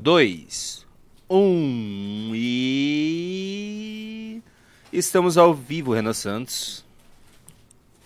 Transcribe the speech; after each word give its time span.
dois, 0.00 0.86
um 1.28 2.30
e. 2.34 3.60
Estamos 4.92 5.36
ao 5.36 5.52
vivo, 5.52 5.92
Renan 5.92 6.12
Santos. 6.12 6.84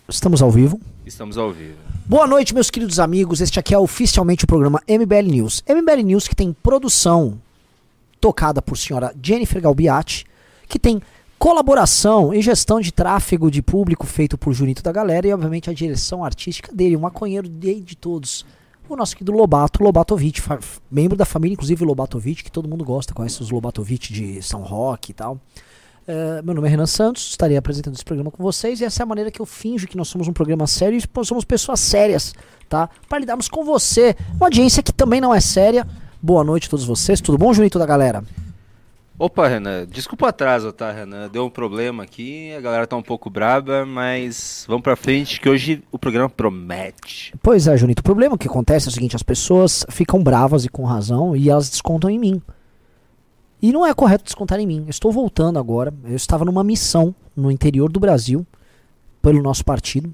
Estamos 0.08 0.40
ao 0.42 0.50
vivo. 0.50 0.80
Estamos 1.04 1.36
ao 1.36 1.52
vivo. 1.52 1.76
Boa 2.06 2.26
noite, 2.26 2.54
meus 2.54 2.70
queridos 2.70 2.98
amigos. 2.98 3.42
Este 3.42 3.60
aqui 3.60 3.74
é 3.74 3.78
oficialmente 3.78 4.44
o 4.44 4.46
programa 4.46 4.82
MBL 4.88 5.30
News. 5.30 5.62
MBL 5.68 6.02
News 6.02 6.26
que 6.26 6.34
tem 6.34 6.52
produção 6.52 7.38
tocada 8.20 8.60
por 8.62 8.76
senhora 8.78 9.14
Jennifer 9.22 9.60
Galbiati, 9.60 10.24
que 10.66 10.78
tem 10.78 11.00
colaboração 11.38 12.32
e 12.32 12.40
gestão 12.40 12.80
de 12.80 12.90
tráfego 12.90 13.50
de 13.50 13.60
público 13.60 14.06
feito 14.06 14.38
por 14.38 14.54
Junito 14.54 14.82
da 14.82 14.92
Galera 14.92 15.26
e, 15.26 15.32
obviamente, 15.32 15.68
a 15.68 15.74
direção 15.74 16.24
artística 16.24 16.72
dele, 16.74 16.96
um 16.96 17.00
maconheiro 17.00 17.48
de, 17.48 17.80
de 17.80 17.96
todos. 17.96 18.46
O 18.92 18.96
nosso 18.96 19.16
querido 19.16 19.32
Lobato, 19.32 19.82
Lobatovic, 19.82 20.42
membro 20.90 21.16
da 21.16 21.24
família, 21.24 21.54
inclusive 21.54 21.82
Lobatovic, 21.82 22.44
que 22.44 22.52
todo 22.52 22.68
mundo 22.68 22.84
gosta, 22.84 23.14
conhece 23.14 23.40
os 23.40 23.48
Lobatovic 23.48 24.12
de 24.12 24.42
São 24.42 24.60
Roque 24.60 25.12
e 25.12 25.14
tal. 25.14 25.40
É, 26.06 26.42
meu 26.42 26.52
nome 26.54 26.68
é 26.68 26.70
Renan 26.72 26.84
Santos, 26.84 27.30
estarei 27.30 27.56
apresentando 27.56 27.94
esse 27.94 28.04
programa 28.04 28.30
com 28.30 28.42
vocês 28.42 28.82
e 28.82 28.84
essa 28.84 29.02
é 29.02 29.04
a 29.04 29.06
maneira 29.06 29.30
que 29.30 29.40
eu 29.40 29.46
finjo 29.46 29.88
que 29.88 29.96
nós 29.96 30.08
somos 30.08 30.28
um 30.28 30.32
programa 30.34 30.66
sério 30.66 30.98
e 30.98 31.24
somos 31.24 31.42
pessoas 31.42 31.80
sérias, 31.80 32.34
tá? 32.68 32.90
Para 33.08 33.18
lidarmos 33.18 33.48
com 33.48 33.64
você, 33.64 34.14
uma 34.34 34.48
audiência 34.48 34.82
que 34.82 34.92
também 34.92 35.22
não 35.22 35.34
é 35.34 35.40
séria. 35.40 35.88
Boa 36.20 36.44
noite 36.44 36.66
a 36.66 36.70
todos 36.70 36.84
vocês, 36.84 37.18
tudo 37.18 37.38
bom, 37.38 37.50
Junito 37.54 37.78
da 37.78 37.86
galera? 37.86 38.22
Opa, 39.18 39.46
Renan, 39.46 39.86
desculpa 39.86 40.26
o 40.26 40.28
atraso, 40.28 40.72
tá, 40.72 40.90
Renan? 40.90 41.28
Deu 41.28 41.44
um 41.44 41.50
problema 41.50 42.02
aqui, 42.02 42.52
a 42.54 42.60
galera 42.60 42.86
tá 42.86 42.96
um 42.96 43.02
pouco 43.02 43.30
braba, 43.30 43.86
mas 43.86 44.64
vamos 44.66 44.82
pra 44.82 44.96
frente 44.96 45.40
que 45.40 45.48
hoje 45.48 45.82
o 45.92 45.98
programa 45.98 46.28
promete. 46.28 47.32
Pois 47.42 47.66
é, 47.66 47.76
Junito, 47.76 48.00
o 48.00 48.04
problema 48.04 48.36
que 48.36 48.48
acontece 48.48 48.88
é 48.88 48.90
o 48.90 48.92
seguinte, 48.92 49.14
as 49.14 49.22
pessoas 49.22 49.84
ficam 49.90 50.22
bravas 50.22 50.64
e 50.64 50.68
com 50.68 50.84
razão 50.84 51.36
e 51.36 51.50
elas 51.50 51.70
descontam 51.70 52.10
em 52.10 52.18
mim. 52.18 52.42
E 53.60 53.70
não 53.70 53.86
é 53.86 53.94
correto 53.94 54.24
descontar 54.24 54.58
em 54.58 54.66
mim. 54.66 54.82
Eu 54.86 54.90
estou 54.90 55.12
voltando 55.12 55.56
agora. 55.56 55.94
Eu 56.04 56.16
estava 56.16 56.44
numa 56.44 56.64
missão 56.64 57.14
no 57.36 57.48
interior 57.48 57.92
do 57.92 58.00
Brasil, 58.00 58.44
pelo 59.20 59.40
nosso 59.40 59.64
partido, 59.64 60.12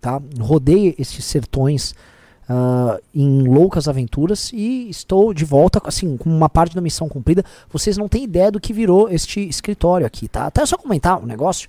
tá? 0.00 0.22
Rodei 0.38 0.94
esses 0.96 1.24
sertões 1.24 1.96
ah, 2.48 2.98
em 3.14 3.42
loucas 3.42 3.88
aventuras 3.88 4.52
e 4.52 4.88
estou 4.88 5.34
de 5.34 5.44
volta, 5.44 5.80
assim, 5.84 6.16
com 6.16 6.30
uma 6.30 6.48
parte 6.48 6.74
da 6.74 6.80
missão 6.80 7.08
cumprida. 7.08 7.44
Vocês 7.70 7.96
não 7.96 8.08
têm 8.08 8.24
ideia 8.24 8.50
do 8.50 8.60
que 8.60 8.72
virou 8.72 9.08
este 9.08 9.40
escritório 9.48 10.06
aqui, 10.06 10.28
tá? 10.28 10.46
Até 10.46 10.64
só 10.64 10.76
comentar 10.76 11.20
um 11.20 11.26
negócio. 11.26 11.68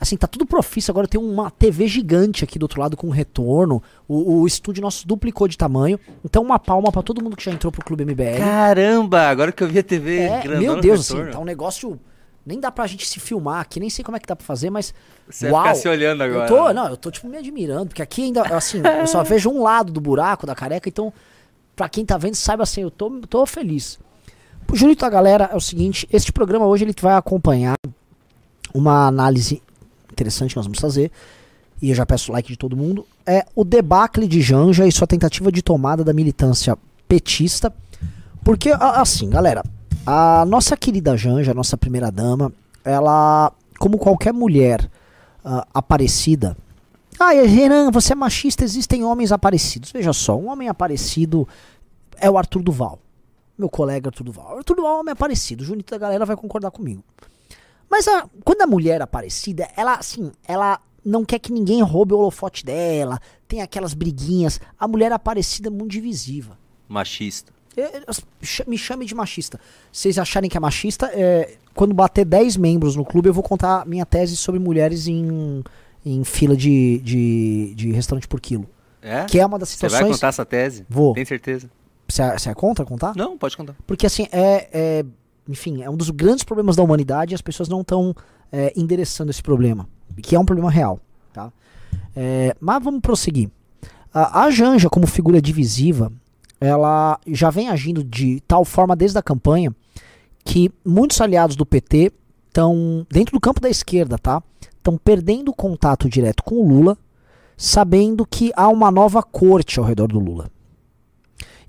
Assim, 0.00 0.16
tá 0.16 0.26
tudo 0.26 0.46
profício. 0.46 0.90
Agora 0.90 1.06
tem 1.06 1.20
uma 1.20 1.50
TV 1.50 1.86
gigante 1.86 2.42
aqui 2.42 2.58
do 2.58 2.62
outro 2.62 2.80
lado 2.80 2.96
com 2.96 3.10
retorno. 3.10 3.82
O, 4.08 4.40
o 4.40 4.46
estúdio 4.46 4.80
nosso 4.80 5.06
duplicou 5.06 5.46
de 5.46 5.58
tamanho. 5.58 6.00
Então, 6.24 6.42
uma 6.42 6.58
palma 6.58 6.90
pra 6.90 7.02
todo 7.02 7.22
mundo 7.22 7.36
que 7.36 7.44
já 7.44 7.50
entrou 7.50 7.70
pro 7.70 7.84
Clube 7.84 8.06
MBL. 8.06 8.38
Caramba, 8.38 9.28
agora 9.28 9.52
que 9.52 9.62
eu 9.62 9.68
vi 9.68 9.78
a 9.78 9.82
TV 9.82 10.20
É, 10.20 10.48
meu 10.58 10.80
Deus, 10.80 11.00
assim, 11.00 11.30
tá 11.30 11.38
um 11.38 11.44
negócio. 11.44 12.00
Nem 12.44 12.58
dá 12.58 12.70
pra 12.72 12.86
gente 12.86 13.06
se 13.06 13.20
filmar 13.20 13.60
aqui, 13.60 13.78
nem 13.78 13.90
sei 13.90 14.02
como 14.04 14.16
é 14.16 14.20
que 14.20 14.26
dá 14.26 14.34
pra 14.34 14.44
fazer, 14.46 14.70
mas. 14.70 14.94
Você 15.28 15.46
vai 15.46 15.52
uau! 15.52 15.62
ficar 15.62 15.74
se 15.74 15.88
olhando 15.88 16.22
agora. 16.22 16.44
Eu 16.44 16.48
tô, 16.48 16.72
não, 16.72 16.88
eu 16.88 16.96
tô 16.96 17.10
tipo 17.10 17.28
me 17.28 17.36
admirando, 17.36 17.86
porque 17.88 18.02
aqui 18.02 18.22
ainda, 18.24 18.42
assim, 18.56 18.80
eu 19.00 19.06
só 19.06 19.22
vejo 19.24 19.50
um 19.50 19.62
lado 19.62 19.92
do 19.92 20.00
buraco 20.00 20.46
da 20.46 20.54
careca, 20.54 20.88
então, 20.88 21.12
pra 21.76 21.88
quem 21.88 22.04
tá 22.04 22.16
vendo, 22.16 22.34
saiba 22.34 22.62
assim, 22.62 22.80
eu 22.82 22.90
tô, 22.90 23.10
tô 23.28 23.44
feliz. 23.46 23.98
O 24.72 24.76
Julito 24.76 25.00
da 25.02 25.10
galera 25.10 25.50
é 25.52 25.56
o 25.56 25.60
seguinte: 25.60 26.08
este 26.12 26.32
programa 26.32 26.66
hoje 26.66 26.84
ele 26.84 26.94
vai 27.00 27.14
acompanhar 27.14 27.76
uma 28.72 29.06
análise 29.06 29.62
interessante 30.12 30.50
que 30.50 30.56
nós 30.56 30.66
vamos 30.66 30.78
fazer, 30.80 31.10
e 31.82 31.90
eu 31.90 31.94
já 31.94 32.04
peço 32.06 32.30
o 32.30 32.34
like 32.34 32.48
de 32.48 32.56
todo 32.56 32.76
mundo. 32.76 33.06
É 33.26 33.44
o 33.54 33.64
debacle 33.64 34.26
de 34.26 34.40
Janja 34.40 34.86
e 34.86 34.92
sua 34.92 35.06
tentativa 35.06 35.50
de 35.52 35.62
tomada 35.62 36.02
da 36.04 36.12
militância 36.12 36.76
petista. 37.08 37.72
Porque, 38.44 38.70
a- 38.70 39.00
assim, 39.00 39.28
galera, 39.28 39.62
a 40.06 40.44
nossa 40.46 40.76
querida 40.76 41.16
Janja, 41.16 41.50
a 41.52 41.54
nossa 41.54 41.76
primeira 41.76 42.10
dama, 42.10 42.52
ela, 42.84 43.52
como 43.78 43.98
qualquer 43.98 44.32
mulher 44.32 44.90
ah, 45.44 45.66
aparecida. 45.72 46.56
Ah, 47.18 47.30
Renan, 47.32 47.90
você 47.90 48.12
é 48.12 48.16
machista, 48.16 48.64
existem 48.64 49.04
homens 49.04 49.30
aparecidos. 49.30 49.92
Veja 49.92 50.12
só, 50.12 50.36
um 50.38 50.48
homem 50.48 50.68
aparecido 50.68 51.46
é 52.16 52.30
o 52.30 52.38
Arthur 52.38 52.62
Duval. 52.62 52.98
Meu 53.58 53.68
colega 53.68 54.08
Arthur 54.08 54.24
Duval. 54.24 54.56
Arthur 54.56 54.76
Duval 54.76 54.92
é 54.92 54.96
um 54.96 55.00
homem 55.00 55.12
aparecido. 55.12 55.62
O 55.62 55.66
Junito 55.66 55.90
da 55.90 55.98
galera 55.98 56.24
vai 56.24 56.34
concordar 56.36 56.70
comigo. 56.70 57.04
Mas 57.90 58.08
a- 58.08 58.26
quando 58.42 58.62
a 58.62 58.66
mulher 58.66 59.00
é 59.00 59.04
aparecida, 59.04 59.68
ela, 59.76 59.94
assim, 59.96 60.32
ela 60.48 60.80
não 61.04 61.24
quer 61.26 61.38
que 61.38 61.52
ninguém 61.52 61.82
roube 61.82 62.14
o 62.14 62.18
holofote 62.18 62.64
dela. 62.64 63.20
Tem 63.46 63.60
aquelas 63.60 63.92
briguinhas. 63.92 64.58
A 64.78 64.88
mulher 64.88 65.12
aparecida 65.12 65.68
é 65.68 65.70
muito 65.70 65.90
divisiva. 65.90 66.56
Machista. 66.88 67.52
É, 67.76 67.98
é, 67.98 68.02
Me 68.66 68.76
chame 68.76 69.06
de 69.06 69.14
machista. 69.14 69.60
Vocês 69.92 70.18
acharem 70.18 70.50
que 70.50 70.56
é 70.56 70.60
machista, 70.60 71.06
é, 71.14 71.54
quando 71.74 71.94
bater 71.94 72.24
10 72.24 72.56
membros 72.56 72.96
no 72.96 73.04
clube, 73.04 73.28
eu 73.28 73.34
vou 73.34 73.42
contar 73.42 73.86
minha 73.86 74.04
tese 74.04 74.36
sobre 74.36 74.60
mulheres 74.60 75.06
em, 75.06 75.62
em 76.04 76.24
fila 76.24 76.56
de, 76.56 76.98
de, 76.98 77.74
de 77.74 77.92
restaurante 77.92 78.26
por 78.28 78.40
quilo. 78.40 78.66
É? 79.02 79.24
Que 79.24 79.38
é 79.38 79.46
uma 79.46 79.58
das 79.58 79.70
Você 79.70 79.80
vai 79.82 79.90
situações. 79.90 80.16
contar 80.16 80.28
essa 80.28 80.44
tese? 80.44 80.84
Vou. 80.88 81.14
Tem 81.14 81.24
certeza? 81.24 81.70
Você 82.08 82.22
é, 82.22 82.38
você 82.38 82.50
é 82.50 82.54
contra 82.54 82.84
contar? 82.84 83.14
Não, 83.16 83.38
pode 83.38 83.56
contar. 83.56 83.74
Porque 83.86 84.04
assim, 84.06 84.26
é, 84.32 84.68
é- 84.72 85.04
Enfim, 85.48 85.82
é 85.82 85.88
um 85.88 85.96
dos 85.96 86.10
grandes 86.10 86.44
problemas 86.44 86.76
da 86.76 86.82
humanidade 86.82 87.32
e 87.32 87.36
as 87.36 87.40
pessoas 87.40 87.68
não 87.68 87.80
estão 87.80 88.14
endereçando 88.76 89.30
esse 89.30 89.42
problema. 89.42 89.88
Que 90.22 90.34
é 90.34 90.38
um 90.38 90.44
problema 90.44 90.70
real. 90.70 90.98
Tá? 91.32 91.52
É, 92.16 92.54
mas 92.60 92.82
vamos 92.82 93.00
prosseguir. 93.00 93.48
A, 94.12 94.42
a 94.42 94.50
Janja, 94.50 94.90
como 94.90 95.06
figura 95.06 95.40
divisiva, 95.40 96.12
ela 96.60 97.18
já 97.26 97.50
vem 97.50 97.68
agindo 97.68 98.04
de 98.04 98.40
tal 98.46 98.64
forma 98.64 98.94
desde 98.94 99.18
a 99.18 99.22
campanha 99.22 99.74
que 100.44 100.70
muitos 100.84 101.20
aliados 101.20 101.56
do 101.56 101.64
PT 101.64 102.12
estão, 102.48 103.06
dentro 103.10 103.32
do 103.32 103.40
campo 103.40 103.60
da 103.60 103.70
esquerda, 103.70 104.18
tá? 104.18 104.42
Estão 104.76 104.98
perdendo 104.98 105.52
contato 105.52 106.08
direto 106.08 106.42
com 106.42 106.56
o 106.56 106.68
Lula, 106.68 106.98
sabendo 107.56 108.26
que 108.26 108.52
há 108.56 108.68
uma 108.68 108.90
nova 108.90 109.22
corte 109.22 109.78
ao 109.78 109.84
redor 109.84 110.08
do 110.08 110.18
Lula. 110.18 110.50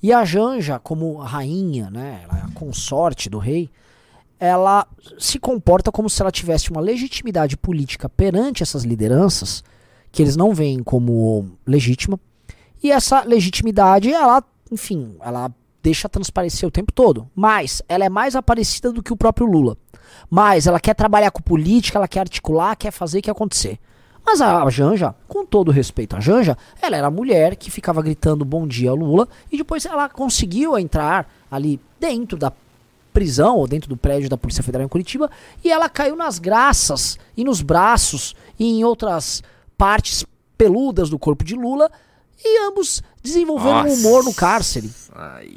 E 0.02 0.12
a 0.12 0.26
Janja, 0.26 0.80
como 0.80 1.18
rainha, 1.18 1.90
né, 1.90 2.22
ela 2.24 2.40
é 2.40 2.42
a 2.42 2.52
consorte 2.54 3.30
do 3.30 3.38
rei, 3.38 3.70
ela 4.40 4.88
se 5.20 5.38
comporta 5.38 5.92
como 5.92 6.10
se 6.10 6.20
ela 6.22 6.32
tivesse 6.32 6.72
uma 6.72 6.82
legitimidade 6.82 7.56
política 7.56 8.10
perante 8.10 8.64
essas 8.64 8.84
lideranças, 8.84 9.64
que 10.12 10.24
eles 10.24 10.36
não 10.36 10.56
veem 10.56 10.82
como 10.82 11.52
legítima, 11.68 12.20
e 12.84 12.92
essa 12.92 13.24
legitimidade, 13.24 14.12
ela, 14.12 14.44
enfim, 14.72 15.16
ela 15.22 15.52
deixa 15.84 16.08
transparecer 16.08 16.68
o 16.68 16.72
tempo 16.72 16.92
todo. 16.92 17.30
Mas 17.36 17.82
ela 17.90 18.06
é 18.06 18.10
mais 18.10 18.36
aparecida 18.36 18.92
do 18.92 19.04
que 19.04 19.12
o 19.12 19.18
próprio 19.18 19.48
Lula. 19.48 19.78
Mas 20.30 20.68
ela 20.68 20.80
quer 20.80 20.94
trabalhar 20.94 21.32
com 21.32 21.42
política, 21.42 21.98
ela 21.98 22.08
quer 22.08 22.22
articular, 22.22 22.76
quer 22.76 22.92
fazer 22.92 23.20
o 23.20 23.22
que 23.22 23.32
acontecer. 23.32 23.80
Mas 24.26 24.40
a 24.40 24.70
Janja, 24.70 25.16
com 25.28 25.46
todo 25.46 25.72
respeito 25.72 26.16
à 26.16 26.20
Janja, 26.20 26.58
ela 26.82 26.96
era 26.96 27.08
a 27.08 27.12
mulher 27.12 27.56
que 27.56 27.72
ficava 27.72 28.02
gritando 28.02 28.46
bom 28.46 28.68
dia 28.68 28.94
Lula 28.94 29.28
e 29.52 29.58
depois 29.58 29.86
ela 29.86 30.08
conseguiu 30.08 30.78
entrar 30.78 31.28
ali 31.50 31.80
dentro 32.00 32.38
da 32.38 32.54
prisão 33.12 33.58
ou 33.58 33.68
dentro 33.68 33.90
do 33.90 33.98
prédio 33.98 34.30
da 34.30 34.38
Polícia 34.38 34.64
Federal 34.64 34.86
em 34.86 34.90
Curitiba 34.90 35.30
e 35.64 35.72
ela 35.72 35.90
caiu 35.90 36.16
nas 36.16 36.40
graças 36.40 37.18
e 37.36 37.44
nos 37.44 37.62
braços 37.62 38.36
e 38.60 38.66
em 38.66 38.84
outras 38.84 39.44
partes 39.78 40.24
peludas 40.56 41.10
do 41.10 41.20
corpo 41.20 41.44
de 41.44 41.56
Lula 41.56 41.92
e 42.44 42.68
ambos 42.68 43.02
desenvolveram 43.22 43.88
um 43.90 43.94
humor 43.94 44.24
no 44.24 44.34
cárcere. 44.34 44.90
Ai. 45.16 45.52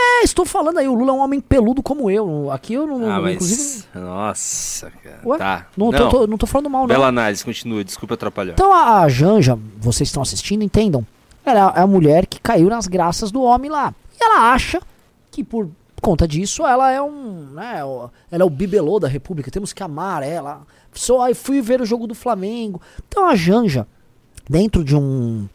É, 0.00 0.22
estou 0.24 0.44
falando 0.46 0.78
aí, 0.78 0.86
o 0.88 0.94
Lula 0.94 1.10
é 1.10 1.14
um 1.14 1.18
homem 1.18 1.40
peludo 1.40 1.82
como 1.82 2.08
eu. 2.10 2.50
Aqui 2.52 2.74
eu 2.74 2.86
não. 2.86 3.10
Ah, 3.10 3.20
mas... 3.20 3.34
inclusive. 3.34 3.84
Nossa, 3.94 4.90
cara. 5.02 5.20
Ué? 5.24 5.38
Tá. 5.38 5.66
Não, 5.76 5.90
Tô, 5.90 6.08
tô- 6.08 6.26
não 6.26 6.38
tô 6.38 6.46
falando 6.46 6.70
mal, 6.70 6.82
não. 6.82 6.88
Bela 6.88 7.08
análise, 7.08 7.44
continua. 7.44 7.82
Desculpa 7.82 8.14
atrapalhar. 8.14 8.52
Então 8.52 8.72
a, 8.72 9.00
a 9.02 9.08
Janja, 9.08 9.58
vocês 9.78 10.08
estão 10.08 10.22
assistindo, 10.22 10.62
entendam. 10.62 11.04
Ela 11.44 11.72
é 11.76 11.80
a 11.80 11.86
mulher 11.86 12.26
que 12.26 12.40
caiu 12.40 12.68
nas 12.68 12.86
graças 12.86 13.30
do 13.32 13.42
homem 13.42 13.70
lá. 13.70 13.92
E 14.20 14.22
ela 14.22 14.52
acha 14.52 14.80
que 15.30 15.42
por 15.42 15.68
conta 16.00 16.28
disso 16.28 16.64
ela 16.66 16.90
é 16.92 17.00
um. 17.02 17.48
Né, 17.54 17.78
ela 17.80 18.12
é 18.30 18.44
o 18.44 18.50
bibelô 18.50 19.00
da 19.00 19.08
República. 19.08 19.50
Temos 19.50 19.72
que 19.72 19.82
amar 19.82 20.22
ela. 20.22 20.62
Só 20.92 21.22
aí 21.22 21.34
fui 21.34 21.60
ver 21.60 21.80
o 21.80 21.86
jogo 21.86 22.06
do 22.06 22.14
Flamengo. 22.14 22.80
Então 23.08 23.26
a 23.26 23.34
Janja, 23.34 23.86
dentro 24.48 24.84
de 24.84 24.94
um. 24.94 25.48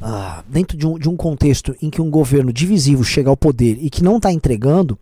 Ah, 0.00 0.42
dentro 0.48 0.76
de 0.76 0.86
um, 0.86 0.98
de 0.98 1.08
um 1.08 1.16
contexto 1.16 1.76
em 1.82 1.90
que 1.90 2.00
um 2.00 2.10
governo 2.10 2.52
divisivo 2.52 3.04
chega 3.04 3.28
ao 3.28 3.36
poder 3.36 3.78
e 3.80 3.90
que 3.90 4.02
não 4.02 4.16
está 4.16 4.32
entregando, 4.32 4.98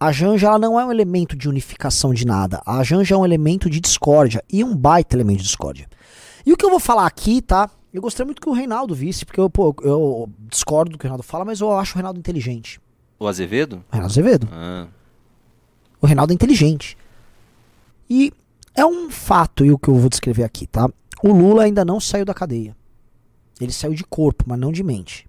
a 0.00 0.12
Janja 0.12 0.58
não 0.58 0.78
é 0.78 0.84
um 0.84 0.92
elemento 0.92 1.36
de 1.36 1.48
unificação 1.48 2.14
de 2.14 2.24
nada. 2.24 2.62
A 2.64 2.82
Janja 2.82 3.14
é 3.14 3.18
um 3.18 3.24
elemento 3.24 3.68
de 3.68 3.80
discórdia 3.80 4.42
e 4.50 4.62
um 4.62 4.74
baita 4.74 5.16
elemento 5.16 5.38
de 5.38 5.44
discórdia. 5.44 5.88
E 6.46 6.52
o 6.52 6.56
que 6.56 6.64
eu 6.64 6.70
vou 6.70 6.80
falar 6.80 7.06
aqui, 7.06 7.42
tá? 7.42 7.68
Eu 7.92 8.00
gostaria 8.00 8.26
muito 8.26 8.40
que 8.40 8.48
o 8.48 8.52
Reinaldo 8.52 8.94
visse, 8.94 9.24
porque 9.24 9.40
eu, 9.40 9.50
pô, 9.50 9.74
eu 9.82 10.28
discordo 10.48 10.92
do 10.92 10.98
que 10.98 11.04
o 11.04 11.08
Reinaldo 11.08 11.24
fala, 11.24 11.44
mas 11.44 11.60
eu 11.60 11.72
acho 11.76 11.92
o 11.92 11.96
Reinaldo 11.96 12.18
inteligente. 12.18 12.80
O 13.18 13.26
Azevedo? 13.26 13.84
O 13.90 13.92
Reinaldo 13.92 14.12
Azevedo. 14.12 14.48
Ah. 14.52 14.86
O 16.00 16.06
Reinaldo 16.06 16.32
é 16.32 16.34
inteligente. 16.34 16.96
E 18.08 18.32
é 18.74 18.86
um 18.86 19.10
fato, 19.10 19.64
e 19.64 19.72
o 19.72 19.78
que 19.78 19.88
eu 19.88 19.94
vou 19.96 20.08
descrever 20.08 20.44
aqui, 20.44 20.66
tá? 20.66 20.88
O 21.22 21.32
Lula 21.32 21.64
ainda 21.64 21.84
não 21.84 21.98
saiu 21.98 22.24
da 22.24 22.32
cadeia. 22.32 22.76
Ele 23.60 23.72
saiu 23.72 23.94
de 23.94 24.04
corpo, 24.04 24.44
mas 24.46 24.58
não 24.58 24.72
de 24.72 24.82
mente. 24.82 25.28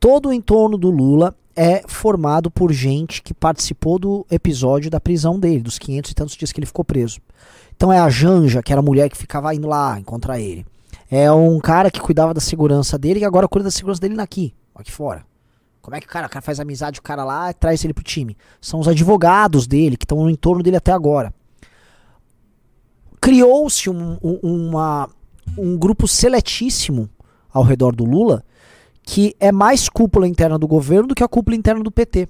Todo 0.00 0.28
o 0.28 0.32
entorno 0.32 0.76
do 0.76 0.90
Lula 0.90 1.34
é 1.56 1.82
formado 1.86 2.50
por 2.50 2.72
gente 2.72 3.22
que 3.22 3.32
participou 3.32 3.98
do 3.98 4.26
episódio 4.30 4.90
da 4.90 5.00
prisão 5.00 5.38
dele, 5.38 5.62
dos 5.62 5.78
500 5.78 6.10
e 6.10 6.14
tantos 6.14 6.36
dias 6.36 6.52
que 6.52 6.58
ele 6.58 6.66
ficou 6.66 6.84
preso. 6.84 7.20
Então 7.76 7.92
é 7.92 7.98
a 7.98 8.10
Janja, 8.10 8.62
que 8.62 8.72
era 8.72 8.80
a 8.80 8.84
mulher 8.84 9.08
que 9.08 9.16
ficava 9.16 9.54
indo 9.54 9.68
lá 9.68 9.98
encontrar 9.98 10.40
ele. 10.40 10.66
É 11.10 11.30
um 11.30 11.60
cara 11.60 11.90
que 11.90 12.00
cuidava 12.00 12.34
da 12.34 12.40
segurança 12.40 12.98
dele 12.98 13.20
e 13.20 13.24
agora 13.24 13.48
cuida 13.48 13.64
da 13.64 13.70
segurança 13.70 14.00
dele 14.00 14.20
aqui, 14.20 14.54
aqui 14.74 14.90
fora. 14.90 15.24
Como 15.80 15.94
é 15.94 16.00
que 16.00 16.06
o 16.06 16.10
cara, 16.10 16.26
o 16.26 16.30
cara 16.30 16.42
faz 16.42 16.58
amizade 16.58 17.00
com 17.00 17.04
o 17.04 17.06
cara 17.06 17.24
lá 17.24 17.50
e 17.50 17.54
traz 17.54 17.84
ele 17.84 17.92
pro 17.92 18.02
time? 18.02 18.36
São 18.60 18.80
os 18.80 18.88
advogados 18.88 19.66
dele, 19.66 19.96
que 19.96 20.04
estão 20.04 20.22
no 20.22 20.30
entorno 20.30 20.62
dele 20.62 20.76
até 20.76 20.92
agora. 20.92 21.32
Criou-se 23.20 23.90
um, 23.90 24.18
um, 24.22 24.38
uma, 24.42 25.10
um 25.58 25.76
grupo 25.76 26.08
seletíssimo 26.08 27.08
ao 27.54 27.62
redor 27.62 27.94
do 27.94 28.04
Lula, 28.04 28.44
que 29.02 29.34
é 29.38 29.52
mais 29.52 29.88
cúpula 29.88 30.26
interna 30.28 30.58
do 30.58 30.66
governo 30.66 31.08
do 31.08 31.14
que 31.14 31.22
a 31.22 31.28
cúpula 31.28 31.56
interna 31.56 31.82
do 31.82 31.90
PT. 31.90 32.28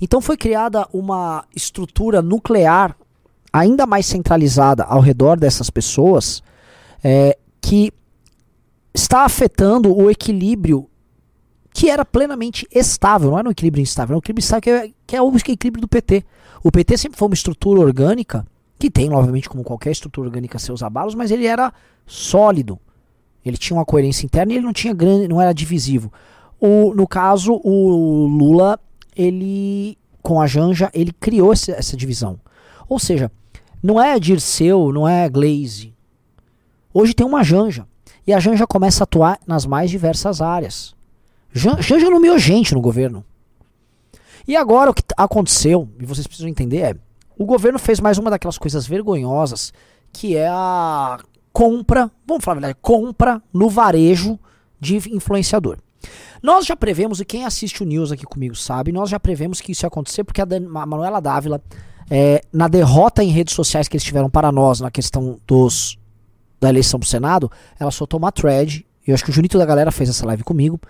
Então 0.00 0.20
foi 0.20 0.36
criada 0.36 0.86
uma 0.92 1.44
estrutura 1.54 2.20
nuclear 2.20 2.96
ainda 3.52 3.86
mais 3.86 4.06
centralizada 4.06 4.84
ao 4.84 5.00
redor 5.00 5.38
dessas 5.38 5.70
pessoas, 5.70 6.42
é, 7.02 7.38
que 7.60 7.92
está 8.94 9.24
afetando 9.24 9.96
o 9.96 10.10
equilíbrio 10.10 10.88
que 11.72 11.88
era 11.88 12.04
plenamente 12.04 12.66
estável, 12.72 13.30
não 13.30 13.38
era 13.38 13.48
um 13.48 13.52
equilíbrio 13.52 13.82
instável, 13.82 14.14
era 14.14 14.16
um 14.16 14.18
equilíbrio 14.18 14.60
que 14.60 14.70
é, 14.70 14.90
que 15.06 15.16
é 15.16 15.22
o 15.22 15.34
equilíbrio 15.36 15.80
do 15.80 15.86
PT. 15.88 16.24
O 16.62 16.72
PT 16.72 16.98
sempre 16.98 17.16
foi 17.18 17.28
uma 17.28 17.34
estrutura 17.34 17.80
orgânica, 17.80 18.44
que 18.78 18.90
tem, 18.90 19.12
obviamente, 19.12 19.48
como 19.48 19.62
qualquer 19.62 19.92
estrutura 19.92 20.28
orgânica, 20.28 20.58
seus 20.58 20.82
abalos, 20.82 21.14
mas 21.14 21.30
ele 21.30 21.46
era 21.46 21.72
sólido. 22.06 22.80
Ele 23.48 23.56
tinha 23.56 23.76
uma 23.76 23.84
coerência 23.84 24.24
interna 24.24 24.52
e 24.52 24.56
ele 24.56 24.64
não 24.64 24.72
tinha 24.72 24.94
grande, 24.94 25.28
não 25.28 25.40
era 25.40 25.52
divisivo. 25.52 26.12
O, 26.60 26.92
no 26.94 27.06
caso, 27.06 27.60
o 27.64 28.26
Lula, 28.26 28.78
ele, 29.16 29.96
com 30.22 30.40
a 30.40 30.46
Janja, 30.46 30.90
ele 30.92 31.12
criou 31.12 31.52
essa, 31.52 31.72
essa 31.72 31.96
divisão. 31.96 32.40
Ou 32.88 32.98
seja, 32.98 33.30
não 33.82 34.02
é 34.02 34.18
Dirceu, 34.18 34.92
não 34.92 35.08
é 35.08 35.28
Glaze. 35.28 35.94
Hoje 36.92 37.14
tem 37.14 37.26
uma 37.26 37.44
Janja. 37.44 37.86
E 38.26 38.32
a 38.32 38.40
Janja 38.40 38.66
começa 38.66 39.02
a 39.02 39.04
atuar 39.04 39.38
nas 39.46 39.64
mais 39.64 39.90
diversas 39.90 40.40
áreas. 40.40 40.94
Janja 41.52 42.10
nomeou 42.10 42.38
gente 42.38 42.74
no 42.74 42.80
governo. 42.80 43.24
E 44.46 44.56
agora 44.56 44.90
o 44.90 44.94
que 44.94 45.02
aconteceu, 45.16 45.88
e 46.00 46.04
vocês 46.04 46.26
precisam 46.26 46.48
entender, 46.48 46.78
é: 46.78 46.94
o 47.38 47.44
governo 47.44 47.78
fez 47.78 48.00
mais 48.00 48.18
uma 48.18 48.30
daquelas 48.30 48.58
coisas 48.58 48.86
vergonhosas, 48.86 49.72
que 50.12 50.36
é 50.36 50.48
a 50.48 51.18
compra, 51.58 52.08
vamos 52.24 52.44
falar 52.44 52.58
a 52.58 52.60
verdade, 52.60 52.78
compra 52.80 53.42
no 53.52 53.68
varejo 53.68 54.38
de 54.78 54.94
influenciador. 55.12 55.76
Nós 56.40 56.64
já 56.64 56.76
prevemos, 56.76 57.18
e 57.18 57.24
quem 57.24 57.44
assiste 57.44 57.82
o 57.82 57.84
News 57.84 58.12
aqui 58.12 58.24
comigo 58.24 58.54
sabe, 58.54 58.92
nós 58.92 59.10
já 59.10 59.18
prevemos 59.18 59.60
que 59.60 59.72
isso 59.72 59.84
ia 59.84 59.88
acontecer 59.88 60.22
porque 60.22 60.40
a, 60.40 60.44
Dan, 60.44 60.66
a 60.66 60.86
Manuela 60.86 61.20
Dávila, 61.20 61.60
é, 62.08 62.42
na 62.52 62.68
derrota 62.68 63.24
em 63.24 63.30
redes 63.30 63.54
sociais 63.54 63.88
que 63.88 63.96
eles 63.96 64.04
tiveram 64.04 64.30
para 64.30 64.52
nós 64.52 64.78
na 64.78 64.88
questão 64.88 65.40
dos 65.44 65.98
da 66.60 66.68
eleição 66.68 67.00
do 67.00 67.06
Senado, 67.06 67.50
ela 67.76 67.90
soltou 67.90 68.18
uma 68.18 68.30
thread, 68.30 68.86
e 69.04 69.10
eu 69.10 69.14
acho 69.14 69.24
que 69.24 69.30
o 69.30 69.34
Junito 69.34 69.58
da 69.58 69.66
galera 69.66 69.90
fez 69.90 70.08
essa 70.08 70.24
live 70.26 70.44
comigo, 70.44 70.80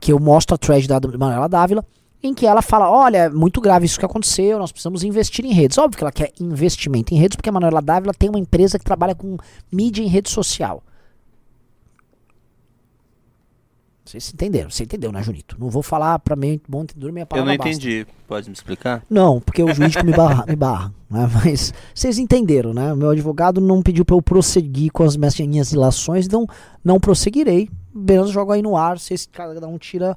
que 0.00 0.12
eu 0.12 0.18
mostro 0.18 0.56
a 0.56 0.58
thread 0.58 0.88
da 0.88 0.98
Manuela 1.16 1.48
Dávila, 1.48 1.84
em 2.26 2.34
que 2.34 2.46
ela 2.46 2.62
fala: 2.62 2.90
olha, 2.90 3.18
é 3.18 3.28
muito 3.28 3.60
grave 3.60 3.86
isso 3.86 3.98
que 3.98 4.04
aconteceu, 4.04 4.58
nós 4.58 4.72
precisamos 4.72 5.02
investir 5.04 5.44
em 5.44 5.52
redes. 5.52 5.78
Óbvio 5.78 5.98
que 5.98 6.04
ela 6.04 6.12
quer 6.12 6.32
investimento 6.40 7.14
em 7.14 7.18
redes, 7.18 7.36
porque 7.36 7.48
a 7.48 7.52
Manuela 7.52 7.82
Dávila 7.82 8.12
tem 8.12 8.28
uma 8.28 8.38
empresa 8.38 8.78
que 8.78 8.84
trabalha 8.84 9.14
com 9.14 9.36
mídia 9.70 10.02
em 10.02 10.08
rede 10.08 10.30
social. 10.30 10.82
Vocês 14.04 14.32
entenderam? 14.34 14.70
Você 14.70 14.84
entendeu, 14.84 15.10
né, 15.10 15.22
Junito? 15.22 15.56
Não 15.58 15.70
vou 15.70 15.82
falar 15.82 16.18
pra 16.18 16.36
mim, 16.36 16.60
bom 16.68 16.82
entendedor, 16.82 17.10
minha 17.10 17.24
palavra 17.24 17.54
Eu 17.54 17.58
não 17.58 17.64
entendi. 17.64 18.04
Basta. 18.04 18.24
Pode 18.28 18.48
me 18.48 18.54
explicar? 18.54 19.02
Não, 19.08 19.40
porque 19.40 19.62
o 19.62 19.72
jurídico 19.72 20.04
me 20.04 20.12
barra, 20.12 20.44
me 20.46 20.54
barra 20.54 20.92
né? 21.14 21.30
Mas 21.32 21.72
vocês 21.94 22.18
entenderam, 22.18 22.74
né? 22.74 22.92
O 22.92 22.96
meu 22.96 23.10
advogado 23.10 23.60
não 23.60 23.80
pediu 23.80 24.04
pra 24.04 24.16
eu 24.16 24.20
prosseguir 24.20 24.90
com 24.90 25.04
as 25.04 25.16
minhas 25.16 25.72
ilações, 25.72 26.26
então 26.26 26.46
não 26.84 26.98
prosseguirei. 26.98 27.70
Apenas 27.94 28.30
jogo 28.30 28.52
aí 28.52 28.60
no 28.60 28.76
ar, 28.76 28.98
vocês 28.98 29.28
cada 29.30 29.68
um 29.68 29.78
tira 29.78 30.16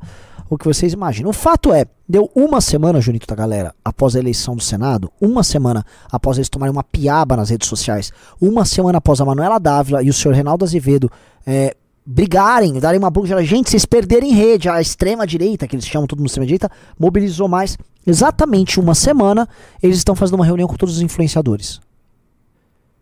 o 0.49 0.57
que 0.57 0.65
vocês 0.65 0.93
imaginam. 0.93 1.29
O 1.29 1.33
fato 1.33 1.71
é, 1.71 1.85
deu 2.07 2.31
uma 2.33 2.59
semana, 2.59 2.99
Junito 2.99 3.27
da 3.27 3.35
galera, 3.35 3.75
após 3.83 4.15
a 4.15 4.19
eleição 4.19 4.55
do 4.55 4.63
Senado, 4.63 5.11
uma 5.21 5.43
semana 5.43 5.85
após 6.11 6.37
eles 6.37 6.49
tomarem 6.49 6.71
uma 6.71 6.83
piaba 6.83 7.35
nas 7.37 7.49
redes 7.49 7.67
sociais, 7.67 8.11
uma 8.41 8.65
semana 8.65 8.97
após 8.97 9.21
a 9.21 9.25
Manuela 9.25 9.59
Dávila 9.59 10.01
e 10.01 10.09
o 10.09 10.13
senhor 10.13 10.33
Reinaldo 10.33 10.65
Azevedo 10.65 11.11
é, 11.45 11.75
brigarem, 12.09 12.79
darem 12.79 12.97
uma 12.97 13.09
bronca. 13.09 13.43
Gente, 13.43 13.69
vocês 13.69 13.85
perderem 13.85 14.31
rede. 14.31 14.69
A 14.69 14.79
extrema-direita, 14.79 15.67
que 15.67 15.75
eles 15.75 15.85
chamam 15.85 16.07
todo 16.07 16.19
mundo 16.19 16.27
extrema-direita, 16.27 16.71
mobilizou 16.97 17.49
mais. 17.49 17.77
Exatamente 18.05 18.79
uma 18.79 18.95
semana, 18.95 19.47
eles 19.83 19.97
estão 19.97 20.15
fazendo 20.15 20.35
uma 20.35 20.45
reunião 20.45 20.69
com 20.69 20.77
todos 20.77 20.95
os 20.95 21.01
influenciadores. 21.01 21.81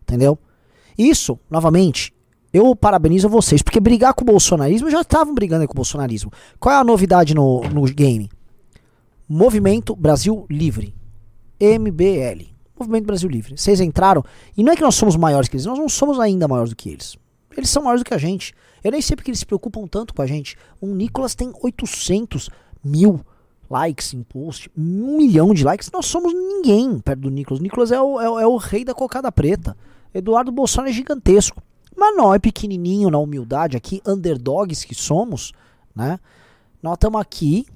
Entendeu? 0.02 0.36
Isso, 0.98 1.38
novamente, 1.48 2.12
eu 2.56 2.74
parabenizo 2.74 3.28
vocês, 3.28 3.62
porque 3.62 3.78
brigar 3.78 4.14
com 4.14 4.22
o 4.22 4.26
bolsonarismo, 4.26 4.90
já 4.90 5.02
estavam 5.02 5.34
brigando 5.34 5.66
com 5.66 5.72
o 5.72 5.76
bolsonarismo. 5.76 6.32
Qual 6.58 6.74
é 6.74 6.78
a 6.78 6.84
novidade 6.84 7.34
no, 7.34 7.60
no 7.62 7.82
game? 7.82 8.30
Movimento 9.28 9.94
Brasil 9.94 10.46
Livre. 10.48 10.94
MBL. 11.60 12.46
Movimento 12.78 13.06
Brasil 13.06 13.28
Livre. 13.28 13.56
Vocês 13.56 13.80
entraram, 13.80 14.24
e 14.56 14.62
não 14.62 14.72
é 14.72 14.76
que 14.76 14.82
nós 14.82 14.94
somos 14.94 15.16
maiores 15.16 15.48
que 15.48 15.56
eles, 15.56 15.66
nós 15.66 15.78
não 15.78 15.88
somos 15.88 16.18
ainda 16.18 16.48
maiores 16.48 16.70
do 16.70 16.76
que 16.76 16.88
eles. 16.90 17.16
Eles 17.56 17.70
são 17.70 17.82
maiores 17.82 18.02
do 18.02 18.06
que 18.06 18.14
a 18.14 18.18
gente. 18.18 18.54
Eu 18.84 18.90
nem 18.90 19.00
sei 19.00 19.16
porque 19.16 19.30
eles 19.30 19.40
se 19.40 19.46
preocupam 19.46 19.86
tanto 19.86 20.14
com 20.14 20.22
a 20.22 20.26
gente. 20.26 20.56
O 20.80 20.86
Nicolas 20.86 21.34
tem 21.34 21.52
800 21.62 22.50
mil 22.84 23.20
likes 23.68 24.14
em 24.14 24.22
post, 24.22 24.70
um 24.76 25.16
milhão 25.16 25.52
de 25.52 25.64
likes. 25.64 25.90
Nós 25.90 26.06
somos 26.06 26.32
ninguém 26.32 27.00
perto 27.00 27.20
do 27.20 27.30
Nicolas. 27.30 27.60
Nicolas 27.60 27.92
é 27.92 28.00
o, 28.00 28.20
é, 28.20 28.42
é 28.42 28.46
o 28.46 28.56
rei 28.56 28.84
da 28.84 28.94
cocada 28.94 29.32
preta. 29.32 29.76
Eduardo 30.14 30.52
Bolsonaro 30.52 30.90
é 30.90 30.92
gigantesco. 30.92 31.62
Mas 31.96 32.16
não 32.16 32.34
é 32.34 32.38
pequenininho 32.38 33.10
na 33.10 33.18
humildade 33.18 33.76
aqui, 33.76 34.02
underdogs 34.06 34.84
que 34.84 34.94
somos, 34.94 35.52
né? 35.94 36.20
Nós 36.82 36.94
estamos 36.94 37.20
aqui 37.20 37.66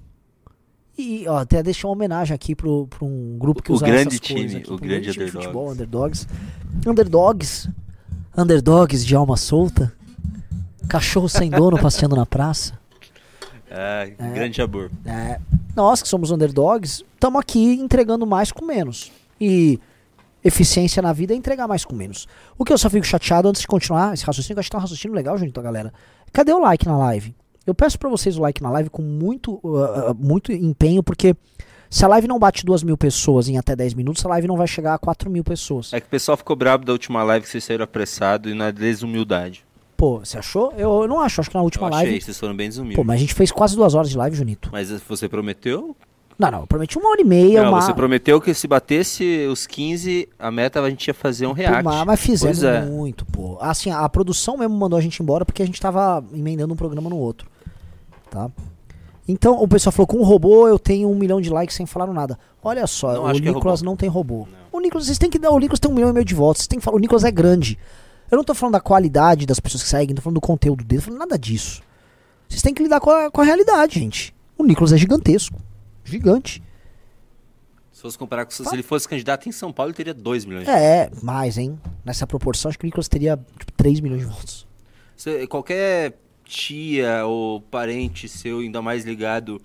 e 0.99 1.27
ó, 1.27 1.39
até 1.39 1.63
deixar 1.63 1.89
uma 1.89 1.95
homenagem 1.95 2.35
aqui 2.35 2.55
pro, 2.55 2.87
pro 2.87 3.07
um 3.07 3.39
grupo 3.39 3.63
que 3.63 3.73
o 3.73 3.75
usa 3.75 3.87
grande 3.87 4.09
essas 4.09 4.21
time, 4.21 4.57
aqui, 4.57 4.73
o 4.73 4.77
grande 4.77 5.13
time 5.13 5.25
underdogs. 5.25 5.33
futebol, 5.33 5.71
underdogs. 5.71 6.29
Underdogs, 6.87 7.69
underdogs 8.37 9.07
de 9.07 9.15
alma 9.15 9.37
solta, 9.37 9.93
Cachorro 10.89 11.29
sem 11.29 11.49
dono 11.51 11.79
passeando 11.79 12.15
na 12.15 12.27
praça. 12.27 12.79
É, 13.71 14.13
é, 14.19 14.29
grande 14.31 14.61
amor. 14.61 14.91
É, 15.07 15.41
nós 15.75 16.03
que 16.03 16.09
somos 16.09 16.31
underdogs, 16.31 17.05
estamos 17.15 17.41
aqui 17.41 17.75
entregando 17.75 18.27
mais 18.27 18.51
com 18.53 18.65
menos. 18.65 19.11
E 19.41 19.79
eficiência 20.43 21.03
na 21.03 21.13
vida 21.13 21.35
é 21.35 21.37
entregar 21.37 21.69
mais 21.69 21.85
com 21.85 21.95
menos. 21.95 22.27
O 22.59 22.65
que 22.65 22.73
eu 22.73 22.79
só 22.79 22.89
fico 22.89 23.07
chateado 23.07 23.49
antes 23.49 23.61
de 23.61 23.67
continuar 23.67 24.15
esse 24.15 24.25
raciocínio, 24.25 24.57
que 24.57 24.59
eu 24.59 24.61
acho 24.61 24.69
que 24.69 24.73
tá 24.73 24.79
um 24.79 24.83
raciocínio 24.83 25.15
legal, 25.15 25.37
gente, 25.39 25.53
galera. 25.53 25.93
Cadê 26.33 26.53
o 26.53 26.59
like 26.59 26.87
na 26.87 26.97
live? 26.97 27.35
Eu 27.67 27.75
peço 27.75 27.99
para 27.99 28.09
vocês 28.09 28.37
o 28.37 28.41
like 28.41 28.63
na 28.63 28.71
live 28.71 28.91
com 28.91 29.03
muito, 29.03 29.61
uh, 29.63 30.15
muito 30.19 30.51
empenho, 30.53 31.03
porque 31.03 31.37
se 31.91 32.05
a 32.05 32.09
live 32.09 32.29
não 32.29 32.39
bate 32.39 32.65
duas 32.65 32.83
mil 32.83 32.97
pessoas 32.97 33.49
em 33.49 33.59
até 33.59 33.75
10 33.75 33.95
minutos, 33.95 34.25
a 34.25 34.29
live 34.29 34.47
não 34.47 34.57
vai 34.57 34.67
chegar 34.67 34.95
a 34.95 34.99
4 34.99 35.29
mil 35.29 35.45
pessoas. 35.45 35.93
É 35.93 36.01
que 36.01 36.07
o 36.07 36.11
pessoal 36.11 36.37
ficou 36.37 36.57
bravo 36.57 36.85
da 36.85 36.93
última 36.93 37.23
live 37.23 37.45
que 37.45 37.51
vocês 37.51 37.65
saíram 37.65 37.85
apressado 37.85 38.49
e 38.49 38.55
na 38.55 38.71
desumildade. 38.71 39.65
Pô, 39.97 40.21
você 40.21 40.39
achou? 40.39 40.73
Eu, 40.79 41.03
eu 41.03 41.09
não 41.09 41.21
acho. 41.21 41.41
Acho 41.41 41.51
que 41.51 41.57
na 41.57 41.63
última 41.63 41.89
eu 41.89 41.95
achei, 41.95 42.07
live. 42.07 42.25
vocês 42.25 42.39
foram 42.39 42.57
bem 42.57 42.69
desumildes. 42.69 42.97
Pô, 42.97 43.05
mas 43.05 43.17
a 43.17 43.19
gente 43.19 43.35
fez 43.35 43.53
quase 43.53 43.77
duas 43.77 43.95
horas 43.95 44.09
de 44.09 44.17
live, 44.17 44.35
Junito. 44.35 44.71
Mas 44.73 44.89
você 45.03 45.29
prometeu? 45.29 45.95
Não, 46.41 46.51
não, 46.51 46.61
eu 46.61 46.67
prometi 46.67 46.97
uma 46.97 47.11
hora 47.11 47.21
e 47.21 47.25
meia. 47.25 47.63
Não, 47.63 47.71
uma... 47.71 47.83
você 47.83 47.93
prometeu 47.93 48.41
que 48.41 48.55
se 48.55 48.67
batesse 48.67 49.47
os 49.53 49.67
15, 49.67 50.27
a 50.39 50.51
meta 50.51 50.81
a 50.81 50.89
gente 50.89 51.07
ia 51.07 51.13
fazer 51.13 51.47
um 51.47 51.53
react. 51.53 51.85
Pô, 51.85 52.05
mas, 52.07 52.19
fizemos 52.19 52.63
é. 52.63 52.81
muito, 52.81 53.27
pô. 53.27 53.59
Assim, 53.61 53.91
a 53.91 54.09
produção 54.09 54.57
mesmo 54.57 54.75
mandou 54.75 54.99
a 54.99 55.03
gente 55.03 55.23
embora 55.23 55.45
porque 55.45 55.63
a 55.63 55.67
gente 55.67 55.79
tava 55.79 56.25
emendando 56.33 56.73
um 56.73 56.77
programa 56.77 57.11
no 57.11 57.19
outro. 57.19 57.47
Tá? 58.31 58.51
Então 59.29 59.63
o 59.63 59.69
pessoal 59.69 59.93
falou: 59.93 60.07
com 60.07 60.17
um 60.17 60.25
robô 60.25 60.67
eu 60.67 60.79
tenho 60.79 61.11
um 61.11 61.15
milhão 61.15 61.43
de 61.43 61.51
likes 61.51 61.77
sem 61.77 61.85
falar 61.85 62.07
nada. 62.07 62.39
Olha 62.65 62.87
só, 62.87 63.13
Não, 63.13 63.25
o 63.25 63.31
é 63.31 63.35
Nicolas 63.35 63.81
robô. 63.81 63.91
não 63.91 63.97
tem 63.97 64.09
robô. 64.09 64.49
Não. 64.51 64.61
O 64.73 64.81
Nicolas, 64.81 65.05
vocês 65.05 65.19
têm 65.19 65.29
que 65.29 65.39
dar. 65.39 65.51
O 65.51 65.59
Nicolas 65.59 65.79
tem 65.79 65.91
um 65.91 65.95
milhão 65.95 66.09
e 66.09 66.13
meio 66.15 66.25
de 66.25 66.35
votos. 66.35 66.63
Vocês 66.63 66.69
têm 66.69 66.79
que 66.79 66.85
falar, 66.85 66.97
o 66.97 67.01
Nicolas 67.01 67.25
é 67.25 67.31
grande. 67.31 67.79
Eu 68.31 68.37
não 68.39 68.45
tô 68.45 68.55
falando 68.55 68.75
da 68.75 68.81
qualidade 68.81 69.45
das 69.45 69.61
pessoas 69.61 69.83
que 69.83 69.89
seguem, 69.91 70.15
tô 70.15 70.23
falando 70.23 70.37
do 70.37 70.41
conteúdo 70.41 70.85
dele, 70.85 71.03
tô 71.03 71.07
falando 71.07 71.21
nada 71.21 71.39
disso. 71.39 71.83
Vocês 72.49 72.63
têm 72.63 72.73
que 72.73 72.83
lidar 72.83 72.99
com 72.99 73.11
a, 73.11 73.31
com 73.31 73.43
a 73.43 73.45
realidade, 73.45 74.01
gente. 74.01 74.35
O 74.57 74.65
Nicolas 74.65 74.93
é 74.93 74.97
gigantesco. 74.97 75.61
Gigante. 76.11 76.63
Se 77.93 78.03
fosse 78.03 78.17
comparar 78.17 78.45
com 78.47 78.51
se 78.53 78.63
ele 78.75 78.83
fosse 78.83 79.07
candidato 79.09 79.49
em 79.49 79.53
São 79.53 79.73
Paulo, 79.73 79.91
ele 79.91 79.97
teria 79.97 80.15
2 80.15 80.45
milhões 80.45 80.65
de 80.65 80.71
É, 80.71 81.11
mais, 81.23 81.59
hein? 81.59 81.79
Nessa 82.05 82.27
proporção, 82.27 82.69
acho 82.71 82.79
que 82.79 82.85
o 82.85 82.87
Nicolas 82.87 83.09
teria 83.09 83.37
tipo, 83.59 83.73
3 83.73 84.01
milhões 84.01 84.21
de 84.21 84.27
votos. 84.27 84.67
Você- 85.17 85.47
qualquer 85.47 86.17
tia 86.45 87.27
ou 87.27 87.61
parente 87.61 88.27
seu, 88.29 88.61
ainda 88.61 88.81
mais 88.81 89.05
ligado 89.05 89.61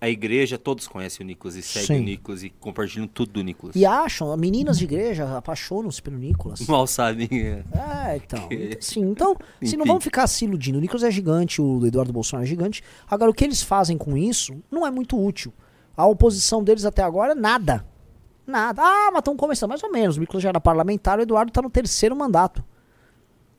à 0.00 0.08
igreja, 0.08 0.56
todos 0.56 0.86
conhecem 0.86 1.24
o 1.24 1.26
Nicolas 1.26 1.56
e 1.56 1.62
seguem 1.62 1.86
Sim. 1.86 2.02
o 2.02 2.04
Nicolas 2.04 2.42
e 2.44 2.50
compartilham 2.50 3.08
tudo 3.08 3.32
do 3.32 3.42
Nicolas. 3.42 3.74
E 3.74 3.84
acham, 3.84 4.36
meninas 4.36 4.78
de 4.78 4.84
igreja 4.84 5.36
apaixonam-se 5.36 6.00
pelo 6.00 6.16
Nicolas. 6.16 6.60
Mal 6.68 6.86
sabem. 6.86 7.28
é. 7.32 7.64
É, 8.12 8.16
então. 8.16 8.46
Que- 8.48 8.78
Sim, 8.80 9.00
então, 9.10 9.34
se 9.62 9.76
não 9.76 9.82
Enfim. 9.82 9.88
vamos 9.88 10.04
ficar 10.04 10.26
se 10.28 10.44
iludindo. 10.44 10.78
O 10.78 10.80
Nicolas 10.80 11.02
é 11.02 11.10
gigante, 11.10 11.60
o 11.60 11.84
Eduardo 11.84 12.12
Bolsonaro 12.12 12.44
é 12.46 12.48
gigante. 12.48 12.82
Agora, 13.10 13.30
o 13.30 13.34
que 13.34 13.42
eles 13.42 13.62
fazem 13.62 13.98
com 13.98 14.16
isso 14.16 14.54
não 14.70 14.86
é 14.86 14.90
muito 14.92 15.20
útil. 15.20 15.52
A 15.96 16.06
oposição 16.06 16.62
deles 16.62 16.84
até 16.84 17.02
agora 17.02 17.34
nada. 17.34 17.84
Nada. 18.46 18.82
Ah, 18.82 19.10
mas 19.10 19.20
estão 19.20 19.36
começando, 19.36 19.70
mais 19.70 19.82
ou 19.82 19.90
menos. 19.90 20.16
O 20.16 20.20
Nicolas 20.20 20.42
já 20.42 20.50
era 20.50 20.60
parlamentar, 20.60 21.18
o 21.18 21.22
Eduardo 21.22 21.50
está 21.50 21.62
no 21.62 21.70
terceiro 21.70 22.14
mandato. 22.14 22.62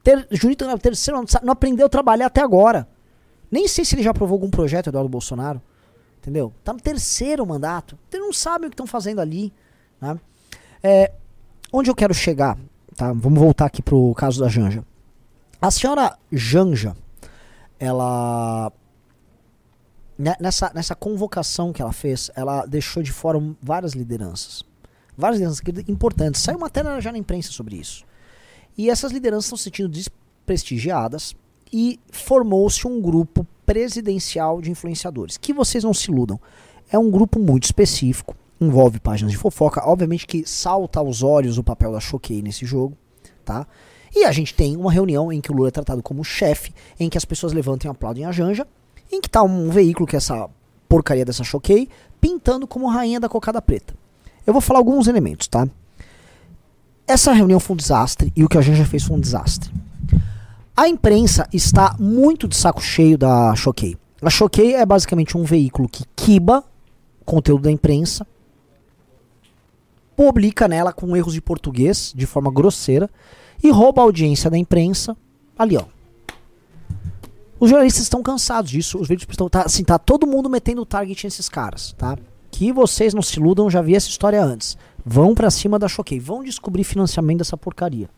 Ter, 0.04 0.28
Junito 0.30 0.66
no 0.66 0.78
terceiro 0.78 1.18
mandato, 1.18 1.44
não 1.46 1.54
aprendeu 1.54 1.88
a 1.88 1.90
trabalhar 1.90 2.28
até 2.28 2.42
agora. 2.42 2.88
Nem 3.50 3.68
sei 3.68 3.86
se 3.86 3.96
ele 3.96 4.04
já 4.04 4.12
aprovou 4.12 4.36
algum 4.36 4.50
projeto, 4.50 4.88
Eduardo 4.88 5.10
Bolsonaro. 5.10 5.62
Entendeu? 6.20 6.54
Tá 6.64 6.74
no 6.74 6.80
terceiro 6.80 7.46
mandato. 7.46 7.98
Eles 8.12 8.26
não 8.26 8.34
sabem 8.34 8.68
o 8.68 8.70
que 8.70 8.74
estão 8.74 8.88
fazendo 8.88 9.22
ali. 9.22 9.54
Né? 10.02 10.20
É, 10.84 11.12
onde 11.72 11.90
eu 11.90 11.96
quero 11.96 12.14
chegar? 12.14 12.58
Tá? 12.96 13.14
Vamos 13.14 13.40
voltar 13.40 13.66
aqui 13.66 13.82
pro 13.82 14.14
caso 14.16 14.40
da 14.40 14.48
Janja. 14.48 14.84
A 15.62 15.72
senhora 15.72 16.18
Janja, 16.32 16.96
ela 17.80 18.72
nessa, 20.18 20.72
nessa 20.74 20.96
convocação 20.96 21.74
que 21.74 21.82
ela 21.82 21.94
fez, 21.94 22.32
ela 22.36 22.66
deixou 22.66 23.04
de 23.04 23.12
fora 23.12 23.40
várias 23.62 23.94
lideranças. 23.94 24.64
Várias 25.18 25.40
lideranças 25.40 25.62
importantes. 25.88 26.42
Saiu 26.42 26.60
matéria 26.60 27.00
já 27.00 27.12
na 27.12 27.18
imprensa 27.18 27.52
sobre 27.52 27.76
isso. 27.76 28.04
E 28.78 28.90
essas 28.90 29.12
lideranças 29.12 29.46
estão 29.46 29.58
se 29.58 29.64
sentindo 29.66 29.90
desprestigiadas 29.90 31.36
e 31.72 32.00
formou-se 32.12 32.88
um 32.88 33.02
grupo 33.02 33.46
presidencial 33.66 34.62
de 34.62 34.72
influenciadores. 34.72 35.38
Que 35.38 35.54
vocês 35.54 35.84
não 35.84 35.94
se 35.94 36.12
iludam. 36.12 36.40
É 36.90 37.00
um 37.00 37.10
grupo 37.10 37.40
muito 37.40 37.64
específico, 37.64 38.36
envolve 38.60 39.00
páginas 39.00 39.32
de 39.32 39.38
fofoca. 39.38 39.82
Obviamente 39.86 40.28
que 40.28 40.48
salta 40.48 41.00
aos 41.00 41.24
olhos 41.24 41.58
o 41.58 41.64
papel 41.64 41.92
da 41.92 42.00
Choquei 42.00 42.42
nesse 42.42 42.66
jogo, 42.66 42.98
tá? 43.44 43.66
E 44.14 44.24
a 44.24 44.32
gente 44.32 44.54
tem 44.54 44.78
uma 44.78 44.92
reunião 44.92 45.32
em 45.32 45.42
que 45.42 45.52
o 45.52 45.56
Lula 45.56 45.70
é 45.70 45.72
tratado 45.72 46.02
como 46.04 46.24
chefe, 46.24 46.74
em 47.00 47.10
que 47.10 47.18
as 47.18 47.26
pessoas 47.26 47.52
levantam 47.52 47.90
e 47.90 47.92
aplaudem 47.92 48.26
a 48.26 48.32
Janja, 48.32 48.66
em 49.12 49.22
que 49.22 49.30
tá 49.30 49.44
um 49.44 49.70
veículo 49.70 50.08
que 50.08 50.16
é 50.16 50.18
essa 50.18 50.50
porcaria 50.88 51.26
dessa 51.26 51.44
Choquei, 51.44 51.90
pintando 52.20 52.68
como 52.68 52.88
rainha 52.88 53.20
da 53.20 53.30
cocada 53.30 53.62
preta. 53.62 53.94
Eu 54.46 54.54
vou 54.54 54.62
falar 54.62 54.80
alguns 54.80 55.08
elementos, 55.08 55.48
tá? 55.48 55.68
Essa 57.08 57.34
reunião 57.34 57.60
foi 57.60 57.74
um 57.74 57.78
desastre 57.78 58.32
e 58.36 58.44
o 58.44 58.50
que 58.50 58.58
a 58.58 58.62
Janja 58.62 58.86
fez 58.86 59.04
foi 59.04 59.18
um 59.18 59.20
desastre. 59.20 59.72
A 60.76 60.88
imprensa 60.88 61.48
está 61.54 61.96
muito 62.00 62.48
de 62.48 62.56
saco 62.56 62.82
cheio 62.82 63.18
da 63.18 63.56
Choquei. 63.56 63.98
A 64.22 64.30
Choquei 64.30 64.76
é 64.76 64.86
basicamente 64.86 65.38
um 65.38 65.44
veículo 65.44 65.88
que 65.88 66.04
quiba 66.16 66.64
conteúdo 67.26 67.64
da 67.64 67.72
imprensa, 67.72 68.26
publica 70.16 70.68
nela 70.68 70.94
com 70.94 71.16
erros 71.18 71.34
de 71.34 71.42
português 71.42 72.14
de 72.16 72.26
forma 72.26 72.52
grosseira 72.52 73.10
e 73.62 73.70
rouba 73.72 74.02
a 74.02 74.06
audiência 74.06 74.50
da 74.50 74.58
imprensa. 74.58 75.18
Ali, 75.58 75.76
ó. 75.76 75.84
Os 77.60 77.70
jornalistas 77.70 78.04
estão 78.04 78.22
cansados 78.22 78.70
disso. 78.70 78.98
Os 79.00 79.08
vídeos 79.08 79.28
estão. 79.30 79.50
Tá, 79.50 79.64
assim, 79.64 79.84
tá 79.84 79.98
todo 79.98 80.28
mundo 80.28 80.50
metendo 80.50 80.82
o 80.82 80.86
target 80.86 81.26
nesses 81.26 81.48
caras, 81.48 81.94
tá? 81.98 82.18
Que 82.52 82.72
vocês 82.72 83.14
não 83.14 83.22
se 83.22 83.40
iludam, 83.40 83.70
já 83.70 83.82
vi 83.82 83.96
essa 83.96 84.10
história 84.10 84.44
antes. 84.44 84.78
Vão 85.06 85.36
para 85.36 85.52
cima 85.52 85.78
da 85.78 85.88
Choquei. 85.88 86.20
Vão 86.20 86.44
descobrir 86.44 86.84
financiamento 86.84 87.40
dessa 87.40 87.58
porcaria. 87.58 88.10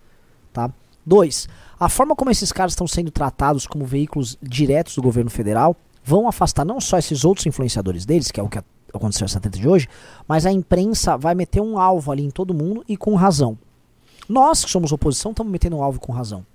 Tá? 0.53 0.71
Dois, 1.05 1.47
a 1.79 1.87
forma 1.87 2.15
como 2.15 2.31
esses 2.31 2.51
caras 2.51 2.73
estão 2.73 2.87
sendo 2.87 3.11
tratados 3.11 3.65
como 3.65 3.85
veículos 3.85 4.37
diretos 4.41 4.95
do 4.95 5.01
governo 5.01 5.29
federal 5.29 5.75
vão 6.03 6.27
afastar 6.27 6.65
não 6.65 6.79
só 6.79 6.97
esses 6.97 7.25
outros 7.25 7.45
influenciadores 7.45 8.05
deles, 8.05 8.31
que 8.31 8.39
é 8.39 8.43
o 8.43 8.49
que 8.49 8.59
aconteceu 8.93 9.25
nessa 9.25 9.39
treta 9.39 9.57
de 9.57 9.67
hoje, 9.67 9.87
mas 10.27 10.45
a 10.45 10.51
imprensa 10.51 11.17
vai 11.17 11.35
meter 11.35 11.61
um 11.61 11.77
alvo 11.77 12.11
ali 12.11 12.23
em 12.23 12.29
todo 12.29 12.53
mundo 12.53 12.83
e 12.87 12.95
com 12.95 13.13
razão. 13.15 13.57
Nós, 14.27 14.63
que 14.65 14.71
somos 14.71 14.91
oposição, 14.91 15.31
estamos 15.31 15.51
metendo 15.51 15.77
um 15.77 15.83
alvo 15.83 15.99
com 15.99 16.11
razão. 16.11 16.45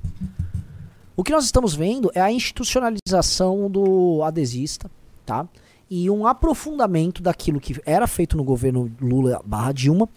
O 1.17 1.23
que 1.23 1.33
nós 1.33 1.45
estamos 1.45 1.75
vendo 1.75 2.11
é 2.15 2.21
a 2.21 2.33
institucionalização 2.33 3.71
do 3.71 4.23
adesista, 4.23 4.91
tá? 5.27 5.47
E 5.91 6.09
um 6.09 6.27
aprofundamento 6.27 7.23
daquilo 7.23 7.61
que 7.61 7.81
era 7.85 8.07
feito 8.07 8.37
no 8.37 8.43
governo 8.43 8.91
Lula 9.01 9.41
barra 9.45 9.73
Dilma, 9.73 10.09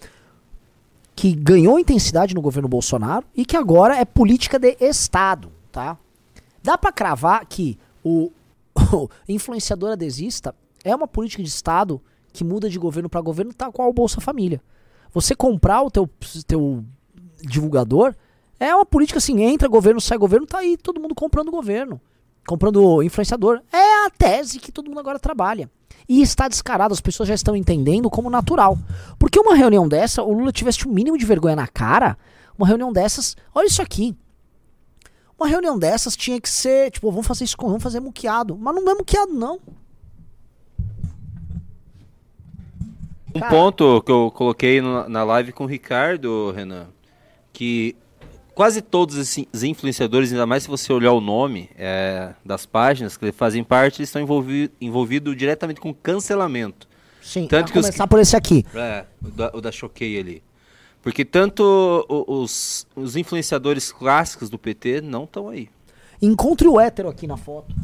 que 1.15 1.33
ganhou 1.33 1.79
intensidade 1.79 2.33
no 2.33 2.41
governo 2.41 2.69
Bolsonaro 2.69 3.25
e 3.35 3.45
que 3.45 3.57
agora 3.57 3.97
é 3.97 4.05
política 4.05 4.57
de 4.57 4.77
Estado, 4.79 5.51
tá? 5.71 5.97
Dá 6.63 6.77
para 6.77 6.91
cravar 6.91 7.45
que 7.45 7.77
o, 8.03 8.31
o 8.93 9.09
influenciador 9.27 9.91
adesista 9.91 10.55
é 10.83 10.95
uma 10.95 11.07
política 11.07 11.43
de 11.43 11.49
Estado 11.49 12.01
que 12.31 12.43
muda 12.43 12.69
de 12.69 12.79
governo 12.79 13.09
para 13.09 13.21
governo, 13.21 13.53
tal 13.53 13.71
qual 13.71 13.89
o 13.89 13.93
Bolsa 13.93 14.21
Família. 14.21 14.61
Você 15.13 15.35
comprar 15.35 15.81
o 15.81 15.91
teu, 15.91 16.09
teu 16.45 16.83
divulgador, 17.41 18.13
é 18.65 18.75
uma 18.75 18.85
política 18.85 19.17
assim, 19.17 19.41
entra 19.41 19.67
governo, 19.67 20.01
sai 20.01 20.17
governo, 20.17 20.45
tá 20.45 20.59
aí 20.59 20.77
todo 20.77 20.99
mundo 20.99 21.13
comprando 21.15 21.51
governo, 21.51 21.99
comprando 22.47 23.03
influenciador. 23.03 23.61
É 23.71 24.05
a 24.05 24.09
tese 24.09 24.59
que 24.59 24.71
todo 24.71 24.87
mundo 24.87 24.99
agora 24.99 25.19
trabalha. 25.19 25.69
E 26.07 26.21
está 26.21 26.47
descarado, 26.47 26.93
as 26.93 27.01
pessoas 27.01 27.27
já 27.27 27.35
estão 27.35 27.55
entendendo 27.55 28.09
como 28.09 28.29
natural. 28.29 28.77
Porque 29.17 29.39
uma 29.39 29.55
reunião 29.55 29.87
dessa, 29.87 30.21
o 30.21 30.33
Lula 30.33 30.51
tivesse 30.51 30.87
um 30.87 30.91
mínimo 30.91 31.17
de 31.17 31.25
vergonha 31.25 31.55
na 31.55 31.67
cara, 31.67 32.17
uma 32.57 32.67
reunião 32.67 32.93
dessas, 32.93 33.35
olha 33.53 33.67
isso 33.67 33.81
aqui. 33.81 34.15
Uma 35.37 35.47
reunião 35.47 35.77
dessas 35.77 36.15
tinha 36.15 36.39
que 36.39 36.49
ser, 36.49 36.91
tipo, 36.91 37.11
vamos 37.11 37.27
fazer 37.27 37.43
isso, 37.43 37.57
vamos 37.59 37.83
fazer 37.83 37.99
muqueado. 37.99 38.57
Mas 38.57 38.75
não 38.75 38.89
é 38.89 38.95
muqueado, 38.95 39.33
não. 39.33 39.59
Um 43.35 43.39
Cara, 43.39 43.51
ponto 43.51 44.01
que 44.03 44.11
eu 44.11 44.31
coloquei 44.31 44.79
na 44.81 45.23
live 45.25 45.51
com 45.51 45.65
o 45.65 45.67
Ricardo, 45.67 46.51
Renan, 46.51 46.87
que 47.51 47.93
quase 48.55 48.81
todos 48.81 49.17
esses 49.17 49.63
influenciadores, 49.63 50.31
ainda 50.31 50.45
mais 50.45 50.63
se 50.63 50.69
você 50.69 50.91
olhar 50.91 51.11
o 51.11 51.19
nome 51.19 51.69
é, 51.77 52.33
das 52.43 52.65
páginas 52.65 53.17
que 53.17 53.31
fazem 53.33 53.63
parte, 53.63 53.99
eles 53.99 54.09
estão 54.09 54.21
envolvidos 54.21 54.75
envolvido 54.79 55.35
diretamente 55.35 55.81
com 55.81 55.93
cancelamento. 55.93 56.87
Sim, 57.21 57.47
tanto 57.47 57.67
que 57.67 57.79
começar 57.79 58.05
os, 58.05 58.09
por 58.09 58.19
esse 58.19 58.35
aqui. 58.35 58.65
É, 58.73 59.05
o 59.23 59.29
da, 59.29 59.51
o 59.55 59.61
da 59.61 59.71
Choquei 59.71 60.17
ali. 60.17 60.43
Porque 61.03 61.25
tanto 61.25 62.05
os, 62.09 62.87
os 62.95 63.15
influenciadores 63.15 63.91
clássicos 63.91 64.49
do 64.49 64.57
PT 64.57 65.01
não 65.01 65.25
estão 65.25 65.49
aí. 65.49 65.69
Encontre 66.21 66.67
o 66.67 66.79
hétero 66.79 67.09
aqui 67.09 67.27
na 67.27 67.37
foto. 67.37 67.75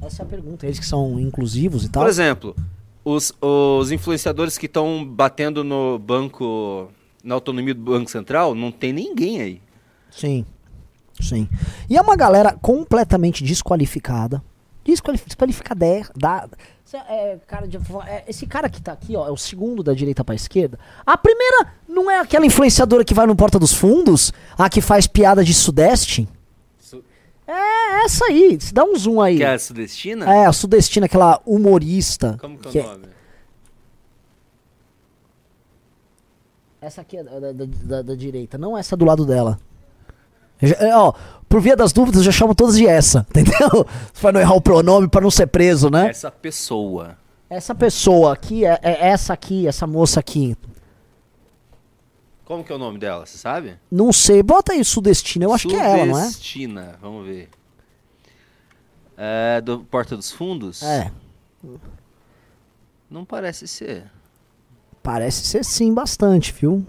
Essa 0.00 0.22
é 0.22 0.24
a 0.24 0.28
pergunta. 0.28 0.64
Eles 0.64 0.78
que 0.78 0.86
são 0.86 1.18
inclusivos 1.20 1.84
e 1.84 1.88
tal. 1.90 2.02
Por 2.02 2.08
exemplo, 2.08 2.56
os, 3.04 3.32
os 3.40 3.90
influenciadores 3.90 4.56
que 4.56 4.66
estão 4.66 5.04
batendo 5.04 5.62
no 5.62 5.98
banco 5.98 6.90
na 7.22 7.34
autonomia 7.34 7.74
do 7.74 7.82
Banco 7.82 8.10
Central, 8.10 8.54
não 8.54 8.72
tem 8.72 8.92
ninguém 8.92 9.40
aí. 9.40 9.60
Sim. 10.10 10.44
Sim. 11.20 11.48
E 11.88 11.96
é 11.96 12.00
uma 12.00 12.16
galera 12.16 12.56
completamente 12.60 13.44
desqualificada. 13.44 14.42
Desqualificada. 14.84 15.86
Da, 16.16 16.48
é, 17.08 17.38
cara 17.46 17.68
de, 17.68 17.76
é, 17.76 18.24
esse 18.26 18.46
cara 18.46 18.68
que 18.68 18.80
tá 18.80 18.92
aqui, 18.92 19.14
ó, 19.14 19.28
é 19.28 19.30
o 19.30 19.36
segundo 19.36 19.82
da 19.82 19.92
direita 19.92 20.24
pra 20.24 20.34
esquerda. 20.34 20.78
A 21.06 21.16
primeira 21.16 21.72
não 21.88 22.10
é 22.10 22.18
aquela 22.18 22.46
influenciadora 22.46 23.04
que 23.04 23.14
vai 23.14 23.26
no 23.26 23.36
Porta 23.36 23.58
dos 23.58 23.72
Fundos? 23.72 24.32
A 24.58 24.68
que 24.68 24.80
faz 24.80 25.06
piada 25.06 25.44
de 25.44 25.54
Sudeste? 25.54 26.28
Su 26.78 27.04
é 27.46 28.04
essa 28.04 28.24
aí. 28.24 28.58
Se 28.60 28.74
dá 28.74 28.84
um 28.84 28.96
zoom 28.96 29.20
aí. 29.20 29.36
Que 29.36 29.44
é 29.44 29.54
a 29.54 29.58
Sudestina? 29.58 30.34
É, 30.34 30.46
a 30.46 30.52
Sudestina, 30.52 31.06
aquela 31.06 31.40
humorista. 31.46 32.36
Como 32.40 32.58
que 32.58 32.78
é 32.78 32.82
o 32.82 32.88
nome? 32.88 33.06
Essa 36.80 37.02
aqui 37.02 37.18
é 37.18 37.22
da, 37.22 37.38
da, 37.38 37.52
da, 37.52 38.02
da, 38.02 38.14
direita, 38.14 38.56
não 38.56 38.76
essa 38.76 38.96
do 38.96 39.04
lado 39.04 39.26
dela. 39.26 39.60
Já, 40.62 40.76
é, 40.76 40.96
ó, 40.96 41.12
por 41.48 41.60
via 41.60 41.76
das 41.76 41.92
dúvidas, 41.92 42.18
eu 42.18 42.24
já 42.24 42.32
chamo 42.32 42.54
todas 42.54 42.76
de 42.76 42.86
essa, 42.86 43.26
entendeu? 43.30 43.86
Pra 44.20 44.32
não 44.32 44.40
errar 44.40 44.54
o 44.54 44.60
pronome, 44.60 45.08
para 45.08 45.22
não 45.22 45.30
ser 45.30 45.46
preso, 45.46 45.90
né? 45.90 46.08
Essa 46.08 46.30
pessoa. 46.30 47.16
Essa 47.48 47.74
pessoa 47.74 48.32
aqui, 48.32 48.64
é, 48.64 48.78
é 48.82 49.08
essa 49.08 49.32
aqui, 49.32 49.66
essa 49.66 49.86
moça 49.86 50.20
aqui. 50.20 50.56
Como 52.44 52.64
que 52.64 52.72
é 52.72 52.74
o 52.74 52.78
nome 52.78 52.98
dela, 52.98 53.26
você 53.26 53.38
sabe? 53.38 53.76
Não 53.90 54.12
sei, 54.12 54.42
bota 54.42 54.72
aí 54.72 54.84
Sudestina, 54.84 55.44
eu 55.44 55.52
acho 55.52 55.68
que 55.68 55.74
é 55.74 55.78
ela, 55.78 56.06
não 56.06 56.18
é? 56.18 56.24
Sudestina, 56.24 56.98
vamos 57.00 57.26
ver. 57.26 57.48
É 59.16 59.60
do 59.60 59.80
Porta 59.80 60.16
dos 60.16 60.32
Fundos? 60.32 60.82
É. 60.82 61.10
Não 63.10 63.24
parece 63.24 63.68
ser. 63.68 64.10
Parece 65.02 65.46
ser 65.46 65.64
sim, 65.64 65.92
bastante, 65.92 66.52
viu? 66.52 66.86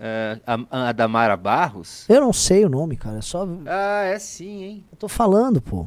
É, 0.00 0.38
a, 0.46 0.88
a 0.88 0.92
Damara 0.92 1.36
Barros? 1.36 2.04
Eu 2.08 2.20
não 2.20 2.32
sei 2.32 2.64
o 2.64 2.68
nome, 2.68 2.96
cara. 2.96 3.18
É 3.18 3.22
só. 3.22 3.46
Ah, 3.66 4.02
é 4.04 4.18
sim, 4.18 4.62
hein? 4.62 4.84
Eu 4.90 4.98
tô 4.98 5.08
falando, 5.08 5.60
pô. 5.60 5.86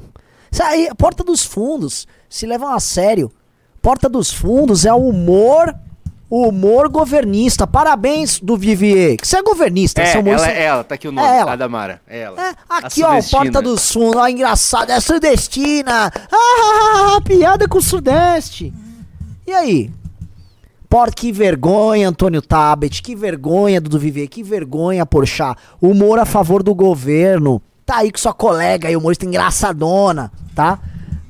Isso 0.52 0.64
aí, 0.64 0.90
Porta 0.98 1.24
dos 1.24 1.44
Fundos, 1.44 2.08
se 2.30 2.46
levam 2.46 2.74
a 2.74 2.80
sério. 2.80 3.32
Porta 3.82 4.10
dos 4.10 4.32
Fundos 4.32 4.86
é 4.86 4.94
o 4.94 5.08
humor. 5.08 5.76
Humor 6.30 6.90
governista. 6.90 7.66
Parabéns 7.66 8.42
do 8.42 8.58
Vivier. 8.58 9.16
Que 9.16 9.26
você 9.26 9.38
é 9.38 9.42
governista. 9.42 10.02
É, 10.02 10.12
ela, 10.12 10.50
é 10.50 10.64
ela, 10.64 10.84
tá 10.84 10.96
aqui 10.96 11.08
o 11.08 11.12
nome. 11.12 11.26
É 11.26 11.40
ela. 11.40 11.54
A 11.54 11.56
Damara. 11.56 12.02
É 12.06 12.20
ela. 12.20 12.50
É, 12.50 12.54
aqui, 12.68 13.02
ó, 13.02 13.18
Porta 13.32 13.62
dos 13.62 13.90
Fundos. 13.90 14.18
Ó, 14.18 14.28
engraçado. 14.28 14.90
É 14.90 15.00
Sudestina. 15.00 16.12
Ah, 16.30 17.22
piada 17.24 17.66
com 17.66 17.78
o 17.78 17.82
Sudeste. 17.82 18.74
E 19.46 19.54
aí? 19.54 19.90
Por 20.90 21.14
que 21.14 21.32
vergonha, 21.32 22.08
Antônio 22.08 22.42
Tabet, 22.42 23.02
que 23.04 23.16
vergonha, 23.16 23.82
Dudu 23.82 24.00
Viver, 24.00 24.28
que 24.28 24.42
vergonha, 24.42 25.06
Porchat. 25.06 25.60
Humor 25.82 26.18
a 26.20 26.26
favor 26.26 26.64
do 26.64 26.74
governo. 26.74 27.62
Tá 27.86 27.98
aí 27.98 28.12
com 28.12 28.18
sua 28.18 28.34
colega 28.34 28.88
aí, 28.88 28.96
humorista 28.96 29.26
engraçadona, 29.26 30.32
tá? 30.56 30.80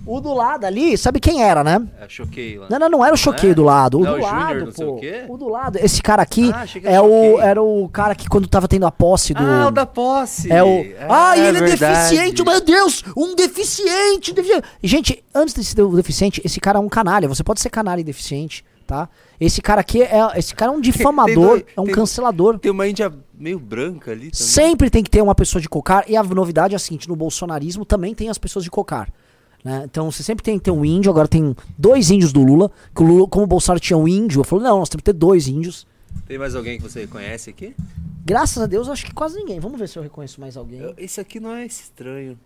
O 0.06 0.22
do 0.22 0.34
lado 0.34 0.64
ali, 0.64 0.98
sabe 0.98 1.20
quem 1.20 1.44
era, 1.44 1.64
né? 1.66 1.86
É, 2.00 2.08
choquei 2.08 2.58
lá. 2.58 2.68
Não, 2.70 2.80
não, 2.80 2.90
não 2.90 3.06
era 3.06 3.14
o 3.14 3.18
choqueio 3.18 3.52
é? 3.52 3.54
do 3.56 3.64
lado. 3.64 4.00
O 4.00 4.04
Não, 4.04 4.14
do 4.14 4.20
o 4.20 4.22
lado, 4.22 4.72
sei 4.72 4.86
pô. 4.86 4.94
o 4.94 5.00
quê? 5.02 5.26
O 5.28 5.38
do 5.38 5.50
lado. 5.50 5.78
Esse 5.80 6.02
cara 6.02 6.22
aqui 6.22 6.50
Ah, 6.56 6.66
é 6.82 6.94
era 6.94 7.04
o, 7.04 7.32
choquei. 7.32 7.46
era 7.50 7.62
o 7.62 7.90
cara 7.90 8.16
que 8.16 8.30
quando 8.30 8.48
tava 8.48 8.70
tendo 8.70 8.86
a 8.86 8.92
posse 8.92 9.34
do. 9.34 9.44
Ah, 9.44 9.68
o 9.68 9.72
da 9.72 9.86
posse. 9.86 10.50
É 10.50 10.64
o. 10.64 10.86
ah, 11.10 11.36
e 11.36 11.42
ele 11.42 11.58
é 11.58 11.62
verdade. 11.62 11.94
deficiente, 12.10 12.42
meu 12.44 12.62
Deus! 12.62 13.04
Um 13.18 13.36
deficiente! 13.36 14.34
defi- 14.34 14.62
Gente, 14.82 15.22
antes 15.36 15.54
de 15.54 15.64
ser 15.66 15.82
o 15.82 15.94
deficiente, 15.94 16.42
esse 16.46 16.60
cara 16.62 16.78
é 16.78 16.82
um 16.82 16.88
canalha. 16.88 17.28
Você 17.28 17.44
pode 17.44 17.60
ser 17.60 17.70
canalha 17.70 18.00
e 18.00 18.04
deficiente, 18.06 18.64
tá? 18.88 19.10
Esse 19.40 19.62
cara 19.62 19.82
aqui 19.82 20.02
é. 20.02 20.12
Esse 20.36 20.56
cara 20.56 20.72
é 20.72 20.76
um 20.76 20.82
difamador, 20.82 21.34
dois- 21.36 21.66
é 21.76 21.82
um 21.82 21.86
tem- 21.86 21.94
cancelador. 21.94 22.58
Tem 22.60 22.72
uma 22.72 22.88
índia 22.88 23.14
meio 23.34 23.60
branca 23.60 24.12
ali 24.12 24.32
também. 24.32 24.34
Sempre 24.48 24.90
tem 24.90 25.04
que 25.04 25.10
ter 25.10 25.22
uma 25.22 25.36
pessoa 25.36 25.62
de 25.62 25.70
cocar. 25.70 26.10
E 26.10 26.16
a 26.18 26.24
novidade 26.24 26.74
é 26.74 26.78
a 26.78 26.80
seguinte: 26.80 27.08
no 27.08 27.16
bolsonarismo 27.16 27.86
também 27.86 28.16
tem 28.16 28.30
as 28.30 28.38
pessoas 28.38 28.64
de 28.66 28.72
cocar. 28.72 29.12
né? 29.64 29.84
Então 29.86 30.10
você 30.12 30.24
sempre 30.24 30.44
tem 30.44 30.58
que 30.58 30.64
ter 30.66 30.72
um 30.72 30.84
índio. 30.84 31.12
Agora 31.12 31.28
tem 31.28 31.56
dois 31.78 32.10
índios 32.10 32.34
do 32.34 32.44
Lula. 32.44 32.72
Que 32.96 33.04
o 33.04 33.06
Lula, 33.06 33.28
como 33.28 33.44
o 33.44 33.48
Bolsonaro 33.48 33.80
tinha 33.80 33.98
um 33.98 34.08
índio, 34.08 34.40
eu 34.40 34.44
falei: 34.44 34.66
não, 34.66 34.80
nós 34.80 34.90
temos 34.90 35.02
que 35.02 35.06
ter 35.12 35.14
dois 35.14 35.48
índios. 35.48 35.86
Tem 36.26 36.38
mais 36.40 36.56
alguém 36.56 36.78
que 36.78 36.84
você 36.84 37.06
conhece 37.06 37.50
aqui? 37.52 37.76
Graças 38.26 38.62
a 38.62 38.66
Deus, 38.66 38.88
eu 38.88 38.94
acho 38.94 39.06
que 39.06 39.14
quase 39.14 39.38
ninguém. 39.38 39.60
Vamos 39.60 39.80
ver 39.80 39.88
se 39.88 39.98
eu 40.00 40.04
reconheço 40.04 40.42
mais 40.42 40.58
alguém. 40.58 40.80
Eu- 40.80 40.94
Esse 40.98 41.20
aqui 41.22 41.40
não 41.40 41.54
é 41.54 41.66
estranho. 41.66 42.38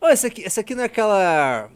Oh, 0.00 0.06
esse 0.08 0.26
aqui, 0.26 0.42
esse 0.42 0.58
aqui 0.58 0.74
não 0.74 0.82
é 0.82 0.86
aquela. 0.86 1.68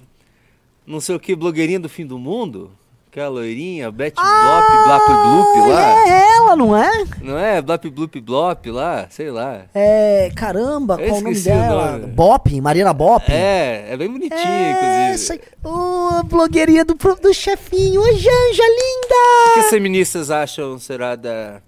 Não 0.86 1.00
sei 1.00 1.14
o 1.14 1.20
que, 1.20 1.34
blogueirinha 1.36 1.78
do 1.78 1.88
fim 1.88 2.06
do 2.06 2.18
mundo? 2.18 2.70
Aquela 3.12 3.28
loirinha, 3.28 3.90
Betty 3.92 4.14
Blop, 4.16 4.84
Blap 4.86 5.06
Bloop 5.06 5.68
lá. 5.70 6.08
É 6.08 6.36
ela, 6.38 6.56
não 6.56 6.74
é? 6.74 7.04
Não 7.20 7.38
é? 7.38 7.60
Blap 7.60 7.84
Bloop 7.90 8.18
Blop 8.22 8.70
lá? 8.70 9.06
Sei 9.10 9.30
lá. 9.30 9.66
É. 9.74 10.30
Caramba, 10.34 10.94
Eu 10.98 11.08
qual 11.10 11.20
o 11.20 11.24
nome 11.24 11.36
o 11.38 11.44
dela? 11.44 11.92
nome. 11.98 12.06
Bop, 12.14 12.60
Mariana 12.62 12.94
Bop. 12.94 13.30
É, 13.30 13.88
é 13.90 13.96
bem 13.98 14.10
bonitinha, 14.10 14.40
É, 14.40 15.08
inclusive. 15.12 15.40
Ô, 15.62 16.08
a 16.20 16.22
blogueirinha 16.22 16.86
do, 16.86 16.94
do 16.94 17.34
chefinho. 17.34 18.00
Oi, 18.00 18.12
Janja, 18.14 18.30
O 18.32 18.54
que 18.56 19.52
linda! 19.58 19.60
as 19.66 19.68
feministas 19.68 20.30
acham, 20.30 20.78
será, 20.78 21.14
da, 21.14 21.60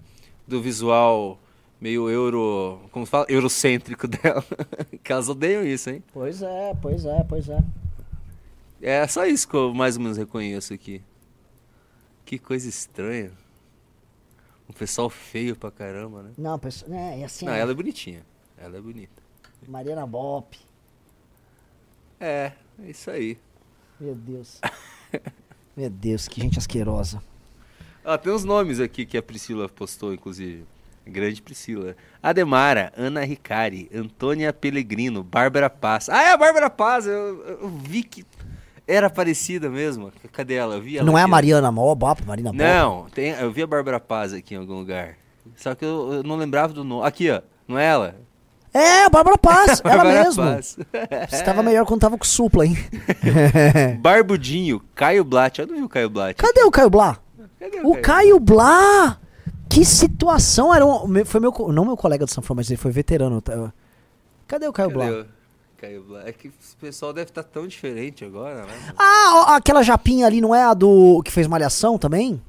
do 0.47 0.59
visual 0.59 1.37
meio 1.79 2.09
euro. 2.09 2.79
Como 2.91 3.05
fala? 3.05 3.27
Eurocêntrico 3.29 4.07
dela? 4.09 4.43
que 5.03 5.11
elas 5.13 5.29
odeiam 5.29 5.63
isso, 5.63 5.91
hein? 5.91 6.03
Pois 6.11 6.41
é, 6.41 6.73
pois 6.81 7.05
é, 7.05 7.23
pois 7.29 7.49
é. 7.49 7.59
É 8.81 9.05
só 9.05 9.27
isso 9.27 9.47
que 9.47 9.53
eu 9.53 9.75
mais 9.75 9.95
ou 9.95 10.01
menos 10.01 10.17
reconheço 10.17 10.73
aqui. 10.73 11.03
Que 12.25 12.39
coisa 12.39 12.67
estranha. 12.67 13.31
Um 14.67 14.73
pessoal 14.73 15.09
feio 15.09 15.55
pra 15.55 15.69
caramba, 15.69 16.23
né? 16.23 16.31
Não, 16.37 16.57
pessoal, 16.57 16.91
é, 16.93 17.21
é 17.21 17.25
assim. 17.25 17.45
Não, 17.45 17.53
ó, 17.53 17.55
ela 17.55 17.71
é 17.71 17.75
bonitinha. 17.75 18.25
Ela 18.57 18.77
é 18.77 18.81
bonita. 18.81 19.21
Mariana 19.67 20.05
Bop. 20.07 20.57
É, 22.19 22.51
é 22.83 22.89
isso 22.89 23.11
aí. 23.11 23.37
Meu 23.99 24.15
Deus. 24.15 24.59
Meu 25.77 25.89
Deus, 25.89 26.27
que 26.27 26.41
gente 26.41 26.57
asquerosa. 26.57 27.21
Ah, 28.03 28.17
tem 28.17 28.31
uns 28.31 28.43
nomes 28.43 28.79
aqui 28.79 29.05
que 29.05 29.17
a 29.17 29.23
Priscila 29.23 29.67
postou, 29.67 30.13
inclusive. 30.13 30.65
Grande 31.05 31.41
Priscila. 31.41 31.95
Ademara, 32.21 32.91
Ana 32.95 33.23
Ricari, 33.23 33.89
Antônia 33.93 34.51
Pellegrino, 34.51 35.23
Bárbara 35.23 35.69
Paz. 35.69 36.09
Ah, 36.09 36.23
é 36.23 36.31
a 36.31 36.37
Bárbara 36.37 36.69
Paz! 36.69 37.05
Eu, 37.05 37.43
eu 37.45 37.69
vi 37.69 38.03
que 38.03 38.25
era 38.87 39.09
parecida 39.09 39.69
mesmo. 39.69 40.11
Cadê 40.31 40.55
ela? 40.55 40.75
Eu 40.75 40.81
vi 40.81 40.97
ela 40.97 41.05
não 41.05 41.17
é 41.17 41.21
a 41.21 41.23
aqui. 41.25 41.31
Mariana 41.31 41.71
Mó, 41.71 41.93
Bop, 41.95 42.25
Marina 42.25 42.51
Bop? 42.51 42.57
Não, 42.57 43.07
tem, 43.13 43.31
eu 43.31 43.51
vi 43.51 43.63
a 43.63 43.67
Bárbara 43.67 43.99
Paz 43.99 44.33
aqui 44.33 44.53
em 44.55 44.57
algum 44.57 44.75
lugar. 44.75 45.15
Só 45.55 45.75
que 45.75 45.85
eu, 45.85 46.13
eu 46.13 46.23
não 46.23 46.35
lembrava 46.35 46.73
do 46.73 46.83
nome. 46.83 47.07
Aqui, 47.07 47.29
ó. 47.29 47.41
Não 47.67 47.77
é 47.77 47.85
ela? 47.85 48.15
É, 48.73 49.05
a 49.05 49.09
Bárbara 49.09 49.37
Paz, 49.37 49.79
ela 49.85 49.97
Bárbara 49.97 50.23
mesmo. 50.23 50.43
Paz. 50.43 50.77
Você 51.29 51.43
tava 51.43 51.63
melhor 51.63 51.85
quando 51.85 52.01
tava 52.01 52.17
com 52.17 52.25
Supla, 52.25 52.65
hein? 52.65 52.77
Barbudinho, 53.99 54.81
Caio 54.93 55.23
Blatt. 55.23 55.59
Eu 55.59 55.67
não 55.67 55.75
vi 55.75 55.83
o 55.83 55.89
Caio 55.89 56.09
Blatt. 56.09 56.35
Cadê 56.35 56.61
o 56.63 56.71
Caio 56.71 56.89
Blá? 56.89 57.17
Cadê 57.59 57.79
O 57.83 57.95
Caio 58.01 58.39
Blá! 58.39 59.17
Que 59.69 59.83
situação! 59.85 60.73
Era 60.73 60.85
um, 60.85 61.25
foi 61.25 61.39
meu, 61.39 61.53
não 61.69 61.85
meu 61.85 61.97
colega 61.97 62.25
do 62.25 62.31
Sanfron, 62.31 62.55
mas 62.55 62.69
ele 62.69 62.77
foi 62.77 62.91
veterano. 62.91 63.41
tá? 63.41 63.73
Cadê 64.47 64.67
o 64.67 64.73
Caio 64.73 64.89
Cadê 64.89 65.11
Blá? 65.11 65.25
Caio? 65.85 66.05
É 66.25 66.31
que 66.31 66.47
o 66.47 66.53
pessoal 66.79 67.13
deve 67.13 67.29
estar 67.29 67.43
tão 67.43 67.67
diferente 67.67 68.25
agora, 68.25 68.65
né? 68.65 68.73
Ah, 68.97 69.55
aquela 69.55 69.83
japinha 69.83 70.25
ali 70.25 70.41
não 70.41 70.53
é 70.53 70.63
a 70.63 70.73
do 70.73 71.21
que 71.23 71.31
fez 71.31 71.47
Malhação 71.47 71.97
também? 71.97 72.41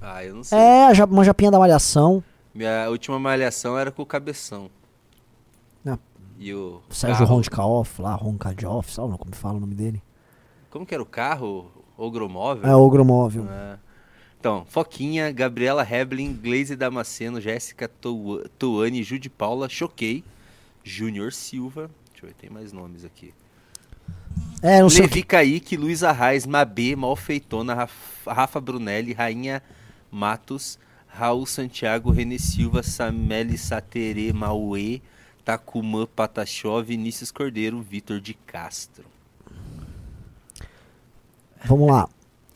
Ah, 0.00 0.24
eu 0.24 0.34
não 0.34 0.44
sei. 0.44 0.58
É, 0.58 1.04
uma 1.08 1.24
japinha 1.24 1.50
da 1.50 1.58
Malhação. 1.58 2.22
Minha 2.54 2.88
última 2.90 3.18
malhação 3.18 3.78
era 3.78 3.90
com 3.90 4.02
o 4.02 4.06
Cabeção. 4.06 4.70
Não. 5.82 5.98
E 6.38 6.52
o 6.52 6.82
Sérgio 6.90 7.24
Roncaoff 7.24 8.02
lá, 8.02 8.14
Roncadioff, 8.14 8.92
sabe 8.92 9.16
como 9.16 9.34
fala 9.34 9.56
o 9.56 9.60
nome 9.60 9.74
dele? 9.74 10.02
Como 10.68 10.84
que 10.84 10.92
era 10.92 11.02
o 11.02 11.06
carro? 11.06 11.70
Ogromóvel? 11.96 12.68
É, 12.68 12.74
Ogromóvel. 12.74 13.46
É. 13.48 13.78
Então, 14.38 14.66
Foquinha, 14.68 15.30
Gabriela 15.30 15.86
Heblin, 15.88 16.34
Glaze 16.34 16.74
Damasceno, 16.74 17.40
Jéssica 17.40 17.88
Tuane, 18.58 19.02
Jude 19.02 19.30
Paula, 19.30 19.68
Choquei, 19.68 20.24
Júnior 20.82 21.32
Silva. 21.32 21.88
Deixa 22.22 22.26
eu 22.26 22.28
ver, 22.28 22.34
tem 22.34 22.50
mais 22.50 22.72
nomes 22.72 23.04
aqui. 23.04 23.34
É, 24.62 24.80
não 24.80 24.88
sei 24.88 25.02
Levi 25.02 25.22
que. 25.22 25.28
Kaique, 25.28 25.76
Luiz 25.76 26.04
Arraes, 26.04 26.46
Mabê, 26.46 26.94
Malfeitona, 26.94 27.74
Rafa, 27.74 28.32
Rafa 28.32 28.60
Brunelli, 28.60 29.12
Rainha 29.12 29.60
Matos, 30.08 30.78
Raul 31.08 31.44
Santiago, 31.46 32.12
René 32.12 32.38
Silva, 32.38 32.82
Sameli 32.82 33.58
Saterê, 33.58 34.32
Mauê, 34.32 35.00
Takuma 35.44 36.06
Patachó, 36.06 36.80
Vinícius 36.80 37.32
Cordeiro, 37.32 37.82
Vitor 37.82 38.20
de 38.20 38.34
Castro. 38.34 39.04
Vamos 41.64 41.90
lá. 41.90 42.08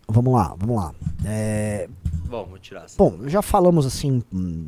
Vamos 0.08 0.32
lá, 0.32 0.54
vamos 0.58 0.76
lá. 0.76 0.94
É, 1.24 1.88
Bom, 2.26 2.44
vou 2.44 2.58
tirar 2.58 2.84
essa. 2.84 2.96
Bom, 2.96 3.20
já 3.26 3.40
falamos 3.40 3.86
assim, 3.86 4.22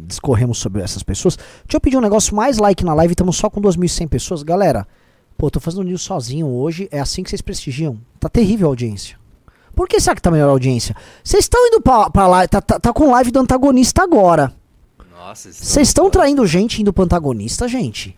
discorremos 0.07 0.59
sobre 0.59 0.83
essas 0.83 1.03
pessoas. 1.03 1.37
Deixa 1.37 1.77
eu 1.77 1.81
pedir 1.81 1.97
um 1.97 2.01
negócio, 2.01 2.35
mais 2.35 2.59
like 2.59 2.85
na 2.85 2.95
live, 2.95 3.13
estamos 3.13 3.37
só 3.37 3.51
com 3.51 3.61
2.100 3.61 4.09
pessoas. 4.09 4.43
Galera, 4.43 4.87
pô, 5.37 5.51
tô 5.51 5.61
fazendo 5.61 5.85
news 5.85 6.03
sozinho 6.03 6.47
hoje, 6.47 6.89
é 6.91 7.01
assim 7.01 7.23
que 7.23 7.31
vocês 7.31 7.43
prestigiam. 7.43 7.99
Tá 8.21 8.29
terrível 8.29 8.69
a 8.69 8.71
audiência. 8.71 9.19
Por 9.75 9.89
que 9.89 10.01
será 10.01 10.17
que 10.17 10.23
tá 10.23 10.31
melhor 10.31 10.49
a 10.49 10.53
audiência? 10.53 10.95
Vocês 11.23 11.45
estão 11.45 11.65
indo 11.67 11.81
pra, 11.81 12.11
pra 12.11 12.27
live, 12.27 12.49
tá, 12.49 12.61
tá, 12.61 12.81
tá 12.81 12.93
com 12.93 13.11
live 13.11 13.31
do 13.31 13.41
antagonista 13.41 14.03
agora. 14.03 14.53
Nossa, 15.13 15.53
Vocês 15.53 15.89
estão 15.89 16.11
traindo 16.11 16.47
gente 16.47 16.81
indo 16.81 16.93
pro 16.93 17.05
antagonista, 17.05 17.69
gente? 17.69 18.17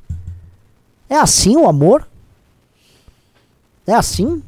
É 1.09 1.16
assim 1.16 1.56
o 1.56 1.66
amor? 1.66 2.06
É 3.87 3.94
assim? 3.94 4.42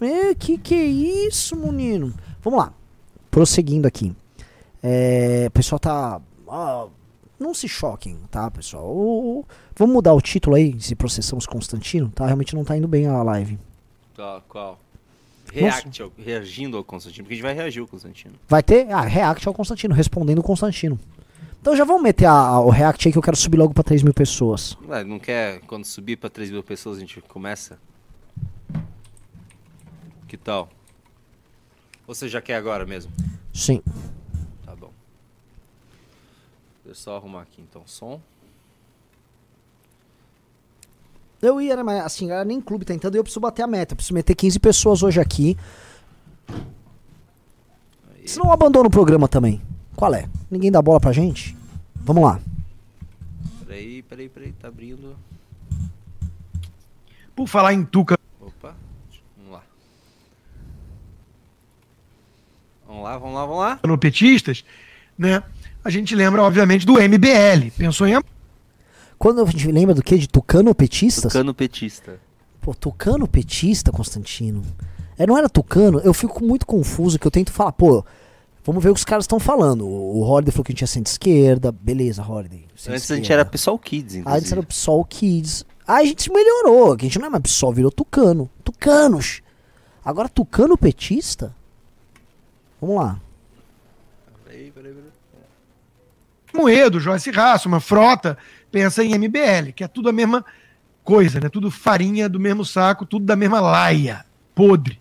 É, 0.00 0.34
que 0.34 0.56
que 0.58 0.74
é 0.74 0.84
isso, 0.84 1.54
menino? 1.56 2.14
Vamos 2.42 2.58
lá. 2.58 2.72
Prosseguindo 3.30 3.86
aqui. 3.86 4.14
É, 4.82 5.44
o 5.48 5.50
pessoal 5.50 5.78
tá. 5.78 6.20
ah, 6.48 6.86
não 7.38 7.52
se 7.54 7.68
choquem, 7.68 8.18
tá, 8.30 8.50
pessoal? 8.50 8.84
O- 8.86 9.40
o- 9.40 9.44
vamos 9.76 9.94
mudar 9.94 10.14
o 10.14 10.20
título 10.20 10.56
aí, 10.56 10.78
se 10.80 10.94
processamos 10.94 11.46
Constantino, 11.46 12.08
tá? 12.10 12.24
Realmente 12.26 12.54
não 12.54 12.64
tá 12.64 12.76
indo 12.76 12.88
bem 12.88 13.06
a 13.06 13.22
live. 13.22 13.58
Qual? 14.14 14.42
qual? 14.48 14.80
React, 15.52 16.02
ao- 16.02 16.12
reagindo 16.16 16.76
ao 16.76 16.84
Constantino, 16.84 17.24
porque 17.24 17.34
a 17.34 17.36
gente 17.36 17.42
vai 17.42 17.54
reagir 17.54 17.80
ao 17.80 17.86
Constantino. 17.86 18.34
Vai 18.48 18.62
ter 18.62 18.90
ah, 18.92 19.00
react 19.02 19.46
ao 19.48 19.52
Constantino, 19.54 19.94
respondendo 19.94 20.38
o 20.38 20.42
Constantino. 20.42 20.98
Então 21.60 21.76
já 21.76 21.84
vamos 21.84 22.02
meter 22.02 22.24
a- 22.26 22.32
a- 22.32 22.60
o 22.60 22.70
react 22.70 23.06
aí 23.06 23.12
que 23.12 23.18
eu 23.18 23.22
quero 23.22 23.36
subir 23.36 23.58
logo 23.58 23.74
pra 23.74 23.82
3 23.82 24.02
mil 24.02 24.14
pessoas. 24.14 24.76
Ué, 24.88 25.04
não 25.04 25.18
quer, 25.18 25.60
quando 25.66 25.84
subir 25.84 26.16
pra 26.16 26.30
3 26.30 26.50
mil 26.50 26.62
pessoas, 26.62 26.96
a 26.96 27.00
gente 27.00 27.20
começa? 27.22 27.78
Que 30.30 30.36
tal? 30.36 30.68
Ou 32.06 32.14
você 32.14 32.28
já 32.28 32.40
quer 32.40 32.54
agora 32.54 32.86
mesmo? 32.86 33.10
Sim. 33.52 33.82
Tá 34.64 34.76
bom. 34.76 34.92
Deixa 36.84 36.90
eu 36.90 36.94
só 36.94 37.16
arrumar 37.16 37.42
aqui 37.42 37.60
então. 37.60 37.82
Som. 37.84 38.20
Eu 41.42 41.60
ia, 41.60 41.74
né, 41.74 41.82
mas 41.82 42.04
assim, 42.04 42.30
era 42.30 42.44
nem 42.44 42.60
clube 42.60 42.84
tentando, 42.84 43.16
eu 43.16 43.24
preciso 43.24 43.40
bater 43.40 43.62
a 43.62 43.66
meta. 43.66 43.92
Eu 43.92 43.96
preciso 43.96 44.14
meter 44.14 44.36
15 44.36 44.60
pessoas 44.60 45.02
hoje 45.02 45.20
aqui. 45.20 45.56
Aí. 48.14 48.28
Senão 48.28 48.46
eu 48.46 48.52
abandono 48.52 48.86
o 48.86 48.90
programa 48.90 49.26
também. 49.26 49.60
Qual 49.96 50.14
é? 50.14 50.28
Ninguém 50.48 50.70
dá 50.70 50.80
bola 50.80 51.00
pra 51.00 51.10
gente? 51.10 51.56
Vamos 51.96 52.22
lá. 52.22 52.40
Peraí, 53.66 54.00
peraí, 54.04 54.28
peraí. 54.28 54.52
Tá 54.52 54.68
abrindo. 54.68 55.16
Por 57.34 57.48
falar 57.48 57.74
em 57.74 57.84
Tuca 57.84 58.14
Opa. 58.40 58.76
Vamos 59.36 59.52
lá. 59.52 59.62
Vamos 63.00 63.04
lá, 63.04 63.18
vamos 63.18 63.34
lá, 63.34 63.46
vamos 63.46 63.60
lá. 63.60 63.80
no 63.86 63.96
petistas, 63.96 64.64
né? 65.16 65.42
A 65.82 65.88
gente 65.88 66.14
lembra, 66.14 66.42
obviamente, 66.42 66.84
do 66.84 66.94
MBL. 66.94 67.70
Pensou 67.76 68.06
em 68.06 68.20
Quando 69.18 69.42
a 69.42 69.46
gente 69.46 69.72
lembra 69.72 69.94
do 69.94 70.02
que? 70.02 70.18
De 70.18 70.28
Tucano 70.28 70.74
Petistas? 70.74 71.32
Cano 71.32 71.54
petista. 71.54 72.20
Pô, 72.60 72.74
Tucano 72.74 73.26
Petista, 73.26 73.90
Constantino. 73.90 74.62
É, 75.16 75.26
não 75.26 75.38
era 75.38 75.48
Tucano? 75.48 76.00
Eu 76.00 76.12
fico 76.12 76.44
muito 76.44 76.66
confuso 76.66 77.18
que 77.18 77.26
eu 77.26 77.30
tento 77.30 77.50
falar, 77.50 77.72
pô, 77.72 78.04
vamos 78.62 78.82
ver 78.84 78.90
o 78.90 78.94
que 78.94 78.98
os 78.98 79.04
caras 79.04 79.24
estão 79.24 79.40
falando. 79.40 79.86
O, 79.86 80.20
Holiday 80.22 80.52
falou 80.52 80.64
que 80.64 80.72
a 80.72 80.74
gente 80.74 80.78
tinha 80.78 80.86
centro-esquerda. 80.86 81.72
Beleza, 81.72 82.22
Holiday. 82.22 82.66
Antes 82.86 83.10
a 83.10 83.16
gente 83.16 83.32
era 83.32 83.46
Pessoal 83.46 83.78
Kids, 83.78 84.16
inclusive. 84.16 84.38
Antes 84.38 84.52
era 84.52 84.60
o 84.60 84.66
PSOL 84.66 85.04
Kids. 85.06 85.64
Aí 85.88 86.04
a 86.04 86.08
gente 86.08 86.22
se 86.22 86.30
melhorou, 86.30 86.94
que 86.96 87.06
a 87.06 87.08
gente 87.08 87.18
não 87.18 87.26
é 87.26 87.30
mais 87.30 87.42
PSOL, 87.42 87.72
virou 87.72 87.90
Tucano. 87.90 88.50
Tucanos. 88.62 89.40
Agora, 90.04 90.28
Tucano 90.28 90.76
petista? 90.76 91.54
Vamos 92.80 92.96
lá. 92.96 93.20
Peraí, 94.44 94.70
peraí, 94.70 94.92
peraí. 94.92 95.10
Moedo, 96.52 96.98
Joyce 96.98 97.30
Raça, 97.30 97.68
uma 97.68 97.78
frota, 97.80 98.36
pensa 98.72 99.04
em 99.04 99.14
MBL, 99.16 99.72
que 99.74 99.84
é 99.84 99.88
tudo 99.88 100.08
a 100.08 100.12
mesma 100.12 100.44
coisa, 101.04 101.38
né? 101.40 101.48
Tudo 101.48 101.70
farinha 101.70 102.28
do 102.28 102.40
mesmo 102.40 102.64
saco, 102.64 103.06
tudo 103.06 103.24
da 103.24 103.36
mesma 103.36 103.60
laia, 103.60 104.24
podre. 104.54 104.98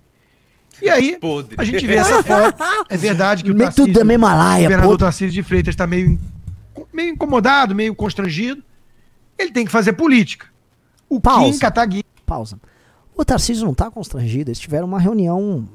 E 0.82 0.90
aí, 0.90 1.18
Podre. 1.20 1.56
a 1.58 1.64
gente 1.66 1.86
vê 1.86 1.96
essa 1.96 2.22
foto. 2.24 2.64
É 2.88 2.96
verdade 2.96 3.44
que 3.44 3.52
o 3.52 3.56
Me- 3.56 3.70
Tudo 3.72 3.92
da 3.92 4.06
mesma 4.06 4.34
o 4.34 4.38
laia, 4.38 4.64
governador 4.64 4.92
pô. 4.92 4.98
Tarcísio 4.98 5.32
de 5.34 5.44
Freitas 5.44 5.74
está 5.74 5.86
meio, 5.86 6.18
meio 6.94 7.10
incomodado, 7.14 7.76
meio 7.76 7.94
constrangido. 7.94 8.64
Ele 9.38 9.52
tem 9.52 9.66
que 9.66 9.72
fazer 9.72 9.94
política. 9.94 10.46
O 11.10 11.20
Pausa. 11.20 11.52
Kim 11.52 11.60
Kataguiri 11.60 12.06
Pausa. 12.26 12.60
O 13.16 13.26
Tarcísio 13.26 13.66
não 13.66 13.74
tá 13.74 13.92
constrangido, 13.92 14.50
eles 14.52 14.60
tiveram 14.60 14.88
uma 14.88 15.00
reunião 15.00 15.68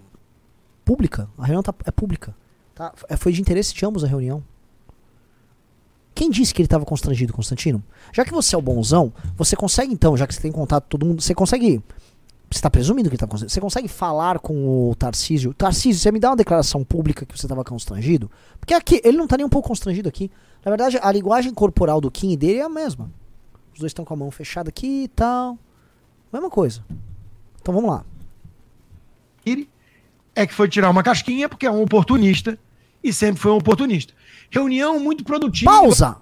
pública. 0.85 1.29
A 1.39 1.45
reunião 1.45 1.63
tá- 1.63 1.75
é 1.85 1.91
pública. 1.91 2.35
Tá? 2.75 2.93
É, 3.09 3.17
Foi 3.17 3.33
de 3.33 3.41
interesse 3.41 3.73
de 3.75 3.85
ambos 3.87 4.05
a 4.05 4.07
reunião. 4.07 4.43
Quem 6.15 6.31
disse 6.31 6.55
que 6.55 6.63
ele 6.63 6.67
estava 6.67 6.85
constrangido, 6.85 7.33
Constantino? 7.33 7.83
Já 8.13 8.25
que 8.25 8.31
você 8.33 8.55
é 8.55 8.59
o 8.59 8.63
bonzão, 8.63 9.13
você 9.37 9.57
consegue 9.57 9.93
então, 9.93 10.17
já 10.17 10.27
que 10.27 10.35
você 10.35 10.41
tem 10.41 10.53
contato 10.53 10.85
com 10.85 10.91
todo 10.91 11.07
mundo, 11.07 11.21
você 11.21 11.35
consegue. 11.35 11.83
Você 12.51 12.59
está 12.59 12.71
presumindo 12.71 13.09
que 13.09 13.15
ele 13.15 13.17
estava 13.17 13.31
constrangido. 13.31 13.53
Você 13.53 13.61
consegue 13.61 13.89
falar 13.89 14.39
com 14.39 14.91
o 14.91 14.95
Tarcísio? 14.95 15.53
Tarcísio, 15.55 16.01
você 16.01 16.13
me 16.13 16.21
dá 16.21 16.31
uma 16.31 16.37
declaração 16.37 16.85
pública 16.85 17.27
que 17.27 17.37
você 17.37 17.47
estava 17.47 17.65
constrangido? 17.65 18.31
Porque 18.61 18.73
aqui, 18.75 19.01
ele 19.03 19.17
não 19.17 19.27
tá 19.27 19.37
nem 19.37 19.45
um 19.45 19.49
pouco 19.49 19.67
constrangido 19.69 20.09
aqui. 20.09 20.31
Na 20.65 20.71
verdade, 20.71 20.99
a 21.03 21.11
linguagem 21.11 21.53
corporal 21.53 22.01
do 22.01 22.11
Kim 22.13 22.31
e 22.31 22.37
dele 22.37 22.59
é 22.59 22.63
a 22.63 22.69
mesma. 22.69 23.11
Os 23.73 23.81
dois 23.81 23.91
estão 23.91 24.05
com 24.05 24.15
a 24.15 24.17
mão 24.17 24.31
fechada 24.31 24.69
aqui 24.69 25.05
e 25.05 25.09
tal. 25.09 25.59
Mesma 26.33 26.49
coisa. 26.49 26.85
Então 27.61 27.75
vamos 27.75 27.91
lá. 27.91 28.05
É 30.35 30.47
que 30.47 30.55
foi 30.55 30.69
tirar 30.69 30.91
uma 30.91 31.03
casquinha 31.03 31.49
porque 31.49 31.67
é 31.67 31.71
um 31.71 31.83
oportunista 31.83 32.59
e 33.03 33.13
sempre 33.13 33.41
foi 33.41 33.53
um 33.53 33.57
oportunista. 33.57 34.13
Reunião 34.51 34.99
muito 34.99 35.25
produtiva. 35.25 35.71
Pausa! 35.71 36.17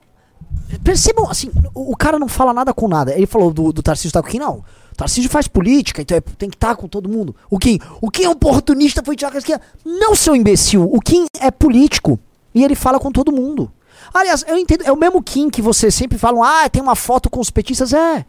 Percebam, 0.83 1.31
assim, 1.31 1.51
o, 1.75 1.92
o 1.92 1.96
cara 1.96 2.18
não 2.18 2.29
fala 2.29 2.53
nada 2.53 2.72
com 2.75 2.88
nada. 2.88 3.14
Ele 3.14 3.27
falou 3.27 3.53
do, 3.53 3.72
do 3.72 3.83
Tarcísio 3.83 4.09
estar 4.09 4.22
com 4.22 4.29
quem? 4.29 4.40
Não. 4.40 4.64
O 4.92 4.96
Tarcísio 4.96 5.31
faz 5.31 5.48
política, 5.48 6.03
então 6.03 6.16
é- 6.16 6.20
tem 6.20 6.51
que 6.51 6.57
estar 6.57 6.75
com 6.77 6.87
todo 6.88 7.09
mundo. 7.09 7.35
O 7.51 7.59
Kim, 7.59 7.79
o 8.01 8.11
Kim 8.11 8.25
é 8.25 8.29
oportunista, 8.29 9.03
foi 9.03 9.16
tirar 9.16 9.31
a 9.31 9.33
casquinha. 9.33 9.61
Não, 9.85 10.14
seu 10.14 10.35
imbecil. 10.37 10.83
O 10.83 11.01
Kim 11.01 11.27
é 11.40 11.51
político. 11.51 12.18
E 12.55 12.62
ele 12.62 12.75
fala 12.75 12.98
com 12.98 13.11
todo 13.11 13.33
mundo. 13.33 13.70
Aliás, 14.12 14.44
eu 14.46 14.59
entendo, 14.59 14.83
é 14.83 14.92
o 14.92 14.96
mesmo 14.96 15.22
Kim 15.22 15.48
que 15.48 15.62
você 15.62 15.90
sempre 15.90 16.18
falam, 16.18 16.42
ah, 16.42 16.68
tem 16.68 16.83
uma 16.83 16.96
foto 16.96 17.31
com 17.31 17.40
os 17.40 17.51
petistas. 17.51 17.92
É. 17.92 18.27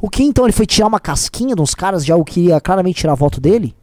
O 0.00 0.10
Kim, 0.10 0.24
então, 0.26 0.44
ele 0.44 0.52
foi 0.52 0.66
tirar 0.66 0.86
uma 0.88 1.00
casquinha 1.00 1.54
uns 1.58 1.74
caras 1.74 2.04
de 2.04 2.12
algo 2.12 2.24
que 2.24 2.40
ia 2.40 2.60
claramente 2.60 3.00
tirar 3.00 3.12
a 3.12 3.16
voto 3.16 3.40
dele? 3.40 3.74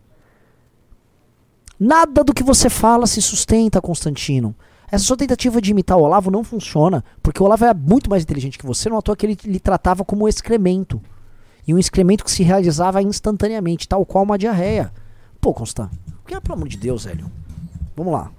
Nada 1.85 2.23
do 2.23 2.33
que 2.33 2.43
você 2.43 2.69
fala 2.69 3.05
se 3.05 3.21
sustenta, 3.21 3.81
Constantino. 3.81 4.55
Essa 4.89 5.03
sua 5.03 5.17
tentativa 5.17 5.59
de 5.59 5.71
imitar 5.71 5.97
o 5.97 6.03
Olavo 6.03 6.31
não 6.31 6.41
funciona, 6.41 7.03
porque 7.21 7.43
o 7.43 7.45
Olavo 7.45 7.65
é 7.65 7.73
muito 7.73 8.09
mais 8.09 8.23
inteligente 8.23 8.57
que 8.57 8.65
você, 8.65 8.87
não 8.87 8.99
à 8.99 9.01
toa 9.01 9.17
que 9.17 9.25
ele 9.25 9.37
lhe 9.43 9.59
tratava 9.59 10.05
como 10.05 10.25
excremento. 10.25 11.01
E 11.67 11.73
um 11.73 11.77
excremento 11.77 12.23
que 12.23 12.31
se 12.31 12.41
realizava 12.41 13.01
instantaneamente, 13.01 13.85
tal 13.85 14.05
qual 14.05 14.23
uma 14.23 14.37
diarreia. 14.37 14.93
Pô, 15.41 15.53
Constant, 15.53 15.89
que 16.25 16.33
é, 16.33 16.39
pelo 16.39 16.53
amor 16.53 16.69
de 16.69 16.77
Deus, 16.77 17.03
velho. 17.03 17.29
Vamos 17.97 18.13
lá. 18.13 18.31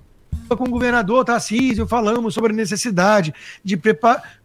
com 0.49 0.65
o 0.65 0.71
governador 0.71 1.23
Tarcísio, 1.23 1.87
falamos 1.87 2.33
sobre 2.33 2.51
a 2.51 2.57
necessidade 2.57 3.35
de 3.63 3.79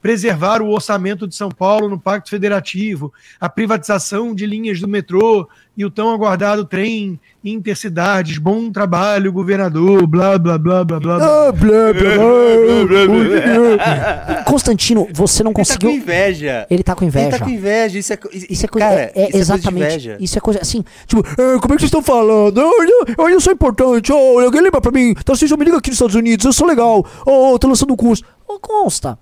preservar 0.02 0.62
o 0.62 0.72
orçamento 0.72 1.26
de 1.26 1.36
São 1.36 1.48
Paulo 1.48 1.88
no 1.88 1.98
Pacto 1.98 2.30
Federativo, 2.30 3.14
a 3.40 3.48
privatização 3.48 4.36
de 4.36 4.46
linhas 4.46 4.82
do 4.82 4.90
metrô 4.90 5.48
e 5.80 5.86
o 5.86 5.90
tão 5.90 6.12
aguardado 6.12 6.66
trem 6.66 7.18
intercidades. 7.42 8.38
Bom 8.38 8.70
trabalho, 8.70 9.32
governador, 9.32 10.06
blá, 10.06 10.38
blá, 10.38 10.58
blá, 10.58 10.84
blá, 10.84 11.00
blá. 11.00 11.18
blá. 11.18 11.54
Constantino, 14.46 15.08
você 15.14 15.42
não 15.42 15.52
Ele 15.52 15.56
tá 15.56 15.64
com 15.64 15.66
conseguiu. 15.66 15.92
inveja. 15.92 16.68
Ele 16.70 16.84
tá 16.84 16.94
com 16.96 17.06
Ele 17.06 17.10
inveja. 17.10 17.30
tá 17.38 17.46
com 17.46 17.50
inveja. 17.50 17.98
Isso 17.98 18.12
é, 18.12 18.20
Isso 18.50 18.66
é 18.66 18.68
coisa. 18.68 18.88
Cara, 18.90 19.02
é, 19.02 19.12
é 19.16 19.22
isso 19.22 19.32
coisa 19.32 19.54
de 19.54 19.60
exatamente. 19.60 19.86
inveja. 19.86 20.18
isso 20.20 20.38
é 20.38 20.42
coisa 20.42 20.60
assim. 20.62 20.84
Tipo, 21.08 21.24
"Ah, 21.26 21.60
como 21.62 21.74
é 21.74 21.78
que 21.78 21.82
vocês 21.82 21.84
estão 21.84 22.02
falando? 22.02 22.60
Eu, 22.60 22.84
eu, 22.84 23.06
eu, 23.18 23.30
eu 23.30 23.40
sou 23.40 23.54
importante. 23.54 24.12
Oh, 24.12 24.38
alguém 24.40 24.60
lembra 24.62 24.82
pra 24.82 24.92
mim? 24.92 25.14
Tarcísio, 25.14 25.58
me 25.58 25.64
liga 25.64 25.78
aqui 25.78 25.92
nos 25.92 25.96
Estados 25.96 26.16
Unidos. 26.16 26.46
Eu 26.46 26.52
sou 26.52 26.68
legal. 26.68 27.06
Oh, 27.26 27.58
tô 27.58 27.70
lançando 27.70 27.94
um 27.94 27.96
curso. 27.96 28.22
Ô, 28.46 28.60
consta. 28.60 29.18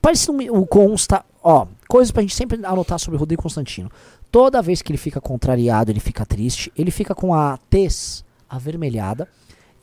Parece 0.00 0.28
um, 0.32 0.38
o 0.50 0.66
consta. 0.66 1.24
Ó, 1.44 1.66
coisas 1.88 2.10
pra 2.10 2.22
gente 2.22 2.34
sempre 2.34 2.58
anotar 2.64 2.98
sobre 2.98 3.16
o 3.16 3.20
Rodrigo 3.20 3.42
Constantino. 3.42 3.88
Toda 4.32 4.62
vez 4.62 4.80
que 4.80 4.90
ele 4.90 4.98
fica 4.98 5.20
contrariado, 5.20 5.92
ele 5.92 6.00
fica 6.00 6.24
triste, 6.24 6.72
ele 6.76 6.90
fica 6.90 7.14
com 7.14 7.34
a 7.34 7.58
tez 7.68 8.24
avermelhada. 8.48 9.28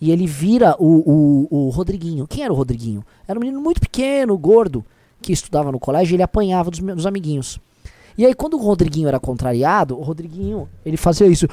E 0.02 0.12
ele 0.12 0.26
vira 0.26 0.76
o, 0.80 1.48
o, 1.52 1.68
o 1.68 1.70
Rodriguinho. 1.70 2.26
Quem 2.26 2.44
era 2.44 2.52
o 2.52 2.56
Rodriguinho? 2.56 3.04
Era 3.28 3.38
um 3.38 3.42
menino 3.42 3.62
muito 3.62 3.80
pequeno, 3.80 4.36
gordo, 4.38 4.84
que 5.22 5.32
estudava 5.32 5.72
no 5.72 5.80
colégio 5.80 6.14
e 6.14 6.16
ele 6.16 6.24
apanhava 6.24 6.72
dos, 6.72 6.80
dos 6.80 7.06
amiguinhos. 7.06 7.60
E 8.18 8.26
aí, 8.26 8.34
quando 8.34 8.56
o 8.56 8.62
Rodriguinho 8.62 9.08
era 9.08 9.20
contrariado, 9.20 9.98
o 9.98 10.02
Rodriguinho, 10.02 10.68
ele 10.86 10.98
fazia 10.98 11.28
isso. 11.28 11.48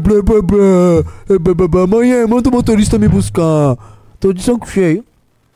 Blá, 0.00 1.68
blá, 1.68 1.82
amanhã, 1.82 2.26
manda 2.26 2.48
o 2.48 2.52
motorista 2.52 2.98
me 2.98 3.08
buscar. 3.08 3.76
Tô 4.18 4.32
de 4.32 4.42
saco 4.42 4.66
cheio. 4.66 5.04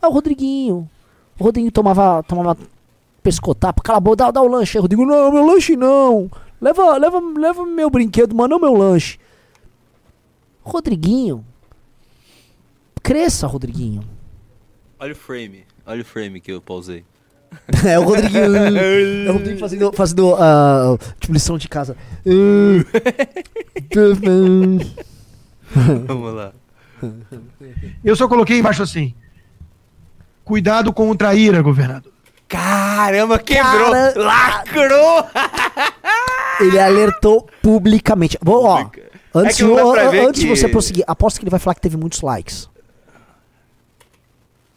Ah, 0.00 0.08
o 0.08 0.12
Rodriguinho. 0.12 0.88
O 1.38 1.44
Rodriguinho 1.44 1.72
tomava, 1.72 2.22
tomava 2.22 2.56
pescotapo. 3.22 3.82
Cala 3.82 3.98
a 3.98 4.00
boca, 4.00 4.16
dá, 4.16 4.30
dá 4.30 4.42
o 4.42 4.46
lanche. 4.48 4.76
Aí 4.76 4.82
Rodrigo, 4.82 5.06
não, 5.06 5.32
meu 5.32 5.46
lanche 5.46 5.74
não. 5.74 6.30
Leva, 6.62 6.96
leva, 6.96 7.20
leva 7.36 7.66
meu 7.66 7.90
brinquedo, 7.90 8.36
mas 8.36 8.48
não 8.48 8.60
meu 8.60 8.72
lanche. 8.72 9.18
Rodriguinho. 10.62 11.44
Cresça, 13.02 13.48
Rodriguinho. 13.48 14.04
Olha 15.00 15.12
o 15.12 15.16
frame. 15.16 15.64
Olha 15.84 16.02
o 16.02 16.04
frame 16.04 16.40
que 16.40 16.52
eu 16.52 16.60
pausei. 16.62 17.04
É 17.84 17.98
o 17.98 18.04
Rodriguinho. 18.04 18.56
é 19.26 19.28
o 19.28 19.32
Rodrigo 19.32 19.58
fazendo, 19.58 19.92
fazendo 19.92 20.36
ah, 20.36 20.96
tipo, 21.18 21.32
lição 21.32 21.58
de 21.58 21.68
casa. 21.68 21.96
Vamos 26.06 26.32
lá. 26.32 26.52
Eu 28.04 28.14
só 28.14 28.28
coloquei 28.28 28.58
embaixo 28.58 28.84
assim. 28.84 29.14
Cuidado 30.44 30.92
com 30.92 31.10
o 31.10 31.16
traíra, 31.16 31.60
governador. 31.60 32.12
Caramba, 32.48 33.38
quebrou! 33.38 33.90
Cara- 33.90 34.14
Lacrou! 34.16 35.26
Ele 36.62 36.78
alertou 36.78 37.48
publicamente. 37.62 38.38
Vou, 38.42 38.64
ó, 38.64 38.88
antes, 39.34 39.60
É 39.60 40.24
antes 40.26 40.40
de 40.40 40.46
que- 40.48 40.56
você 40.56 40.68
prosseguir, 40.68 41.04
aposto 41.06 41.38
que 41.38 41.44
ele 41.44 41.50
vai 41.50 41.60
falar 41.60 41.74
que 41.74 41.80
teve 41.80 41.96
muitos 41.96 42.20
likes. 42.20 42.68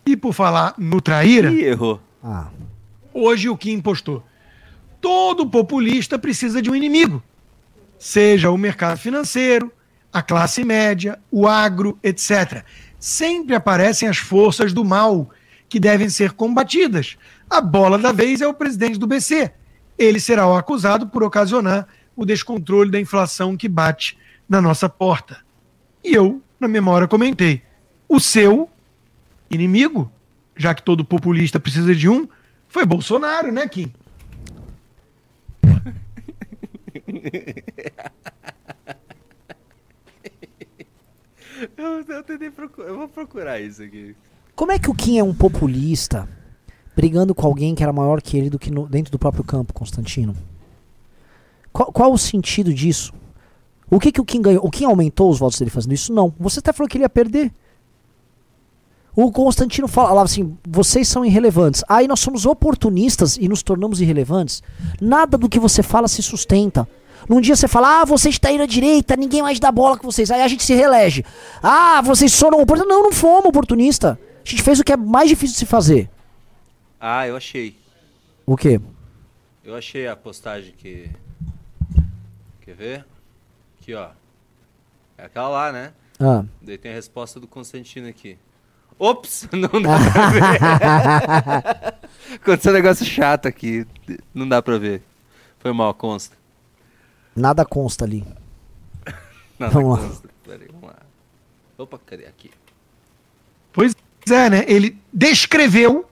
E 0.05 0.15
por 0.15 0.33
falar 0.33 0.73
no 0.77 1.01
traíra, 1.01 1.51
Ih, 1.51 1.63
errou. 1.63 1.99
Ah, 2.23 2.47
hoje 3.13 3.49
o 3.49 3.57
Kim 3.57 3.81
postou. 3.81 4.23
Todo 5.01 5.47
populista 5.49 6.17
precisa 6.19 6.61
de 6.61 6.69
um 6.69 6.75
inimigo. 6.75 7.21
Seja 7.97 8.51
o 8.51 8.57
mercado 8.57 8.97
financeiro, 8.97 9.71
a 10.13 10.21
classe 10.21 10.63
média, 10.63 11.19
o 11.31 11.47
agro, 11.47 11.97
etc. 12.03 12.63
Sempre 12.99 13.55
aparecem 13.55 14.07
as 14.07 14.17
forças 14.17 14.73
do 14.73 14.83
mal 14.85 15.29
que 15.67 15.79
devem 15.79 16.09
ser 16.09 16.31
combatidas. 16.33 17.17
A 17.49 17.59
bola 17.61 17.97
da 17.97 18.11
vez 18.11 18.41
é 18.41 18.47
o 18.47 18.53
presidente 18.53 18.97
do 18.99 19.07
BC. 19.07 19.51
Ele 19.97 20.19
será 20.19 20.47
o 20.47 20.55
acusado 20.55 21.07
por 21.07 21.23
ocasionar 21.23 21.87
o 22.15 22.25
descontrole 22.25 22.91
da 22.91 22.99
inflação 22.99 23.57
que 23.57 23.67
bate 23.67 24.17
na 24.47 24.61
nossa 24.61 24.87
porta. 24.87 25.37
E 26.03 26.13
eu, 26.13 26.41
na 26.59 26.67
memória, 26.67 27.07
comentei: 27.07 27.61
o 28.07 28.19
seu 28.19 28.69
inimigo, 29.49 30.11
já 30.55 30.73
que 30.73 30.83
todo 30.83 31.05
populista 31.05 31.59
precisa 31.59 31.93
de 31.95 32.07
um, 32.09 32.27
foi 32.67 32.85
Bolsonaro, 32.85 33.51
né, 33.51 33.67
Kim? 33.67 33.91
Eu, 41.77 42.01
eu 42.01 42.23
tentei 42.23 42.49
procurar. 42.49 42.87
Eu 42.89 42.97
vou 42.97 43.07
procurar 43.07 43.59
isso 43.59 43.81
aqui. 43.81 44.15
como 44.55 44.71
é 44.71 44.79
que 44.79 44.89
o 44.89 44.93
Kim 44.93 45.17
é 45.17 45.23
um 45.23 45.33
populista 45.33 46.27
brigando 46.95 47.35
com 47.35 47.45
alguém 47.45 47.75
que 47.75 47.83
era 47.83 47.91
maior 47.93 48.21
que 48.21 48.37
ele 48.37 48.49
do 48.49 48.57
que 48.59 48.71
no- 48.71 48.87
dentro 48.87 49.11
do 49.11 49.19
próprio 49.19 49.43
campo, 49.43 49.73
Constantino? 49.73 50.35
Qual, 51.73 51.91
qual 51.91 52.13
o 52.13 52.17
sentido 52.17 52.73
disso? 52.73 53.13
O 53.89 53.99
que, 53.99 54.11
que 54.11 54.21
o 54.21 54.25
Kim 54.25 54.41
ganhou? 54.41 54.65
O 54.65 54.71
Kim 54.71 54.85
aumentou 54.85 55.29
os 55.29 55.37
votos 55.39 55.59
dele 55.59 55.69
fazendo 55.69 55.93
isso? 55.93 56.13
Não. 56.13 56.33
Você 56.39 56.59
até 56.59 56.71
falou 56.73 56.89
que 56.89 56.97
ele 56.97 57.03
ia 57.03 57.09
perder. 57.09 57.51
O 59.15 59.31
Constantino 59.31 59.87
falava 59.87 60.23
assim: 60.23 60.57
vocês 60.67 61.07
são 61.07 61.23
irrelevantes. 61.23 61.83
Aí 61.87 62.07
nós 62.07 62.19
somos 62.19 62.45
oportunistas 62.45 63.37
e 63.37 63.47
nos 63.47 63.61
tornamos 63.63 64.01
irrelevantes. 64.01 64.61
Nada 64.99 65.37
do 65.37 65.47
que 65.47 65.59
você 65.59 65.83
fala 65.83 66.07
se 66.07 66.21
sustenta. 66.23 66.87
Num 67.27 67.41
dia 67.41 67.55
você 67.55 67.67
fala, 67.67 68.01
ah, 68.01 68.05
vocês 68.05 68.35
estão 68.35 68.51
indo 68.51 68.61
à 68.63 68.67
direita, 68.67 69.15
ninguém 69.15 69.41
mais 69.41 69.59
dá 69.59 69.71
bola 69.71 69.97
com 69.97 70.11
vocês. 70.11 70.29
Aí 70.29 70.41
a 70.41 70.47
gente 70.47 70.63
se 70.63 70.75
reelege. 70.75 71.25
Ah, 71.63 72.01
vocês 72.03 72.37
foram 72.37 72.61
oportunistas. 72.61 72.95
Não, 72.95 73.03
não 73.03 73.11
fomos 73.11 73.45
oportunista. 73.45 74.19
A 74.45 74.49
gente 74.49 74.61
fez 74.61 74.79
o 74.79 74.83
que 74.83 74.93
é 74.93 74.97
mais 74.97 75.27
difícil 75.29 75.53
de 75.53 75.59
se 75.59 75.65
fazer. 75.65 76.09
Ah, 77.07 77.27
eu 77.27 77.37
achei. 77.37 77.77
O 78.47 78.57
quê? 78.57 78.81
Eu 79.63 79.75
achei 79.75 80.07
a 80.07 80.15
postagem 80.15 80.73
que. 80.75 81.07
Quer 82.61 82.73
ver? 82.75 83.05
Aqui, 83.79 83.93
ó. 83.93 84.09
É 85.15 85.25
aquela 85.25 85.49
lá, 85.49 85.71
né? 85.71 85.93
Ah. 86.19 86.43
Daí 86.59 86.79
tem 86.79 86.91
a 86.91 86.95
resposta 86.95 87.39
do 87.39 87.45
Constantino 87.47 88.07
aqui. 88.07 88.39
Ops! 88.97 89.47
Não 89.53 89.79
dá 89.83 89.99
pra 90.11 90.29
ver. 90.33 91.93
Aconteceu 92.37 92.71
um 92.71 92.75
negócio 92.75 93.05
chato 93.05 93.47
aqui. 93.47 93.85
Não 94.33 94.49
dá 94.49 94.59
pra 94.59 94.79
ver. 94.79 95.03
Foi 95.59 95.71
mal, 95.73 95.93
consta. 95.93 96.35
Nada 97.35 97.63
consta 97.63 98.03
ali. 98.03 98.25
Nada 99.59 99.71
Vamos 99.73 99.99
lá. 99.99 100.07
consta. 100.07 100.29
Peraí, 100.43 100.67
vamos 100.71 100.89
lá. 100.89 100.95
Opa, 101.77 101.99
cadê? 102.03 102.25
Aqui. 102.25 102.49
Pois 103.71 103.95
é, 104.27 104.49
né? 104.49 104.65
Ele 104.67 104.97
descreveu 105.13 106.09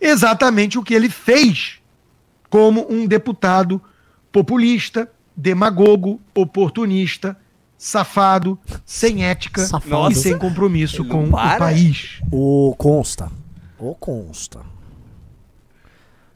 exatamente 0.00 0.78
o 0.78 0.82
que 0.82 0.94
ele 0.94 1.08
fez 1.08 1.78
como 2.48 2.86
um 2.90 3.06
deputado 3.06 3.80
populista, 4.32 5.10
demagogo, 5.36 6.20
oportunista, 6.34 7.36
safado, 7.78 8.58
sem 8.84 9.24
ética 9.24 9.64
Safado. 9.66 10.12
e 10.12 10.14
sem 10.14 10.36
compromisso 10.36 11.02
Ele 11.02 11.08
com 11.08 11.24
o 11.24 11.30
para. 11.30 11.58
país. 11.58 12.20
O 12.30 12.74
consta. 12.76 13.30
O 13.78 13.94
consta. 13.94 14.60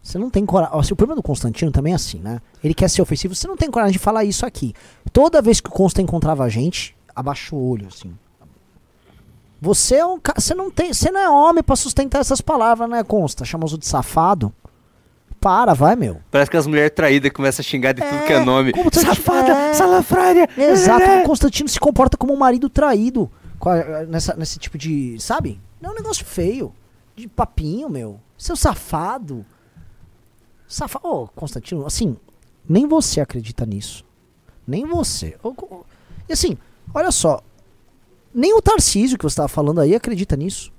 Você 0.02 0.18
não 0.18 0.28
tem 0.30 0.44
coragem. 0.44 0.92
O 0.92 0.96
problema 0.96 1.16
do 1.16 1.22
Constantino 1.22 1.70
também 1.70 1.92
é 1.92 1.96
assim, 1.96 2.18
né? 2.18 2.40
Ele 2.62 2.74
quer 2.74 2.88
ser 2.88 3.00
ofensivo. 3.00 3.34
Você 3.34 3.46
não 3.48 3.56
tem 3.56 3.70
coragem 3.70 3.92
de 3.94 3.98
falar 3.98 4.24
isso 4.24 4.44
aqui. 4.44 4.74
Toda 5.12 5.40
vez 5.40 5.60
que 5.60 5.68
o 5.68 5.72
Consta 5.72 6.02
encontrava 6.02 6.44
a 6.44 6.48
gente, 6.48 6.94
abaixa 7.16 7.54
o 7.56 7.68
olho, 7.70 7.88
assim. 7.88 8.14
Você 9.64 9.96
é 9.96 10.04
um 10.06 10.20
cara. 10.20 10.38
Você 10.40 10.54
não 10.54 10.70
tem. 10.70 10.92
Você 10.92 11.10
não 11.10 11.18
é 11.20 11.28
homem 11.30 11.64
pra 11.64 11.74
sustentar 11.74 12.20
essas 12.20 12.40
palavras, 12.42 12.88
né, 12.88 13.02
Consta? 13.02 13.44
Chamou 13.46 13.66
de 13.78 13.86
safado. 13.86 14.52
Para, 15.40 15.72
vai, 15.74 15.96
meu. 15.96 16.20
Parece 16.30 16.50
que 16.50 16.56
as 16.56 16.66
mulheres 16.66 16.90
traídas 16.94 17.30
começam 17.32 17.62
a 17.62 17.64
xingar 17.64 17.92
de 17.92 18.02
tudo 18.02 18.26
que 18.26 18.32
é 18.32 18.44
nome. 18.44 18.72
como 18.72 18.90
você- 18.92 19.00
Safada, 19.00 19.52
é. 19.52 19.74
salafrária. 19.74 20.48
Exato, 20.56 21.02
é. 21.02 21.22
o 21.22 21.26
Constantino 21.26 21.68
se 21.68 21.78
comporta 21.80 22.16
como 22.16 22.32
um 22.32 22.36
marido 22.36 22.68
traído. 22.68 23.30
Nessa, 24.08 24.34
nesse 24.36 24.58
tipo 24.58 24.76
de. 24.76 25.18
Sabe? 25.18 25.60
Não 25.80 25.90
é 25.90 25.92
um 25.92 25.96
negócio 25.96 26.24
feio. 26.24 26.72
De 27.16 27.26
papinho, 27.28 27.88
meu. 27.88 28.20
Seu 28.36 28.56
safado. 28.56 29.44
Safado. 30.66 31.06
Ô, 31.06 31.28
Constantino, 31.28 31.86
assim, 31.86 32.16
nem 32.68 32.86
você 32.86 33.20
acredita 33.20 33.64
nisso. 33.64 34.04
Nem 34.66 34.84
você. 34.86 35.36
E 36.28 36.32
assim, 36.32 36.56
olha 36.92 37.10
só. 37.10 37.40
Nem 38.34 38.52
o 38.54 38.60
Tarcísio 38.60 39.16
que 39.16 39.22
você 39.22 39.32
estava 39.34 39.48
falando 39.48 39.80
aí 39.80 39.94
acredita 39.94 40.36
nisso. 40.36 40.72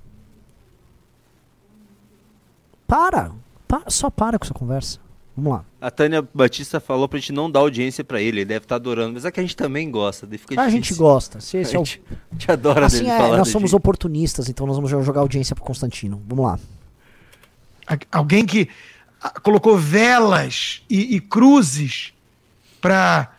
Para. 2.86 3.32
para. 3.66 3.90
Só 3.90 4.10
para 4.10 4.38
com 4.38 4.44
essa 4.44 4.54
conversa. 4.54 4.98
Vamos 5.36 5.52
lá. 5.52 5.64
A 5.80 5.90
Tânia 5.90 6.26
Batista 6.32 6.80
falou 6.80 7.08
pra 7.08 7.18
gente 7.18 7.32
não 7.32 7.50
dar 7.50 7.60
audiência 7.60 8.02
pra 8.02 8.20
ele. 8.20 8.38
Ele 8.38 8.44
deve 8.46 8.64
estar 8.64 8.76
adorando. 8.76 9.14
Mas 9.14 9.24
é 9.24 9.30
que 9.30 9.38
a 9.38 9.42
gente 9.42 9.56
também 9.56 9.90
gosta. 9.90 10.26
Daí 10.26 10.38
fica 10.38 10.54
a 10.54 10.66
difícil. 10.66 10.82
gente 10.82 10.94
gosta. 10.98 11.40
Se 11.40 11.56
A 11.58 11.60
esse 11.60 11.76
é 11.76 11.78
o 11.78 11.84
gente, 11.84 12.02
a 12.10 12.34
gente 12.34 12.50
adora 12.52 12.86
Assim 12.86 12.98
dele 12.98 13.10
é, 13.10 13.18
falar 13.18 13.36
nós 13.38 13.48
somos 13.48 13.70
gente. 13.70 13.76
oportunistas, 13.78 14.48
então 14.48 14.66
nós 14.66 14.76
vamos 14.76 14.90
jo- 14.90 15.02
jogar 15.02 15.20
audiência 15.20 15.54
pro 15.54 15.64
Constantino. 15.64 16.22
Vamos 16.26 16.44
lá. 16.46 16.58
A- 17.86 18.18
Alguém 18.18 18.46
que 18.46 18.68
colocou 19.42 19.76
velas 19.76 20.82
e, 20.88 21.16
e 21.16 21.20
cruzes 21.20 22.14
para 22.80 23.35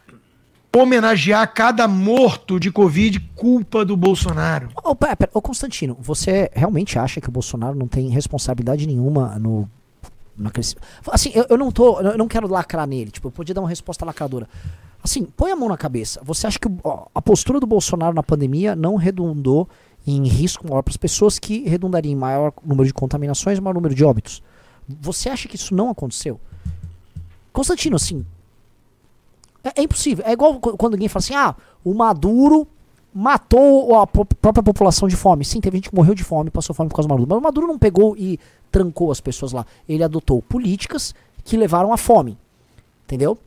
homenagear 0.75 1.51
cada 1.53 1.87
morto 1.87 2.59
de 2.59 2.71
Covid 2.71 3.19
culpa 3.35 3.83
do 3.83 3.97
Bolsonaro. 3.97 4.69
Ô, 4.83 4.95
ô, 5.33 5.41
Constantino, 5.41 5.97
você 5.99 6.49
realmente 6.53 6.99
acha 6.99 7.19
que 7.19 7.29
o 7.29 7.31
Bolsonaro 7.31 7.75
não 7.75 7.87
tem 7.87 8.09
responsabilidade 8.09 8.85
nenhuma 8.85 9.39
no. 9.39 9.69
no? 10.37 10.51
Assim, 11.11 11.31
eu, 11.33 11.45
eu 11.49 11.57
não 11.57 11.71
tô. 11.71 11.99
Eu 11.99 12.17
não 12.17 12.27
quero 12.27 12.47
lacrar 12.47 12.87
nele. 12.87 13.11
Tipo, 13.11 13.27
eu 13.27 13.31
podia 13.31 13.55
dar 13.55 13.61
uma 13.61 13.69
resposta 13.69 14.05
lacradora. 14.05 14.47
Assim, 15.03 15.23
põe 15.23 15.51
a 15.51 15.55
mão 15.55 15.69
na 15.69 15.77
cabeça. 15.77 16.19
Você 16.23 16.47
acha 16.47 16.59
que 16.59 16.67
a 17.13 17.21
postura 17.21 17.59
do 17.59 17.67
Bolsonaro 17.67 18.13
na 18.13 18.23
pandemia 18.23 18.75
não 18.75 18.95
redundou 18.95 19.67
em 20.05 20.25
risco 20.27 20.67
maior 20.67 20.81
para 20.81 20.91
as 20.91 20.97
pessoas, 20.97 21.37
que 21.37 21.67
redundaria 21.67 22.11
em 22.11 22.15
maior 22.15 22.53
número 22.65 22.87
de 22.87 22.93
contaminações, 22.93 23.59
maior 23.59 23.73
número 23.73 23.93
de 23.93 24.03
óbitos? 24.03 24.41
Você 24.87 25.29
acha 25.29 25.47
que 25.47 25.55
isso 25.55 25.75
não 25.75 25.89
aconteceu? 25.89 26.39
Constantino, 27.51 27.95
assim, 27.95 28.25
é, 29.67 29.81
é 29.81 29.83
impossível. 29.83 30.23
É 30.27 30.31
igual 30.33 30.59
qu- 30.59 30.77
quando 30.77 30.93
alguém 30.93 31.07
fala 31.07 31.19
assim: 31.23 31.35
ah, 31.35 31.55
o 31.83 31.93
Maduro 31.93 32.67
matou 33.13 33.95
a 33.99 34.05
própria 34.07 34.63
população 34.63 35.07
de 35.07 35.15
fome. 35.15 35.43
Sim, 35.43 35.59
teve 35.59 35.77
gente 35.77 35.89
que 35.89 35.95
morreu 35.95 36.13
de 36.13 36.23
fome, 36.23 36.49
passou 36.51 36.75
fome 36.75 36.89
por 36.89 36.95
causa 36.95 37.07
do 37.07 37.11
Maduro. 37.11 37.29
Mas 37.29 37.39
o 37.39 37.41
Maduro 37.41 37.67
não 37.67 37.77
pegou 37.79 38.15
e 38.17 38.39
trancou 38.71 39.11
as 39.11 39.19
pessoas 39.19 39.51
lá. 39.51 39.65
Ele 39.87 40.03
adotou 40.03 40.41
políticas 40.41 41.15
que 41.43 41.57
levaram 41.57 41.91
à 41.93 41.97
fome. 41.97 42.37
Entendeu? 43.05 43.37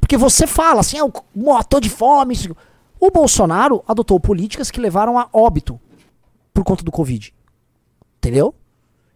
Porque 0.00 0.16
você 0.16 0.46
fala 0.46 0.80
assim, 0.80 0.98
ah, 0.98 1.04
c- 1.06 1.22
matou 1.34 1.80
de 1.80 1.90
fome. 1.90 2.34
isso- 2.34 2.56
O 3.00 3.10
Bolsonaro 3.10 3.82
adotou 3.86 4.18
políticas 4.20 4.70
que 4.70 4.80
levaram 4.80 5.18
a 5.18 5.28
óbito 5.32 5.78
por 6.54 6.64
conta 6.64 6.84
do 6.84 6.90
Covid. 6.92 7.34
Entendeu? 8.18 8.54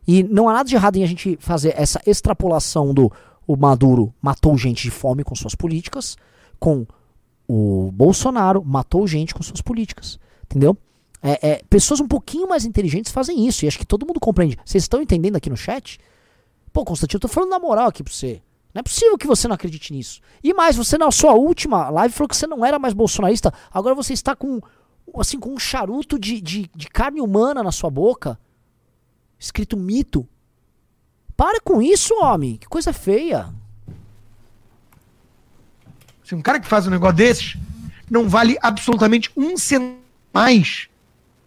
E 0.07 0.23
não 0.23 0.49
há 0.49 0.53
nada 0.55 0.69
de 0.69 0.75
errado 0.75 0.97
em 0.97 1.03
a 1.05 1.07
gente 1.07 1.37
fazer 1.41 1.75
essa 1.77 2.01
extrapolação 2.07 2.93
do 2.93 3.11
o 3.47 3.57
Maduro 3.57 4.13
matou 4.21 4.57
gente 4.59 4.83
de 4.83 4.91
fome 4.91 5.23
com 5.23 5.35
suas 5.35 5.55
políticas, 5.55 6.17
com 6.59 6.87
o 7.49 7.91
Bolsonaro 7.93 8.65
matou 8.65 9.07
gente 9.07 9.35
com 9.35 9.43
suas 9.43 9.61
políticas. 9.61 10.19
Entendeu? 10.45 10.77
É, 11.23 11.51
é, 11.51 11.63
pessoas 11.69 12.01
um 12.01 12.09
pouquinho 12.09 12.49
mais 12.49 12.65
inteligentes 12.65 13.13
fazem 13.13 13.47
isso, 13.47 13.65
e 13.65 13.69
acho 13.69 13.79
que 13.79 13.87
todo 13.87 14.07
mundo 14.07 14.21
compreende. 14.21 14.59
Vocês 14.65 14.85
estão 14.85 15.01
entendendo 15.01 15.37
aqui 15.37 15.51
no 15.51 15.57
chat? 15.57 15.99
Pô, 16.73 16.85
Constantino, 16.85 17.17
eu 17.17 17.23
tô 17.23 17.29
falando 17.29 17.51
na 17.51 17.59
moral 17.59 17.89
aqui 17.89 18.03
pra 18.03 18.13
você. 18.13 18.43
Não 18.75 18.81
é 18.81 18.83
possível 18.83 19.17
que 19.17 19.27
você 19.27 19.49
não 19.49 19.55
acredite 19.55 19.93
nisso. 19.93 20.21
E 20.43 20.53
mais, 20.53 20.77
você 20.77 20.99
na 20.99 21.11
sua 21.11 21.33
última 21.33 21.89
live 21.89 22.13
falou 22.13 22.29
que 22.29 22.37
você 22.37 22.47
não 22.47 22.65
era 22.65 22.79
mais 22.79 22.93
bolsonarista, 22.93 23.53
agora 23.73 23.95
você 23.95 24.13
está 24.13 24.37
com 24.37 24.61
assim 25.19 25.39
com 25.39 25.55
um 25.55 25.59
charuto 25.59 26.19
de, 26.19 26.41
de, 26.41 26.71
de 26.75 26.89
carne 26.89 27.21
humana 27.21 27.63
na 27.63 27.73
sua 27.73 27.89
boca, 27.89 28.39
escrito 29.39 29.77
mito. 29.77 30.29
Para 31.37 31.61
com 31.61 31.83
isso, 31.83 32.15
homem. 32.23 32.57
Que 32.57 32.67
coisa 32.67 32.93
feia. 32.93 33.49
Se 36.25 36.35
um 36.35 36.41
cara 36.43 36.59
que 36.59 36.67
faz 36.67 36.87
um 36.87 36.91
negócio 36.91 37.17
desses 37.17 37.57
não 38.11 38.29
vale 38.29 38.57
absolutamente 38.63 39.31
um 39.37 39.57
centavo 39.57 39.97
mais 40.33 40.89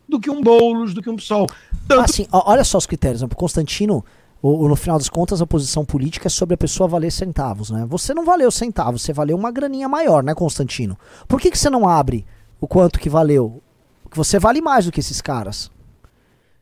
do 0.08 0.20
que 0.20 0.30
um 0.30 0.42
Boulos, 0.42 0.94
do 0.94 1.02
que 1.02 1.10
um 1.10 1.16
PSOL. 1.16 1.48
Tanto 1.88 2.02
Assim, 2.02 2.28
olha 2.32 2.64
só 2.64 2.78
os 2.78 2.86
critérios. 2.86 3.22
né? 3.22 3.28
Constantino, 3.36 4.04
o- 4.42 4.64
o- 4.66 4.68
no 4.68 4.76
final 4.76 4.98
das 4.98 5.10
contas, 5.10 5.42
a 5.42 5.46
posição 5.48 5.86
política 5.86 6.28
é 6.28 6.30
sobre 6.30 6.56
a 6.56 6.58
pessoa 6.58 6.88
valer 6.88 7.12
centavos, 7.12 7.70
né? 7.70 7.86
Você 7.88 8.14
não 8.14 8.26
valeu 8.26 8.50
centavos, 8.52 9.02
você 9.02 9.14
valeu 9.14 9.38
uma 9.38 9.52
graninha 9.52 9.88
maior, 9.88 10.24
né, 10.24 10.34
Constantino? 10.34 10.98
Por 11.28 11.40
que, 11.40 11.52
que 11.52 11.58
você 11.58 11.70
não 11.70 11.88
abre 11.88 12.26
o 12.60 12.68
quanto 12.68 13.00
que 13.00 13.10
valeu? 13.10 13.62
Porque 14.04 14.18
você 14.18 14.40
vale 14.40 14.60
mais 14.62 14.86
do 14.86 14.92
que 14.92 15.00
esses 15.00 15.22
caras. 15.22 15.70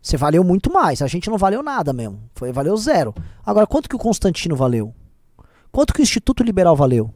Você 0.08 0.16
valeu 0.16 0.42
muito 0.42 0.72
mais. 0.72 1.02
A 1.02 1.08
gente 1.08 1.30
não 1.30 1.38
valeu 1.38 1.62
nada 1.62 1.92
mesmo. 1.92 2.18
Foi, 2.34 2.50
valeu 2.50 2.78
zero. 2.78 3.14
Agora, 3.46 3.68
quanto 3.68 3.90
que 3.90 3.96
o 3.98 4.00
Constantino 4.00 4.56
valeu? 4.56 4.96
Quanto 5.70 5.94
que 5.94 6.00
o 6.00 6.02
Instituto 6.02 6.44
Liberal 6.44 6.78
valeu? 6.78 7.14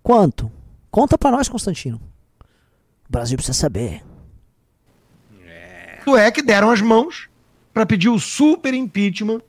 Quanto? 0.00 0.48
Conta 0.92 1.18
pra 1.18 1.32
nós, 1.32 1.48
Constantino. 1.48 2.00
O 3.08 3.10
Brasil 3.10 3.36
precisa 3.36 3.58
saber. 3.58 4.04
é 6.16 6.30
que 6.30 6.40
deram 6.40 6.70
as 6.70 6.80
mãos 6.80 7.28
para 7.74 7.84
pedir 7.84 8.10
o 8.10 8.20
super 8.20 8.72
impeachment 8.72 9.40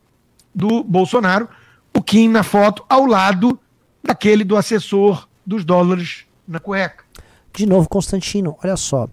do 0.56 0.84
Bolsonaro, 0.84 1.48
o 1.96 2.02
Kim 2.02 2.30
na 2.30 2.42
foto 2.42 2.84
ao 2.90 3.06
lado 3.06 3.60
daquele 4.04 4.44
do 4.44 4.58
assessor 4.58 5.30
dos 5.46 5.64
dólares 5.64 6.26
na 6.48 6.60
cueca. 6.60 7.06
De 7.54 7.68
novo, 7.68 7.88
Constantino, 7.88 8.58
olha 8.64 8.76
só. 8.76 9.08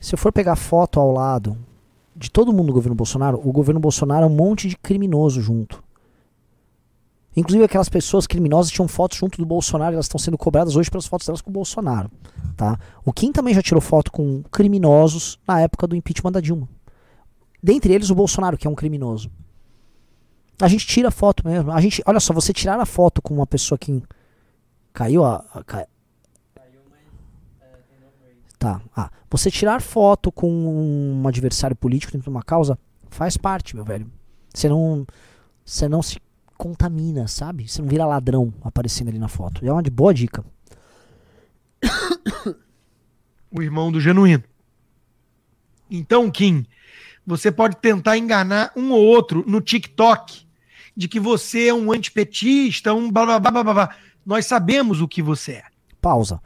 Se 0.00 0.14
eu 0.14 0.18
for 0.18 0.32
pegar 0.32 0.56
foto 0.56 0.98
ao 0.98 1.12
lado 1.12 1.58
de 2.16 2.30
todo 2.30 2.52
mundo 2.52 2.68
do 2.68 2.72
governo 2.72 2.94
Bolsonaro, 2.94 3.40
o 3.42 3.52
governo 3.52 3.80
Bolsonaro 3.80 4.24
é 4.24 4.28
um 4.28 4.34
monte 4.34 4.68
de 4.68 4.76
criminoso 4.76 5.40
junto. 5.40 5.82
Inclusive 7.36 7.64
aquelas 7.64 7.88
pessoas 7.88 8.26
criminosas 8.26 8.70
tinham 8.70 8.86
fotos 8.86 9.18
junto 9.18 9.38
do 9.38 9.46
Bolsonaro 9.46 9.94
elas 9.94 10.06
estão 10.06 10.18
sendo 10.18 10.38
cobradas 10.38 10.76
hoje 10.76 10.88
pelas 10.88 11.06
fotos 11.06 11.26
delas 11.26 11.40
com 11.40 11.50
o 11.50 11.52
Bolsonaro. 11.52 12.10
Tá? 12.56 12.78
O 13.04 13.12
Kim 13.12 13.32
também 13.32 13.52
já 13.52 13.60
tirou 13.60 13.80
foto 13.80 14.12
com 14.12 14.42
criminosos 14.52 15.38
na 15.46 15.60
época 15.60 15.86
do 15.86 15.96
impeachment 15.96 16.30
da 16.30 16.40
Dilma. 16.40 16.68
Dentre 17.60 17.92
eles 17.92 18.10
o 18.10 18.14
Bolsonaro, 18.14 18.56
que 18.56 18.66
é 18.66 18.70
um 18.70 18.74
criminoso. 18.74 19.30
A 20.60 20.68
gente 20.68 20.86
tira 20.86 21.10
foto 21.10 21.44
mesmo. 21.46 21.72
A 21.72 21.80
gente, 21.80 22.02
olha 22.06 22.20
só, 22.20 22.32
você 22.32 22.52
tirar 22.52 22.78
a 22.78 22.86
foto 22.86 23.20
com 23.20 23.34
uma 23.34 23.46
pessoa 23.46 23.76
que 23.76 24.00
caiu 24.92 25.24
a, 25.24 25.44
a 25.52 25.86
Tá. 28.64 28.80
Ah, 28.96 29.10
você 29.30 29.50
tirar 29.50 29.82
foto 29.82 30.32
com 30.32 30.50
um 30.50 31.28
adversário 31.28 31.76
político 31.76 32.12
dentro 32.12 32.24
de 32.24 32.30
uma 32.30 32.42
causa 32.42 32.78
faz 33.10 33.36
parte, 33.36 33.76
meu 33.76 33.84
velho. 33.84 34.10
Você 34.54 34.70
não, 34.70 35.06
você 35.62 35.86
não 35.86 36.00
se 36.00 36.18
contamina, 36.56 37.28
sabe? 37.28 37.68
Você 37.68 37.82
não 37.82 37.88
vira 37.90 38.06
ladrão 38.06 38.54
aparecendo 38.62 39.08
ali 39.08 39.18
na 39.18 39.28
foto. 39.28 39.62
É 39.62 39.70
uma 39.70 39.82
de 39.82 39.90
boa 39.90 40.14
dica. 40.14 40.42
o 43.52 43.60
irmão 43.60 43.92
do 43.92 44.00
genuíno. 44.00 44.44
Então, 45.90 46.30
Kim, 46.30 46.64
você 47.26 47.52
pode 47.52 47.76
tentar 47.76 48.16
enganar 48.16 48.72
um 48.74 48.92
ou 48.92 49.04
outro 49.04 49.44
no 49.46 49.60
TikTok 49.60 50.48
de 50.96 51.06
que 51.06 51.20
você 51.20 51.68
é 51.68 51.74
um 51.74 51.92
antipetista, 51.92 52.94
um 52.94 53.12
blá 53.12 53.26
blá 53.26 53.38
blá 53.38 53.50
blá 53.50 53.62
blá. 53.62 53.74
blá. 53.74 53.96
Nós 54.24 54.46
sabemos 54.46 55.02
o 55.02 55.08
que 55.08 55.20
você 55.20 55.52
é. 55.52 55.64
Pausa. 56.00 56.40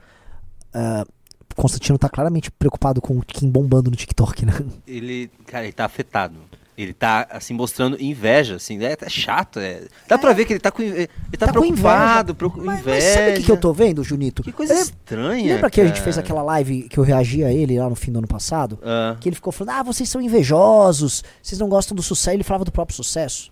Uh, 0.74 1.17
Constantino 1.58 1.98
tá 1.98 2.08
claramente 2.08 2.52
preocupado 2.52 3.00
com 3.00 3.18
o 3.18 3.22
Kim 3.22 3.50
bombando 3.50 3.90
no 3.90 3.96
TikTok, 3.96 4.46
né? 4.46 4.52
Ele, 4.86 5.28
cara, 5.44 5.64
ele 5.64 5.72
tá 5.72 5.84
afetado. 5.84 6.36
Ele 6.76 6.92
tá, 6.92 7.26
assim, 7.30 7.52
mostrando 7.52 8.00
inveja, 8.00 8.54
assim, 8.54 8.80
é, 8.84 8.96
é 9.00 9.08
chato, 9.08 9.58
é. 9.58 9.82
Dá 10.06 10.14
é. 10.14 10.18
pra 10.18 10.32
ver 10.32 10.44
que 10.44 10.52
ele 10.52 10.60
tá 10.60 10.70
com, 10.70 10.80
ele 10.80 11.08
tá, 11.36 11.46
tá 11.46 11.52
preocupado, 11.52 12.32
com 12.36 12.46
inveja. 12.46 12.62
Mas, 12.64 12.84
mas 12.84 13.04
sabe 13.04 13.30
o 13.30 13.34
que, 13.34 13.42
que, 13.42 13.50
eu 13.50 13.56
tô 13.56 13.72
vendo, 13.72 14.04
Junito? 14.04 14.44
Que 14.44 14.52
coisa 14.52 14.74
estranha, 14.74 15.54
Lembra 15.54 15.68
que 15.68 15.80
a 15.80 15.86
gente 15.86 16.00
fez 16.00 16.16
aquela 16.16 16.40
live 16.42 16.84
que 16.84 16.96
eu 16.96 17.02
reagi 17.02 17.42
a 17.42 17.52
ele 17.52 17.76
lá 17.76 17.88
no 17.88 17.96
fim 17.96 18.12
do 18.12 18.18
ano 18.18 18.28
passado? 18.28 18.78
Ah. 18.80 19.16
Que 19.18 19.28
ele 19.28 19.34
ficou 19.34 19.52
falando, 19.52 19.74
ah, 19.76 19.82
vocês 19.82 20.08
são 20.08 20.22
invejosos, 20.22 21.24
vocês 21.42 21.58
não 21.58 21.68
gostam 21.68 21.96
do 21.96 22.02
sucesso, 22.04 22.36
ele 22.36 22.44
falava 22.44 22.64
do 22.64 22.70
próprio 22.70 22.94
sucesso. 22.94 23.50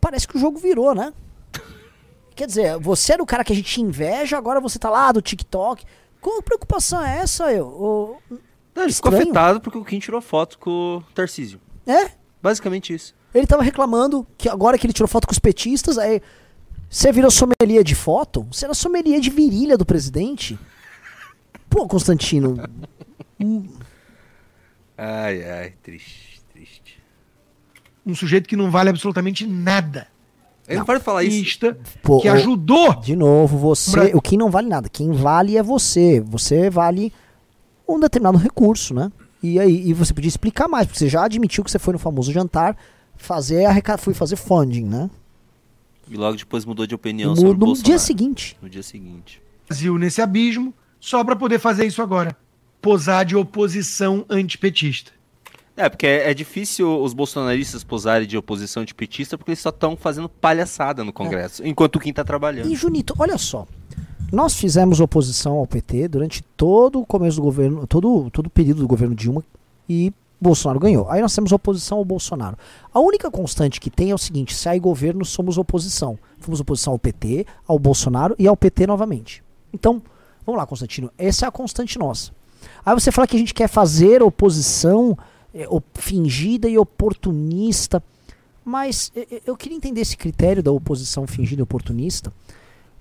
Parece 0.00 0.28
que 0.28 0.36
o 0.36 0.40
jogo 0.40 0.60
virou, 0.60 0.94
né? 0.94 1.12
Quer 2.36 2.46
dizer, 2.46 2.78
você 2.78 3.14
era 3.14 3.22
o 3.24 3.26
cara 3.26 3.42
que 3.42 3.52
a 3.52 3.56
gente 3.56 3.80
inveja, 3.80 4.38
agora 4.38 4.60
você 4.60 4.78
tá 4.78 4.88
lá 4.88 5.10
do 5.10 5.20
TikTok. 5.20 5.84
Qual 6.20 6.42
preocupação 6.42 7.04
é 7.04 7.18
essa, 7.18 7.52
eu? 7.52 8.20
Não, 8.74 8.82
ele 8.82 8.92
ficou 8.92 9.14
afetado 9.14 9.60
porque 9.60 9.78
o 9.78 9.84
Kim 9.84 9.98
tirou 9.98 10.20
foto 10.20 10.58
com 10.58 10.98
o 10.98 11.02
Tarcísio. 11.14 11.60
É? 11.86 12.10
Basicamente 12.42 12.94
isso. 12.94 13.14
Ele 13.34 13.46
tava 13.46 13.62
reclamando 13.62 14.26
que 14.36 14.48
agora 14.48 14.76
que 14.76 14.86
ele 14.86 14.92
tirou 14.92 15.08
foto 15.08 15.26
com 15.26 15.32
os 15.32 15.38
petistas, 15.38 15.98
aí 15.98 16.20
você 16.88 17.12
virou 17.12 17.30
sommelier 17.30 17.84
de 17.84 17.94
foto? 17.94 18.46
Você 18.50 18.64
era 18.64 18.74
sommelier 18.74 19.20
de 19.20 19.30
virilha 19.30 19.78
do 19.78 19.86
presidente? 19.86 20.58
Pô, 21.68 21.86
Constantino. 21.86 22.56
Ai, 24.98 25.42
ai, 25.48 25.74
triste, 25.82 26.42
triste. 26.52 27.00
Um 28.04 28.14
sujeito 28.14 28.48
que 28.48 28.56
não 28.56 28.70
vale 28.70 28.90
absolutamente 28.90 29.46
nada. 29.46 30.08
Ele 30.70 30.78
não 30.78 30.86
pode 30.86 31.02
falar 31.02 31.24
isso. 31.24 31.58
Pô, 32.02 32.20
que 32.20 32.28
ajudou. 32.28 32.94
De 33.00 33.16
novo, 33.16 33.58
você. 33.58 34.12
O 34.14 34.22
que 34.22 34.36
não 34.36 34.50
vale 34.50 34.68
nada. 34.68 34.88
Quem 34.88 35.10
vale 35.12 35.56
é 35.56 35.62
você. 35.62 36.20
Você 36.20 36.70
vale 36.70 37.12
um 37.88 37.98
determinado 37.98 38.38
recurso, 38.38 38.94
né? 38.94 39.10
E 39.42 39.58
aí 39.58 39.88
e 39.88 39.92
você 39.92 40.14
podia 40.14 40.28
explicar 40.28 40.68
mais, 40.68 40.86
porque 40.86 40.98
você 40.98 41.08
já 41.08 41.24
admitiu 41.24 41.64
que 41.64 41.70
você 41.70 41.78
foi 41.78 41.92
no 41.92 41.98
famoso 41.98 42.30
jantar 42.30 42.76
fazer 43.16 43.64
a 43.66 43.98
fui 43.98 44.14
fazer 44.14 44.36
funding, 44.36 44.84
né? 44.84 45.10
E 46.08 46.16
logo 46.16 46.36
depois 46.36 46.64
mudou 46.64 46.86
de 46.86 46.94
opinião 46.94 47.34
sobre 47.36 47.58
no, 47.58 47.66
no 47.66 47.74
dia 47.74 47.98
seguinte. 47.98 48.56
No 48.60 48.68
dia 48.68 48.82
seguinte. 48.82 49.42
Brasil 49.68 49.96
nesse 49.98 50.20
abismo 50.20 50.74
só 50.98 51.24
para 51.24 51.36
poder 51.36 51.58
fazer 51.58 51.86
isso 51.86 52.02
agora. 52.02 52.36
Posar 52.80 53.24
de 53.24 53.36
oposição 53.36 54.24
antipetista. 54.28 55.12
É, 55.76 55.88
porque 55.88 56.06
é, 56.06 56.30
é, 56.30 56.34
difícil 56.34 57.00
os 57.02 57.14
bolsonaristas 57.14 57.82
posarem 57.82 58.26
de 58.26 58.36
oposição 58.36 58.82
antipetista 58.82 59.38
porque 59.38 59.52
eles 59.52 59.60
só 59.60 59.70
estão 59.70 59.96
fazendo 59.96 60.28
palhaçada 60.28 61.02
no 61.04 61.12
Congresso, 61.12 61.62
é. 61.62 61.68
enquanto 61.68 61.96
o 61.96 62.08
está 62.08 62.24
trabalhando. 62.24 62.70
E, 62.70 62.74
Junito, 62.74 63.14
olha 63.18 63.38
só. 63.38 63.66
Nós 64.32 64.54
fizemos 64.54 65.00
oposição 65.00 65.54
ao 65.54 65.66
PT 65.66 66.08
durante 66.08 66.42
todo 66.56 67.00
o 67.00 67.06
começo 67.06 67.36
do 67.36 67.42
governo, 67.42 67.86
todo, 67.86 68.30
todo 68.30 68.46
o 68.46 68.50
período 68.50 68.80
do 68.80 68.86
governo 68.86 69.14
Dilma 69.14 69.42
e 69.88 70.12
Bolsonaro 70.40 70.78
ganhou. 70.78 71.10
Aí 71.10 71.20
nós 71.20 71.34
temos 71.34 71.52
oposição 71.52 71.98
ao 71.98 72.04
Bolsonaro. 72.04 72.56
A 72.94 73.00
única 73.00 73.30
constante 73.30 73.80
que 73.80 73.90
tem 73.90 74.10
é 74.10 74.14
o 74.14 74.18
seguinte: 74.18 74.54
sai 74.54 74.78
governo, 74.80 75.24
somos 75.24 75.58
oposição. 75.58 76.18
Fomos 76.38 76.60
oposição 76.60 76.92
ao 76.92 76.98
PT, 76.98 77.44
ao 77.66 77.78
Bolsonaro 77.78 78.34
e 78.38 78.46
ao 78.46 78.56
PT 78.56 78.86
novamente. 78.86 79.42
Então, 79.72 80.00
vamos 80.46 80.58
lá, 80.58 80.66
Constantino. 80.66 81.10
Essa 81.18 81.44
é 81.44 81.48
a 81.48 81.52
constante 81.52 81.98
nossa. 81.98 82.32
Aí 82.84 82.94
você 82.94 83.12
fala 83.12 83.26
que 83.26 83.36
a 83.36 83.38
gente 83.38 83.52
quer 83.52 83.68
fazer 83.68 84.22
oposição 84.22 85.16
é, 85.54 85.66
fingida 85.94 86.68
e 86.68 86.78
oportunista. 86.78 88.02
Mas 88.64 89.10
eu 89.46 89.56
queria 89.56 89.76
entender 89.76 90.02
esse 90.02 90.16
critério 90.16 90.62
da 90.62 90.70
oposição 90.70 91.26
fingida 91.26 91.60
e 91.60 91.64
oportunista, 91.64 92.32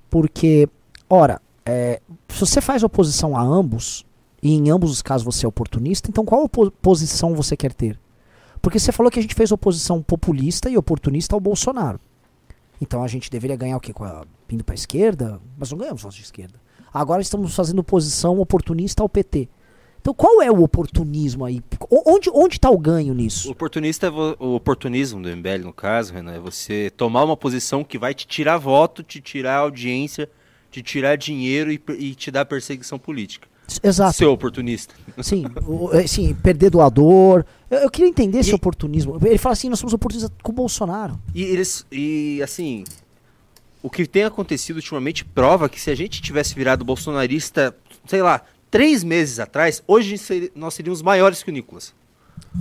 porque 0.10 0.70
Ora, 1.10 1.42
é, 1.66 2.00
se 2.28 2.40
você 2.40 2.62
faz 2.62 2.84
oposição 2.84 3.36
a 3.36 3.42
ambos, 3.42 4.06
e 4.44 4.54
em 4.54 4.70
ambos 4.70 4.92
os 4.92 5.02
casos 5.02 5.26
você 5.26 5.46
é 5.46 5.50
oportunista, 5.50 6.08
então 6.08 6.24
qual 6.24 6.44
oposição 6.44 7.34
você 7.34 7.58
quer 7.58 7.74
ter? 7.74 8.00
Porque 8.62 8.78
você 8.78 8.92
falou 8.92 9.12
que 9.12 9.18
a 9.18 9.22
gente 9.22 9.34
fez 9.34 9.52
oposição 9.52 10.04
populista 10.04 10.70
e 10.70 10.78
oportunista 10.78 11.36
ao 11.36 11.40
Bolsonaro. 11.40 12.00
Então 12.80 13.04
a 13.04 13.08
gente 13.08 13.32
deveria 13.32 13.58
ganhar 13.58 13.76
o 13.76 13.80
quê? 13.80 13.92
Com 13.92 14.04
a, 14.04 14.24
indo 14.50 14.64
para 14.64 14.74
a 14.74 14.76
esquerda? 14.76 15.42
Mas 15.58 15.72
não 15.72 15.80
ganhamos 15.80 16.04
votos 16.04 16.18
de 16.18 16.24
esquerda. 16.24 16.62
Agora 16.94 17.22
estamos 17.22 17.56
fazendo 17.56 17.80
oposição 17.80 18.40
oportunista 18.40 19.02
ao 19.02 19.10
PT. 19.10 19.50
Então 20.02 20.14
qual 20.14 20.42
é 20.42 20.50
o 20.50 20.62
oportunismo 20.62 21.46
aí? 21.46 21.62
Onde 21.90 22.30
onde 22.34 22.56
está 22.56 22.70
o 22.70 22.78
ganho 22.78 23.14
nisso? 23.14 23.50
O 23.50 23.52
oportunista 23.52 24.08
é 24.08 24.10
o 24.10 24.56
oportunismo 24.56 25.22
do 25.22 25.30
MBL 25.30 25.64
no 25.64 25.74
caso, 25.74 26.14
Renan, 26.14 26.34
é 26.34 26.40
você 26.40 26.92
tomar 26.96 27.24
uma 27.24 27.38
posição 27.38 27.84
que 27.84 27.98
vai 27.98 28.14
te 28.14 28.26
tirar 28.28 28.58
voto, 28.58 29.04
te 29.04 29.20
tirar 29.20 29.58
audiência 29.58 30.30
de 30.72 30.82
tirar 30.82 31.16
dinheiro 31.16 31.72
e, 31.72 31.82
e 31.98 32.16
te 32.16 32.32
dar 32.32 32.46
perseguição 32.46 33.00
política. 33.00 33.48
Exato. 33.84 34.18
Ser 34.18 34.26
oportunista. 34.26 34.94
Sim, 35.22 35.46
o, 35.68 35.94
é, 35.94 36.08
sim 36.08 36.34
perder 36.34 36.72
doador. 36.72 37.46
Eu, 37.70 37.80
eu 37.80 37.90
queria 37.90 38.10
entender 38.10 38.38
e, 38.38 38.42
esse 38.42 38.54
oportunismo. 38.54 39.20
Ele 39.24 39.38
fala 39.38 39.54
assim: 39.54 39.70
nós 39.70 39.80
somos 39.80 39.94
oportunistas 39.94 40.32
com 40.42 40.52
o 40.52 40.56
Bolsonaro. 40.56 41.20
E 41.36 41.44
eles. 41.44 41.86
E 41.92 42.42
assim. 42.44 42.84
O 43.82 43.90
que 43.90 44.06
tem 44.06 44.26
acontecido 44.26 44.76
ultimamente 44.78 45.24
prova 45.24 45.70
que 45.70 45.80
se 45.80 45.90
a 45.90 45.96
gente 45.96 46.22
tivesse 46.22 46.54
virado 46.54 46.84
bolsonarista, 46.84 47.74
sei 48.06 48.22
lá, 48.22 48.42
três 48.70 49.04
meses 49.04 49.40
atrás, 49.40 49.84
hoje 49.88 50.16
nós 50.56 50.74
seríamos 50.74 51.02
maiores 51.02 51.44
que 51.44 51.50
o 51.50 51.54
Nicolas. 51.54 51.94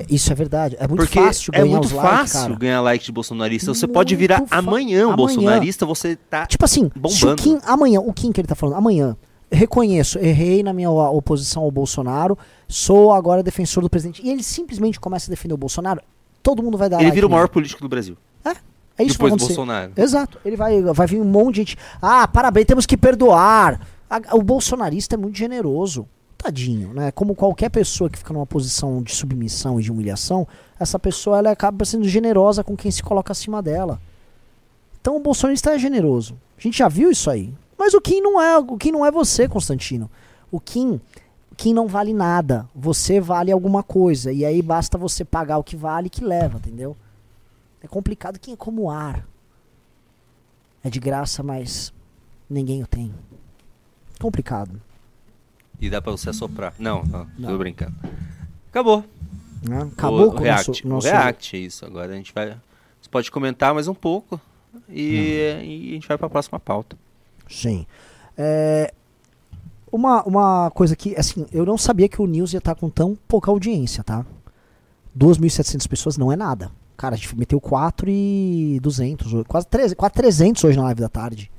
Isso 0.09 0.31
é 0.33 0.35
verdade. 0.35 0.77
É 0.79 0.87
muito 0.87 1.01
Porque 1.01 1.19
fácil 1.19 1.53
ganhar 1.53 1.67
é 1.67 1.69
muito 1.69 1.89
fácil 1.89 2.41
like, 2.41 2.61
ganhar 2.61 2.81
like 2.81 3.05
de 3.05 3.13
bolsonarista. 3.13 3.73
Você 3.73 3.87
muito 3.87 3.95
pode 3.95 4.17
virar 4.17 4.43
amanhã 4.51 5.09
um 5.09 5.17
bolsonarista, 5.17 5.87
você 5.87 6.17
tá 6.17 6.47
Tipo 6.47 6.65
assim, 6.65 6.91
bombando. 6.95 7.33
o 7.33 7.37
Kim, 7.37 7.59
amanhã, 7.65 8.01
o 8.01 8.13
Kim 8.13 8.33
que 8.33 8.41
ele 8.41 8.49
tá 8.49 8.55
falando, 8.55 8.77
amanhã, 8.77 9.17
reconheço, 9.51 10.19
errei 10.19 10.63
na 10.63 10.73
minha 10.73 10.91
oposição 10.91 11.63
ao 11.63 11.71
Bolsonaro, 11.71 12.37
sou 12.67 13.13
agora 13.13 13.43
defensor 13.43 13.83
do 13.83 13.89
presidente. 13.89 14.21
E 14.23 14.31
ele 14.31 14.43
simplesmente 14.43 15.01
começa 15.01 15.31
a 15.31 15.31
defender 15.31 15.55
o 15.55 15.59
Bolsonaro, 15.59 16.03
todo 16.43 16.63
mundo 16.63 16.77
vai 16.77 16.89
dar 16.89 16.97
Ele 16.97 17.05
like 17.05 17.15
vira 17.15 17.27
o 17.27 17.31
maior 17.31 17.49
político 17.49 17.81
do 17.81 17.89
Brasil. 17.89 18.17
É. 18.45 18.51
É 18.99 19.05
isso 19.05 19.15
Depois 19.15 19.33
que 19.33 19.39
vai 19.39 19.47
Bolsonaro. 19.49 19.93
Exato. 19.97 20.39
Ele 20.45 20.57
vai, 20.57 20.83
vai 20.83 21.07
vir 21.07 21.21
um 21.21 21.25
monte 21.25 21.55
de 21.55 21.61
gente. 21.61 21.79
Ah, 22.03 22.27
parabéns, 22.27 22.67
temos 22.67 22.85
que 22.85 22.97
perdoar. 22.97 23.81
O 24.33 24.43
bolsonarista 24.43 25.15
é 25.15 25.19
muito 25.19 25.37
generoso 25.37 26.09
tadinho, 26.39 26.95
né? 26.95 27.11
Como 27.11 27.35
qualquer 27.35 27.69
pessoa 27.69 28.09
que 28.09 28.19
fica 28.19 28.33
numa 28.33 28.47
posição 28.47 29.03
de 29.03 29.15
submissão 29.15 29.79
e 29.79 29.83
de 29.83 29.91
humilhação, 29.91 30.47
essa 30.79 30.99
pessoa 30.99 31.39
ela 31.39 31.51
acaba 31.51 31.85
sendo 31.85 32.09
generosa 32.09 32.63
com 32.63 32.77
quem 32.77 32.91
se 32.91 33.03
coloca 33.03 33.33
acima 33.33 33.61
dela. 33.61 34.01
Então 35.01 35.17
o 35.17 35.21
bolsonarista 35.21 35.75
é 35.75 35.79
generoso. 35.79 36.39
A 36.57 36.61
gente 36.61 36.79
já 36.79 36.89
viu 36.89 37.11
isso 37.11 37.29
aí. 37.29 37.53
Mas 37.77 37.93
o 37.95 38.01
Kim 38.01 38.21
não 38.21 38.41
é, 38.41 38.59
o 38.59 38.77
Kim 38.77 38.93
não 38.93 39.05
é 39.05 39.11
você, 39.11 39.49
Constantino. 39.49 40.11
O 40.51 40.59
Kim, 40.59 41.01
Kim 41.57 41.75
não 41.75 41.87
vale 41.87 42.13
nada. 42.13 42.69
Você 42.75 43.21
vale 43.21 43.53
alguma 43.53 43.83
coisa 43.83 44.33
e 44.33 44.45
aí 44.45 44.63
basta 44.63 44.97
você 44.97 45.25
pagar 45.25 45.59
o 45.59 45.65
que 45.65 45.77
vale 45.77 46.09
que 46.09 46.25
leva, 46.25 46.59
entendeu? 46.59 46.97
É 47.83 47.87
complicado 47.87 48.39
quem 48.39 48.55
é 48.55 48.57
como 48.57 48.91
ar. 48.91 49.27
É 50.83 50.91
de 50.91 50.99
graça, 51.01 51.43
mas 51.43 51.93
ninguém 52.49 52.83
o 52.83 52.87
tem. 52.87 53.13
Complicado. 54.19 54.81
E 55.81 55.89
dá 55.89 56.03
pra 56.03 56.13
você 56.13 56.31
assoprar. 56.31 56.75
Não, 56.79 57.05
não, 57.05 57.27
não. 57.39 57.51
tô 57.51 57.59
brincando. 57.59 57.95
Acabou. 58.71 59.05
Não, 59.63 59.89
acabou 59.89 60.29
o, 60.29 60.33
com 60.33 60.39
o 60.39 60.43
React. 60.43 60.69
Nosso, 60.69 60.89
nosso... 60.89 61.07
O 61.07 61.11
React, 61.11 61.57
é 61.57 61.61
isso. 61.61 61.87
Agora 61.87 62.13
a 62.13 62.17
gente 62.17 62.33
vai. 62.33 62.57
Você 63.01 63.09
pode 63.11 63.31
comentar 63.31 63.73
mais 63.73 63.87
um 63.87 63.95
pouco 63.95 64.41
e, 64.89 65.57
hum. 65.59 65.63
e 65.63 65.91
a 65.91 65.95
gente 65.95 66.09
vai 66.09 66.19
pra 66.19 66.29
próxima 66.29 66.59
pauta. 66.59 66.97
Sim. 67.49 67.87
É, 68.37 68.93
uma, 69.91 70.23
uma 70.25 70.71
coisa 70.71 70.95
que, 70.95 71.17
assim, 71.17 71.47
eu 71.53 71.65
não 71.65 71.79
sabia 71.79 72.09
que 72.09 72.21
o 72.21 72.27
News 72.27 72.53
ia 72.53 72.59
estar 72.59 72.75
tá 72.75 72.81
com 72.81 72.91
tão 72.91 73.17
pouca 73.27 73.51
audiência, 73.51 74.05
tá? 74.05 74.25
2.700 75.17 75.89
pessoas 75.89 76.17
não 76.17 76.31
é 76.31 76.37
nada. 76.37 76.71
Cara, 76.97 77.15
a 77.15 77.19
gente 77.19 77.37
meteu 77.37 77.61
4 77.61 78.09
e 78.11 78.79
200, 78.83 79.45
quase 79.47 79.67
3, 79.69 79.95
quase 79.95 80.15
300 80.15 80.65
hoje 80.65 80.77
na 80.77 80.85
live 80.85 81.01
da 81.01 81.09
tarde. 81.09 81.51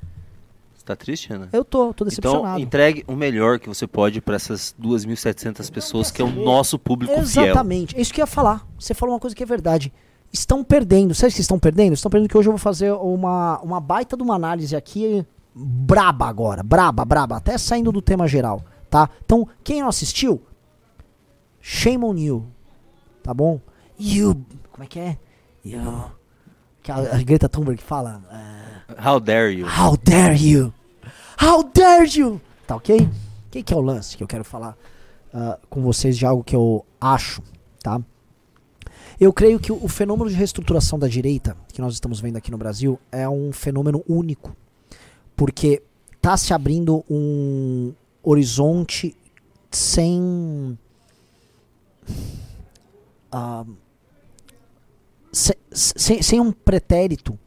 Tá 0.90 0.96
triste, 0.96 1.32
Ana? 1.32 1.48
Eu 1.52 1.64
tô, 1.64 1.94
tô 1.94 2.04
decepcionado. 2.04 2.44
Então, 2.46 2.58
entregue 2.58 3.04
o 3.06 3.14
melhor 3.14 3.60
que 3.60 3.68
você 3.68 3.86
pode 3.86 4.20
para 4.20 4.34
essas 4.34 4.74
2.700 4.82 5.70
pessoas 5.70 6.10
que 6.10 6.20
é 6.20 6.24
o 6.24 6.28
nosso 6.28 6.80
público 6.80 7.12
Exatamente. 7.12 7.32
fiel. 7.32 7.44
Exatamente. 7.44 7.96
É 7.96 8.00
isso 8.00 8.12
que 8.12 8.20
eu 8.20 8.24
ia 8.24 8.26
falar. 8.26 8.66
Você 8.76 8.92
falou 8.92 9.14
uma 9.14 9.20
coisa 9.20 9.36
que 9.36 9.42
é 9.44 9.46
verdade. 9.46 9.92
Estão 10.32 10.64
perdendo. 10.64 11.14
Sabe 11.14 11.32
que 11.32 11.40
estão 11.40 11.60
perdendo? 11.60 11.92
Estão 11.92 12.10
perdendo 12.10 12.28
que 12.28 12.36
hoje 12.36 12.48
eu 12.48 12.52
vou 12.52 12.58
fazer 12.58 12.90
uma, 12.90 13.60
uma 13.60 13.78
baita 13.78 14.16
de 14.16 14.22
uma 14.24 14.34
análise 14.34 14.74
aqui 14.74 15.24
braba 15.54 16.26
agora. 16.26 16.64
Braba, 16.64 17.04
braba. 17.04 17.36
Até 17.36 17.56
saindo 17.56 17.92
do 17.92 18.02
tema 18.02 18.26
geral, 18.26 18.60
tá? 18.90 19.08
Então, 19.24 19.46
quem 19.62 19.82
não 19.82 19.88
assistiu, 19.88 20.42
shame 21.60 22.04
on 22.04 22.16
you. 22.16 22.46
Tá 23.22 23.32
bom? 23.32 23.60
You. 23.96 24.44
Como 24.72 24.82
é 24.82 24.86
que 24.88 24.98
é? 24.98 25.18
You. 25.64 26.10
Que 26.82 26.90
a, 26.90 26.96
a 26.96 27.22
Greta 27.22 27.48
Thunberg 27.48 27.80
fala. 27.80 28.20
Uh, 28.28 29.08
How 29.08 29.20
dare 29.20 29.52
you? 29.52 29.68
How 29.68 29.96
dare 29.96 30.34
you? 30.34 30.74
How 31.42 31.62
dare 31.62 32.06
you? 32.18 32.40
Tá 32.66 32.76
ok? 32.76 32.96
O 33.00 33.50
que, 33.50 33.62
que 33.62 33.72
é 33.74 33.76
o 33.76 33.80
lance 33.80 34.16
que 34.16 34.22
eu 34.22 34.28
quero 34.28 34.44
falar 34.44 34.76
uh, 35.34 35.66
com 35.68 35.80
vocês 35.82 36.16
de 36.16 36.24
algo 36.26 36.44
que 36.44 36.54
eu 36.54 36.84
acho, 37.00 37.42
tá? 37.82 38.00
Eu 39.18 39.32
creio 39.32 39.58
que 39.58 39.70
o, 39.72 39.88
fenômeno 39.88 40.30
de 40.30 40.36
reestruturação 40.36 40.98
da 40.98 41.06
direita 41.08 41.56
que 41.72 41.80
nós 41.80 41.92
estamos 41.94 42.20
vendo 42.20 42.36
aqui 42.36 42.50
no 42.50 42.56
Brasil 42.56 42.98
é 43.12 43.28
um 43.28 43.52
fenômeno 43.52 44.02
único. 44.08 44.56
Porque 45.36 45.82
tá 46.22 46.36
se 46.36 46.54
abrindo 46.54 47.04
um 47.08 47.92
horizonte 48.22 49.14
sem. 49.70 50.78
ah, 53.30 53.64
se- 55.32 55.58
se- 55.70 56.22
sem 56.22 56.40
um 56.40 56.50
pretérito 56.52 57.38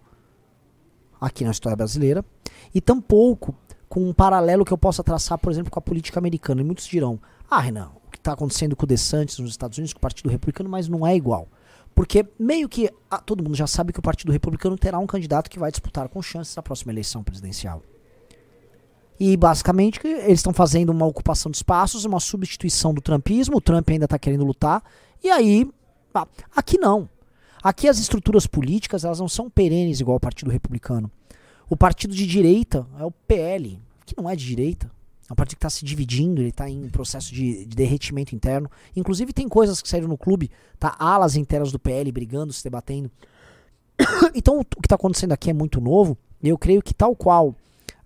aqui 1.19 1.43
na 1.43 1.51
história 1.51 1.75
brasileira 1.75 2.23
e 2.73 2.79
tampouco 2.81 3.55
com 3.93 4.09
um 4.09 4.11
paralelo 4.11 4.65
que 4.65 4.73
eu 4.73 4.77
possa 4.77 5.03
traçar, 5.03 5.37
por 5.37 5.51
exemplo, 5.51 5.69
com 5.69 5.77
a 5.77 5.81
política 5.81 6.19
americana. 6.19 6.61
E 6.61 6.63
muitos 6.63 6.87
dirão: 6.87 7.19
ah, 7.47 7.59
Renan, 7.59 7.91
o 8.07 8.09
que 8.09 8.17
está 8.17 8.33
acontecendo 8.33 8.75
com 8.75 8.85
o 8.85 8.87
DeSantis 8.87 9.37
nos 9.37 9.51
Estados 9.51 9.77
Unidos, 9.77 9.93
com 9.93 9.99
o 9.99 10.01
Partido 10.01 10.29
Republicano, 10.29 10.67
mas 10.67 10.87
não 10.87 11.05
é 11.05 11.15
igual. 11.15 11.47
Porque 11.93 12.25
meio 12.39 12.67
que 12.67 12.89
ah, 13.07 13.19
todo 13.19 13.43
mundo 13.43 13.55
já 13.55 13.67
sabe 13.67 13.93
que 13.93 13.99
o 13.99 14.01
Partido 14.01 14.31
Republicano 14.31 14.75
terá 14.79 14.97
um 14.97 15.05
candidato 15.05 15.47
que 15.47 15.59
vai 15.59 15.69
disputar 15.69 16.09
com 16.09 16.23
chances 16.23 16.55
na 16.55 16.63
próxima 16.63 16.91
eleição 16.91 17.23
presidencial. 17.23 17.83
E 19.19 19.37
basicamente 19.37 19.99
eles 20.07 20.39
estão 20.39 20.53
fazendo 20.53 20.89
uma 20.89 21.05
ocupação 21.05 21.51
de 21.51 21.57
espaços, 21.57 22.03
uma 22.03 22.19
substituição 22.19 22.95
do 22.95 22.99
trumpismo, 22.99 23.57
o 23.57 23.61
Trump 23.61 23.87
ainda 23.91 24.05
está 24.05 24.17
querendo 24.17 24.43
lutar, 24.43 24.83
e 25.23 25.29
aí, 25.29 25.69
ah, 26.15 26.25
aqui 26.55 26.79
não. 26.79 27.07
Aqui 27.61 27.87
as 27.87 27.99
estruturas 27.99 28.47
políticas 28.47 29.05
elas 29.05 29.19
não 29.19 29.29
são 29.29 29.51
perenes 29.51 29.99
igual 29.99 30.17
o 30.17 30.19
Partido 30.19 30.49
Republicano. 30.49 31.11
O 31.73 31.75
partido 31.75 32.13
de 32.13 32.27
direita 32.27 32.85
é 32.99 33.03
o 33.03 33.09
PL, 33.09 33.81
que 34.05 34.13
não 34.15 34.29
é 34.29 34.35
de 34.35 34.45
direita. 34.45 34.91
É 35.27 35.33
um 35.33 35.35
partido 35.35 35.57
que 35.57 35.65
está 35.65 35.71
se 35.71 35.83
dividindo, 35.83 36.39
ele 36.39 36.49
está 36.49 36.69
em 36.69 36.87
processo 36.87 37.33
de, 37.33 37.65
de 37.65 37.75
derretimento 37.75 38.35
interno. 38.35 38.69
Inclusive 38.95 39.33
tem 39.33 39.49
coisas 39.49 39.81
que 39.81 39.89
saíram 39.89 40.07
no 40.07 40.15
clube, 40.15 40.51
tá? 40.77 40.95
Alas 40.99 41.35
internas 41.35 41.71
do 41.71 41.79
PL 41.79 42.11
brigando, 42.11 42.53
se 42.53 42.63
debatendo. 42.63 43.09
então 44.35 44.59
o 44.59 44.63
que 44.63 44.85
está 44.85 44.93
acontecendo 44.93 45.31
aqui 45.31 45.49
é 45.49 45.53
muito 45.53 45.81
novo. 45.81 46.15
E 46.43 46.49
eu 46.49 46.59
creio 46.59 46.79
que 46.79 46.93
tal 46.93 47.15
qual 47.15 47.55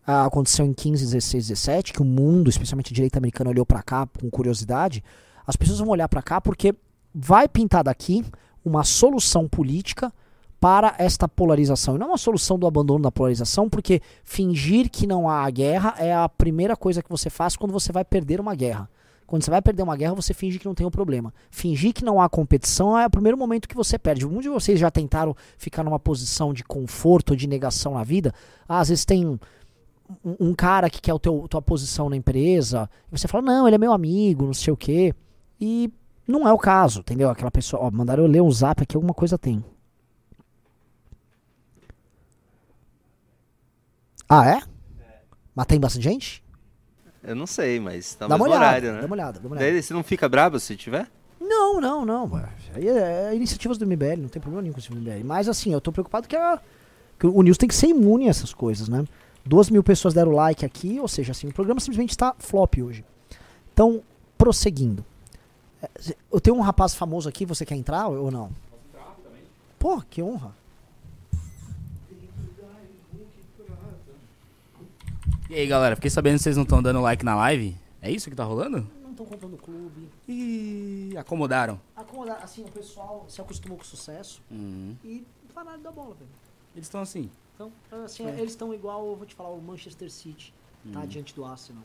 ah, 0.05 0.24
aconteceu 0.24 0.65
em 0.65 0.72
15, 0.72 1.03
16, 1.03 1.47
17, 1.49 1.91
que 1.91 2.01
o 2.01 2.05
mundo, 2.05 2.49
especialmente 2.49 2.93
a 2.93 2.95
direita 2.95 3.20
americana, 3.20 3.49
olhou 3.49 3.65
para 3.65 3.84
cá 3.84 4.07
com 4.07 4.30
curiosidade, 4.30 5.03
as 5.45 5.57
pessoas 5.57 5.80
vão 5.80 5.89
olhar 5.89 6.07
para 6.07 6.22
cá 6.22 6.39
porque 6.39 6.74
vai 7.13 7.49
pintar 7.49 7.84
daqui 7.84 8.24
uma 8.63 8.86
solução 8.86 9.45
política 9.45 10.09
para 10.60 10.95
esta 10.97 11.28
polarização. 11.28 11.95
E 11.95 11.99
não 11.99 12.08
uma 12.08 12.18
solução 12.18 12.58
do 12.58 12.68
abandono 12.68 13.03
da 13.03 13.12
polarização, 13.12 13.70
porque 13.70 14.01
fingir 14.24 14.89
que 14.89 15.05
não 15.05 15.30
há 15.30 15.49
guerra 15.49 15.95
é 15.97 16.14
a 16.14 16.28
primeira 16.28 16.76
coisa 16.76 17.01
que 17.03 17.10
você 17.10 17.30
faz 17.30 17.55
quando 17.55 17.72
você 17.72 17.91
vai 17.91 18.03
perder 18.03 18.39
uma 18.39 18.55
guerra. 18.55 18.89
Quando 19.28 19.43
você 19.43 19.51
vai 19.51 19.62
perder 19.62 19.84
uma 19.84 19.95
guerra, 19.97 20.14
você 20.14 20.34
finge 20.34 20.58
que 20.58 20.66
não 20.66 20.74
tem 20.74 20.88
um 20.88 20.91
problema. 20.91 21.34
Fingir 21.51 21.93
que 21.93 22.03
não 22.03 22.22
há 22.22 22.30
competição 22.30 22.97
é 22.97 23.05
o 23.05 23.10
primeiro 23.10 23.38
momento 23.38 23.68
que 23.68 23.76
você 23.76 23.99
perde. 23.99 24.26
Muitos 24.26 24.43
de 24.43 24.49
vocês 24.49 24.80
já 24.80 24.89
tentaram 24.89 25.36
ficar 25.58 25.84
numa 25.84 25.99
posição 25.99 26.53
de 26.53 26.64
conforto 26.64 27.36
de 27.36 27.45
negação 27.45 27.95
na 27.95 28.05
vida. 28.05 28.34
Ah, 28.68 28.80
às 28.80 28.88
vezes 28.88 29.03
tem 29.03 29.28
um, 29.28 29.38
um 30.39 30.55
cara 30.55 30.89
que 30.89 31.01
quer 31.01 31.14
a 31.14 31.20
tua 31.20 31.62
posição 31.62 32.10
na 32.10 32.16
empresa, 32.16 32.89
e 33.12 33.18
você 33.20 33.28
fala, 33.28 33.43
não, 33.43 33.68
ele 33.68 33.76
é 33.76 33.78
meu 33.78 33.91
amigo, 33.91 34.45
não 34.45 34.53
sei 34.53 34.72
o 34.72 34.78
quê. 34.78 35.14
E 35.60 35.91
não 36.26 36.47
é 36.47 36.53
o 36.53 36.58
caso, 36.58 37.01
entendeu? 37.01 37.30
Aquela 37.30 37.51
pessoa, 37.51 37.84
ó, 37.84 37.91
mandaram 37.91 38.24
eu 38.24 38.30
ler 38.30 38.41
um 38.41 38.49
zap 38.49 38.82
aqui, 38.82 38.95
alguma 38.95 39.14
coisa 39.14 39.38
tem. 39.38 39.62
Ah, 44.30 44.48
é? 44.50 44.62
Mas 45.56 45.66
tem 45.66 45.80
bastante 45.80 46.04
gente? 46.04 46.44
Eu 47.24 47.36
não 47.36 47.48
sei, 47.48 47.80
mas 47.80 48.16
tá 48.16 48.28
Dá 48.28 48.36
uma 48.36 48.46
olhada, 48.46 48.60
horário, 48.66 48.94
né? 48.94 49.00
dá 49.02 49.06
uma 49.06 49.14
olhada, 49.16 49.40
dá 49.40 49.48
uma 49.48 49.56
olhada. 49.58 49.72
Daí 49.72 49.82
você 49.84 49.94
não 49.94 50.04
fica 50.04 50.30
bravo 50.30 50.60
se 50.60 50.76
tiver? 50.76 51.10
Não, 51.40 51.80
não, 51.82 52.06
não. 52.06 52.30
Aí 52.74 52.88
é, 52.88 53.30
é 53.32 53.36
iniciativas 53.36 53.78
do 53.78 53.86
MBL, 53.86 54.18
não 54.22 54.30
tem 54.30 54.42
problema 54.42 54.62
nenhum 54.62 54.74
com 54.74 54.80
esse 54.80 54.94
MBL. 54.94 55.24
Mas 55.26 55.48
assim, 55.50 55.74
eu 55.74 55.82
tô 55.82 55.92
preocupado 55.92 56.28
que, 56.28 56.36
a- 56.36 56.60
que 57.20 57.26
o 57.28 57.42
News 57.42 57.58
tem 57.58 57.68
que 57.68 57.76
ser 57.76 57.88
imune 57.88 58.28
a 58.28 58.30
essas 58.30 58.54
coisas, 58.54 58.88
né? 58.88 59.04
Duas 59.46 59.70
mil 59.70 59.84
pessoas 59.84 60.14
deram 60.14 60.32
like 60.32 60.66
aqui, 60.66 61.00
ou 61.00 61.08
seja, 61.08 61.32
assim, 61.32 61.48
o 61.48 61.54
programa 61.54 61.80
simplesmente 61.80 62.12
está 62.12 62.36
flop 62.38 62.76
hoje. 62.84 63.04
Então, 63.74 64.02
prosseguindo. 64.38 65.04
É, 65.82 65.90
Eu 66.32 66.40
tenho 66.40 66.56
um 66.56 66.62
rapaz 66.62 66.94
famoso 66.94 67.28
aqui, 67.30 67.46
você 67.46 67.66
quer 67.66 67.76
entrar 67.76 68.08
ou 68.08 68.30
não? 68.32 68.52
Pô, 69.80 70.02
que 70.02 70.22
honra. 70.22 70.52
E 75.50 75.56
aí, 75.56 75.68
galera, 75.68 75.95
fiquei 75.95 76.10
sabendo 76.10 76.38
que 76.38 76.43
vocês 76.43 76.56
não 76.58 76.64
estão 76.64 76.82
dando 76.82 77.00
like 77.02 77.24
na 77.24 77.36
live. 77.36 77.76
É 78.02 78.12
isso 78.12 78.30
que 78.30 78.36
tá 78.36 78.43
rolando? 78.43 78.86
Não 79.02 79.12
estão 79.12 79.26
contando 79.26 79.54
o 79.56 79.58
clube. 79.58 80.10
Ih, 80.28 81.16
acomodaram. 81.18 81.80
Acomodar, 81.95 82.43
assim, 82.43 82.64
o 82.64 82.72
pessoal 82.72 83.26
se 83.30 83.39
acostumou 83.41 83.78
com 83.78 83.84
o 83.84 83.88
sucesso 83.88 84.41
Uhum. 84.52 84.95
e 85.04 85.26
pararam 85.54 85.82
da 85.82 85.91
bola, 85.91 86.14
velho. 86.16 86.30
Eles 86.76 86.86
estão 86.88 87.02
assim. 87.02 87.30
Então, 87.56 87.72
assim, 88.06 88.28
eles 88.28 88.52
estão 88.52 88.74
igual, 88.74 89.16
vou 89.16 89.26
te 89.26 89.34
falar, 89.34 89.50
o 89.50 89.60
Manchester 89.62 90.12
City, 90.12 90.54
tá? 90.93 91.06
Diante 91.06 91.34
do 91.34 91.43
Arsenal. 91.43 91.84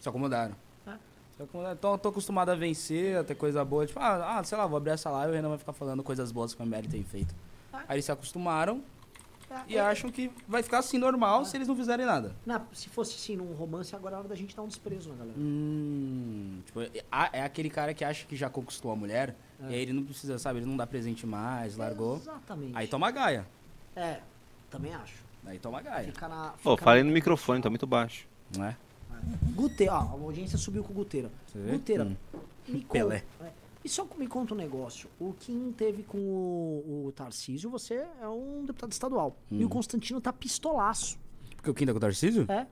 Se 0.00 0.08
acomodaram. 0.08 0.54
É. 0.86 0.92
Se 1.36 1.42
acomodaram. 1.42 1.74
Então 1.76 1.92
eu 1.92 1.98
tô 1.98 2.08
acostumado 2.10 2.50
a 2.50 2.54
vencer, 2.54 3.16
a 3.16 3.24
ter 3.24 3.34
coisa 3.36 3.64
boa. 3.64 3.86
Tipo, 3.86 4.00
ah, 4.00 4.38
ah, 4.38 4.44
sei 4.44 4.58
lá, 4.58 4.66
vou 4.66 4.76
abrir 4.76 4.90
essa 4.90 5.08
live 5.10 5.30
e 5.30 5.32
o 5.32 5.36
Renan 5.36 5.48
vai 5.48 5.58
ficar 5.58 5.72
falando 5.72 6.02
coisas 6.02 6.30
boas 6.30 6.52
que 6.52 6.62
o 6.62 6.66
MBL 6.66 6.88
tem 6.90 7.02
feito. 7.02 7.34
É. 7.72 7.76
Aí 7.88 7.94
eles 7.96 8.04
se 8.04 8.12
acostumaram 8.12 8.82
e 9.66 9.76
É, 9.76 9.80
acham 9.80 10.10
que 10.10 10.30
vai 10.46 10.62
ficar 10.62 10.78
assim 10.78 10.98
normal 10.98 11.44
se 11.44 11.56
eles 11.56 11.66
não 11.68 11.74
fizerem 11.76 12.04
nada. 12.06 12.34
Na- 12.44 12.62
se 12.72 12.88
fosse 12.88 13.14
assim 13.16 13.36
num 13.36 13.52
romance, 13.54 13.94
agora 13.96 14.16
é 14.16 14.18
hora 14.18 14.28
da 14.28 14.34
gente 14.34 14.54
dar 14.54 14.62
um 14.62 14.68
desprezo 14.68 15.08
na 15.10 15.16
galera. 15.16 15.38
Hum, 15.38 16.60
tipo, 16.66 16.80
é, 16.80 16.90
é 17.32 17.42
aquele 17.42 17.70
cara 17.70 17.92
que 17.94 18.04
acha 18.04 18.26
que 18.26 18.36
já 18.36 18.48
conquistou 18.50 18.90
a 18.90 18.96
mulher 18.96 19.34
É. 19.62 19.70
e 19.70 19.74
aí 19.74 19.80
ele 19.80 19.92
não 19.92 20.04
precisa, 20.04 20.38
sabe? 20.38 20.58
Ele 20.60 20.66
não 20.66 20.76
dá 20.76 20.86
presente 20.86 21.26
mais, 21.26 21.76
largou. 21.76 22.16
Exatamente. 22.16 22.72
Aí 22.76 22.86
toma 22.86 23.10
gaia. 23.10 23.46
É, 23.96 24.20
também 24.70 24.94
acho. 24.94 25.22
Aí 25.46 25.58
toma 25.58 25.80
gaia. 25.80 26.04
Fica 26.06 26.28
na. 26.28 26.50
Pô, 26.62 26.72
fica 26.72 26.84
falei 26.84 27.02
na- 27.02 27.08
no 27.08 27.14
microfone, 27.14 27.62
tá 27.62 27.70
muito 27.70 27.86
baixo. 27.86 28.26
Não 28.56 28.64
é? 28.64 28.76
Guteira, 29.54 29.94
ó, 29.94 29.96
a 29.98 30.02
audiência 30.12 30.56
subiu 30.58 30.84
com 30.84 30.92
o 30.92 30.94
Guteira. 30.96 31.30
Guteira, 31.70 32.04
Hum. 32.04 32.16
me 32.68 32.84
Pelé. 32.84 33.24
conta. 33.38 33.52
E 33.84 33.88
só 33.88 34.06
me 34.16 34.26
conta 34.26 34.54
um 34.54 34.56
negócio. 34.56 35.08
O 35.18 35.32
Kim 35.34 35.72
teve 35.72 36.02
com 36.02 36.18
o, 36.18 37.06
o 37.06 37.12
Tarcísio, 37.12 37.70
você 37.70 38.04
é 38.20 38.28
um 38.28 38.64
deputado 38.64 38.92
estadual. 38.92 39.36
E 39.50 39.62
Hum. 39.62 39.66
o 39.66 39.68
Constantino 39.70 40.20
tá 40.20 40.32
pistolaço. 40.32 41.18
Porque 41.56 41.70
o 41.70 41.74
Kim 41.74 41.86
tá 41.86 41.92
com 41.92 41.98
o 41.98 42.00
Tarcísio? 42.00 42.46
É. 42.50 42.66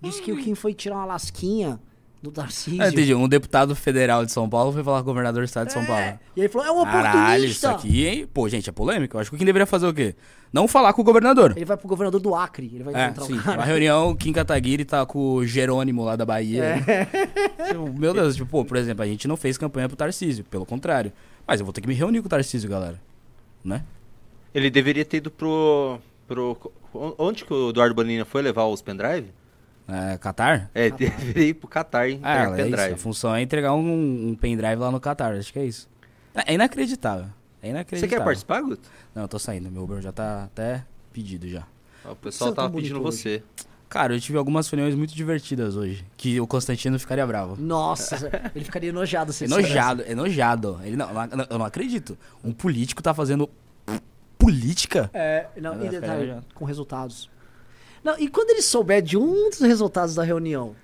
Disse 0.00 0.20
que 0.22 0.32
o 0.32 0.36
Kim 0.36 0.54
foi 0.54 0.74
tirar 0.74 0.96
uma 0.96 1.04
lasquinha 1.04 1.80
do 2.22 2.30
Tarcísio. 2.30 2.80
Ah, 2.80 2.88
entendi. 2.88 3.12
Um 3.14 3.26
deputado 3.28 3.74
federal 3.74 4.24
de 4.24 4.30
São 4.30 4.48
Paulo 4.48 4.72
foi 4.72 4.84
falar 4.84 4.98
com 4.98 5.02
o 5.02 5.12
governador 5.12 5.42
do 5.42 5.46
estado 5.46 5.66
de 5.66 5.72
São 5.72 5.84
Paulo. 5.84 6.18
E 6.36 6.40
ele 6.40 6.48
falou, 6.48 6.66
é 6.68 6.70
um 6.70 6.84
Caralho, 6.84 7.44
isso 7.46 7.66
oportunista. 7.66 7.70
aqui, 7.70 8.06
hein? 8.06 8.28
Pô, 8.32 8.48
gente, 8.48 8.68
é 8.70 8.72
polêmico. 8.72 9.16
Eu 9.16 9.20
acho 9.20 9.30
que 9.30 9.34
o 9.36 9.38
Kim 9.38 9.44
deveria 9.44 9.66
fazer 9.66 9.86
o 9.88 9.92
quê? 9.92 10.14
Não 10.52 10.68
falar 10.68 10.92
com 10.92 11.02
o 11.02 11.04
governador. 11.04 11.52
Ele 11.56 11.64
vai 11.64 11.76
pro 11.76 11.88
governador 11.88 12.20
do 12.20 12.34
Acre. 12.34 12.70
Ele 12.72 12.84
vai 12.84 12.94
É, 12.94 13.04
encontrar 13.06 13.24
sim. 13.24 13.38
o 13.38 13.42
cara. 13.42 13.58
Uma 13.58 13.64
reunião, 13.64 14.10
o 14.10 14.16
Kim 14.16 14.32
Kataguiri 14.32 14.84
tá 14.84 15.04
com 15.04 15.18
o 15.34 15.46
Jerônimo 15.46 16.04
lá 16.04 16.14
da 16.14 16.24
Bahia. 16.24 16.62
É. 16.86 17.06
Tipo, 17.72 17.92
Meu 17.98 18.12
Deus, 18.14 18.36
tipo, 18.36 18.48
pô, 18.48 18.64
por 18.64 18.76
exemplo, 18.76 19.02
a 19.02 19.06
gente 19.06 19.26
não 19.26 19.36
fez 19.36 19.58
campanha 19.58 19.88
pro 19.88 19.96
Tarcísio, 19.96 20.44
pelo 20.44 20.64
contrário. 20.66 21.12
Mas 21.46 21.58
eu 21.60 21.66
vou 21.66 21.72
ter 21.72 21.80
que 21.80 21.88
me 21.88 21.94
reunir 21.94 22.20
com 22.20 22.26
o 22.26 22.30
Tarcísio, 22.30 22.68
galera. 22.68 23.00
Né? 23.64 23.82
Ele 24.54 24.70
deveria 24.70 25.04
ter 25.04 25.16
ido 25.16 25.30
pro. 25.30 25.98
pro 26.28 26.56
onde 27.18 27.44
que 27.44 27.52
o 27.52 27.70
Eduardo 27.70 27.94
Bonina 27.94 28.24
foi 28.24 28.42
levar 28.42 28.66
os 28.66 28.82
pendrive? 28.82 29.28
É, 29.88 30.16
Qatar? 30.18 30.70
É, 30.74 30.88
deveria 30.92 31.48
ir 31.48 31.54
pro 31.54 31.68
Qatar 31.68 32.08
e 32.08 32.20
Ah, 32.22 32.44
entregar 32.44 32.58
é 32.58 32.62
isso. 32.66 32.74
A 32.74 32.78
pendrive. 32.78 33.00
função 33.00 33.34
é 33.34 33.42
entregar 33.42 33.74
um, 33.74 34.28
um 34.30 34.34
pendrive 34.34 34.76
lá 34.76 34.90
no 34.90 35.00
Qatar, 35.00 35.34
acho 35.36 35.52
que 35.52 35.58
é 35.58 35.64
isso. 35.64 35.88
É 36.34 36.54
inacreditável. 36.54 37.26
É 37.60 37.66
Você 37.66 37.70
inacreditável. 37.70 38.18
quer 38.18 38.24
participar, 38.24 38.60
Guto? 38.62 38.88
Não, 39.14 39.22
eu 39.22 39.28
tô 39.28 39.38
saindo. 39.38 39.70
Meu 39.70 39.82
Uber 39.84 40.00
já 40.00 40.10
tá 40.12 40.44
até 40.44 40.84
pedido 41.12 41.48
já. 41.48 41.64
O 42.04 42.16
pessoal 42.16 42.50
Você 42.50 42.56
tá 42.56 42.62
tava 42.62 42.68
bonito 42.72 42.88
pedindo 42.90 43.06
hoje. 43.06 43.16
você. 43.18 43.42
Cara, 43.88 44.14
eu 44.16 44.20
tive 44.20 44.38
algumas 44.38 44.66
reuniões 44.70 44.94
muito 44.94 45.14
divertidas 45.14 45.76
hoje. 45.76 46.04
Que 46.16 46.40
o 46.40 46.46
Constantino 46.46 46.98
ficaria 46.98 47.26
bravo. 47.26 47.56
Nossa, 47.60 48.30
ele 48.56 48.64
ficaria 48.64 48.88
enojado 48.88 49.32
se 49.34 49.44
ele. 49.44 49.52
Enojado, 49.52 50.02
enojado. 50.08 50.80
Ele 50.82 50.96
não, 50.96 51.12
não- 51.12 51.46
eu 51.50 51.58
não 51.58 51.66
acredito. 51.66 52.16
Um 52.42 52.52
político 52.52 53.02
tá 53.02 53.12
fazendo 53.12 53.48
política? 54.38 55.10
É, 55.12 55.46
não, 55.60 55.74
e 55.84 55.88
detalhe, 55.88 56.24
enojado. 56.24 56.46
com 56.54 56.64
resultados. 56.64 57.30
Não, 58.02 58.18
e 58.18 58.28
quando 58.28 58.50
ele 58.50 58.62
souber 58.62 59.00
de 59.02 59.16
um 59.16 59.50
dos 59.50 59.60
resultados 59.60 60.14
da 60.14 60.22
reunião? 60.22 60.74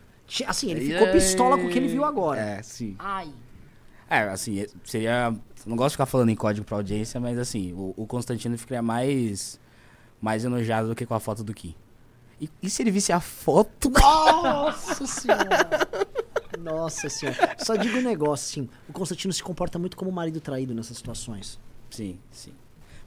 Assim, 0.46 0.70
ele 0.70 0.92
ficou 0.92 1.10
pistola 1.10 1.56
com 1.56 1.66
o 1.66 1.70
que 1.70 1.78
ele 1.78 1.88
viu 1.88 2.04
agora. 2.04 2.40
É, 2.40 2.62
sim. 2.62 2.94
Ai. 2.98 3.32
É, 4.08 4.20
assim, 4.28 4.66
seria. 4.84 5.34
Não 5.66 5.76
gosto 5.76 5.90
de 5.90 5.94
ficar 5.96 6.06
falando 6.06 6.30
em 6.30 6.36
código 6.36 6.66
pra 6.66 6.76
audiência, 6.76 7.18
mas 7.20 7.38
assim, 7.38 7.72
o, 7.72 7.94
o 7.96 8.06
Constantino 8.06 8.56
ficaria 8.56 8.82
mais. 8.82 9.58
mais 10.20 10.44
enojado 10.44 10.88
do 10.88 10.94
que 10.94 11.04
com 11.04 11.14
a 11.14 11.20
foto 11.20 11.42
do 11.42 11.52
Kim. 11.52 11.74
E, 12.40 12.48
e 12.62 12.70
se 12.70 12.82
ele 12.82 12.90
visse 12.90 13.12
a 13.12 13.20
foto? 13.20 13.90
Nossa 13.90 15.06
senhora. 15.06 15.68
Nossa 16.58 17.08
senhora. 17.08 17.56
Só 17.58 17.74
digo 17.74 17.98
um 17.98 18.02
negócio, 18.02 18.62
assim. 18.62 18.70
O 18.88 18.92
Constantino 18.92 19.32
se 19.32 19.42
comporta 19.42 19.78
muito 19.78 19.96
como 19.96 20.12
marido 20.12 20.40
traído 20.40 20.74
nessas 20.74 20.96
situações. 20.96 21.58
Sim, 21.90 22.18
sim. 22.30 22.52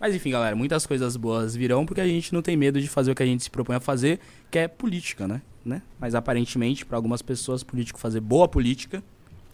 Mas 0.02 0.16
enfim, 0.16 0.32
galera, 0.32 0.56
muitas 0.56 0.86
coisas 0.88 1.16
boas 1.16 1.56
virão 1.56 1.86
porque 1.86 2.02
a 2.02 2.08
gente 2.08 2.34
não 2.34 2.42
tem 2.42 2.58
medo 2.58 2.82
de 2.82 2.88
fazer 2.88 3.12
o 3.12 3.16
que 3.16 3.22
a 3.22 3.26
gente 3.26 3.44
se 3.44 3.50
propõe 3.52 3.76
a 3.76 3.80
fazer, 3.80 4.20
que 4.50 4.58
é 4.58 4.68
política, 4.68 5.28
né? 5.28 5.42
né? 5.64 5.82
Mas 6.00 6.16
aparentemente, 6.16 6.84
para 6.84 6.98
algumas 6.98 7.22
pessoas, 7.22 7.64
político 7.64 8.00
fazer 8.00 8.20
boa 8.20 8.48
política, 8.48 9.04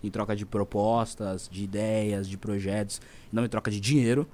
em 0.02 0.10
troca 0.10 0.34
de 0.36 0.46
propostas, 0.46 1.50
de 1.52 1.66
ideias, 1.66 2.30
de 2.30 2.38
projetos, 2.38 3.02
não 3.30 3.44
em 3.44 3.50
troca 3.50 3.70
de 3.70 3.80
dinheiro, 3.80 4.26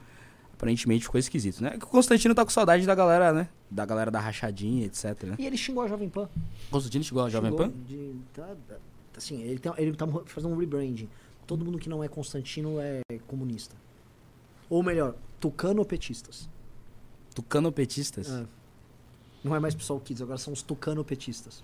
aparentemente 0.53 1.03
ficou 1.05 1.17
esquisito, 1.19 1.63
né? 1.63 1.71
Que 1.71 1.85
o 1.85 1.87
Constantino 1.87 2.35
tá 2.35 2.43
com 2.45 2.51
saudade 2.51 2.85
da 2.85 2.93
galera, 2.93 3.33
né? 3.33 3.49
Da 3.71 3.85
galera 3.85 4.11
da 4.11 4.19
rachadinha, 4.19 4.85
etc, 4.85 5.23
né? 5.23 5.35
E 5.39 5.45
ele 5.47 5.57
xingou 5.57 5.83
a 5.83 5.87
Jovem 5.87 6.09
Pan. 6.09 6.29
Constantino 6.69 7.03
chegou 7.03 7.23
ao 7.23 7.29
Jovem 7.29 7.49
Xingou 7.49 7.65
Pan? 7.67 7.73
de- 7.87 8.15
tá- 8.33 8.55
tá- 8.69 8.75
assim, 9.17 9.41
ele, 9.41 9.59
ele 9.77 9.93
tá 9.95 10.07
fazendo 10.25 10.53
um 10.53 10.57
rebranding. 10.57 11.09
Todo 11.47 11.65
mundo 11.65 11.79
que 11.79 11.89
não 11.89 12.03
é 12.03 12.07
Constantino 12.07 12.79
é 12.79 13.01
comunista. 13.27 13.75
Ou 14.69 14.81
melhor, 14.83 15.15
tucano-petistas. 15.43 16.47
Tucanopetistas. 17.35 18.29
É. 18.29 18.43
Não 19.43 19.53
é 19.53 19.59
mais 19.59 19.75
pessoal 19.75 19.99
kids, 19.99 20.21
agora 20.21 20.37
são 20.37 20.53
os 20.53 20.61
tucano-petistas. 20.61 21.61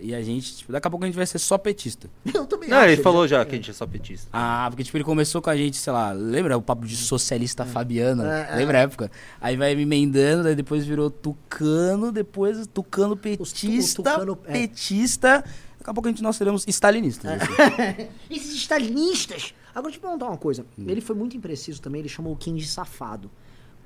E 0.00 0.14
a 0.14 0.22
gente, 0.22 0.56
tipo, 0.56 0.70
daqui 0.70 0.86
a 0.86 0.90
pouco 0.90 1.04
a 1.04 1.08
gente 1.08 1.16
vai 1.16 1.26
ser 1.26 1.38
só 1.38 1.56
petista. 1.56 2.08
Eu 2.32 2.46
também 2.46 2.68
Não, 2.68 2.84
ele 2.84 3.00
falou 3.02 3.26
já 3.26 3.44
que 3.44 3.52
a 3.52 3.54
gente 3.54 3.70
é 3.70 3.74
só 3.74 3.86
petista. 3.86 4.28
Ah, 4.32 4.66
porque 4.70 4.84
tipo, 4.84 4.96
ele 4.96 5.04
começou 5.04 5.40
com 5.40 5.50
a 5.50 5.56
gente, 5.56 5.76
sei 5.76 5.92
lá, 5.92 6.12
lembra 6.12 6.56
o 6.58 6.62
papo 6.62 6.84
de 6.86 6.96
socialista 6.96 7.64
Fabiana? 7.64 8.46
É, 8.48 8.52
é. 8.52 8.56
Lembra 8.56 8.78
a 8.78 8.80
época? 8.82 9.10
Aí 9.40 9.56
vai 9.56 9.74
me 9.74 9.82
emendando, 9.82 10.44
daí 10.44 10.54
depois 10.54 10.84
virou 10.84 11.10
tucano, 11.10 12.12
depois 12.12 12.66
tucano 12.66 13.16
petista, 13.16 14.02
tucano- 14.02 14.38
é. 14.44 14.52
petista. 14.52 15.44
Daqui 15.82 15.90
a 15.90 15.94
pouco 15.94 16.08
a 16.08 16.12
gente 16.12 16.22
nós 16.22 16.36
seremos 16.36 16.64
stalinistas. 16.68 17.42
assim. 17.42 18.08
Esses 18.30 18.54
stalinistas! 18.54 19.52
Agora 19.74 19.90
deixa 19.90 19.98
eu 19.98 20.02
perguntar 20.02 20.26
uma 20.26 20.36
coisa. 20.36 20.64
Hum. 20.78 20.84
Ele 20.86 21.00
foi 21.00 21.16
muito 21.16 21.36
impreciso 21.36 21.82
também, 21.82 21.98
ele 22.00 22.08
chamou 22.08 22.32
o 22.32 22.36
Kim 22.36 22.54
de 22.54 22.64
safado. 22.66 23.28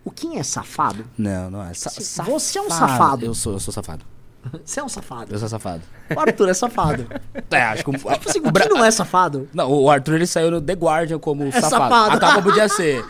O 0.05 0.11
Kim 0.11 0.37
é 0.37 0.43
safado? 0.43 1.07
Não, 1.17 1.51
não 1.51 1.63
é. 1.63 1.73
Sa 1.73 1.89
Sim, 1.89 2.23
você 2.25 2.59
é 2.59 2.63
um 2.63 2.69
safado. 2.69 3.25
Eu 3.25 3.35
sou, 3.35 3.55
eu 3.55 3.61
sou 3.61 3.73
safado. 3.73 4.05
Você 4.65 4.79
é 4.79 4.85
um 4.85 4.89
safado. 4.89 5.33
Eu 5.35 5.39
sou 5.41 5.49
safado. 5.49 5.83
O 6.15 6.21
Arthur 6.21 6.49
é 6.49 6.55
safado. 6.55 7.05
É, 7.51 7.63
acho 7.63 7.83
que 7.83 7.91
o, 7.91 7.93
Tipo 7.95 8.09
assim, 8.31 8.39
o 8.39 8.53
Kim 8.53 8.69
não 8.69 8.85
é 8.85 8.91
safado? 8.93 9.49
Não, 9.53 9.73
o 9.73 9.91
Arthur 9.91 10.15
ele 10.15 10.27
saiu 10.27 10.53
no 10.53 10.61
The 10.61 10.75
Guardian 10.75 11.19
como 11.19 11.51
safado. 11.51 11.71
safado. 11.71 12.17
A 12.17 12.21
capa 12.21 12.43
podia 12.43 12.69
ser. 12.69 13.05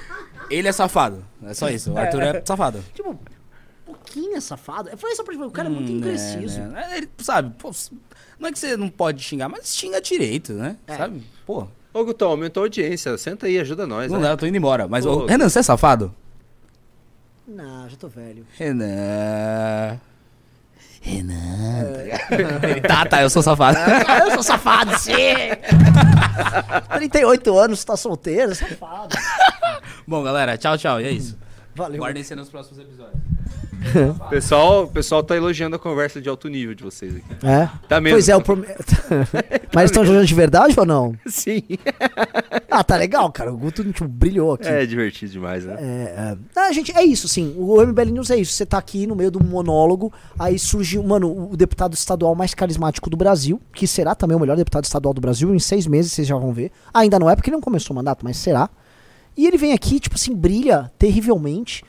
Ele 0.48 0.66
é 0.66 0.72
safado. 0.72 1.22
É 1.42 1.52
só 1.52 1.68
isso. 1.68 1.92
O 1.92 1.98
Arthur 1.98 2.22
é 2.22 2.42
safado. 2.42 2.82
Tipo, 2.94 3.18
o 3.86 3.94
Kim 3.96 4.32
é 4.32 4.40
safado? 4.40 4.96
Foi 4.96 5.14
só 5.14 5.22
pra 5.24 5.34
o 5.36 5.50
cara 5.50 5.68
é 5.68 5.70
muito 5.70 5.92
Hum, 5.92 5.98
impreciso. 5.98 6.60
né, 6.60 6.68
né. 6.68 6.96
Ele, 6.96 7.10
sabe, 7.18 7.52
pô, 7.58 7.70
não 8.38 8.48
é 8.48 8.52
que 8.52 8.58
você 8.58 8.76
não 8.76 8.88
pode 8.88 9.22
xingar, 9.22 9.48
mas 9.48 9.74
xinga 9.74 10.00
direito, 10.00 10.52
né? 10.52 10.76
É. 10.86 10.96
Sabe? 10.96 11.22
Pô, 11.46 11.66
Ô, 11.96 12.04
Gutão, 12.04 12.28
aumentou 12.28 12.62
a 12.62 12.66
audiência. 12.66 13.16
Senta 13.16 13.46
aí, 13.46 13.58
ajuda 13.58 13.86
nós. 13.86 14.12
não 14.12 14.18
né? 14.18 14.26
dá, 14.26 14.32
eu 14.34 14.36
tô 14.36 14.44
indo 14.44 14.58
embora. 14.58 14.86
Mas, 14.86 15.06
ô, 15.06 15.24
Renan, 15.24 15.48
você 15.48 15.60
é 15.60 15.62
safado? 15.62 16.14
Não, 17.48 17.88
já 17.88 17.96
tô 17.96 18.06
velho. 18.06 18.46
Renan. 18.52 19.98
Renan. 21.00 21.36
tá, 22.86 23.06
tá, 23.06 23.22
eu 23.22 23.30
sou 23.30 23.42
safado. 23.42 23.78
Ah, 24.06 24.18
eu 24.18 24.32
sou 24.32 24.42
safado, 24.42 24.98
sim! 24.98 25.12
38 26.96 27.58
anos, 27.58 27.82
tá 27.82 27.96
solteiro, 27.96 28.54
safado. 28.54 29.16
Bom, 30.06 30.22
galera, 30.22 30.58
tchau, 30.58 30.76
tchau. 30.76 31.00
E 31.00 31.04
é 31.06 31.10
isso. 31.12 31.38
Valeu. 31.74 31.98
Guardem 31.98 32.22
ser 32.22 32.34
nos 32.34 32.50
próximos 32.50 32.78
episódios. 32.78 33.35
O 34.20 34.28
pessoal, 34.30 34.84
o 34.84 34.88
pessoal 34.88 35.22
tá 35.22 35.36
elogiando 35.36 35.76
a 35.76 35.78
conversa 35.78 36.20
de 36.20 36.28
alto 36.28 36.48
nível 36.48 36.74
de 36.74 36.82
vocês 36.82 37.16
aqui. 37.16 37.46
É? 37.46 37.68
Tá 37.88 38.00
mesmo. 38.00 38.16
Pois 38.16 38.28
é, 38.28 38.36
o 38.36 38.42
prom... 38.42 38.62
Mas 39.74 39.90
estão 39.90 40.04
jogando 40.04 40.26
de 40.26 40.34
verdade 40.34 40.78
ou 40.78 40.86
não? 40.86 41.14
Sim. 41.26 41.62
Ah, 42.68 42.84
tá 42.84 42.94
legal, 42.96 43.32
cara. 43.32 43.50
O 43.50 43.56
Guto 43.56 43.82
tipo, 43.90 44.06
brilhou 44.06 44.52
aqui. 44.52 44.68
É 44.68 44.84
divertido 44.84 45.32
demais, 45.32 45.64
né? 45.64 45.76
É, 45.78 46.34
é. 46.34 46.36
Ah, 46.54 46.70
gente, 46.72 46.94
é 46.94 47.02
isso, 47.02 47.26
sim. 47.26 47.54
O 47.56 47.80
MBL 47.80 48.10
News 48.10 48.30
é 48.30 48.36
isso. 48.36 48.52
Você 48.52 48.66
tá 48.66 48.76
aqui 48.76 49.06
no 49.06 49.16
meio 49.16 49.30
do 49.30 49.42
monólogo, 49.42 50.12
aí 50.38 50.58
surge, 50.58 50.98
mano, 50.98 51.50
o 51.52 51.56
deputado 51.56 51.94
estadual 51.94 52.34
mais 52.34 52.52
carismático 52.52 53.08
do 53.08 53.16
Brasil, 53.16 53.58
que 53.72 53.86
será 53.86 54.14
também 54.14 54.36
o 54.36 54.40
melhor 54.40 54.58
deputado 54.58 54.84
estadual 54.84 55.14
do 55.14 55.22
Brasil. 55.22 55.54
Em 55.54 55.58
seis 55.58 55.86
meses 55.86 56.12
vocês 56.12 56.28
já 56.28 56.36
vão 56.36 56.52
ver. 56.52 56.70
Ainda 56.92 57.18
não 57.18 57.30
é 57.30 57.34
porque 57.34 57.48
ele 57.48 57.56
não 57.56 57.62
começou 57.62 57.94
o 57.94 57.96
mandato, 57.96 58.22
mas 58.22 58.36
será. 58.36 58.68
E 59.34 59.46
ele 59.46 59.56
vem 59.56 59.72
aqui, 59.72 59.98
tipo 59.98 60.16
assim, 60.16 60.34
brilha 60.34 60.90
terrivelmente 60.98 61.82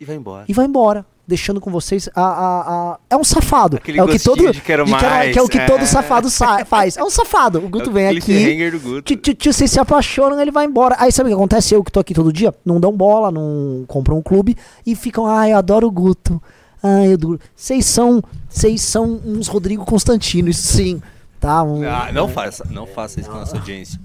E 0.00 0.04
vai 0.04 0.16
embora. 0.16 0.44
e 0.48 0.52
vai 0.52 0.66
embora. 0.66 1.06
Deixando 1.28 1.60
com 1.60 1.72
vocês 1.72 2.08
a. 2.14 2.20
a, 2.22 2.60
a- 2.92 2.98
É 3.10 3.16
um 3.16 3.24
safado. 3.24 3.78
Aquele 3.78 3.98
é 3.98 4.04
o 4.04 4.06
que 4.06 4.18
todo. 4.18 4.52
de 4.52 4.60
quero 4.60 4.84
que 4.84 4.90
é- 4.94 5.00
mais, 5.00 5.32
que 5.32 5.38
é 5.38 5.42
o 5.42 5.48
que 5.48 5.58
é. 5.58 5.66
todo 5.66 5.84
safado 5.84 6.30
sa- 6.30 6.64
faz. 6.64 6.96
É 6.96 7.02
um 7.02 7.10
safado. 7.10 7.58
O 7.58 7.68
Guto 7.68 7.86
É 7.86 7.90
o 7.90 7.92
vem 7.92 8.06
aqui. 8.08 8.70
do 8.70 8.78
Guto. 8.80 9.16
Tio, 9.16 9.52
vocês 9.52 9.70
se 9.70 9.80
apaixonam, 9.80 10.40
ele 10.40 10.52
vai 10.52 10.64
embora. 10.66 10.94
Aí 11.00 11.10
sabe 11.10 11.28
o 11.28 11.30
que 11.30 11.34
acontece? 11.34 11.74
Eu 11.74 11.82
que 11.82 11.90
tô 11.90 11.98
aqui 11.98 12.14
todo 12.14 12.32
dia, 12.32 12.54
não 12.64 12.78
dão 12.78 12.92
bola, 12.92 13.32
não 13.32 13.84
compram 13.88 14.18
um 14.18 14.22
clube 14.22 14.56
e 14.86 14.94
ficam, 14.94 15.26
ai, 15.26 15.52
eu 15.52 15.56
adoro 15.58 15.88
o 15.88 15.90
Guto. 15.90 16.40
Ai, 16.80 17.08
eu 17.08 17.14
adoro. 17.14 17.40
Vocês 17.56 17.84
são, 17.86 18.22
vocês 18.48 18.80
são 18.82 19.20
uns 19.24 19.48
Rodrigo 19.48 19.84
Constantino, 19.84 20.48
isso 20.48 20.62
sim. 20.76 21.02
Tá? 21.40 21.62
Um, 21.64 21.82
Ah, 21.82 22.10
não 22.12 22.28
faça, 22.28 22.64
não 22.70 22.86
faça 22.86 23.18
isso 23.20 23.28
com 23.28 23.36
a 23.36 23.40
nossa 23.40 23.56
audiência. 23.56 23.98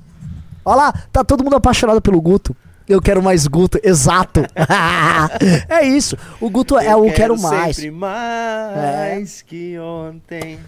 Olha 0.65 0.75
lá, 0.75 0.93
tá 1.11 1.23
todo 1.23 1.43
mundo 1.43 1.55
apaixonado 1.55 2.01
pelo 2.01 2.19
Guto. 2.19 2.55
Eu 2.91 3.01
quero 3.01 3.21
mais 3.23 3.47
Guto, 3.47 3.79
exato. 3.83 4.41
é 5.69 5.87
isso. 5.87 6.17
O 6.39 6.49
Guto 6.49 6.77
é 6.77 6.95
o 6.95 7.11
quero 7.13 7.39
mais. 7.39 7.77
É. 7.77 7.81
Sempre 7.81 7.91
mais 7.91 9.41
que 9.41 9.77
ontem. 9.79 10.59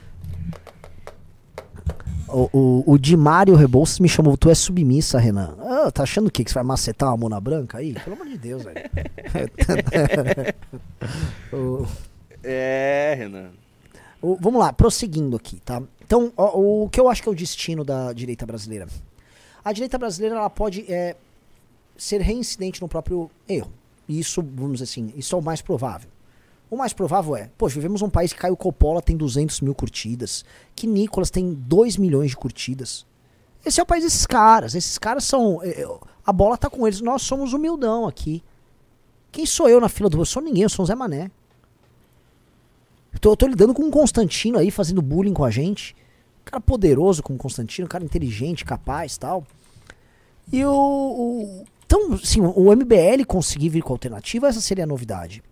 O, 2.28 2.50
o, 2.52 2.84
o 2.94 2.98
Di 2.98 3.16
Mário 3.16 3.54
Rebouças 3.56 4.00
me 4.00 4.10
chamou, 4.10 4.36
tu 4.36 4.50
é 4.50 4.56
submissa, 4.56 5.20
Renan. 5.20 5.56
Ah, 5.60 5.92
tá 5.92 6.04
achando 6.04 6.28
o 6.28 6.32
quê? 6.32 6.44
Que 6.44 6.50
você 6.50 6.56
vai 6.56 6.64
macetar 6.64 7.10
uma 7.10 7.18
mona 7.18 7.40
branca 7.40 7.78
aí? 7.78 7.94
Pelo 7.94 8.16
amor 8.16 8.28
de 8.28 8.38
Deus, 8.38 8.64
velho. 8.64 8.80
O- 11.54 11.86
É, 12.44 13.16
Renan. 13.18 13.50
o- 14.22 14.38
vamos 14.40 14.60
lá, 14.60 14.74
prosseguindo 14.74 15.38
aqui, 15.38 15.60
tá? 15.64 15.82
Então, 16.06 16.32
ó, 16.36 16.58
o, 16.58 16.90
que 16.90 17.00
eu 17.00 17.08
acho 17.10 17.22
que 17.22 17.30
é 17.30 17.32
o 17.32 17.36
destino 17.36 17.84
da 17.86 18.12
direita 18.14 18.46
brasileira? 18.46 18.88
A 19.64 19.72
direita 19.72 19.98
brasileira, 19.98 20.36
ela 20.38 20.50
pode 20.50 20.84
é, 20.92 21.16
ser 21.98 22.22
reincidente 22.22 22.82
no 22.82 22.88
próprio 22.88 23.30
erro. 23.48 23.72
E 24.08 24.20
isso, 24.20 24.42
vamos 24.42 24.74
dizer 24.74 24.84
assim, 24.86 25.14
isso 25.16 25.36
é 25.36 25.40
o 25.40 25.42
mais 25.42 25.62
provável. 25.62 26.10
O 26.70 26.76
mais 26.76 26.92
provável 26.92 27.36
é, 27.36 27.50
poxa, 27.58 27.76
vivemos 27.76 28.02
um 28.02 28.10
país 28.10 28.34
que 28.34 28.40
Caio 28.40 28.58
Coppola 28.58 29.02
tem 29.02 29.16
200 29.16 29.62
mil 29.62 29.76
curtidas, 29.76 30.44
que 30.76 30.88
Nicolas 30.88 31.30
tem 31.30 31.54
2 31.54 31.98
milhões 31.98 32.32
de 32.32 32.38
curtidas. 32.38 33.06
Esse 33.66 33.80
é 33.80 33.84
o 33.84 33.86
país 33.86 34.04
desses 34.04 34.26
caras. 34.26 34.76
Esses 34.76 34.98
caras 34.98 35.24
são. 35.24 35.62
é, 35.64 35.82
é, 35.84 35.98
A 36.26 36.34
bola 36.34 36.58
tá 36.58 36.70
com 36.70 36.86
eles. 36.86 37.00
Nós 37.00 37.22
somos 37.22 37.54
humildão 37.54 38.08
aqui. 38.08 38.44
Quem 39.32 39.46
sou 39.46 39.70
eu 39.70 39.80
na 39.80 39.88
fila 39.88 40.10
do. 40.10 40.20
Eu 40.20 40.26
sou 40.26 40.42
ninguém, 40.42 40.64
eu 40.64 40.70
sou 40.70 40.84
o 40.84 40.86
Zé 40.86 40.96
Mané. 40.96 41.32
Eu 43.14 43.20
tô, 43.20 43.32
eu 43.32 43.38
tô 43.38 43.48
lidando 43.48 43.74
com 43.74 43.84
um 43.84 43.92
Constantino 43.92 44.58
aí 44.58 44.70
fazendo 44.72 45.02
bullying 45.02 45.34
com 45.34 45.46
a 45.46 45.52
gente. 45.52 45.96
Cara 46.44 46.60
poderoso 46.60 47.24
como 47.24 47.38
Constantino, 47.40 47.88
cara 47.88 48.04
inteligente, 48.04 48.66
capaz 48.66 49.18
tal. 49.18 49.46
E 50.52 50.64
o. 50.66 50.72
o- 50.74 51.66
então, 51.94 52.14
assim, 52.14 52.42
o 52.42 52.76
MBL 52.76 53.24
conseguir 53.28 53.70
vir 53.70 53.84
com 53.84 53.94
alternativa, 53.94 54.48
essa 54.48 54.60
seria 54.60 54.84
a 54.84 54.88
novidade. 54.88 55.44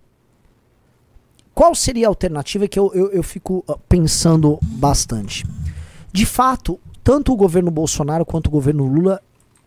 Qual 1.53 1.75
seria 1.75 2.07
a 2.07 2.09
alternativa 2.09 2.67
que 2.67 2.79
eu, 2.79 2.91
eu, 2.95 3.11
eu 3.11 3.21
fico 3.21 3.63
ah, 3.67 3.77
pensando 3.87 4.57
bastante? 4.63 5.45
De 6.11 6.25
fato, 6.25 6.79
tanto 7.03 7.31
o 7.31 7.35
governo 7.35 7.69
Bolsonaro 7.69 8.25
quanto 8.25 8.47
o 8.47 8.49
governo 8.49 8.87
Lula 8.87 9.21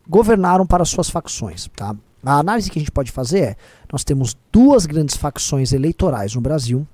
governaram 0.09 0.67
para 0.67 0.85
suas 0.85 1.09
facções. 1.09 1.71
Tá? 1.77 1.95
A 2.25 2.39
análise 2.41 2.69
que 2.69 2.79
a 2.81 2.83
gente 2.83 2.91
pode 2.91 3.13
fazer 3.13 3.41
é: 3.41 3.57
nós 3.93 4.03
temos 4.03 4.37
duas 4.51 4.85
grandes 4.85 5.17
facções 5.17 5.73
eleitorais 5.73 6.35
no 6.35 6.41
Brasil 6.41 6.85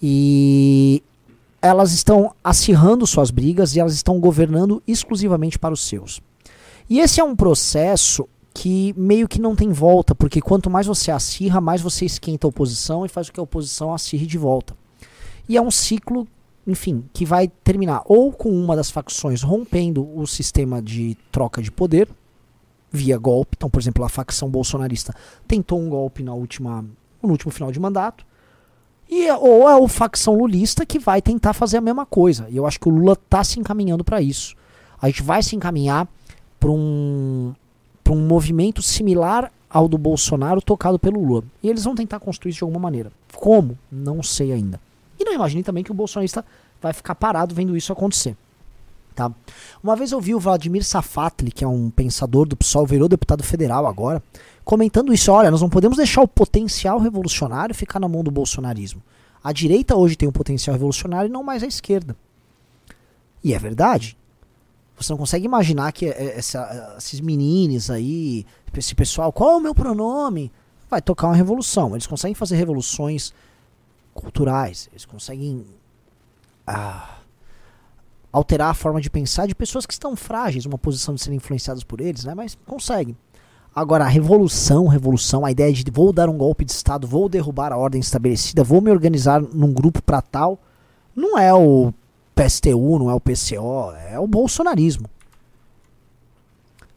e 0.00 1.02
elas 1.60 1.92
estão 1.92 2.34
acirrando 2.42 3.06
suas 3.06 3.30
brigas 3.30 3.76
e 3.76 3.80
elas 3.80 3.92
estão 3.92 4.18
governando 4.18 4.82
exclusivamente 4.88 5.58
para 5.58 5.74
os 5.74 5.86
seus. 5.86 6.22
E 6.88 7.00
esse 7.00 7.20
é 7.20 7.24
um 7.24 7.36
processo 7.36 8.26
que 8.52 8.92
meio 8.96 9.28
que 9.28 9.40
não 9.40 9.54
tem 9.54 9.70
volta, 9.70 10.14
porque 10.14 10.40
quanto 10.40 10.68
mais 10.68 10.86
você 10.86 11.10
acirra, 11.10 11.60
mais 11.60 11.80
você 11.80 12.04
esquenta 12.04 12.46
a 12.46 12.50
oposição 12.50 13.06
e 13.06 13.08
faz 13.08 13.28
com 13.28 13.34
que 13.34 13.40
a 13.40 13.42
oposição 13.42 13.94
acirre 13.94 14.26
de 14.26 14.38
volta. 14.38 14.76
E 15.48 15.56
é 15.56 15.62
um 15.62 15.70
ciclo, 15.70 16.26
enfim, 16.66 17.04
que 17.12 17.24
vai 17.24 17.48
terminar 17.48 18.02
ou 18.06 18.32
com 18.32 18.50
uma 18.50 18.76
das 18.76 18.90
facções 18.90 19.42
rompendo 19.42 20.06
o 20.16 20.26
sistema 20.26 20.82
de 20.82 21.16
troca 21.30 21.62
de 21.62 21.70
poder 21.70 22.08
via 22.90 23.16
golpe. 23.16 23.54
Então, 23.56 23.70
por 23.70 23.80
exemplo, 23.80 24.04
a 24.04 24.08
facção 24.08 24.50
bolsonarista 24.50 25.14
tentou 25.46 25.80
um 25.80 25.88
golpe 25.88 26.22
na 26.22 26.34
última, 26.34 26.84
no 27.22 27.30
último 27.30 27.52
final 27.52 27.70
de 27.70 27.78
mandato. 27.78 28.26
E, 29.08 29.30
ou 29.32 29.68
é 29.68 29.84
a 29.84 29.88
facção 29.88 30.34
lulista 30.34 30.86
que 30.86 30.98
vai 30.98 31.20
tentar 31.20 31.52
fazer 31.52 31.78
a 31.78 31.80
mesma 31.80 32.06
coisa. 32.06 32.46
E 32.48 32.56
eu 32.56 32.66
acho 32.66 32.78
que 32.78 32.88
o 32.88 32.92
Lula 32.92 33.14
está 33.14 33.42
se 33.42 33.58
encaminhando 33.58 34.04
para 34.04 34.20
isso. 34.20 34.54
A 35.00 35.08
gente 35.08 35.22
vai 35.22 35.42
se 35.42 35.56
encaminhar 35.56 36.06
para 36.60 36.70
um, 36.70 37.52
pra 38.10 38.16
um 38.16 38.26
movimento 38.26 38.82
similar 38.82 39.52
ao 39.70 39.86
do 39.86 39.96
Bolsonaro 39.96 40.60
tocado 40.60 40.98
pelo 40.98 41.24
Lula. 41.24 41.44
E 41.62 41.68
eles 41.70 41.84
vão 41.84 41.94
tentar 41.94 42.18
construir 42.18 42.50
isso 42.50 42.58
de 42.58 42.64
alguma 42.64 42.80
maneira. 42.80 43.12
Como? 43.36 43.78
Não 43.90 44.20
sei 44.20 44.52
ainda. 44.52 44.80
E 45.16 45.24
não 45.24 45.32
imagine 45.32 45.62
também 45.62 45.84
que 45.84 45.92
o 45.92 45.94
bolsonarista 45.94 46.44
vai 46.82 46.92
ficar 46.92 47.14
parado 47.14 47.54
vendo 47.54 47.76
isso 47.76 47.92
acontecer. 47.92 48.36
Tá? 49.14 49.30
Uma 49.80 49.94
vez 49.94 50.10
eu 50.10 50.20
vi 50.20 50.34
o 50.34 50.40
Vladimir 50.40 50.84
Safatli, 50.84 51.52
que 51.52 51.62
é 51.62 51.68
um 51.68 51.88
pensador 51.88 52.48
do 52.48 52.56
PSOL, 52.56 52.84
virou 52.84 53.08
deputado 53.08 53.44
federal 53.44 53.86
agora, 53.86 54.20
comentando 54.64 55.14
isso. 55.14 55.30
Olha, 55.30 55.50
nós 55.50 55.60
não 55.60 55.70
podemos 55.70 55.96
deixar 55.96 56.22
o 56.22 56.28
potencial 56.28 56.98
revolucionário 56.98 57.74
ficar 57.76 58.00
na 58.00 58.08
mão 58.08 58.24
do 58.24 58.30
bolsonarismo. 58.32 59.00
A 59.42 59.52
direita 59.52 59.94
hoje 59.94 60.16
tem 60.16 60.28
um 60.28 60.32
potencial 60.32 60.74
revolucionário 60.74 61.28
e 61.28 61.32
não 61.32 61.44
mais 61.44 61.62
a 61.62 61.66
esquerda. 61.66 62.16
E 63.44 63.54
é 63.54 63.58
verdade. 63.58 64.16
Você 65.00 65.12
não 65.12 65.18
consegue 65.18 65.46
imaginar 65.46 65.92
que 65.92 66.06
é- 66.06 66.38
essa- 66.38 66.94
esses 66.98 67.20
meninos 67.20 67.90
aí, 67.90 68.44
esse 68.76 68.94
pessoal, 68.94 69.32
qual 69.32 69.52
é 69.52 69.56
o 69.56 69.60
meu 69.60 69.74
pronome? 69.74 70.52
vai 70.90 71.00
tocar 71.00 71.28
uma 71.28 71.36
revolução. 71.36 71.94
Eles 71.94 72.06
conseguem 72.08 72.34
fazer 72.34 72.56
revoluções 72.56 73.32
culturais, 74.12 74.88
eles 74.90 75.04
conseguem 75.04 75.64
ah, 76.66 77.18
alterar 78.32 78.70
a 78.70 78.74
forma 78.74 79.00
de 79.00 79.08
pensar 79.08 79.46
de 79.46 79.54
pessoas 79.54 79.86
que 79.86 79.92
estão 79.92 80.14
frágeis, 80.16 80.66
uma 80.66 80.76
posição 80.78 81.14
de 81.14 81.22
serem 81.22 81.36
influenciadas 81.36 81.82
por 81.84 82.00
eles, 82.00 82.24
né? 82.24 82.34
Mas 82.34 82.56
conseguem. 82.66 83.16
Agora, 83.74 84.04
a 84.04 84.08
revolução, 84.08 84.88
revolução, 84.88 85.44
a 85.44 85.50
ideia 85.52 85.72
de 85.72 85.84
vou 85.92 86.12
dar 86.12 86.28
um 86.28 86.36
golpe 86.36 86.64
de 86.64 86.72
Estado, 86.72 87.06
vou 87.06 87.28
derrubar 87.28 87.72
a 87.72 87.76
ordem 87.76 88.00
estabelecida, 88.00 88.64
vou 88.64 88.80
me 88.80 88.90
organizar 88.90 89.40
num 89.40 89.72
grupo 89.72 90.02
para 90.02 90.20
tal, 90.20 90.58
não 91.14 91.38
é 91.38 91.54
o 91.54 91.92
PSTU, 92.34 92.98
não 92.98 93.10
é 93.10 93.14
o 93.14 93.20
PCO, 93.20 93.92
é 94.10 94.18
o 94.18 94.26
bolsonarismo. 94.26 95.08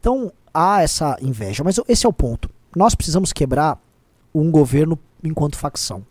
Então, 0.00 0.32
há 0.52 0.82
essa 0.82 1.16
inveja, 1.20 1.64
mas 1.64 1.80
esse 1.88 2.06
é 2.06 2.08
o 2.08 2.12
ponto. 2.12 2.50
Nós 2.76 2.94
precisamos 2.94 3.32
quebrar 3.32 3.78
um 4.34 4.50
governo 4.50 4.98
enquanto 5.22 5.56
facção. 5.56 6.04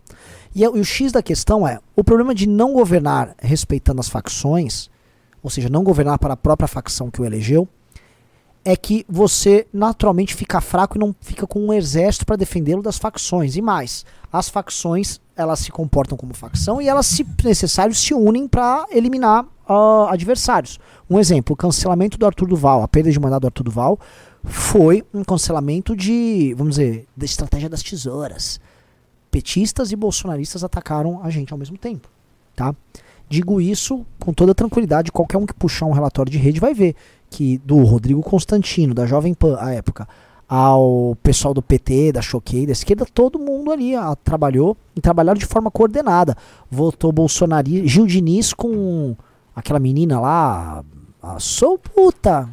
E, 0.56 0.64
e 0.64 0.68
o 0.68 0.84
X 0.84 1.12
da 1.12 1.22
questão 1.22 1.68
é: 1.68 1.80
o 1.96 2.04
problema 2.04 2.34
de 2.34 2.48
não 2.48 2.74
governar 2.74 3.36
respeitando 3.40 4.00
as 4.00 4.10
facções, 4.10 4.90
ou 5.42 5.50
seja, 5.50 5.70
não 5.70 5.84
governar 5.84 6.18
para 6.20 6.34
a 6.34 6.38
própria 6.38 6.68
facção 6.68 7.12
que 7.12 7.22
o 7.22 7.26
elegeu, 7.26 7.68
é 8.66 8.76
que 8.76 9.06
você 9.10 9.68
naturalmente 9.74 10.36
fica 10.36 10.62
fraco 10.62 10.98
e 10.98 11.00
não 11.00 11.14
fica 11.20 11.46
com 11.46 11.60
um 11.60 11.74
exército 11.74 12.26
para 12.26 12.38
defendê-lo 12.38 12.82
das 12.82 12.98
facções. 12.98 13.56
E 13.56 13.62
mais, 13.62 14.06
as 14.32 14.50
facções 14.50 15.20
elas 15.36 15.60
se 15.60 15.72
comportam 15.72 16.18
como 16.18 16.34
facção 16.34 16.82
e 16.82 16.88
elas, 16.88 17.06
se 17.06 17.26
necessário, 17.44 17.94
se 17.94 18.14
unem 18.14 18.48
para 18.48 18.86
eliminar 18.92 19.46
uh, 19.68 20.08
adversários. 20.10 20.80
Um 21.10 21.20
exemplo, 21.20 21.54
o 21.54 21.58
cancelamento 21.58 22.18
do 22.18 22.26
Arthur 22.26 22.48
Duval, 22.48 22.84
a 22.84 22.88
perda 22.88 23.12
de 23.12 23.20
mandado 23.20 23.42
do 23.42 23.48
Arthur 23.48 23.64
Duval, 23.64 24.00
foi 24.44 25.04
um 25.14 25.24
cancelamento 25.24 25.96
de, 25.96 26.54
vamos 26.58 26.76
dizer, 26.76 27.08
da 27.16 27.26
estratégia 27.26 27.70
das 27.70 27.82
tesouras. 27.82 28.60
Petistas 29.32 29.92
e 29.92 29.96
bolsonaristas 29.96 30.64
atacaram 30.64 31.22
a 31.24 31.30
gente 31.30 31.52
ao 31.52 31.58
mesmo 31.58 31.78
tempo, 31.78 32.08
tá? 32.56 32.76
Digo 33.28 33.60
isso 33.60 34.06
com 34.20 34.34
toda 34.34 34.54
tranquilidade, 34.54 35.12
qualquer 35.12 35.38
um 35.38 35.46
que 35.46 35.54
puxar 35.54 35.86
um 35.86 35.92
relatório 35.92 36.32
de 36.32 36.38
rede 36.38 36.60
vai 36.60 36.74
ver 36.74 36.96
que 37.30 37.58
do 37.60 37.78
Rodrigo 37.78 38.22
Constantino, 38.22 38.94
da 38.94 39.08
Jovem 39.08 39.34
Pan, 39.34 39.58
à 39.60 39.74
época, 39.74 40.08
ao 40.48 41.18
pessoal 41.24 41.54
do 41.54 41.62
PT, 41.62 42.12
da 42.12 42.22
Choquei, 42.22 42.66
da 42.66 42.72
esquerda, 42.72 43.06
todo 43.06 43.40
mundo 43.40 43.72
ali 43.72 43.96
a, 43.96 44.16
trabalhou 44.16 44.78
e 44.96 45.02
trabalharam 45.02 45.38
de 45.38 45.46
forma 45.46 45.72
coordenada. 45.72 46.38
Votou 46.70 47.12
Bolsonaro, 47.12 47.68
Gil 47.88 48.06
Diniz 48.06 48.54
com 48.54 49.16
aquela 49.56 49.80
menina 49.80 50.20
lá, 50.20 50.84
a 51.22 51.40
sou 51.40 51.78
puta. 51.78 52.50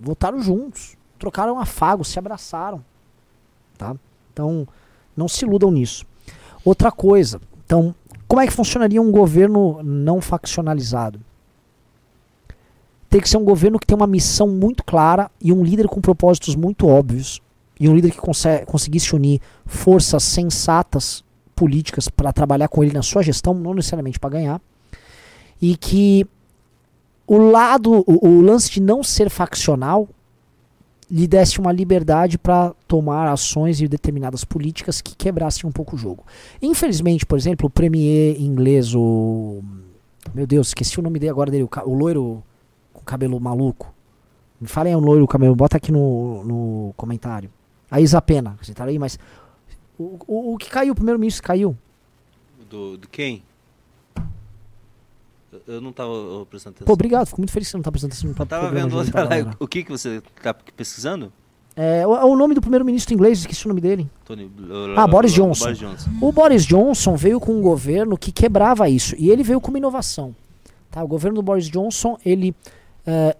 Votaram 0.00 0.40
juntos, 0.40 0.96
trocaram 1.18 1.58
afagos, 1.58 2.08
se 2.08 2.18
abraçaram. 2.18 2.82
Tá? 3.76 3.94
Então, 4.32 4.66
não 5.16 5.28
se 5.28 5.44
iludam 5.44 5.70
nisso. 5.70 6.06
Outra 6.64 6.90
coisa, 6.90 7.40
então, 7.64 7.94
como 8.26 8.40
é 8.40 8.46
que 8.46 8.52
funcionaria 8.52 9.00
um 9.00 9.10
governo 9.10 9.82
não 9.82 10.20
faccionalizado? 10.20 11.20
Tem 13.10 13.20
que 13.20 13.28
ser 13.28 13.36
um 13.36 13.44
governo 13.44 13.78
que 13.78 13.86
tem 13.86 13.96
uma 13.96 14.06
missão 14.06 14.46
muito 14.46 14.84
clara 14.84 15.28
e 15.40 15.52
um 15.52 15.64
líder 15.64 15.88
com 15.88 16.00
propósitos 16.00 16.54
muito 16.54 16.86
óbvios. 16.86 17.42
E 17.78 17.88
um 17.88 17.94
líder 17.94 18.12
que 18.12 18.20
conseguisse 18.66 19.16
unir 19.16 19.40
forças 19.66 20.22
sensatas 20.22 21.24
políticas 21.56 22.08
para 22.08 22.32
trabalhar 22.32 22.68
com 22.68 22.84
ele 22.84 22.92
na 22.92 23.02
sua 23.02 23.22
gestão, 23.22 23.52
não 23.52 23.74
necessariamente 23.74 24.20
para 24.20 24.30
ganhar. 24.30 24.60
E 25.60 25.76
que 25.76 26.24
o 27.26 27.38
lado, 27.38 28.04
o, 28.06 28.28
o, 28.28 28.40
lance 28.42 28.70
de 28.70 28.80
não 28.80 29.02
ser 29.02 29.28
faccional 29.28 30.08
lhe 31.10 31.26
desse 31.26 31.58
uma 31.58 31.72
liberdade 31.72 32.38
para 32.38 32.72
tomar 32.86 33.26
ações 33.28 33.80
e 33.80 33.88
determinadas 33.88 34.44
políticas 34.44 35.00
que 35.00 35.16
quebrassem 35.16 35.68
um 35.68 35.72
pouco 35.72 35.96
o 35.96 35.98
jogo. 35.98 36.24
Infelizmente, 36.62 37.26
por 37.26 37.36
exemplo, 37.36 37.66
o 37.66 37.70
premier 37.70 38.40
inglês, 38.40 38.94
o. 38.94 39.62
Meu 40.32 40.46
Deus, 40.46 40.68
esqueci 40.68 41.00
o 41.00 41.02
nome 41.02 41.18
dele 41.18 41.30
agora 41.30 41.50
dele, 41.50 41.64
o, 41.64 41.70
o 41.86 41.94
loiro 41.94 42.44
cabelo 43.10 43.40
maluco? 43.40 43.92
Me 44.60 44.68
falem 44.68 44.94
o 44.94 45.00
loiro 45.00 45.26
cabelo, 45.26 45.56
bota 45.56 45.76
aqui 45.76 45.90
no, 45.90 46.44
no 46.44 46.94
comentário. 46.96 47.50
A 47.90 48.00
Isa 48.00 48.20
Pena, 48.22 48.56
você 48.62 48.72
tá 48.72 48.84
aí, 48.84 48.98
mas. 48.98 49.18
O, 49.98 50.18
o, 50.26 50.54
o 50.54 50.58
que 50.58 50.70
caiu, 50.70 50.92
o 50.92 50.94
primeiro-ministro 50.94 51.42
caiu? 51.42 51.76
Do, 52.68 52.96
do 52.96 53.08
quem? 53.08 53.42
Eu 55.66 55.80
não 55.80 55.92
tava 55.92 56.12
prestando 56.48 56.76
atenção. 56.76 56.86
Pô, 56.86 56.92
obrigado, 56.92 57.26
fico 57.26 57.40
muito 57.40 57.52
feliz 57.52 57.66
que 57.66 57.72
você 57.72 57.76
não 57.76 57.82
tá 57.82 57.90
prestando 57.90 58.12
atenção. 58.12 58.34
Eu 58.38 58.46
tava 58.46 58.70
vendo 58.70 58.96
outra 58.96 59.24
live. 59.24 59.50
O 59.58 59.66
que, 59.66 59.82
que 59.82 59.90
você 59.90 60.22
tá 60.40 60.54
pesquisando? 60.54 61.32
É, 61.74 62.06
o, 62.06 62.10
o 62.10 62.36
nome 62.36 62.54
do 62.54 62.60
primeiro-ministro 62.60 63.14
inglês, 63.14 63.40
esqueci 63.40 63.66
o 63.66 63.68
nome 63.68 63.80
dele. 63.80 64.08
Tony, 64.24 64.50
ah, 64.96 65.06
Boris 65.06 65.32
Johnson. 65.32 65.64
Boris 65.64 65.78
Johnson. 65.78 66.10
O 66.20 66.32
Boris 66.32 66.64
Johnson 66.64 67.16
veio 67.16 67.40
com 67.40 67.52
um 67.52 67.60
governo 67.62 68.16
que 68.16 68.30
quebrava 68.30 68.88
isso. 68.88 69.16
E 69.18 69.30
ele 69.30 69.42
veio 69.42 69.60
com 69.60 69.68
uma 69.68 69.78
inovação. 69.78 70.34
Tá? 70.90 71.02
O 71.02 71.08
governo 71.08 71.36
do 71.36 71.42
Boris 71.42 71.68
Johnson, 71.68 72.16
ele 72.24 72.54
é, 73.06 73.36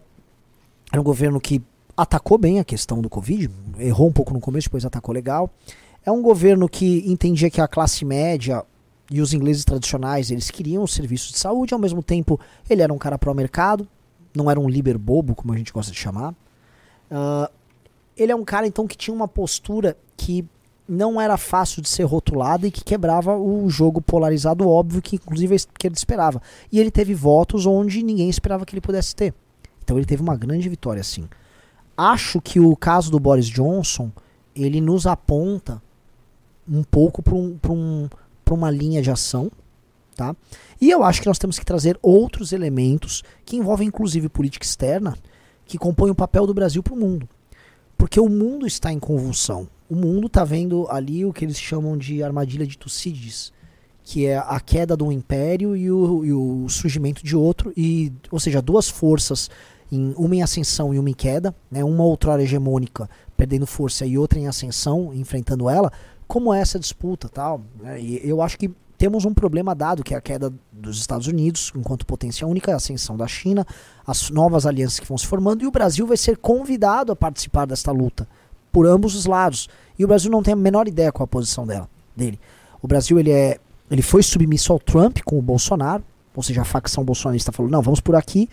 um 0.95 1.03
governo 1.03 1.41
que 1.41 1.63
atacou 1.97 2.39
bem 2.39 2.59
a 2.59 2.65
questão 2.65 3.01
do 3.01 3.11
Covid, 3.11 3.51
errou 3.79 4.09
um 4.09 4.13
pouco 4.13 4.33
no 4.33 4.41
começo, 4.41 4.69
depois 4.69 4.85
atacou 4.85 5.15
legal. 5.15 5.51
É 6.05 6.11
um 6.11 6.23
governo 6.23 6.69
que 6.69 7.05
entendia 7.07 7.51
que 7.51 7.61
a 7.61 7.69
classe 7.69 8.05
média 8.05 8.65
e 9.11 9.21
os 9.21 9.35
ingleses 9.35 9.65
tradicionais 9.65 10.31
eles 10.31 10.51
queriam 10.51 10.83
os 10.83 10.95
serviços 10.95 11.33
de 11.33 11.39
saúde, 11.39 11.75
ao 11.75 11.81
mesmo 11.81 12.03
tempo 12.03 12.41
ele 12.69 12.81
era 12.81 12.93
um 12.93 12.99
cara 12.99 13.19
pró-mercado, 13.19 13.87
não 14.35 14.51
era 14.51 14.59
um 14.59 14.69
líder 14.69 14.97
bobo, 14.97 15.35
como 15.35 15.53
a 15.53 15.57
gente 15.57 15.73
gosta 15.73 15.93
de 15.93 15.99
chamar. 15.99 16.33
Uh, 17.11 17.51
ele 18.17 18.33
é 18.33 18.37
um 18.37 18.45
cara 18.45 18.67
então 18.67 18.87
que 18.87 18.97
tinha 18.97 19.15
uma 19.15 19.29
postura 19.29 19.97
que 20.17 20.47
não 20.89 21.21
era 21.21 21.37
fácil 21.37 21.83
de 21.83 21.89
ser 21.89 22.05
rotulada 22.05 22.67
e 22.67 22.71
que 22.71 22.83
quebrava 22.83 23.37
o 23.37 23.69
jogo 23.69 24.01
polarizado 24.01 24.69
óbvio 24.69 25.01
que 25.01 25.17
inclusive 25.17 25.53
a 25.53 25.57
esquerda 25.57 25.97
esperava. 25.97 26.43
E 26.73 26.81
ele 26.81 26.91
teve 26.91 27.15
votos 27.15 27.67
onde 27.67 28.03
ninguém 28.03 28.29
esperava 28.29 28.65
que 28.65 28.75
ele 28.75 28.81
pudesse 28.81 29.15
ter. 29.15 29.35
Então 29.83 29.97
ele 29.97 30.07
teve 30.07 30.23
uma 30.23 30.37
grande 30.37 30.69
vitória, 30.69 31.03
sim. 31.03 31.29
Acho 31.97 32.41
que 32.41 32.59
o 32.61 32.77
caso 32.77 33.11
do 33.11 33.21
Boris 33.21 33.47
Johnson 33.47 34.11
ele 34.55 34.81
nos 34.81 35.07
aponta 35.07 35.83
um 36.69 36.83
pouco 36.83 37.23
para 37.23 37.35
um, 37.35 37.59
um, 37.69 38.09
uma 38.51 38.71
linha 38.71 39.03
de 39.03 39.11
ação, 39.11 39.51
tá? 40.17 40.35
E 40.81 40.91
eu 40.91 41.05
acho 41.05 41.21
que 41.21 41.27
nós 41.27 41.39
temos 41.39 41.59
que 41.59 41.65
trazer 41.65 41.99
outros 42.03 42.53
elementos 42.53 43.23
que 43.45 43.57
envolvem 43.57 43.89
inclusive 43.89 44.29
política 44.29 44.65
externa, 44.65 45.17
que 45.67 45.79
compõem 45.79 46.11
o 46.11 46.15
papel 46.15 46.47
do 46.47 46.55
Brasil 46.55 46.83
para 46.83 46.95
o 46.95 46.99
mundo. 46.99 47.29
Porque 47.97 48.19
o 48.19 48.29
mundo 48.29 48.67
está 48.67 48.93
em 48.93 48.99
convulsão. 48.99 49.69
O 49.89 49.95
mundo 49.95 50.27
está 50.27 50.45
vendo 50.45 50.87
ali 50.89 51.25
o 51.25 51.33
que 51.33 51.45
eles 51.45 51.61
chamam 51.61 51.99
de 51.99 52.23
armadilha 52.23 52.67
de 52.67 52.79
Tucídides, 52.79 53.53
que 54.03 54.27
é 54.27 54.39
a 54.39 54.61
queda 54.61 54.97
de 54.97 55.03
um 55.03 55.13
império 55.13 55.77
e 55.77 55.91
o, 55.91 56.25
e 56.25 56.33
o 56.33 56.69
surgimento 56.69 57.25
de 57.25 57.37
outro, 57.37 57.73
e, 57.77 58.13
ou 58.31 58.41
seja, 58.41 58.61
duas 58.61 58.89
forças 58.89 59.51
em 59.93 60.15
uma 60.17 60.37
em 60.37 60.43
ascensão 60.43 60.95
e 60.95 60.99
uma 60.99 61.11
em 61.11 61.15
queda, 61.15 61.55
né, 61.71 61.83
uma 61.83 62.05
outrora 62.05 62.43
hegemônica 62.43 63.09
perdendo 63.37 63.67
força 63.67 64.05
e 64.05 64.19
outra 64.19 64.39
em 64.39 64.47
ascensão, 64.47 65.13
enfrentando 65.15 65.69
ela, 65.69 65.91
como 66.29 66.53
é 66.53 66.61
essa 66.61 66.79
disputa 66.79 67.29
tal. 67.29 67.63
Né, 67.81 68.01
e 68.01 68.21
eu 68.23 68.41
acho 68.43 68.59
que 68.59 68.71
temos 68.97 69.25
um 69.25 69.33
problema 69.33 69.75
dado, 69.75 70.05
que 70.05 70.13
é 70.13 70.17
a 70.19 70.21
queda 70.21 70.53
dos 70.71 70.99
Estados 70.99 71.27
Unidos 71.27 71.73
enquanto 71.75 72.05
potência 72.05 72.47
única, 72.47 72.71
a 72.71 72.77
ascensão 72.77 73.17
da 73.17 73.27
China, 73.27 73.67
as 74.07 74.29
novas 74.29 74.67
alianças 74.67 75.01
que 75.01 75.09
vão 75.09 75.17
se 75.17 75.27
formando, 75.27 75.65
e 75.65 75.67
o 75.67 75.71
Brasil 75.71 76.07
vai 76.07 76.19
ser 76.19 76.37
convidado 76.37 77.11
a 77.11 77.17
participar 77.17 77.65
desta 77.65 77.91
luta, 77.91 78.29
por 78.71 78.87
ambos 78.87 79.15
os 79.15 79.25
lados. 79.25 79.69
E 79.99 80.05
o 80.05 80.09
Brasil 80.09 80.31
não 80.31 80.43
tem 80.43 80.53
a 80.53 80.57
menor 80.57 80.87
ideia 80.87 81.11
qual 81.11 81.25
a 81.25 81.27
posição 81.27 81.67
dela, 81.67 81.89
dele. 82.15 82.39
O 82.83 82.87
Brasil 82.87 83.19
ele 83.19 83.31
é, 83.31 83.59
ele 83.91 84.03
foi 84.03 84.23
submisso 84.23 84.73
ao 84.73 84.79
Trump 84.79 85.19
com 85.25 85.39
o 85.39 85.43
Bolsonaro, 85.43 86.05
ou 86.35 86.43
seja, 86.43 86.63
a 86.63 86.65
facção 86.65 87.05
bolsonarista 87.05 87.51
falou, 87.51 87.71
não, 87.71 87.83
vamos 87.83 88.01
por 88.01 88.15
aqui, 88.15 88.49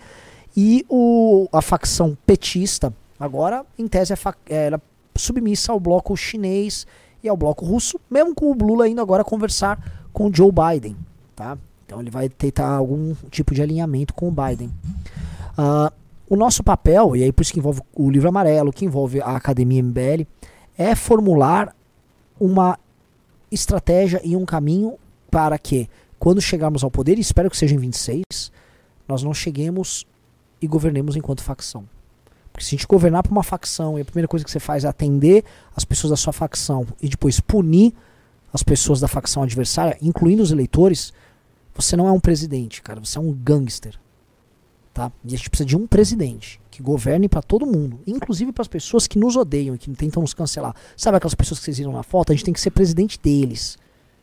e 0.56 0.84
o, 0.88 1.48
a 1.52 1.62
facção 1.62 2.16
petista, 2.26 2.92
agora, 3.18 3.64
em 3.78 3.86
tese, 3.86 4.12
é, 4.12 4.16
é 4.48 4.80
submissa 5.14 5.72
ao 5.72 5.78
bloco 5.78 6.16
chinês 6.16 6.86
e 7.22 7.28
ao 7.28 7.36
bloco 7.36 7.64
russo, 7.64 8.00
mesmo 8.10 8.34
com 8.34 8.50
o 8.50 8.54
Lula 8.54 8.88
indo 8.88 9.00
agora 9.00 9.24
conversar 9.24 10.08
com 10.12 10.26
o 10.26 10.34
Joe 10.34 10.50
Biden. 10.50 10.96
Tá? 11.36 11.56
Então 11.86 12.00
ele 12.00 12.10
vai 12.10 12.28
tentar 12.28 12.68
algum 12.68 13.14
tipo 13.30 13.54
de 13.54 13.62
alinhamento 13.62 14.12
com 14.14 14.28
o 14.28 14.32
Biden. 14.32 14.72
Uh, 15.56 15.92
o 16.28 16.36
nosso 16.36 16.62
papel, 16.62 17.16
e 17.16 17.22
aí 17.22 17.32
por 17.32 17.42
isso 17.42 17.52
que 17.52 17.58
envolve 17.58 17.80
o 17.94 18.10
livro 18.10 18.28
amarelo, 18.28 18.72
que 18.72 18.84
envolve 18.84 19.20
a 19.20 19.36
Academia 19.36 19.82
MBL, 19.82 20.26
é 20.76 20.94
formular 20.94 21.74
uma 22.38 22.78
estratégia 23.50 24.20
e 24.22 24.36
um 24.36 24.44
caminho 24.44 24.94
para 25.30 25.58
que, 25.58 25.88
quando 26.18 26.40
chegarmos 26.40 26.82
ao 26.82 26.90
poder, 26.90 27.18
e 27.18 27.20
espero 27.20 27.50
que 27.50 27.56
seja 27.56 27.74
em 27.74 27.78
26, 27.78 28.22
nós 29.06 29.22
não 29.22 29.32
cheguemos 29.32 30.06
e 30.60 30.66
governemos 30.66 31.16
enquanto 31.16 31.42
facção. 31.42 31.88
Porque 32.52 32.64
se 32.64 32.74
a 32.74 32.78
gente 32.78 32.86
governar 32.86 33.22
para 33.22 33.30
uma 33.32 33.42
facção 33.42 33.98
e 33.98 34.02
a 34.02 34.04
primeira 34.04 34.26
coisa 34.26 34.44
que 34.44 34.50
você 34.50 34.58
faz 34.58 34.84
é 34.84 34.88
atender 34.88 35.44
as 35.76 35.84
pessoas 35.84 36.10
da 36.10 36.16
sua 36.16 36.32
facção 36.32 36.86
e 37.00 37.08
depois 37.08 37.38
punir 37.38 37.94
as 38.52 38.62
pessoas 38.62 38.98
da 38.98 39.06
facção 39.06 39.42
adversária, 39.42 39.96
incluindo 40.02 40.42
os 40.42 40.50
eleitores, 40.50 41.12
você 41.74 41.96
não 41.96 42.08
é 42.08 42.12
um 42.12 42.18
presidente, 42.18 42.82
cara, 42.82 42.98
você 42.98 43.18
é 43.18 43.20
um 43.20 43.32
gangster. 43.32 43.98
tá? 44.92 45.12
E 45.24 45.34
a 45.34 45.36
gente 45.36 45.48
precisa 45.48 45.66
de 45.66 45.76
um 45.76 45.86
presidente 45.86 46.60
que 46.68 46.82
governe 46.82 47.28
pra 47.28 47.40
todo 47.40 47.64
mundo, 47.66 48.00
inclusive 48.06 48.50
pras 48.52 48.66
pessoas 48.66 49.06
que 49.06 49.18
nos 49.18 49.36
odeiam 49.36 49.74
e 49.74 49.78
que 49.78 49.88
tentam 49.92 50.20
nos 50.20 50.34
cancelar. 50.34 50.74
Sabe 50.96 51.16
aquelas 51.16 51.34
pessoas 51.34 51.60
que 51.60 51.64
vocês 51.64 51.78
viram 51.78 51.92
na 51.92 52.02
foto? 52.02 52.32
A 52.32 52.34
gente 52.34 52.44
tem 52.44 52.54
que 52.54 52.60
ser 52.60 52.70
presidente 52.70 53.20
deles, 53.22 53.78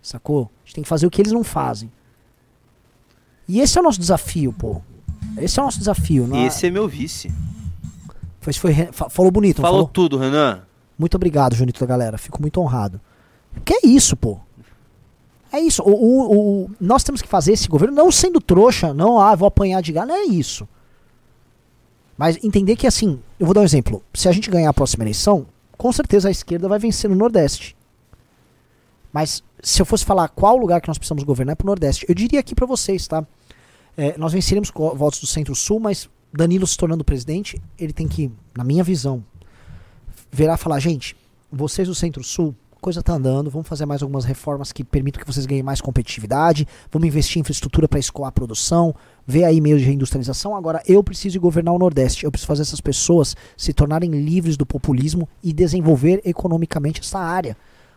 sacou? 0.07 0.43
A 0.63 0.65
gente 0.65 0.75
tem 0.75 0.83
que 0.83 0.89
fazer 0.89 1.05
o 1.07 1.11
que 1.11 1.21
eles 1.21 1.31
não 1.31 1.43
fazem. 1.43 1.91
E 3.47 3.59
esse 3.59 3.77
é 3.77 3.81
o 3.81 3.83
nosso 3.83 3.99
desafio, 3.99 4.51
pô. 4.53 4.81
Esse 5.37 5.59
é 5.59 5.61
o 5.61 5.65
nosso 5.65 5.77
desafio. 5.79 6.25
Não 6.27 6.37
é- 6.37 6.45
Esse 6.47 6.67
é 6.67 6.71
meu 6.71 6.87
vice. 6.87 7.31
foi, 8.41 8.53
foi, 8.53 8.73
falou 9.09 9.31
bonito, 9.31 9.61
Falou 9.61 9.79
falou? 9.79 9.87
tudo, 9.91 10.17
Renan. 10.17 10.61
Muito 10.97 11.15
obrigado, 11.15 11.55
Junito 11.55 11.79
da 11.79 11.85
galera. 11.85 12.17
Fico 12.17 12.41
muito 12.41 12.59
honrado. 12.61 12.99
Que 13.63 13.73
é 13.73 13.87
isso, 13.87 14.15
pô. 14.15 14.39
É 15.51 15.59
isso. 15.59 15.81
O, 15.83 15.89
o- 15.91 16.63
o- 16.65 16.71
nós 16.79 17.03
temos 17.03 17.21
que 17.21 17.27
fazer 17.27 17.53
esse 17.53 17.67
governo 17.67 17.95
não 17.95 18.11
sendo 18.11 18.39
trouxa, 18.41 18.93
não, 18.93 19.19
ah, 19.19 19.35
vou 19.35 19.47
apanhar 19.47 19.81
de 19.81 19.91
gado. 19.91 20.07
Não 20.07 20.15
é 20.15 20.23
isso. 20.25 20.67
Mas 22.17 22.41
entender 22.43 22.75
que, 22.77 22.87
assim, 22.87 23.19
eu 23.39 23.45
vou 23.45 23.53
dar 23.53 23.61
um 23.61 23.65
exemplo. 23.65 24.01
Se 24.13 24.27
a 24.29 24.31
gente 24.31 24.49
ganhar 24.49 24.69
a 24.69 24.73
próxima 24.73 25.03
eleição, 25.03 25.45
com 25.77 25.91
certeza 25.91 26.29
a 26.29 26.31
esquerda 26.31 26.67
vai 26.69 26.79
vencer 26.79 27.09
no 27.09 27.15
Nordeste. 27.15 27.75
Mas 29.15 29.41
se 29.63 29.81
eu 29.81 29.85
fosse 29.85 30.03
falar 30.03 30.27
qual 30.27 30.57
lugar 30.57 30.81
que 30.81 30.89
nós 30.89 30.97
precisamos 30.97 31.23
governar 31.23 31.53
é 31.53 31.55
pro 31.55 31.65
Nordeste, 31.65 32.05
eu 32.09 32.13
diria 32.13 32.37
aqui 32.37 32.53
pra 32.53 32.65
vocês, 32.65 33.07
tá? 33.07 33.25
É, 33.95 34.17
nós 34.17 34.33
venceremos 34.33 34.69
com 34.69 34.93
votos 34.93 35.21
do 35.21 35.25
Centro-Sul, 35.25 35.79
mas 35.79 36.09
Danilo 36.33 36.67
se 36.67 36.75
tornando 36.75 37.01
presidente, 37.01 37.57
ele 37.79 37.93
tem 37.93 38.09
que, 38.09 38.29
na 38.53 38.65
minha 38.65 38.83
visão, 38.83 39.23
virar 40.29 40.57
falar, 40.57 40.81
gente, 40.81 41.15
vocês 41.49 41.87
do 41.87 41.95
Centro-Sul, 41.95 42.53
coisa 42.81 43.01
tá 43.01 43.13
andando, 43.13 43.49
vamos 43.49 43.69
fazer 43.69 43.85
mais 43.85 44.01
algumas 44.01 44.25
reformas 44.25 44.73
que 44.73 44.83
permitam 44.83 45.21
que 45.21 45.31
vocês 45.31 45.45
ganhem 45.45 45.63
mais 45.63 45.79
competitividade, 45.79 46.67
vamos 46.91 47.07
investir 47.07 47.37
em 47.37 47.39
infraestrutura 47.39 47.87
para 47.87 47.99
escoar 47.99 48.27
a 48.27 48.33
produção, 48.33 48.93
ver 49.25 49.45
aí 49.45 49.61
meios 49.61 49.79
de 49.79 49.87
reindustrialização. 49.87 50.57
Agora, 50.57 50.83
eu 50.85 51.01
preciso 51.01 51.39
governar 51.39 51.73
o 51.73 51.79
Nordeste, 51.79 52.25
eu 52.25 52.31
preciso 52.31 52.47
fazer 52.47 52.63
essas 52.63 52.81
pessoas 52.81 53.33
se 53.55 53.71
tornarem 53.71 54.11
livres 54.11 54.57
do 54.57 54.65
populismo 54.65 55.25
e 55.41 55.53
desenvolver 55.53 56.21
economicamente 56.25 56.99
essa 56.99 57.17
área. 57.17 57.55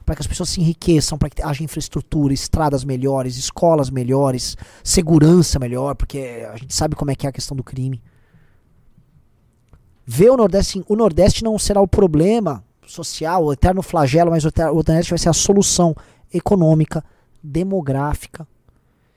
Para 0.08 0.14
que 0.14 0.22
as 0.22 0.26
pessoas 0.26 0.48
se 0.48 0.58
enriqueçam, 0.58 1.18
para 1.18 1.28
que 1.28 1.42
haja 1.42 1.62
infraestrutura, 1.62 2.32
estradas 2.32 2.82
melhores, 2.82 3.36
escolas 3.36 3.90
melhores, 3.90 4.56
segurança 4.82 5.58
melhor, 5.58 5.94
porque 5.94 6.46
a 6.50 6.56
gente 6.56 6.74
sabe 6.74 6.96
como 6.96 7.10
é 7.10 7.14
que 7.14 7.26
é 7.26 7.28
a 7.28 7.32
questão 7.32 7.54
do 7.54 7.62
crime. 7.62 8.02
Ver 10.06 10.30
o 10.30 10.36
Nordeste, 10.38 10.82
o 10.88 10.96
Nordeste 10.96 11.44
não 11.44 11.58
será 11.58 11.82
o 11.82 11.86
problema 11.86 12.64
social, 12.86 13.44
o 13.44 13.52
eterno 13.52 13.82
flagelo, 13.82 14.30
mas 14.30 14.46
o, 14.46 14.48
eter- 14.48 14.70
o 14.70 14.76
Nordeste 14.76 15.10
vai 15.10 15.18
ser 15.18 15.28
a 15.28 15.34
solução 15.34 15.94
econômica, 16.32 17.04
demográfica. 17.42 18.48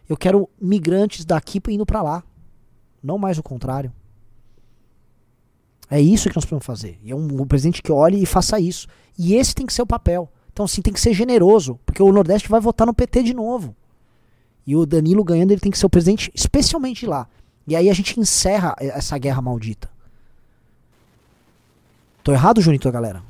Eu 0.09 0.17
quero 0.17 0.49
migrantes 0.59 1.23
daqui 1.23 1.61
indo 1.69 1.85
para 1.85 2.01
lá, 2.01 2.21
não 3.01 3.17
mais 3.17 3.37
o 3.37 3.43
contrário. 3.43 3.93
É 5.89 6.01
isso 6.01 6.27
que 6.27 6.35
nós 6.35 6.43
precisamos 6.43 6.65
fazer. 6.65 6.99
E 7.01 7.11
é 7.11 7.15
um, 7.15 7.43
um 7.43 7.47
presidente 7.47 7.81
que 7.81 7.93
olhe 7.93 8.21
e 8.21 8.25
faça 8.25 8.59
isso. 8.59 8.89
E 9.17 9.35
esse 9.35 9.55
tem 9.55 9.65
que 9.65 9.71
ser 9.71 9.83
o 9.83 9.87
papel. 9.87 10.29
Então, 10.61 10.65
assim, 10.65 10.81
tem 10.83 10.93
que 10.93 11.01
ser 11.01 11.11
generoso, 11.11 11.79
porque 11.87 12.03
o 12.03 12.11
Nordeste 12.11 12.47
vai 12.47 12.61
votar 12.61 12.85
no 12.85 12.93
PT 12.93 13.23
de 13.23 13.33
novo. 13.33 13.75
E 14.65 14.75
o 14.75 14.85
Danilo 14.85 15.23
ganhando, 15.23 15.49
ele 15.49 15.59
tem 15.59 15.71
que 15.71 15.77
ser 15.77 15.87
o 15.87 15.89
presidente, 15.89 16.31
especialmente 16.35 17.07
lá. 17.07 17.27
E 17.67 17.75
aí 17.75 17.89
a 17.89 17.93
gente 17.93 18.19
encerra 18.19 18.75
essa 18.77 19.17
guerra 19.17 19.41
maldita. 19.41 19.89
Tô 22.23 22.31
errado, 22.31 22.61
Junito, 22.61 22.91
galera? 22.91 23.23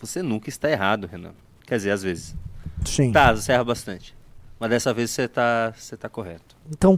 Você 0.00 0.22
nunca 0.22 0.48
está 0.48 0.70
errado, 0.70 1.08
Renan. 1.08 1.32
Quer 1.66 1.78
dizer, 1.78 1.90
às 1.90 2.04
vezes. 2.04 2.36
Sim. 2.84 3.10
Tá, 3.10 3.34
você 3.34 3.50
erra 3.50 3.64
bastante. 3.64 4.14
Mas 4.60 4.70
dessa 4.70 4.94
vez 4.94 5.10
você 5.10 5.26
tá, 5.26 5.72
você 5.76 5.96
tá 5.96 6.08
correto. 6.08 6.56
Então, 6.70 6.96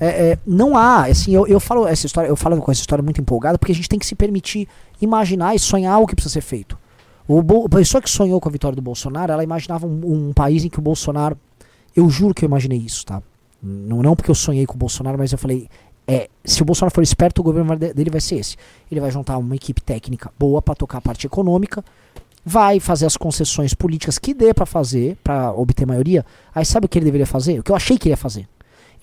é, 0.00 0.30
é, 0.30 0.38
não 0.46 0.78
há, 0.78 1.08
assim, 1.08 1.34
eu, 1.34 1.46
eu 1.46 1.60
falo 1.60 1.86
essa 1.86 2.06
história, 2.06 2.28
eu 2.28 2.36
falo 2.36 2.58
com 2.62 2.72
essa 2.72 2.80
história 2.80 3.02
muito 3.02 3.20
empolgada, 3.20 3.58
porque 3.58 3.72
a 3.72 3.74
gente 3.74 3.88
tem 3.88 3.98
que 3.98 4.06
se 4.06 4.14
permitir 4.14 4.66
imaginar 4.98 5.54
e 5.54 5.58
sonhar 5.58 6.00
o 6.00 6.06
que 6.06 6.14
precisa 6.14 6.32
ser 6.32 6.40
feito. 6.40 6.79
O 7.32 7.66
a 7.66 7.68
pessoa 7.68 8.02
que 8.02 8.10
sonhou 8.10 8.40
com 8.40 8.48
a 8.48 8.52
vitória 8.52 8.74
do 8.74 8.82
Bolsonaro, 8.82 9.32
ela 9.32 9.44
imaginava 9.44 9.86
um, 9.86 10.00
um 10.30 10.32
país 10.32 10.64
em 10.64 10.68
que 10.68 10.80
o 10.80 10.82
Bolsonaro. 10.82 11.38
Eu 11.94 12.10
juro 12.10 12.34
que 12.34 12.44
eu 12.44 12.48
imaginei 12.48 12.78
isso, 12.78 13.06
tá? 13.06 13.22
Não, 13.62 14.02
não 14.02 14.16
porque 14.16 14.32
eu 14.32 14.34
sonhei 14.34 14.66
com 14.66 14.74
o 14.74 14.76
Bolsonaro, 14.76 15.16
mas 15.16 15.30
eu 15.30 15.38
falei. 15.38 15.68
É, 16.08 16.28
se 16.44 16.60
o 16.60 16.64
Bolsonaro 16.64 16.92
for 16.92 17.02
esperto, 17.02 17.38
o 17.38 17.44
governo 17.44 17.76
dele 17.76 18.10
vai 18.10 18.20
ser 18.20 18.34
esse. 18.34 18.56
Ele 18.90 19.00
vai 19.00 19.12
juntar 19.12 19.38
uma 19.38 19.54
equipe 19.54 19.80
técnica 19.80 20.32
boa 20.36 20.60
para 20.60 20.74
tocar 20.74 20.98
a 20.98 21.00
parte 21.00 21.24
econômica, 21.24 21.84
vai 22.44 22.80
fazer 22.80 23.06
as 23.06 23.16
concessões 23.16 23.74
políticas 23.74 24.18
que 24.18 24.34
dê 24.34 24.52
para 24.52 24.66
fazer, 24.66 25.16
para 25.22 25.52
obter 25.52 25.86
maioria. 25.86 26.26
Aí 26.52 26.64
sabe 26.64 26.86
o 26.86 26.88
que 26.88 26.98
ele 26.98 27.04
deveria 27.04 27.28
fazer? 27.28 27.60
O 27.60 27.62
que 27.62 27.70
eu 27.70 27.76
achei 27.76 27.96
que 27.96 28.08
ele 28.08 28.14
ia 28.14 28.16
fazer? 28.16 28.48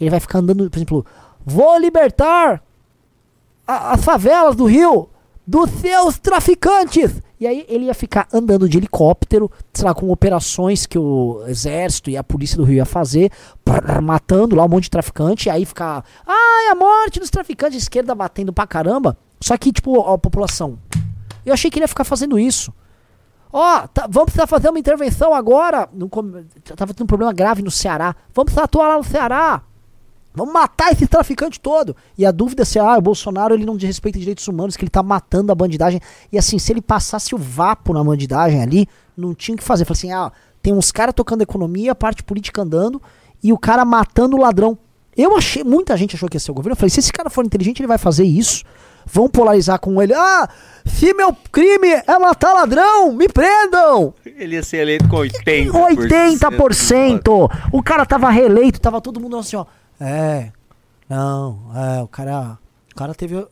Ele 0.01 0.09
vai 0.09 0.19
ficar 0.19 0.39
andando, 0.39 0.69
por 0.69 0.77
exemplo, 0.77 1.05
vou 1.45 1.79
libertar 1.79 2.61
as 3.65 4.03
favelas 4.03 4.53
do 4.53 4.65
Rio 4.65 5.07
dos 5.47 5.69
seus 5.71 6.19
traficantes. 6.19 7.21
E 7.39 7.47
aí 7.47 7.65
ele 7.69 7.85
ia 7.85 7.93
ficar 7.93 8.27
andando 8.33 8.67
de 8.67 8.77
helicóptero, 8.77 9.49
sei 9.73 9.85
lá, 9.85 9.93
com 9.93 10.09
operações 10.11 10.85
que 10.85 10.97
o 10.99 11.43
exército 11.47 12.09
e 12.09 12.17
a 12.17 12.23
polícia 12.23 12.57
do 12.57 12.63
Rio 12.63 12.77
ia 12.77 12.85
fazer, 12.85 13.31
prr, 13.63 14.01
matando 14.01 14.55
lá 14.55 14.65
um 14.65 14.67
monte 14.67 14.83
de 14.85 14.89
traficante, 14.89 15.47
e 15.47 15.49
aí 15.51 15.63
ficar, 15.63 16.03
ai, 16.25 16.67
a 16.71 16.75
morte 16.75 17.19
dos 17.19 17.29
traficantes, 17.29 17.75
a 17.75 17.81
esquerda 17.81 18.13
batendo 18.13 18.51
pra 18.51 18.65
caramba. 18.67 19.17
Só 19.39 19.55
que, 19.55 19.71
tipo, 19.71 20.01
a 20.01 20.17
população. 20.17 20.79
Eu 21.45 21.53
achei 21.53 21.69
que 21.71 21.77
ele 21.77 21.83
ia 21.83 21.87
ficar 21.87 22.03
fazendo 22.03 22.37
isso. 22.39 22.73
Ó, 23.53 23.87
tá- 23.87 24.07
vamos 24.09 24.25
precisar 24.25 24.47
fazer 24.47 24.69
uma 24.69 24.79
intervenção 24.79 25.33
agora. 25.33 25.87
No, 25.93 26.09
tava 26.75 26.93
tendo 26.93 27.03
um 27.03 27.07
problema 27.07 27.31
grave 27.31 27.61
no 27.61 27.71
Ceará. 27.71 28.15
Vamos 28.33 28.45
precisar 28.47 28.63
atuar 28.65 28.89
lá 28.89 28.97
no 28.97 29.03
Ceará. 29.03 29.61
Vamos 30.37 30.53
matar 30.53 30.91
esse 30.91 31.07
traficante 31.07 31.59
todo. 31.59 31.95
E 32.15 32.25
a 32.25 32.31
dúvida 32.31 32.61
é 32.61 32.65
se 32.65 32.77
ah, 32.77 32.95
o 32.95 33.01
Bolsonaro 33.01 33.55
ele 33.55 33.65
não 33.65 33.75
desrespeita 33.75 34.19
direitos 34.19 34.47
humanos, 34.47 34.77
que 34.77 34.83
ele 34.83 34.91
tá 34.91 35.01
matando 35.01 35.51
a 35.51 35.55
bandidagem. 35.55 35.99
E 36.31 36.37
assim, 36.37 36.59
se 36.59 36.71
ele 36.71 36.81
passasse 36.81 37.33
o 37.33 37.39
vapo 37.39 37.91
na 37.91 38.03
bandidagem 38.03 38.61
ali, 38.61 38.87
não 39.17 39.33
tinha 39.33 39.55
o 39.55 39.57
que 39.57 39.63
fazer. 39.63 39.83
Falei 39.83 39.97
assim, 39.97 40.11
ah, 40.11 40.31
tem 40.61 40.73
uns 40.73 40.91
caras 40.91 41.15
tocando 41.15 41.41
economia, 41.41 41.95
parte 41.95 42.21
política 42.21 42.61
andando, 42.61 43.01
e 43.43 43.51
o 43.51 43.57
cara 43.57 43.83
matando 43.83 44.37
o 44.37 44.39
ladrão. 44.39 44.77
Eu 45.17 45.35
achei, 45.35 45.63
muita 45.63 45.97
gente 45.97 46.15
achou 46.15 46.29
que 46.29 46.35
ia 46.35 46.39
ser 46.39 46.51
o 46.51 46.53
governo. 46.53 46.73
Eu 46.73 46.77
falei, 46.77 46.91
se 46.91 46.99
esse 46.99 47.11
cara 47.11 47.31
for 47.31 47.43
inteligente, 47.43 47.79
ele 47.79 47.87
vai 47.87 47.97
fazer 47.97 48.23
isso. 48.23 48.63
Vão 49.07 49.27
polarizar 49.27 49.79
com 49.79 49.99
ele. 49.99 50.13
Ah, 50.13 50.47
se 50.85 51.13
meu 51.15 51.35
crime 51.51 51.87
é 52.05 52.19
matar 52.19 52.53
ladrão, 52.53 53.11
me 53.13 53.27
prendam! 53.27 54.13
Ele 54.23 54.55
ia 54.55 54.61
ser 54.61 54.77
eleito 54.77 55.07
com 55.07 55.15
80%. 55.17 55.71
80%! 55.71 57.49
O 57.71 57.81
cara 57.81 58.05
tava 58.05 58.29
reeleito, 58.29 58.79
tava 58.79 59.01
todo 59.01 59.19
mundo 59.19 59.37
assim, 59.37 59.55
ó. 59.55 59.65
É, 59.99 60.51
não, 61.09 61.59
é, 61.75 62.01
o 62.01 62.07
cara. 62.07 62.57
O 62.91 62.95
cara 62.95 63.13
teve. 63.13 63.45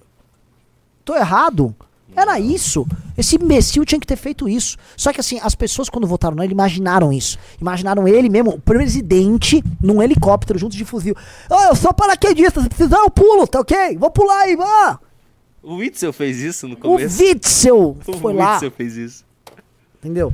Tô 1.04 1.16
errado. 1.16 1.76
Era 2.16 2.40
isso. 2.40 2.88
Esse 3.18 3.36
imbecil 3.36 3.84
tinha 3.84 4.00
que 4.00 4.08
ter 4.08 4.16
feito 4.16 4.48
isso. 4.48 4.78
Só 4.96 5.12
que 5.12 5.20
assim, 5.20 5.38
as 5.42 5.54
pessoas 5.54 5.90
quando 5.90 6.08
votaram 6.08 6.36
nele 6.36 6.54
imaginaram 6.54 7.12
isso. 7.12 7.38
Imaginaram 7.60 8.08
ele 8.08 8.30
mesmo, 8.30 8.52
o 8.52 8.60
presidente, 8.60 9.62
num 9.84 10.02
helicóptero 10.02 10.58
junto 10.58 10.78
de 10.78 10.86
fuzil. 10.86 11.16
Ah, 11.50 11.68
eu 11.70 11.76
sou 11.76 11.94
paraquedista, 11.94 12.62
se 12.62 12.70
precisar 12.70 13.00
eu 13.00 13.10
pulo, 13.10 13.46
tá 13.46 13.60
ok? 13.60 13.98
Vou 13.98 14.10
pular 14.12 14.44
aí, 14.44 14.56
vá! 14.56 15.00
O 15.62 15.76
Witzel 15.76 16.14
fez 16.14 16.40
isso 16.40 16.68
no 16.68 16.76
O 16.76 16.78
começo. 16.78 17.22
Witzel 17.22 17.98
O 18.08 18.14
foi 18.14 18.34
lá. 18.34 18.54
Witzel 18.54 18.72
fez 18.72 18.96
isso. 18.96 19.26
Entendeu? 19.98 20.34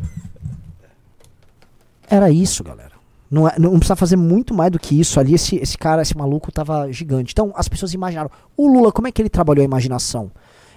Era 2.08 2.30
isso, 2.30 2.64
galera. 2.64 2.91
Não, 3.32 3.48
é- 3.48 3.58
não 3.58 3.72
precisa 3.80 3.96
fazer 3.96 4.18
muito 4.18 4.54
mais 4.54 4.70
do 4.70 4.78
que 4.78 5.00
isso 5.00 5.18
ali. 5.18 5.34
Esse, 5.34 5.56
esse 5.56 5.78
cara, 5.78 6.02
esse 6.02 6.18
maluco 6.18 6.52
tava 6.52 6.92
gigante. 6.92 7.32
Então 7.32 7.54
as 7.56 7.70
pessoas 7.70 7.94
imaginaram. 7.94 8.30
O 8.58 8.68
Lula, 8.68 8.92
como 8.92 9.08
é 9.08 9.12
que 9.12 9.22
ele 9.22 9.30
trabalhou 9.30 9.62
a 9.62 9.66
imaginação? 9.66 10.30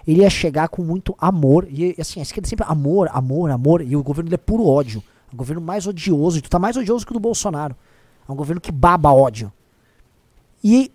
Ele 0.07 0.21
ia 0.21 0.31
chegar 0.31 0.69
com 0.69 0.85
muito 0.85 1.17
amor. 1.19 1.67
E 1.69 1.97
assim, 1.99 2.21
a 2.21 2.23
esquerda 2.23 2.49
sempre 2.49 2.65
amor, 2.69 3.11
amor, 3.13 3.51
amor. 3.51 3.83
E 3.83 3.97
o 3.97 4.03
governo 4.05 4.31
dele 4.31 4.41
é 4.41 4.47
puro 4.47 4.65
ódio. 4.65 5.03
É 5.33 5.35
o 5.35 5.37
governo 5.37 5.61
mais 5.61 5.87
odioso. 5.89 6.39
E 6.39 6.43
tu 6.43 6.49
tá 6.49 6.59
mais 6.61 6.77
odioso 6.77 7.05
que 7.05 7.11
o 7.11 7.15
do 7.15 7.21
Bolsonaro. 7.21 7.75
É 8.29 8.31
um 8.31 8.37
governo 8.37 8.61
que 8.61 8.71
baba 8.71 9.13
ódio. 9.13 9.53
E 10.63 10.93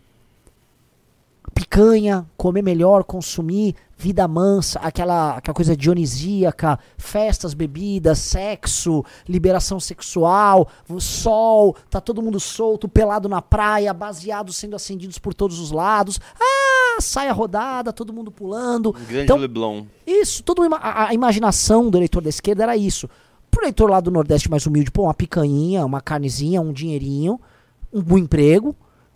picanha, 1.59 2.25
comer 2.37 2.61
melhor, 2.61 3.03
consumir, 3.03 3.75
vida 3.97 4.25
mansa, 4.29 4.79
aquela, 4.79 5.35
aquela 5.35 5.53
coisa 5.53 5.75
dionisíaca, 5.75 6.79
festas, 6.97 7.53
bebidas, 7.53 8.17
sexo, 8.19 9.03
liberação 9.27 9.77
sexual, 9.77 10.69
o 10.87 11.01
sol, 11.01 11.75
tá 11.89 11.99
todo 11.99 12.21
mundo 12.21 12.39
solto, 12.39 12.87
pelado 12.87 13.27
na 13.27 13.41
praia, 13.41 13.93
baseados 13.93 14.55
sendo 14.55 14.73
acendidos 14.73 15.19
por 15.19 15.33
todos 15.33 15.59
os 15.59 15.69
lados. 15.69 16.17
Ah, 16.39 17.01
saia 17.01 17.33
rodada, 17.33 17.91
todo 17.91 18.13
mundo 18.13 18.31
pulando. 18.31 18.91
Um 18.91 19.05
grande 19.05 19.23
Então, 19.23 19.35
Leblon. 19.35 19.83
isso, 20.07 20.41
toda 20.43 20.61
a, 20.77 21.09
a 21.09 21.13
imaginação 21.13 21.89
do 21.89 21.97
eleitor 21.97 22.21
da 22.21 22.29
esquerda 22.29 22.63
era 22.63 22.77
isso. 22.77 23.09
Pro 23.51 23.63
eleitor 23.63 23.89
lá 23.89 23.99
do 23.99 24.09
Nordeste 24.09 24.49
mais 24.49 24.65
humilde, 24.65 24.91
pô, 24.91 25.03
uma 25.03 25.13
picanha, 25.13 25.85
uma 25.85 25.99
carnezinha, 25.99 26.61
um 26.61 26.71
dinheirinho, 26.71 27.37
um 27.91 28.01
bom 28.01 28.17
emprego. 28.17 28.73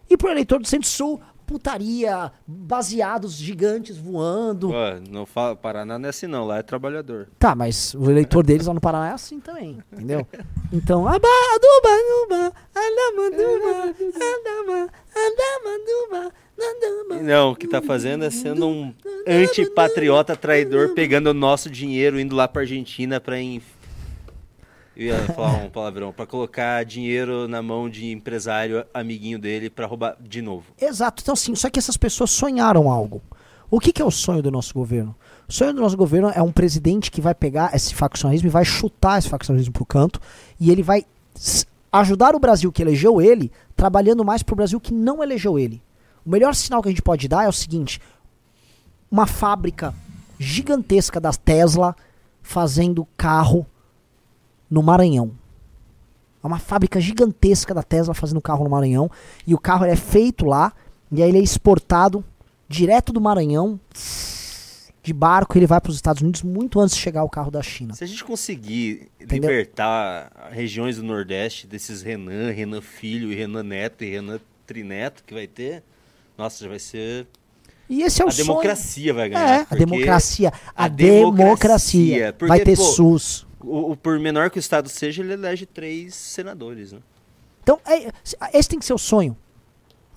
E 0.09 0.17
pro 0.17 0.29
eleitor 0.29 0.59
do 0.59 0.67
Centro-Sul, 0.67 1.21
putaria, 1.45 2.31
baseados 2.47 3.33
gigantes 3.33 3.97
voando. 3.97 4.69
Pô, 4.69 4.75
não 5.09 5.25
fala, 5.25 5.55
Paraná 5.55 5.99
não 5.99 6.07
é 6.07 6.09
assim 6.09 6.27
não, 6.27 6.45
lá 6.45 6.57
é 6.57 6.63
trabalhador. 6.63 7.27
Tá, 7.37 7.55
mas 7.55 7.93
o 7.93 8.09
eleitor 8.09 8.43
deles 8.43 8.67
lá 8.67 8.73
no 8.73 8.81
Paraná 8.81 9.09
é 9.09 9.13
assim 9.13 9.39
também, 9.39 9.77
entendeu? 9.91 10.27
Então, 10.71 11.07
aduba, 11.07 11.27
aduba, 11.55 12.51
aduba, 13.17 13.53
andama. 16.65 17.21
Não, 17.21 17.51
o 17.51 17.55
que 17.55 17.67
tá 17.67 17.81
fazendo 17.81 18.23
é 18.25 18.29
sendo 18.29 18.67
um 18.67 18.93
antipatriota 19.27 20.35
traidor, 20.35 20.93
pegando 20.93 21.27
o 21.27 21.33
nosso 21.33 21.69
dinheiro, 21.69 22.19
indo 22.19 22.35
lá 22.35 22.47
pra 22.47 22.61
Argentina 22.61 23.19
pra... 23.19 23.39
Inf... 23.39 23.63
Eu 24.95 25.07
ia 25.07 25.19
falar 25.33 25.63
um 25.63 25.69
palavrão, 25.71 26.13
pra 26.13 26.25
colocar 26.25 26.83
dinheiro 26.85 27.47
na 27.47 27.61
mão 27.61 27.89
de 27.89 28.11
empresário 28.11 28.85
amiguinho 28.93 29.39
dele 29.39 29.69
pra 29.69 29.85
roubar 29.85 30.15
de 30.19 30.41
novo. 30.41 30.65
Exato, 30.79 31.21
então 31.21 31.35
sim, 31.35 31.55
só 31.55 31.69
que 31.69 31.79
essas 31.79 31.97
pessoas 31.97 32.31
sonharam 32.31 32.89
algo. 32.89 33.21
O 33.69 33.79
que, 33.79 33.91
que 33.91 34.01
é 34.01 34.05
o 34.05 34.11
sonho 34.11 34.41
do 34.43 34.51
nosso 34.51 34.73
governo? 34.73 35.15
O 35.49 35.51
sonho 35.51 35.73
do 35.73 35.81
nosso 35.81 35.97
governo 35.97 36.31
é 36.33 36.41
um 36.41 36.51
presidente 36.51 37.09
que 37.09 37.19
vai 37.19 37.33
pegar 37.33 37.73
esse 37.73 37.95
faccionalismo 37.95 38.47
e 38.47 38.51
vai 38.51 38.63
chutar 38.63 39.17
esse 39.17 39.27
faccionalismo 39.27 39.73
pro 39.73 39.85
canto 39.85 40.19
e 40.59 40.69
ele 40.69 40.83
vai 40.83 41.05
ajudar 41.91 42.35
o 42.35 42.39
Brasil 42.39 42.71
que 42.71 42.81
elegeu 42.81 43.19
ele, 43.19 43.51
trabalhando 43.75 44.23
mais 44.23 44.43
pro 44.43 44.55
Brasil 44.55 44.79
que 44.79 44.93
não 44.93 45.23
elegeu 45.23 45.57
ele. 45.57 45.81
O 46.25 46.29
melhor 46.29 46.53
sinal 46.55 46.81
que 46.81 46.89
a 46.89 46.91
gente 46.91 47.01
pode 47.01 47.27
dar 47.27 47.45
é 47.45 47.49
o 47.49 47.53
seguinte: 47.53 47.99
uma 49.11 49.25
fábrica 49.25 49.93
gigantesca 50.39 51.19
da 51.19 51.31
Tesla 51.31 51.95
fazendo 52.41 53.07
carro 53.17 53.65
no 54.74 54.82
Maranhão. 54.82 55.32
É 56.43 56.47
uma 56.47 56.57
fábrica 56.57 56.99
gigantesca 56.99 57.76
da 57.76 57.84
Tesla 57.84 58.15
fazendo 58.15 58.41
carro 58.41 58.63
no 58.63 58.71
Maranhão. 58.71 59.09
E 59.45 59.53
o 59.53 59.59
carro 59.59 59.86
é 59.86 59.95
feito 59.95 60.47
lá. 60.47 60.74
E 61.11 61.21
aí 61.21 61.30
ele 61.30 61.38
é 61.38 61.43
exportado 61.43 62.26
direto 62.67 63.13
do 63.13 63.21
Maranhão. 63.21 63.80
De 65.03 65.13
barco, 65.13 65.55
ele 65.57 65.67
vai 65.67 65.80
para 65.80 65.91
os 65.91 65.95
Estados 65.97 66.24
Unidos 66.24 66.41
muito 66.41 66.80
antes 66.80 66.95
de 66.95 67.01
chegar 67.01 67.24
o 67.24 67.30
carro 67.30 67.51
da 67.51 67.61
China. 67.61 67.93
Se 67.93 68.03
a 68.03 68.07
gente 68.07 68.24
conseguir 68.24 69.11
Entendeu? 69.21 69.51
libertar 69.51 70.32
regiões 70.51 70.95
do 70.97 71.03
Nordeste 71.03 71.67
desses 71.67 72.01
Renan, 72.01 72.49
Renan 72.51 72.82
Filho 72.82 73.32
e 73.32 73.36
Renan 73.36 73.63
Neto 73.63 74.03
e 74.03 74.09
Renan 74.09 74.39
Trineto 74.65 75.24
que 75.24 75.36
vai 75.36 75.45
ter, 75.45 75.84
nossa, 76.36 76.63
já 76.63 76.69
vai 76.69 76.80
ser... 76.80 77.28
E 77.88 78.01
esse 78.01 78.21
é 78.21 78.26
o 78.26 78.30
a 78.30 78.32
sonho. 78.32 78.47
democracia 78.47 79.13
vai 79.13 79.30
ganhar. 79.30 79.59
É, 79.59 79.67
a 79.69 79.76
democracia. 79.76 80.53
A, 80.74 80.86
a 80.86 80.88
democracia. 80.88 81.43
democracia, 81.43 82.34
porque, 82.34 82.47
vai 82.47 82.59
ter 82.61 82.78
pô, 82.78 82.84
SUS. 82.84 83.45
O, 83.64 83.91
o- 83.91 83.97
por 83.97 84.20
menor 84.20 84.49
que 84.49 84.57
o 84.57 84.59
Estado 84.59 84.89
seja, 84.89 85.22
ele 85.24 85.34
elege 85.34 85.66
três 85.66 86.14
senadores, 86.16 86.91
né? 86.91 86.99
Então, 87.61 87.80
é- 87.86 88.11
esse 88.53 88.68
tem 88.70 88.78
que 88.80 88.86
ser 88.86 88.93
o 88.93 88.97
sonho. 88.97 89.38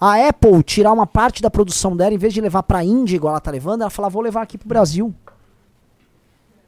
A 0.01 0.29
Apple 0.29 0.63
tirar 0.63 0.93
uma 0.93 1.07
parte 1.07 1.41
da 1.41 1.49
produção 1.51 1.97
dela, 1.97 2.13
em 2.13 2.19
vez 2.19 2.35
de 2.35 2.41
levar 2.41 2.63
pra 2.65 2.85
Índia, 2.85 3.17
igual 3.17 3.33
ela 3.33 3.41
tá 3.41 3.51
levando, 3.51 3.81
ela 3.83 3.91
falar, 3.91 4.09
vou 4.09 4.21
levar 4.21 4.43
aqui 4.43 4.59
pro 4.59 4.69
Brasil. 4.69 5.15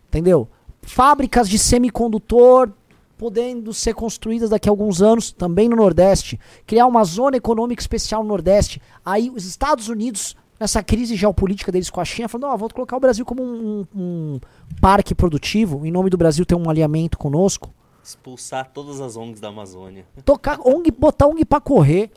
Entendeu? 0.09 0.49
Fábricas 0.83 1.49
de 1.49 1.59
semicondutor 1.59 2.71
podendo 3.19 3.75
ser 3.75 3.95
construídas 3.95 4.49
daqui 4.51 4.69
a 4.69 4.73
alguns 4.73 5.03
anos, 5.03 5.33
também 5.33 5.69
no 5.69 5.75
Nordeste. 5.77 6.39
Criar 6.65 6.87
uma 6.87 7.03
zona 7.05 7.37
econômica 7.37 7.83
especial 7.83 8.23
no 8.23 8.29
Nordeste. 8.29 8.81
Aí 9.05 9.29
os 9.29 9.45
Estados 9.45 9.89
Unidos, 9.89 10.37
nessa 10.59 10.83
crise 10.83 11.15
geopolítica 11.17 11.71
deles 11.73 11.91
com 11.91 12.01
a 12.01 12.05
China, 12.05 12.29
falando, 12.29 12.53
ó, 12.53 12.57
vou 12.57 12.69
colocar 12.71 12.97
o 12.97 13.01
Brasil 13.01 13.25
como 13.25 13.43
um, 13.43 13.87
um- 13.95 14.41
parque 14.81 15.15
produtivo, 15.15 15.85
em 15.87 15.91
nome 15.91 16.11
do 16.11 16.17
Brasil 16.19 16.45
ter 16.45 16.55
um 16.55 16.69
alinhamento 16.69 17.17
conosco. 17.19 17.73
Expulsar 18.03 18.71
todas 18.73 19.01
as 19.01 19.17
ONGs 19.17 19.41
da 19.41 19.49
Amazônia. 19.49 20.05
Tocar 20.25 20.59
ONG, 20.67 20.91
botar 20.91 21.27
ONG 21.27 21.45
pra 21.45 21.61
correr. 21.61 22.11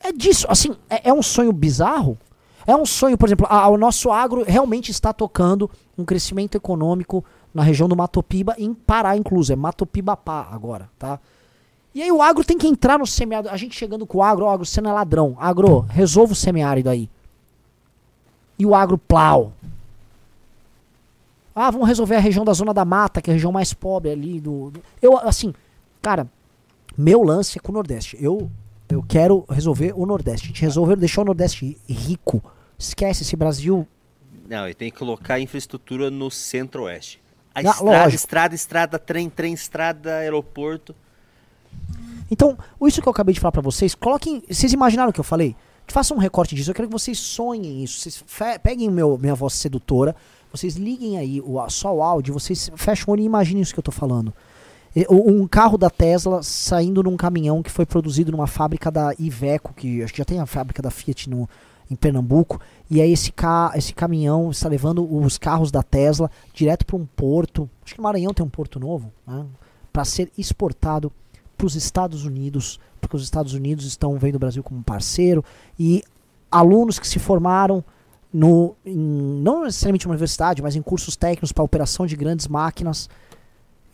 É 0.00 0.12
disso, 0.12 0.46
assim, 0.48 0.76
é, 0.88 1.08
é 1.08 1.12
um 1.12 1.22
sonho 1.22 1.52
bizarro. 1.52 2.16
É 2.66 2.74
um 2.76 2.86
sonho, 2.86 3.16
por 3.18 3.28
exemplo, 3.28 3.46
a- 3.48 3.68
o 3.68 3.76
nosso 3.76 4.10
agro 4.10 4.44
realmente 4.46 4.90
está 4.90 5.12
tocando 5.12 5.70
um 5.96 6.04
crescimento 6.04 6.56
econômico 6.56 7.24
na 7.54 7.62
região 7.62 7.88
do 7.88 7.96
Matopiba, 7.96 8.54
em 8.58 8.72
Pará, 8.74 9.16
incluso. 9.16 9.52
É 9.52 9.56
Matopibapá 9.56 10.48
agora, 10.50 10.88
tá? 10.98 11.18
E 11.96 12.02
aí 12.02 12.12
o 12.12 12.20
agro 12.20 12.44
tem 12.44 12.58
que 12.58 12.66
entrar 12.66 12.98
no 12.98 13.06
semiárido. 13.06 13.48
A 13.48 13.56
gente 13.56 13.74
chegando 13.74 14.06
com 14.06 14.18
o 14.18 14.22
agro, 14.22 14.44
ó, 14.44 14.52
agro, 14.52 14.66
você 14.66 14.82
não 14.82 14.90
é 14.90 14.92
ladrão. 14.92 15.34
Agro, 15.40 15.80
resolva 15.88 16.34
o 16.34 16.36
semiárido 16.36 16.90
aí. 16.90 17.08
E 18.58 18.66
o 18.66 18.74
agro 18.74 18.98
plau. 18.98 19.50
Ah, 21.54 21.70
vamos 21.70 21.88
resolver 21.88 22.16
a 22.16 22.20
região 22.20 22.44
da 22.44 22.52
Zona 22.52 22.74
da 22.74 22.84
Mata, 22.84 23.22
que 23.22 23.30
é 23.30 23.32
a 23.32 23.34
região 23.34 23.50
mais 23.50 23.72
pobre 23.72 24.10
ali 24.10 24.38
do. 24.40 24.70
do- 24.72 24.82
Eu, 25.00 25.16
assim, 25.16 25.54
cara, 26.02 26.28
meu 26.98 27.22
lance 27.22 27.56
é 27.56 27.60
com 27.62 27.72
o 27.72 27.74
Nordeste. 27.74 28.14
Eu, 28.20 28.50
eu 28.90 29.02
quero 29.02 29.46
resolver 29.48 29.94
o 29.96 30.04
Nordeste. 30.04 30.44
A 30.44 30.48
gente 30.48 30.60
resolveu 30.62 30.96
deixar 30.96 31.22
o 31.22 31.24
Nordeste 31.24 31.78
rico. 31.88 32.42
Esquece 32.78 33.22
esse 33.22 33.36
Brasil. 33.36 33.88
Não, 34.46 34.68
e 34.68 34.74
tem 34.74 34.90
que 34.90 34.98
colocar 34.98 35.40
infraestrutura 35.40 36.10
no 36.10 36.30
centro-oeste. 36.30 37.22
A 37.54 37.62
Não, 37.62 37.70
estrada, 37.70 37.90
lógico. 38.02 38.14
estrada, 38.16 38.54
estrada, 38.54 38.98
trem, 38.98 39.30
trem, 39.30 39.54
estrada, 39.54 40.16
aeroporto. 40.16 40.94
Então, 42.30 42.58
isso 42.82 43.00
que 43.00 43.08
eu 43.08 43.12
acabei 43.12 43.34
de 43.34 43.40
falar 43.40 43.52
pra 43.52 43.62
vocês, 43.62 43.94
coloquem. 43.94 44.42
Vocês 44.50 44.72
imaginaram 44.72 45.10
o 45.10 45.12
que 45.12 45.20
eu 45.20 45.24
falei? 45.24 45.54
Façam 45.86 46.16
um 46.16 46.20
recorte 46.20 46.54
disso. 46.54 46.70
Eu 46.70 46.74
quero 46.74 46.88
que 46.88 46.92
vocês 46.92 47.18
sonhem 47.18 47.84
isso. 47.84 48.00
Vocês 48.00 48.24
peguem 48.62 48.90
meu, 48.90 49.16
minha 49.16 49.34
voz 49.34 49.54
sedutora, 49.54 50.16
vocês 50.50 50.76
liguem 50.76 51.18
aí 51.18 51.40
o, 51.40 51.68
só 51.68 51.94
o 51.94 52.02
áudio, 52.02 52.34
vocês 52.34 52.70
fecham 52.76 53.06
o 53.08 53.12
olho 53.12 53.22
e 53.22 53.26
imaginem 53.26 53.62
isso 53.62 53.72
que 53.72 53.78
eu 53.78 53.84
tô 53.84 53.92
falando. 53.92 54.32
Um 55.10 55.46
carro 55.46 55.76
da 55.76 55.90
Tesla 55.90 56.42
saindo 56.42 57.02
num 57.02 57.18
caminhão 57.18 57.62
que 57.62 57.70
foi 57.70 57.84
produzido 57.84 58.32
numa 58.32 58.46
fábrica 58.46 58.90
da 58.90 59.12
Iveco, 59.18 59.74
que 59.74 60.02
acho 60.02 60.12
que 60.12 60.18
já 60.18 60.24
tem 60.24 60.40
a 60.40 60.46
fábrica 60.46 60.80
da 60.80 60.90
Fiat 60.90 61.28
no, 61.28 61.46
em 61.90 61.94
Pernambuco, 61.94 62.58
e 62.90 63.02
aí 63.02 63.12
esse, 63.12 63.30
ca 63.30 63.72
esse 63.74 63.92
caminhão 63.92 64.50
está 64.50 64.70
levando 64.70 65.06
os 65.14 65.36
carros 65.36 65.70
da 65.70 65.82
Tesla 65.82 66.30
direto 66.54 66.86
para 66.86 66.96
um 66.96 67.04
porto, 67.04 67.68
acho 67.84 67.94
que 67.94 68.00
no 68.00 68.04
Maranhão 68.04 68.32
tem 68.32 68.44
um 68.44 68.48
porto 68.48 68.80
novo, 68.80 69.12
né, 69.26 69.44
para 69.92 70.02
ser 70.04 70.32
exportado 70.36 71.12
para 71.56 71.66
os 71.66 71.74
Estados 71.74 72.24
Unidos, 72.24 72.78
porque 73.00 73.16
os 73.16 73.22
Estados 73.22 73.54
Unidos 73.54 73.84
estão 73.84 74.18
vendo 74.18 74.36
o 74.36 74.38
Brasil 74.38 74.62
como 74.62 74.80
um 74.80 74.82
parceiro, 74.82 75.44
e 75.78 76.02
alunos 76.50 76.98
que 76.98 77.08
se 77.08 77.18
formaram 77.18 77.84
no, 78.32 78.74
em- 78.84 79.40
não 79.42 79.64
necessariamente 79.64 80.06
uma 80.06 80.12
universidade, 80.12 80.62
mas 80.62 80.76
em 80.76 80.82
cursos 80.82 81.16
técnicos 81.16 81.52
para 81.52 81.64
operação 81.64 82.06
de 82.06 82.16
grandes 82.16 82.46
máquinas, 82.46 83.08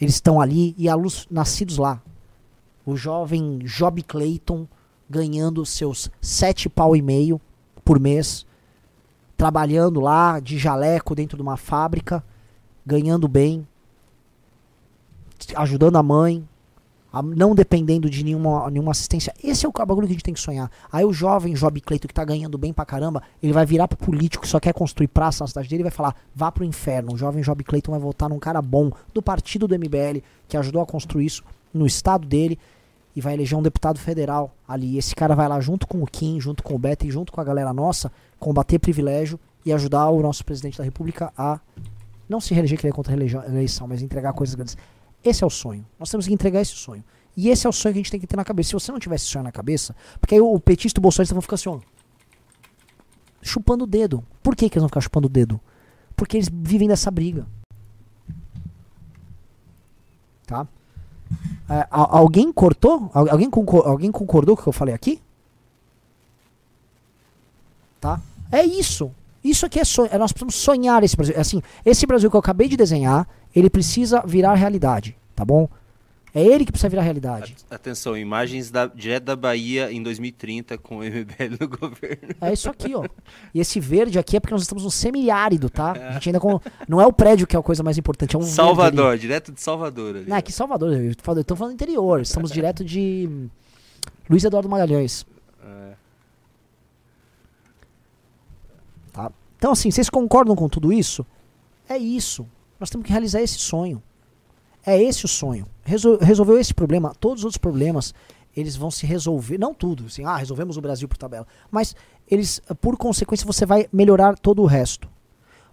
eles 0.01 0.15
estão 0.15 0.41
ali, 0.41 0.75
e 0.77 0.89
alunos 0.89 1.27
nascidos 1.31 1.79
lá. 1.79 2.03
O 2.85 2.97
jovem 2.97 3.59
Job 3.61 4.03
Clayton 4.03 4.67
ganhando 5.09 5.65
seus 5.65 6.11
sete 6.21 6.69
pau 6.69 6.97
e 6.97 7.03
meio 7.03 7.41
por 7.85 8.01
mês, 8.01 8.45
trabalhando 9.37 10.01
lá 10.01 10.41
de 10.41 10.59
jaleco 10.59 11.15
dentro 11.15 11.37
de 11.37 11.43
uma 11.43 11.57
fábrica, 11.57 12.25
ganhando 12.85 13.29
bem, 13.29 13.67
ajudando 15.55 15.97
a 15.97 16.03
mãe, 16.03 16.49
não 17.21 17.55
dependendo 17.55 18.09
de 18.09 18.25
nenhuma, 18.25 18.71
nenhuma 18.71 18.93
assistência. 18.93 19.35
Esse 19.43 19.67
é 19.67 19.69
o 19.69 19.73
bagulho 19.73 20.07
que 20.07 20.13
a 20.13 20.17
gente 20.17 20.25
tem 20.25 20.33
que 20.33 20.41
sonhar. 20.41 20.71
Aí 20.91 21.05
o 21.05 21.13
jovem 21.13 21.53
Job 21.53 21.79
Clayton 21.81 22.09
que 22.09 22.15
tá 22.15 22.25
ganhando 22.25 22.57
bem 22.57 22.73
pra 22.73 22.87
caramba, 22.87 23.23
ele 23.43 23.53
vai 23.53 23.67
virar 23.67 23.89
pro 23.89 23.99
político 23.99 24.45
que 24.45 24.49
só 24.49 24.59
quer 24.59 24.73
construir 24.73 25.09
praça 25.09 25.45
na 25.45 25.49
cidade 25.49 25.69
dele 25.69 25.83
e 25.83 25.85
vai 25.85 25.93
falar: 25.93 26.17
vá 26.35 26.51
pro 26.51 26.65
inferno. 26.65 27.13
O 27.13 27.19
jovem 27.19 27.43
Job 27.43 27.63
Clayton 27.65 27.91
vai 27.91 28.01
votar 28.01 28.29
num 28.29 28.39
cara 28.39 28.63
bom 28.63 28.91
do 29.13 29.21
partido 29.21 29.69
do 29.69 29.79
MBL 29.79 30.23
que 30.49 30.57
ajudou 30.57 30.81
a 30.81 30.87
construir 30.87 31.27
isso 31.27 31.45
no 31.75 31.87
estado 31.87 32.27
dele 32.27 32.59
e 33.15 33.21
vai 33.21 33.35
eleger 33.35 33.59
um 33.59 33.63
deputado 33.63 33.99
federal 33.99 34.55
ali. 34.67 34.97
Esse 34.97 35.15
cara 35.15 35.35
vai 35.35 35.49
lá 35.49 35.61
junto 35.61 35.87
com 35.87 36.03
o 36.03 36.07
Kim, 36.07 36.41
junto 36.41 36.63
com 36.63 36.75
o 36.75 36.79
Beto 36.79 37.07
e 37.07 37.11
junto 37.11 37.33
com 37.33 37.41
a 37.41 37.45
galera 37.45 37.73
nossa, 37.73 38.11
combater 38.39 38.79
privilégio 38.79 39.39
e 39.65 39.73
ajudar 39.73 40.09
o 40.09 40.21
nosso 40.23 40.45
presidente 40.45 40.79
da 40.79 40.85
república 40.85 41.33
a 41.37 41.61
não 42.29 42.41
se 42.41 42.55
reeleger, 42.55 42.79
que 42.79 42.87
ele 42.87 42.93
é 42.93 42.97
contra 42.97 43.13
a 43.13 43.49
eleição, 43.49 43.87
mas 43.87 44.03
entregar 44.03 44.33
coisas 44.33 44.55
grandes. 44.55 44.77
Esse 45.25 45.45
é 45.45 45.47
o 45.47 45.51
sonho. 45.51 45.85
Nós 45.99 46.11
temos 46.11 46.27
que 46.27 46.33
entregar 46.35 46.61
esse 46.61 46.75
sonho. 46.75 47.05
E 47.37 47.49
esse 47.49 47.67
é 47.67 47.71
o 47.71 47.73
sonho 47.73 47.93
que 47.95 47.99
a 48.01 48.03
gente 48.03 48.11
tem 48.11 48.21
que 48.21 48.27
ter 48.27 48.37
na 48.37 48.45
cabeça. 48.45 48.69
Se 48.71 48.75
você 48.75 48.93
não 48.93 48.99
tiver 48.99 49.15
esse 49.17 49.25
sonho 49.27 49.45
na 49.45 49.53
cabeça, 49.53 49.95
porque 50.21 50.35
aí 50.35 50.41
o 50.41 50.59
petista 50.61 50.99
e 50.99 51.01
o 51.01 51.03
bolsonarista 51.03 51.35
vão 51.35 51.41
ficar 51.43 51.55
assim, 51.55 51.69
ó, 51.69 51.79
chupando 53.41 53.85
o 53.85 53.87
dedo. 53.87 54.25
Por 54.43 54.55
que, 54.55 54.69
que 54.69 54.75
eles 54.77 54.83
vão 54.83 54.89
ficar 54.89 55.01
chupando 55.01 55.27
o 55.27 55.31
dedo? 55.31 55.61
Porque 56.17 56.37
eles 56.37 56.49
vivem 56.53 56.89
dessa 56.89 57.11
briga. 57.11 57.47
Tá? 60.47 60.67
É, 61.71 61.87
alguém 61.91 62.53
cortou? 62.53 63.11
Al- 63.15 63.31
Alguém, 63.31 63.49
concor- 63.49 63.87
alguém 63.87 64.13
concordou 64.13 64.55
com 64.57 64.61
o 64.61 64.65
que 64.65 64.69
eu 64.69 64.73
falei 64.73 64.95
aqui? 64.95 65.21
Tá? 68.01 68.21
É 68.51 68.63
isso. 68.65 69.11
Isso 69.45 69.67
aqui 69.67 69.81
é 69.81 69.85
sonho. 69.85 70.09
é- 70.13 70.19
Nós 70.19 70.33
precisamos 70.33 70.55
sonhar 70.55 71.03
esse 71.03 71.17
Brasil. 71.17 71.35
É 71.37 71.41
Assim, 71.41 71.61
esse 71.85 72.07
Brasil 72.07 72.31
que 72.31 72.37
eu 72.37 72.41
acabei 72.41 72.69
de 72.69 72.77
desenhar, 72.77 73.27
ele 73.55 73.69
precisa 73.69 74.23
virar 74.27 74.55
realidade, 74.55 75.17
tá 75.35 75.45
bom? 75.45 75.69
É 76.35 76.43
ele 76.43 76.65
que 76.65 76.73
precisa 76.73 76.89
virar 76.89 77.03
realidade. 77.03 77.55
At- 77.71 77.75
Atenção, 77.75 78.17
imagens 78.17 78.71
da, 78.71 78.87
direto 78.87 79.25
da 79.25 79.37
Bahia 79.37 79.93
em 79.93 80.03
2030 80.03 80.79
com 80.79 80.99
o 80.99 81.03
MBL 81.05 81.59
no 81.61 81.69
governo. 81.77 82.35
É 82.41 82.51
isso 82.53 82.71
aqui, 82.71 82.95
ó. 82.95 83.05
E 83.53 83.61
esse 83.61 83.79
verde 83.79 84.19
aqui 84.19 84.39
é 84.39 84.41
porque 84.41 84.55
nós 84.55 84.63
estamos 84.63 84.83
no 84.85 84.91
semiárido, 84.91 85.69
tá? 85.69 85.93
A 85.93 86.13
gente 86.13 86.31
ainda 86.31 86.41
com... 86.41 86.59
Não 86.89 86.99
é 87.03 87.07
o 87.07 87.13
prédio 87.13 87.47
que 87.47 87.55
é 87.55 87.59
a 87.59 87.63
coisa 87.63 87.83
mais 87.83 87.99
importante, 87.99 88.35
é 88.35 88.39
um. 88.39 88.43
Salvador, 88.43 89.19
direto 89.19 89.53
de 89.53 89.61
Salvador 89.61 90.17
ali. 90.17 90.25
Não, 90.27 90.37
aqui 90.39 90.51
em 90.51 90.55
Salvador, 90.55 90.95
eu 90.95 91.45
tô 91.45 91.55
falando 91.55 91.75
interior. 91.75 92.23
Estamos 92.23 92.51
direto 92.51 92.83
de. 92.83 93.29
Luiz 94.31 94.43
Eduardo 94.43 94.71
Magalhães. 94.71 95.27
É. 95.63 95.93
Tá? 99.13 99.31
Então, 99.63 99.71
assim, 99.71 99.93
vocês 99.93 100.11
concordam 100.11 100.57
com 100.57 100.69
tudo 100.69 100.93
isso? 100.93 101.25
É 101.89 101.97
isso. 101.97 102.49
Nós 102.81 102.91
temos 102.91 103.07
que 103.07 103.13
realizar 103.13 103.41
esse 103.41 103.61
sonho. 103.61 104.03
É 104.85 105.01
esse 105.01 105.25
o 105.25 105.29
sonho. 105.29 105.69
Resol 105.85 106.19
resolveu 106.19 106.59
esse 106.59 106.75
problema, 106.75 107.15
todos 107.15 107.43
os 107.43 107.45
outros 107.45 107.59
problemas, 107.59 108.13
eles 108.57 108.75
vão 108.75 108.91
se 108.91 109.07
resolver. 109.07 109.59
Não 109.59 109.73
tudo, 109.73 110.07
assim, 110.07 110.25
ah, 110.25 110.37
resolvemos 110.37 110.77
o 110.77 110.81
Brasil 110.81 111.07
por 111.07 111.17
tabela. 111.17 111.47
Mas 111.71 111.95
eles, 112.29 112.61
por 112.81 112.97
consequência, 112.97 113.47
você 113.47 113.65
vai 113.65 113.89
melhorar 113.93 114.37
todo 114.37 114.63
o 114.63 114.67
resto. 114.67 115.09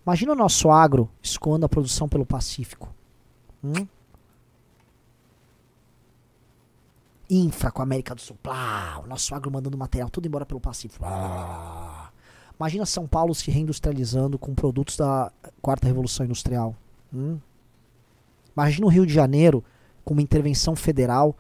Imagina 0.05 0.33
o 0.33 0.35
nosso 0.35 0.69
agro 0.69 1.09
escoando 1.19 1.65
a 1.65 1.69
produção 1.69 2.07
pelo 2.07 2.27
Pacífico. 2.27 2.93
Hum? 3.63 3.87
Infra 7.27 7.71
com 7.71 7.81
a 7.81 7.85
América 7.85 8.13
do 8.13 8.21
Sul. 8.21 8.37
Plá, 8.43 9.01
o 9.03 9.07
nosso 9.07 9.33
agro 9.33 9.51
mandando 9.51 9.75
material 9.75 10.11
tudo 10.11 10.27
embora 10.27 10.45
pelo 10.45 10.59
Pacífico. 10.59 10.99
Plá. 10.99 11.98
Imagina 12.59 12.85
São 12.85 13.07
Paulo 13.07 13.33
se 13.33 13.49
reindustrializando 13.49 14.37
com 14.37 14.53
produtos 14.53 14.97
da 14.97 15.31
quarta 15.61 15.87
revolução 15.87 16.25
industrial. 16.25 16.75
Hum? 17.13 17.37
Imagina 18.53 18.85
o 18.85 18.89
Rio 18.89 19.05
de 19.05 19.13
Janeiro 19.13 19.63
com 20.03 20.13
uma 20.13 20.21
intervenção 20.21 20.75
federal, 20.75 21.37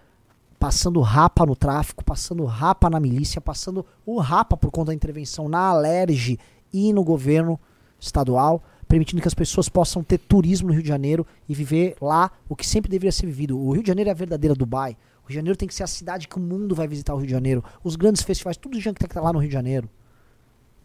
passando 0.57 1.01
rapa 1.01 1.45
no 1.45 1.57
tráfico, 1.57 2.05
passando 2.05 2.45
rapa 2.45 2.89
na 2.89 3.01
milícia, 3.01 3.41
passando 3.41 3.85
o 4.05 4.17
rapa 4.19 4.55
por 4.55 4.71
conta 4.71 4.87
da 4.87 4.95
intervenção 4.95 5.49
na 5.49 5.59
Alerj 5.59 6.39
e 6.71 6.93
no 6.93 7.03
governo 7.03 7.59
estadual, 7.99 8.63
permitindo 8.87 9.21
que 9.21 9.27
as 9.27 9.33
pessoas 9.33 9.67
possam 9.67 10.01
ter 10.01 10.19
turismo 10.19 10.69
no 10.69 10.73
Rio 10.73 10.83
de 10.83 10.87
Janeiro 10.87 11.27
e 11.49 11.53
viver 11.53 11.97
lá 12.01 12.31
o 12.47 12.55
que 12.55 12.65
sempre 12.65 12.89
deveria 12.89 13.11
ser 13.11 13.25
vivido. 13.25 13.59
O 13.59 13.71
Rio 13.73 13.83
de 13.83 13.89
Janeiro 13.89 14.09
é 14.09 14.11
a 14.11 14.15
verdadeira 14.15 14.55
Dubai. 14.55 14.95
O 15.17 15.27
Rio 15.27 15.29
de 15.29 15.35
Janeiro 15.35 15.57
tem 15.57 15.67
que 15.67 15.75
ser 15.75 15.83
a 15.83 15.87
cidade 15.87 16.29
que 16.29 16.37
o 16.37 16.39
mundo 16.39 16.73
vai 16.73 16.87
visitar 16.87 17.13
o 17.13 17.17
Rio 17.17 17.27
de 17.27 17.33
Janeiro. 17.33 17.61
Os 17.83 17.97
grandes 17.97 18.21
festivais, 18.21 18.55
tudo 18.55 18.77
de 18.77 18.79
gente 18.79 18.97
que 18.97 19.05
tá 19.05 19.19
lá 19.19 19.33
no 19.33 19.39
Rio 19.39 19.49
de 19.49 19.53
Janeiro. 19.53 19.89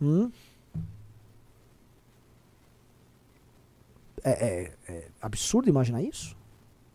Hum? 0.04 0.30
É, 4.22 4.30
é, 4.30 4.72
é 4.86 5.08
absurdo 5.20 5.68
imaginar 5.68 6.02
isso? 6.02 6.36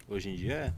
Hoje 0.07 0.29
em 0.29 0.35
dia 0.35 0.53
é. 0.53 0.73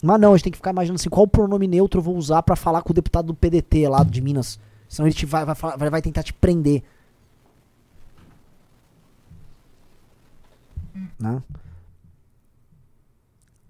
Mas 0.00 0.20
não, 0.20 0.32
a 0.32 0.36
gente 0.36 0.44
tem 0.44 0.52
que 0.52 0.58
ficar 0.58 0.70
imaginando 0.70 1.00
assim, 1.00 1.08
qual 1.08 1.26
pronome 1.26 1.66
neutro 1.66 1.98
eu 1.98 2.04
vou 2.04 2.16
usar 2.16 2.42
para 2.44 2.54
falar 2.54 2.82
com 2.82 2.92
o 2.92 2.94
deputado 2.94 3.26
do 3.26 3.34
PDT 3.34 3.88
lá 3.88 4.04
de 4.04 4.20
Minas. 4.20 4.60
Senão 4.88 5.08
ele 5.08 5.14
te 5.14 5.26
vai, 5.26 5.44
vai, 5.44 5.54
vai, 5.54 5.90
vai 5.90 6.02
tentar 6.02 6.22
te 6.22 6.32
prender. 6.32 6.84
Né? 11.18 11.42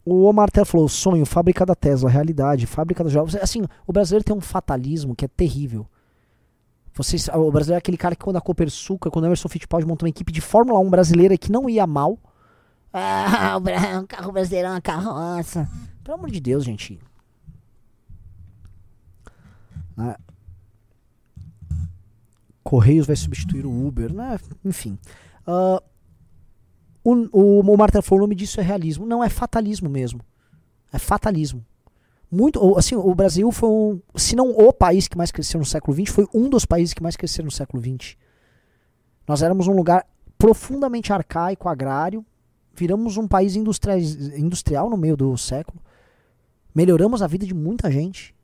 O 0.05 0.25
Omar 0.25 0.51
Tel 0.51 0.67
falou, 0.67 0.89
sonho, 0.89 1.25
fábrica 1.25 1.65
da 1.65 1.75
Tesla, 1.75 2.11
realidade, 2.11 2.67
fábrica 2.67 3.03
da 3.03 3.11
jogos. 3.11 3.35
Assim, 3.37 3.65
o 3.87 3.93
brasileiro 3.93 4.25
tem 4.25 4.37
um 4.37 4.41
fatalismo 4.41 5.15
que 5.15 5.25
é 5.25 5.29
terrível. 5.29 5.87
Vocês, 6.99 7.29
o 7.29 7.53
brasileiro 7.53 7.77
é 7.77 7.79
aquele 7.79 7.97
cara 7.97 8.17
que 8.17 8.25
quando 8.25 8.39
a 8.39 8.41
Copersuca, 8.41 9.09
quando 9.09 9.23
o 9.23 9.29
Emerson 9.29 9.49
Fittipaldi 9.49 9.87
montou 9.87 10.05
uma 10.05 10.11
equipe 10.11 10.33
de 10.33 10.41
Fórmula 10.41 10.81
1 10.81 10.91
brasileira 10.91 11.39
que 11.39 11.51
não 11.51 11.71
ia 11.71 11.87
mal. 11.87 12.19
Ah, 12.91 13.59
o 14.03 14.07
carro 14.07 14.33
brasileiro 14.33 14.69
é 14.69 14.71
uma 14.71 14.81
carroça. 14.81 15.69
Pelo 16.03 16.17
amor 16.17 16.31
de 16.31 16.41
Deus, 16.41 16.65
gente. 16.65 16.99
Né? 19.95 20.17
Correios 22.65 23.07
vai 23.07 23.15
substituir 23.15 23.67
o 23.67 23.87
Uber, 23.87 24.11
né? 24.11 24.41
Enfim. 24.65 24.99
Uh, 25.47 25.83
o, 27.05 27.29
o, 27.31 27.61
o 27.61 27.77
Marta 27.77 28.01
falou, 28.01 28.21
o 28.21 28.27
nome 28.27 28.35
disso 28.35 28.59
é 28.59 28.63
realismo. 28.63 29.05
Não, 29.05 29.23
é 29.23 29.29
fatalismo 29.29 29.91
mesmo. 29.91 30.23
É 30.91 30.99
fatalismo. 30.99 31.65
Muito, 32.31 32.77
assim, 32.77 32.95
o 32.95 33.15
Brasil 33.15 33.51
foi 33.51 33.69
um, 33.69 34.01
se 34.15 34.37
não 34.37 34.51
o 34.51 34.73
país 34.73 35.09
que 35.09 35.17
mais 35.17 35.31
cresceu 35.31 35.59
no 35.59 35.65
século 35.65 35.97
XX, 35.97 36.15
foi 36.15 36.27
um 36.35 36.49
dos 36.49 36.67
países 36.67 36.93
que 36.93 37.03
mais 37.03 37.17
cresceram 37.17 37.47
no 37.47 37.51
século 37.51 37.83
XX. 37.83 38.17
Nós 39.27 39.43
éramos 39.43 39.67
um 39.67 39.73
lugar 39.73 40.07
profundamente 40.37 41.13
arcaico, 41.13 41.69
agrário, 41.69 42.25
viramos 42.75 43.17
um 43.17 43.27
país 43.27 43.57
industrial 43.57 44.91
no 44.91 44.97
meio 44.97 45.17
do 45.17 45.37
século, 45.39 45.81
melhoramos 46.75 47.23
a 47.23 47.27
vida 47.27 47.47
de 47.47 47.55
muita 47.55 47.91
gente, 47.91 48.35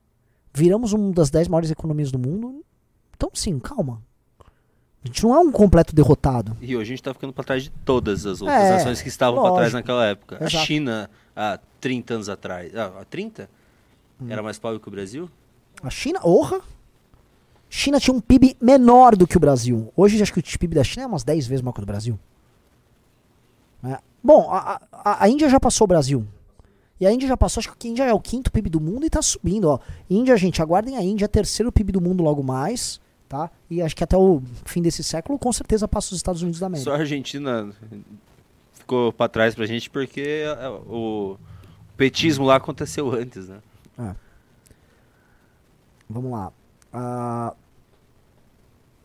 viramos 0.53 0.91
uma 0.91 1.13
das 1.13 1.29
dez 1.29 1.47
maiores 1.47 1.69
economias 1.69 2.11
do 2.11 2.17
mundo. 2.17 2.65
Então, 3.15 3.29
sim, 3.33 3.59
calma. 3.59 4.01
A 5.03 5.07
gente 5.07 5.23
não 5.23 5.35
é 5.35 5.39
um 5.39 5.51
completo 5.51 5.93
derrotado. 5.93 6.57
E 6.59 6.75
hoje 6.75 6.81
a 6.81 6.85
gente 6.85 6.99
está 6.99 7.13
ficando 7.13 7.31
para 7.31 7.43
trás 7.43 7.63
de 7.63 7.69
todas 7.69 8.25
as 8.25 8.41
outras 8.41 8.59
é, 8.59 8.75
ações 8.77 9.01
que 9.03 9.07
estavam 9.07 9.41
para 9.43 9.53
trás 9.53 9.73
naquela 9.73 10.03
época. 10.07 10.37
Exato. 10.37 10.57
A 10.57 10.59
China, 10.65 11.09
há 11.35 11.59
30 11.79 12.13
anos 12.15 12.29
atrás. 12.29 12.75
Ah, 12.75 12.91
há 13.01 13.05
30? 13.05 13.47
Hum. 14.21 14.27
Era 14.29 14.41
mais 14.41 14.57
pobre 14.57 14.79
que 14.79 14.87
o 14.87 14.91
Brasil? 14.91 15.29
A 15.83 15.89
China, 15.89 16.19
honra. 16.25 16.61
China 17.69 17.99
tinha 17.99 18.13
um 18.13 18.21
PIB 18.21 18.55
menor 18.61 19.15
do 19.15 19.27
que 19.27 19.37
o 19.37 19.39
Brasil. 19.39 19.91
Hoje 19.95 20.21
acho 20.21 20.33
que 20.33 20.39
o 20.39 20.59
PIB 20.59 20.75
da 20.75 20.83
China 20.83 21.03
é 21.03 21.07
umas 21.07 21.23
10 21.23 21.47
vezes 21.47 21.61
maior 21.61 21.73
que 21.73 21.79
o 21.79 21.81
do 21.81 21.87
Brasil. 21.87 22.17
É. 23.83 23.97
Bom, 24.23 24.49
a, 24.49 24.81
a, 24.91 25.23
a, 25.23 25.29
Índia 25.29 25.49
já 25.49 25.59
passou 25.59 25.85
o 25.85 25.87
Brasil. 25.87 26.25
E 26.99 27.05
a 27.05 27.11
Índia 27.11 27.27
já 27.27 27.35
passou, 27.35 27.59
acho 27.59 27.75
que 27.75 27.87
a 27.87 27.91
Índia 27.91 28.03
é 28.03 28.13
o 28.13 28.19
quinto 28.19 28.51
PIB 28.51 28.69
do 28.69 28.79
mundo 28.79 29.03
e 29.03 29.07
está 29.07 29.21
subindo, 29.21 29.65
ó. 29.65 29.79
Índia, 30.09 30.35
gente, 30.37 30.61
aguardem 30.61 30.95
a 30.97 31.01
Índia, 31.01 31.27
terceiro 31.27 31.71
PIB 31.71 31.91
do 31.91 32.01
mundo 32.01 32.23
logo 32.23 32.41
mais, 32.41 33.01
tá? 33.27 33.51
E 33.69 33.81
acho 33.81 33.95
que 33.95 34.03
até 34.03 34.15
o 34.15 34.41
fim 34.63 34.81
desse 34.81 35.03
século, 35.03 35.37
com 35.37 35.51
certeza, 35.51 35.87
passa 35.87 36.13
os 36.13 36.17
Estados 36.17 36.41
Unidos 36.41 36.59
da 36.59 36.67
América. 36.67 36.89
Só 36.89 36.95
a 36.95 36.99
Argentina 36.99 37.69
ficou 38.73 39.11
para 39.11 39.27
trás 39.27 39.53
pra 39.53 39.65
gente 39.65 39.89
porque 39.89 40.45
é, 40.45 40.69
o 40.69 41.37
petismo 41.97 42.45
lá 42.45 42.55
aconteceu 42.55 43.11
antes, 43.11 43.49
né? 43.49 43.57
É. 43.99 44.15
Vamos 46.09 46.31
lá. 46.31 46.51
Uh, 46.93 47.55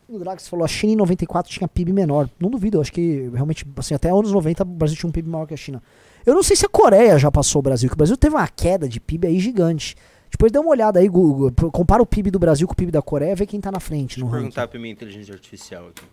o 0.09 0.19
Drax 0.19 0.49
falou, 0.49 0.65
a 0.65 0.69
China 0.69 0.93
em 0.93 0.97
94 0.97 1.53
tinha 1.53 1.69
PIB 1.69 1.93
menor. 1.93 2.29
Não 2.39 2.51
duvido, 2.51 2.81
acho 2.81 2.93
que 2.93 3.31
realmente, 3.33 3.65
assim, 3.77 3.95
até 3.95 4.11
anos 4.11 4.33
90 4.33 4.63
o 4.63 4.67
Brasil 4.67 4.97
tinha 4.97 5.09
um 5.09 5.13
PIB 5.13 5.29
maior 5.29 5.47
que 5.47 5.55
a 5.55 5.57
China. 5.57 5.83
Eu 6.27 6.35
não 6.35 6.43
sei 6.43 6.57
se 6.57 6.67
a 6.67 6.69
Coreia 6.69 7.19
já 7.19 7.31
passou 7.31 7.61
o 7.61 7.63
Brasil, 7.63 7.89
que 7.89 7.95
o 7.95 7.99
Brasil 7.99 8.17
teve 8.17 8.35
uma 8.35 8.49
queda 8.49 8.89
de 8.89 9.01
PIB 9.01 9.29
aí 9.29 9.39
gigante. 9.39 9.97
Depois 10.31 10.53
dá 10.53 10.61
uma 10.61 10.71
olhada 10.71 11.01
aí, 11.01 11.09
Google, 11.09 11.53
compara 11.73 12.03
o 12.03 12.07
PIB 12.07 12.31
do 12.31 12.39
Brasil 12.39 12.67
com 12.67 12.73
o 12.73 12.77
PIB 12.77 12.93
da 12.93 13.03
Coreia, 13.03 13.35
vê 13.35 13.47
quem 13.47 13.61
tá 13.61 13.71
na 13.71 13.81
frente. 13.81 14.17
Deixa 14.17 14.27
eu 14.27 14.31
perguntar 14.31 14.69
pra 14.69 14.79
minha 14.79 14.93
inteligência 14.93 15.35
artificial 15.35 15.89
aqui. 15.89 16.05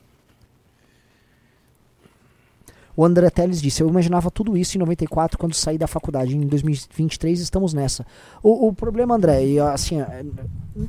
O 2.97 3.05
André 3.05 3.29
Teles 3.29 3.61
disse: 3.61 3.83
Eu 3.83 3.87
imaginava 3.87 4.31
tudo 4.31 4.57
isso 4.57 4.75
em 4.75 4.79
94 4.79 5.37
quando 5.37 5.53
saí 5.53 5.77
da 5.77 5.85
faculdade. 5.85 6.35
Em 6.35 6.41
2023 6.41 7.39
estamos 7.39 7.71
nessa. 7.71 8.03
O, 8.41 8.69
o 8.69 8.73
problema, 8.73 9.13
André, 9.13 9.45
e, 9.45 9.59
assim, 9.59 10.01
é, 10.01 10.25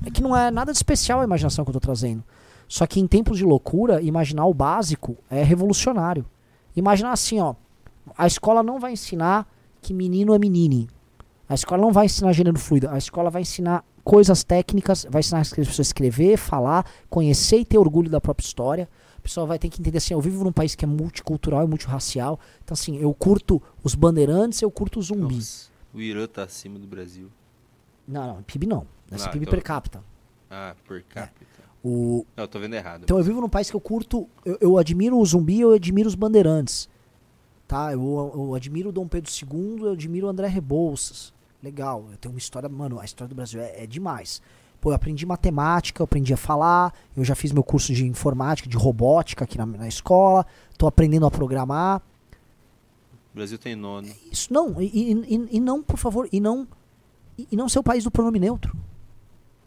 é, 0.07 0.11
que 0.11 0.23
não 0.23 0.35
é 0.35 0.51
nada 0.51 0.73
de 0.73 0.79
especial 0.79 1.21
a 1.21 1.25
imaginação 1.25 1.67
que 1.67 1.69
eu 1.69 1.73
estou 1.73 1.83
trazendo. 1.83 2.25
Só 2.67 2.87
que 2.87 2.99
em 2.99 3.07
tempos 3.07 3.37
de 3.37 3.45
loucura, 3.45 4.01
imaginar 4.01 4.47
o 4.47 4.55
básico 4.55 5.19
é 5.31 5.43
revolucionário. 5.43 6.25
Imaginar 6.75 7.13
assim, 7.13 7.41
ó. 7.41 7.55
A 8.17 8.27
escola 8.27 8.63
não 8.63 8.81
vai 8.81 8.93
ensinar 8.93 9.47
que 9.83 9.93
menino 9.93 10.35
é 10.35 10.39
menine. 10.39 10.89
A 11.47 11.55
escola 11.55 11.83
não 11.83 11.93
vai 11.93 12.07
ensinar 12.07 12.33
gênero 12.33 12.59
fluido. 12.59 12.89
A 12.89 12.97
escola 12.97 13.29
vai 13.29 13.43
ensinar 13.43 13.85
coisas 14.03 14.43
técnicas, 14.43 15.07
vai 15.11 15.21
ensinar 15.21 15.41
as 15.41 15.51
pessoas 15.51 15.79
a 15.79 15.83
escrever, 15.83 16.39
falar, 16.39 16.87
conhecer 17.11 17.59
e 17.59 17.65
ter 17.67 17.77
orgulho 17.77 18.11
da 18.11 18.19
própria 18.19 18.47
história 18.47 18.89
pessoa 19.29 19.47
vai 19.47 19.59
ter 19.59 19.69
que 19.69 19.81
entender 19.81 19.99
assim, 19.99 20.15
eu 20.15 20.21
vivo 20.21 20.43
num 20.43 20.53
país 20.53 20.75
que 20.75 20.85
é 20.85 20.89
multicultural 20.89 21.65
e 21.65 21.69
multirracial. 21.69 22.41
Então, 22.65 22.73
assim, 22.73 22.97
eu 22.97 23.13
curto 23.13 23.63
os 23.85 23.95
bandeirantes, 23.95 24.63
eu 24.63 24.71
curto 24.71 24.99
os 24.99 25.07
zumbis. 25.07 25.71
o 25.93 26.01
Irã 26.01 26.27
tá 26.27 26.45
acima 26.45 26.79
do 26.79 26.87
Brasil. 26.87 27.31
Não, 28.07 28.27
não, 28.27 28.43
PIB 28.43 28.67
não. 28.67 28.87
Essa 29.11 29.27
ah, 29.27 29.29
PIB 29.29 29.45
então... 29.45 29.53
per 29.53 29.63
capita. 29.63 30.03
Ah, 30.51 30.75
per 30.87 31.05
capita. 31.05 31.45
É. 31.63 31.69
O... 31.85 32.25
Não, 32.35 32.45
eu 32.45 32.49
tô 32.49 32.59
vendo 32.59 32.75
errado. 32.75 33.03
Então, 33.05 33.19
eu 33.19 33.25
vivo 33.25 33.41
num 33.41 33.49
país 33.49 33.71
que 33.71 33.77
eu 33.77 33.81
curto, 33.81 34.27
eu, 34.45 34.59
eu 34.61 34.79
admiro 34.79 35.19
o 35.19 35.25
zumbi, 35.25 35.61
eu 35.61 35.73
admiro 35.73 36.09
os 36.09 36.15
bandeirantes. 36.15 36.89
Tá? 37.67 37.93
Eu, 37.93 38.33
eu 38.35 38.55
admiro 38.55 38.89
o 38.89 38.93
Dom 38.93 39.07
Pedro 39.07 39.31
II, 39.31 39.83
eu 39.83 39.93
admiro 39.93 40.27
o 40.27 40.31
André 40.31 40.49
Rebouças. 40.49 41.35
Legal, 41.63 42.07
eu 42.11 42.17
tenho 42.17 42.33
uma 42.33 42.39
história, 42.39 42.69
mano, 42.69 42.99
a 42.99 43.05
história 43.05 43.29
do 43.29 43.35
Brasil 43.35 43.61
é, 43.61 43.85
é 43.85 43.87
demais. 43.87 44.41
Pô, 44.81 44.91
eu 44.91 44.95
aprendi 44.95 45.27
matemática, 45.27 46.01
eu 46.01 46.05
aprendi 46.05 46.33
a 46.33 46.37
falar, 46.37 46.95
eu 47.17 47.25
já 47.25 47.35
fiz 47.35 47.51
meu 47.51 47.65
curso 47.65 47.93
de 47.93 48.07
informática, 48.07 48.69
de 48.69 48.77
robótica 48.77 49.45
aqui 49.45 49.59
na, 49.59 49.67
na 49.67 49.89
escola, 49.89 50.47
tô 50.77 50.87
aprendendo 50.87 51.27
a 51.27 51.31
programar. 51.31 52.01
O 53.33 53.37
Brasil 53.37 53.59
tem 53.59 53.75
nono. 53.75 54.09
É 54.09 54.15
isso, 54.31 54.53
não, 54.53 54.81
e, 54.81 54.87
e, 54.87 55.49
e, 55.57 55.61
não, 55.61 55.83
por 55.83 55.97
favor, 55.97 56.29
e 56.33 56.41
não, 56.41 56.67
e, 57.37 57.57
não 57.57 57.69
ser 57.69 57.81
o 57.81 57.83
país 57.83 58.05
do 58.05 58.11
pronome 58.11 58.39
neutro. 58.39 58.73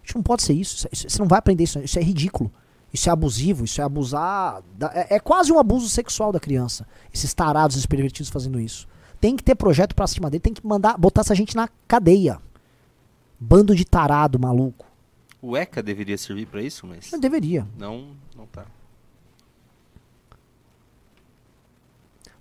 A 0.01 0.05
gente 0.05 0.15
não 0.15 0.23
pode 0.23 0.43
ser 0.43 0.53
isso, 0.53 0.87
isso, 0.91 1.09
você 1.09 1.19
não 1.19 1.27
vai 1.27 1.39
aprender 1.39 1.63
isso, 1.63 1.79
isso 1.79 1.99
é 1.99 2.01
ridículo. 2.01 2.51
Isso 2.93 3.07
é 3.07 3.11
abusivo, 3.11 3.63
isso 3.63 3.79
é 3.79 3.83
abusar. 3.83 4.61
Da, 4.77 4.91
é, 4.93 5.15
é, 5.15 5.19
quase 5.19 5.51
um 5.51 5.57
abuso 5.57 5.87
sexual 5.87 6.31
da 6.31 6.39
criança. 6.39 6.85
Esses 7.13 7.33
tarados, 7.33 7.77
esses 7.77 7.85
pervertidos 7.85 8.29
fazendo 8.29 8.59
isso. 8.59 8.87
Tem 9.19 9.35
que 9.35 9.43
ter 9.43 9.55
projeto 9.55 9.95
pra 9.95 10.07
cima 10.07 10.29
dele, 10.29 10.41
tem 10.41 10.53
que 10.53 10.65
mandar, 10.65 10.97
botar 10.97 11.21
essa 11.21 11.33
gente 11.33 11.55
na 11.55 11.69
cadeia. 11.87 12.39
Bando 13.39 13.73
de 13.75 13.85
tarado 13.85 14.37
maluco. 14.37 14.90
O 15.41 15.57
ECA 15.57 15.81
deveria 15.81 16.17
servir 16.17 16.45
para 16.45 16.61
isso, 16.61 16.85
mas. 16.85 17.11
deveria. 17.19 17.67
Não, 17.77 18.15
não 18.35 18.45
tá. 18.45 18.65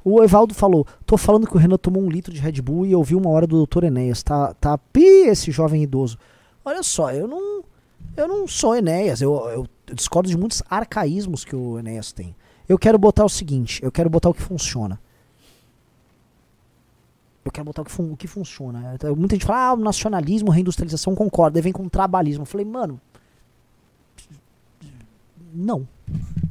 O 0.04 0.22
Evaldo 0.22 0.54
falou: 0.54 0.86
tô 1.06 1.16
falando 1.16 1.46
que 1.46 1.54
o 1.54 1.58
Renan 1.58 1.76
tomou 1.76 2.02
um 2.02 2.10
litro 2.10 2.32
de 2.32 2.40
Red 2.40 2.60
Bull 2.60 2.86
e 2.86 2.94
ouviu 2.94 3.18
uma 3.18 3.30
hora 3.30 3.46
do 3.46 3.66
Dr. 3.66 3.84
Enéas. 3.84 4.22
Tá, 4.22 4.54
tá 4.54 4.76
pi 4.76 5.28
esse 5.28 5.50
jovem 5.50 5.82
idoso. 5.82 6.18
Olha 6.64 6.82
só, 6.82 7.12
eu 7.12 7.26
não. 7.26 7.64
Eu 8.16 8.26
não 8.26 8.46
sou 8.46 8.74
Enéas. 8.74 9.22
Eu, 9.22 9.34
eu, 9.34 9.66
eu 9.86 9.94
discordo 9.94 10.28
de 10.28 10.36
muitos 10.36 10.62
arcaísmos 10.68 11.44
que 11.44 11.54
o 11.54 11.78
Enéas 11.78 12.12
tem. 12.12 12.34
Eu 12.68 12.78
quero 12.78 12.98
botar 12.98 13.24
o 13.24 13.28
seguinte: 13.28 13.82
eu 13.82 13.92
quero 13.92 14.10
botar 14.10 14.28
o 14.28 14.34
que 14.34 14.42
funciona. 14.42 15.00
Eu 17.44 17.50
quero 17.50 17.64
botar 17.64 17.82
o 17.82 17.84
que, 17.84 17.90
fun 17.90 18.12
o 18.12 18.16
que 18.16 18.26
funciona. 18.26 18.92
Então, 18.94 19.14
Muita 19.16 19.34
gente 19.34 19.46
fala, 19.46 19.70
ah, 19.72 19.76
nacionalismo, 19.76 20.50
reindustrialização, 20.50 21.14
concorda. 21.14 21.58
Aí 21.58 21.62
vem 21.62 21.72
com 21.72 21.88
trabalhismo. 21.88 22.42
Eu 22.42 22.46
falei, 22.46 22.66
mano. 22.66 23.00
Não. 25.52 25.86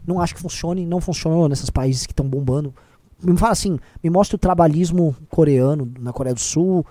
Não 0.06 0.20
acho 0.20 0.36
que 0.36 0.42
funcione. 0.42 0.86
Não 0.86 1.00
funcionou 1.00 1.48
nesses 1.48 1.70
países 1.70 2.06
que 2.06 2.12
estão 2.14 2.28
bombando. 2.28 2.74
Me 3.22 3.38
fala 3.38 3.52
assim, 3.52 3.78
me 4.04 4.10
mostra 4.10 4.36
o 4.36 4.40
trabalhismo 4.40 5.16
coreano 5.30 5.92
na 6.00 6.12
Coreia 6.14 6.34
do 6.34 6.40
Sul. 6.40 6.86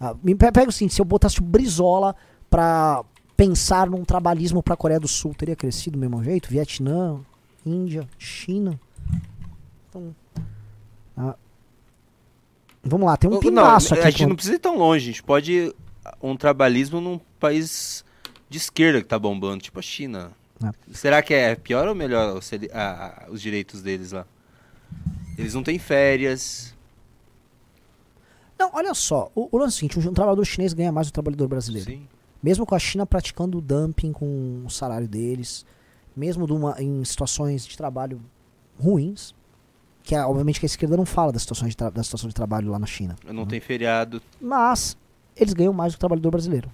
Ah, 0.00 0.14
me 0.22 0.34
pe- 0.34 0.50
pega 0.52 0.68
assim, 0.68 0.88
se 0.88 1.00
eu 1.00 1.04
botasse 1.04 1.40
o 1.40 1.44
Brizola 1.44 2.16
pra 2.48 3.04
pensar 3.36 3.88
num 3.90 4.04
trabalhismo 4.04 4.62
pra 4.62 4.76
Coreia 4.76 4.98
do 4.98 5.06
Sul, 5.08 5.34
teria 5.34 5.54
crescido 5.54 5.96
do 5.96 6.00
mesmo 6.00 6.22
jeito? 6.24 6.48
Vietnã, 6.48 7.20
Índia, 7.64 8.08
China. 8.18 8.80
Então, 9.88 10.14
ah, 11.16 11.34
vamos 12.82 13.06
lá, 13.06 13.16
tem 13.16 13.28
um 13.28 13.34
Não, 13.34 13.40
pingaço 13.40 13.94
a 13.94 13.98
aqui. 13.98 14.06
gente 14.10 14.22
com- 14.22 14.28
não 14.28 14.36
precisa 14.36 14.56
ir 14.56 14.60
tão 14.60 14.76
longe. 14.78 15.04
A 15.04 15.12
gente 15.12 15.22
pode 15.22 15.52
ir 15.52 15.74
um 16.22 16.36
trabalhismo 16.36 17.00
num 17.00 17.18
país 17.38 18.04
de 18.48 18.58
esquerda 18.58 19.00
que 19.00 19.06
tá 19.08 19.18
bombando, 19.18 19.62
tipo 19.62 19.78
a 19.78 19.82
China. 19.82 20.32
É. 20.64 20.70
Será 20.92 21.22
que 21.22 21.32
é 21.34 21.54
pior 21.54 21.86
ou 21.86 21.94
melhor 21.94 22.36
os, 22.36 22.50
os 23.30 23.40
direitos 23.42 23.82
deles 23.82 24.12
lá? 24.12 24.26
Eles 25.36 25.54
não 25.54 25.62
têm 25.62 25.78
férias. 25.78 26.74
Não, 28.58 28.70
olha 28.72 28.92
só, 28.94 29.30
o, 29.34 29.48
o 29.52 29.58
lance 29.58 29.74
é 29.74 29.76
o 29.86 29.90
seguinte, 29.90 29.98
um, 30.08 30.10
um 30.10 30.14
trabalhador 30.14 30.44
chinês 30.44 30.72
ganha 30.72 30.90
mais 30.90 31.06
do 31.08 31.12
trabalhador 31.12 31.46
brasileiro. 31.46 31.88
Sim. 31.88 32.08
Mesmo 32.42 32.66
com 32.66 32.74
a 32.74 32.78
China 32.78 33.06
praticando 33.06 33.60
dumping 33.60 34.12
com 34.12 34.62
o 34.66 34.70
salário 34.70 35.06
deles, 35.06 35.64
mesmo 36.16 36.44
uma- 36.46 36.80
em 36.82 37.04
situações 37.04 37.64
de 37.66 37.76
trabalho 37.76 38.20
ruins, 38.80 39.32
que 40.08 40.16
obviamente 40.16 40.58
que 40.58 40.64
a 40.64 40.68
esquerda 40.72 40.96
não 40.96 41.04
fala 41.04 41.30
das 41.30 41.42
situações 41.42 41.76
de 41.76 41.90
da 41.90 42.02
situação 42.02 42.28
de 42.28 42.34
trabalho 42.34 42.70
lá 42.70 42.78
na 42.78 42.86
China. 42.86 43.14
Não 43.30 43.44
tem 43.44 43.60
feriado, 43.60 44.22
Mas 44.40 44.96
eles 45.36 45.52
ganham 45.52 45.70
mais 45.74 45.92
do 45.92 45.96
que 45.96 45.98
o 45.98 46.00
trabalhador 46.00 46.30
brasileiro. 46.30 46.72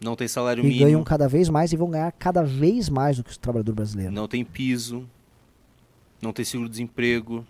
não 0.00 0.14
tem 0.14 0.28
salário 0.28 0.62
E 0.62 0.68
mínimo, 0.68 0.84
ganham 0.84 1.02
cada 1.02 1.26
vez 1.28 1.48
mais 1.48 1.72
e 1.72 1.76
vão 1.76 1.90
ganhar 1.90 2.12
cada 2.12 2.44
vez 2.44 2.88
mais 2.88 3.16
do 3.16 3.24
que 3.24 3.32
o 3.32 3.38
trabalhador 3.40 3.74
brasileiro. 3.74 4.12
não 4.12 4.28
tem 4.28 4.44
piso, 4.44 5.04
não 6.22 6.32
tem 6.32 6.44
seguro-desemprego. 6.44 7.44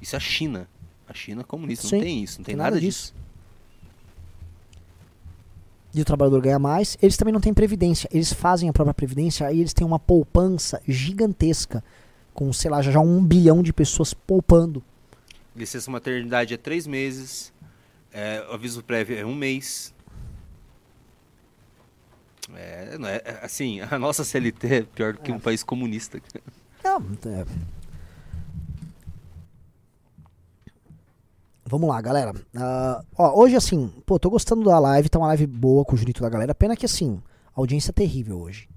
Isso 0.00 0.16
é 0.16 0.18
a 0.18 0.20
China. 0.20 0.66
A 1.06 1.12
China 1.12 1.44
comunista, 1.44 1.86
Sim, 1.86 1.96
não 1.96 2.02
tem 2.02 2.22
isso, 2.24 2.38
não 2.38 2.44
tem, 2.46 2.56
nada, 2.56 2.80
disso. 2.80 3.14
E 5.94 6.00
o 6.00 6.04
trabalhador 6.06 6.40
ganha 6.40 6.58
mais. 6.58 6.96
Eles 7.02 7.18
também 7.18 7.34
não 7.34 7.40
têm 7.40 7.52
previdência. 7.52 8.08
Eles 8.10 8.32
fazem 8.32 8.66
a 8.68 8.72
própria 8.72 8.94
previdência, 8.94 9.46
aí 9.46 9.60
eles 9.60 9.74
têm 9.74 9.86
uma 9.86 9.98
poupança 9.98 10.80
gigantesca. 10.88 11.84
Com, 12.34 12.52
sei 12.52 12.70
lá, 12.70 12.80
já, 12.80 12.90
já 12.90 13.00
um 13.00 13.24
bilhão 13.24 13.62
de 13.62 13.72
pessoas 13.72 14.14
poupando. 14.14 14.82
Licença 15.54 15.90
maternidade 15.90 16.54
é 16.54 16.56
três 16.56 16.86
meses. 16.86 17.52
É, 18.12 18.44
o 18.50 18.54
aviso 18.54 18.82
prévio 18.82 19.18
é 19.18 19.24
um 19.24 19.34
mês. 19.34 19.94
É, 22.54 22.98
não 22.98 23.08
é, 23.08 23.22
é, 23.24 23.40
assim, 23.42 23.80
a 23.80 23.98
nossa 23.98 24.24
CLT 24.24 24.74
é 24.74 24.82
pior 24.82 25.14
do 25.14 25.20
que 25.20 25.32
um 25.32 25.38
país 25.38 25.62
comunista. 25.62 26.20
Não, 26.84 26.98
é. 27.26 27.46
Vamos 31.64 31.88
lá, 31.88 32.00
galera. 32.02 32.34
Ah, 32.54 33.02
ó, 33.16 33.40
hoje, 33.40 33.56
assim, 33.56 33.88
pô, 34.04 34.18
tô 34.18 34.28
gostando 34.28 34.64
da 34.64 34.78
live, 34.78 35.08
tá 35.08 35.18
uma 35.18 35.28
live 35.28 35.46
boa 35.46 35.84
com 35.84 35.94
o 35.94 35.96
Junito 35.96 36.20
da 36.20 36.28
galera. 36.28 36.54
Pena 36.54 36.76
que, 36.76 36.84
assim, 36.84 37.22
a 37.56 37.60
audiência 37.60 37.90
é 37.90 37.94
terrível 37.94 38.38
hoje. 38.38 38.68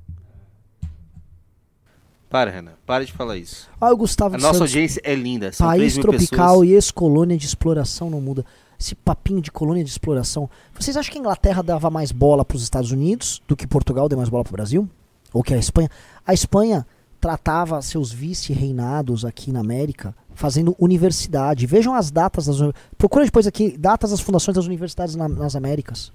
Para, 2.29 2.49
Renan, 2.51 2.71
para 2.85 3.05
de 3.05 3.13
falar 3.13 3.37
isso. 3.37 3.69
Olha 3.79 3.93
o 3.93 3.97
Gustavo 3.97 4.35
A 4.35 4.37
nossa 4.37 4.55
Santos. 4.59 4.71
audiência 4.73 5.01
é 5.03 5.15
linda. 5.15 5.51
São 5.53 5.67
País 5.67 5.93
3 5.93 5.95
mil 5.95 6.01
tropical 6.03 6.47
pessoas. 6.59 6.69
e 6.69 6.73
ex-colônia 6.73 7.37
de 7.37 7.45
exploração 7.45 8.09
não 8.09 8.19
muda. 8.19 8.43
Esse 8.77 8.93
papinho 8.95 9.41
de 9.41 9.51
colônia 9.51 9.83
de 9.83 9.89
exploração. 9.89 10.49
Vocês 10.77 10.97
acham 10.97 11.11
que 11.11 11.17
a 11.17 11.21
Inglaterra 11.21 11.61
dava 11.61 11.89
mais 11.89 12.11
bola 12.11 12.43
para 12.43 12.57
os 12.57 12.63
Estados 12.63 12.91
Unidos 12.91 13.41
do 13.47 13.55
que 13.55 13.65
Portugal 13.65 14.09
deu 14.09 14.17
mais 14.17 14.27
bola 14.29 14.43
para 14.43 14.51
o 14.51 14.57
Brasil? 14.57 14.89
Ou 15.31 15.41
que 15.43 15.53
a 15.53 15.57
Espanha? 15.57 15.89
A 16.27 16.33
Espanha 16.33 16.85
tratava 17.21 17.81
seus 17.81 18.11
vice-reinados 18.11 19.23
aqui 19.23 19.51
na 19.51 19.61
América 19.61 20.13
fazendo 20.33 20.75
universidade. 20.77 21.65
Vejam 21.65 21.93
as 21.95 22.11
datas 22.11 22.45
das 22.47 22.57
Procura 22.97 23.23
depois 23.25 23.47
aqui 23.47 23.77
datas 23.77 24.11
das 24.11 24.19
fundações 24.19 24.55
das 24.55 24.65
universidades 24.65 25.15
na- 25.15 25.29
nas 25.29 25.55
Américas. 25.55 26.11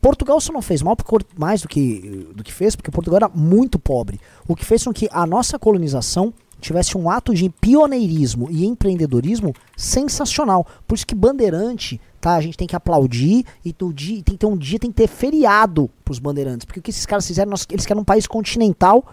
Portugal 0.00 0.40
só 0.40 0.52
não 0.52 0.62
fez 0.62 0.80
mal 0.82 0.94
porque, 0.96 1.26
mais 1.36 1.62
do 1.62 1.68
que, 1.68 2.28
do 2.34 2.44
que 2.44 2.52
fez, 2.52 2.76
porque 2.76 2.90
Portugal 2.90 3.16
era 3.16 3.28
muito 3.28 3.78
pobre. 3.78 4.20
O 4.46 4.54
que 4.54 4.64
fez 4.64 4.84
com 4.84 4.92
que 4.92 5.08
a 5.10 5.26
nossa 5.26 5.58
colonização 5.58 6.32
tivesse 6.60 6.98
um 6.98 7.08
ato 7.08 7.34
de 7.34 7.48
pioneirismo 7.48 8.48
e 8.50 8.66
empreendedorismo 8.66 9.52
sensacional. 9.76 10.66
Por 10.86 10.96
isso 10.96 11.06
que 11.06 11.14
bandeirante, 11.14 12.00
tá? 12.20 12.34
A 12.34 12.40
gente 12.40 12.56
tem 12.56 12.66
que 12.66 12.74
aplaudir 12.74 13.44
e 13.64 13.74
no 13.80 13.92
dia, 13.92 14.16
tem 14.22 14.34
que 14.34 14.38
ter 14.38 14.46
um 14.46 14.56
dia, 14.56 14.78
tem 14.78 14.90
que 14.90 14.96
ter 14.96 15.06
feriado 15.08 15.88
pros 16.04 16.18
bandeirantes. 16.18 16.64
Porque 16.64 16.80
o 16.80 16.82
que 16.82 16.90
esses 16.90 17.06
caras 17.06 17.26
fizeram, 17.26 17.50
nós- 17.50 17.66
eles 17.70 17.86
querem 17.86 18.00
um 18.00 18.04
país 18.04 18.26
continental 18.26 19.04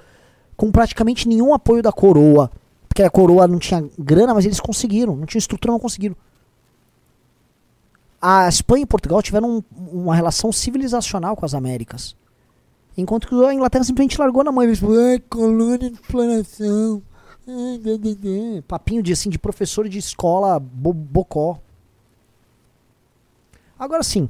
com 0.58 0.72
praticamente 0.72 1.28
nenhum 1.28 1.54
apoio 1.54 1.84
da 1.84 1.92
coroa. 1.92 2.50
Porque 2.88 3.04
a 3.04 3.10
coroa 3.10 3.48
não 3.48 3.60
tinha 3.60 3.88
grana, 4.00 4.34
mas 4.34 4.46
eles 4.46 4.60
conseguiram. 4.60 5.16
Não 5.16 5.26
tinha 5.26 5.40
estrutura, 5.40 5.72
não 5.72 5.80
conseguiram. 5.80 6.16
A 8.28 8.50
Espanha 8.50 8.82
e 8.82 8.88
Portugal 8.88 9.22
tiveram 9.22 9.58
um- 9.58 9.64
uma 10.02 10.16
relação 10.16 10.52
civilizacional 10.52 11.36
com 11.36 11.46
as 11.46 11.54
Américas. 11.54 12.16
Enquanto 12.98 13.28
que 13.28 13.46
a 13.46 13.54
Inglaterra 13.54 13.84
simplesmente 13.84 14.18
largou 14.18 14.44
na 14.44 14.52
mão. 14.52 14.64
Eles 14.64 14.80
falaram, 14.80 15.12
"Ai, 15.12 15.20
colônia 15.20 15.78
de 15.78 15.94
exploração. 15.94 17.04
Ai, 17.48 17.78
dê, 17.78 18.00
dê, 18.00 18.16
dê." 18.16 18.64
Papinho 18.68 19.04
de, 19.04 19.14
assim, 19.14 19.30
de 19.30 19.38
professor 19.38 19.88
de 19.88 20.00
escola 20.00 20.60
bo 20.60 20.92
bocó. 20.92 21.60
Agora 23.78 24.02
sim, 24.02 24.28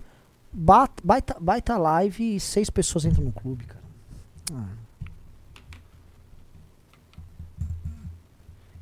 baita, 0.51 1.37
baita 1.39 1.77
live 1.77 2.35
e 2.35 2.39
seis 2.39 2.69
pessoas 2.69 3.05
entram 3.05 3.23
no 3.23 3.31
clube, 3.31 3.63
cara. 3.63 3.83
Ah. 4.51 4.67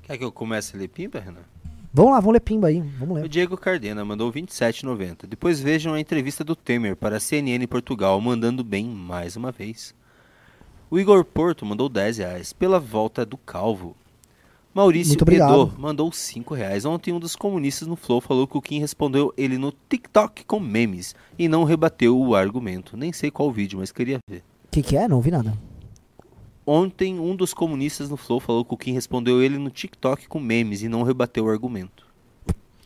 Quer 0.01 0.18
que 0.18 0.24
eu 0.24 0.32
comece 0.32 0.76
a 0.76 0.80
ler 0.80 0.88
pimba, 0.88 1.20
Renan? 1.20 1.53
Vamos 1.96 2.12
lá, 2.12 2.20
vamos 2.20 2.34
ler 2.34 2.39
pimba 2.39 2.70
aí. 2.70 2.82
Vamos 2.98 3.18
O 3.18 3.22
ler. 3.22 3.30
Diego 3.30 3.56
Cardena 3.56 4.04
mandou 4.04 4.34
27,90. 4.34 5.28
Depois 5.28 5.60
vejam 5.60 5.94
a 5.94 6.00
entrevista 6.00 6.44
do 6.44 6.56
Temer 6.56 6.96
para 6.96 7.18
a 7.18 7.20
CNN 7.20 7.68
Portugal, 7.68 8.20
mandando 8.20 8.64
bem 8.64 8.88
mais 8.88 9.36
uma 9.36 9.52
vez. 9.52 9.94
O 10.89 10.98
Igor 10.98 11.24
Porto 11.24 11.64
mandou 11.64 11.88
10 11.88 12.18
reais 12.18 12.52
pela 12.52 12.80
volta 12.80 13.24
do 13.24 13.38
Calvo. 13.38 13.96
Maurício. 14.74 15.24
Pedô 15.24 15.72
mandou 15.78 16.12
5 16.12 16.56
reais. 16.56 16.84
Ontem 16.84 17.14
um 17.14 17.20
dos 17.20 17.36
comunistas 17.36 17.88
no 17.88 17.96
Flow 17.96 18.20
falou 18.20 18.48
que 18.48 18.58
o 18.58 18.62
Kim 18.62 18.80
respondeu 18.80 19.32
ele 19.38 19.60
no 19.60 19.72
TikTok 19.88 20.46
com 20.46 20.60
memes 20.60 21.14
e 21.38 21.48
não 21.48 21.64
rebateu 21.64 22.20
o 22.20 22.36
argumento. 22.36 22.98
Nem 22.98 23.14
sei 23.14 23.30
qual 23.30 23.52
vídeo, 23.52 23.78
mas 23.78 23.91
queria 23.91 24.18
ver. 24.28 24.39
O 24.66 24.72
que, 24.72 24.82
que 24.82 24.98
é? 24.98 25.08
Não 25.08 25.18
ouvi 25.18 25.30
nada. 25.30 25.56
Ontem 26.66 27.20
um 27.20 27.36
dos 27.36 27.53
comunistas 27.53 28.09
no 28.09 28.16
Flow 28.18 28.39
falou 28.39 28.64
que 28.64 28.74
o 28.74 28.78
Kim 28.78 28.93
respondeu 28.93 29.41
ele 29.43 29.57
no 29.57 29.70
TikTok 29.70 30.28
com 30.28 30.39
memes 30.39 30.82
e 30.82 30.88
não 30.88 31.03
rebateu 31.03 31.45
o 31.45 31.49
argumento. 31.49 32.05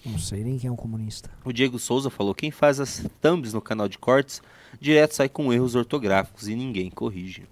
Não 0.06 0.18
sei 0.18 0.44
nem 0.44 0.58
quem 0.58 0.68
é 0.70 0.72
um 0.72 0.76
comunista. 0.76 1.30
O 1.44 1.52
Diego 1.52 1.78
Souza 1.78 2.10
falou: 2.10 2.34
quem 2.34 2.50
faz 2.50 2.80
as 2.80 3.06
thumbs 3.22 3.54
no 3.54 3.62
canal 3.62 3.88
de 3.88 3.98
cortes 3.98 4.42
direto 4.80 5.14
sai 5.14 5.28
com 5.30 5.52
erros 5.54 5.76
ortográficos 5.76 6.48
e 6.48 6.56
ninguém 6.56 6.90
corrige. 6.90 7.46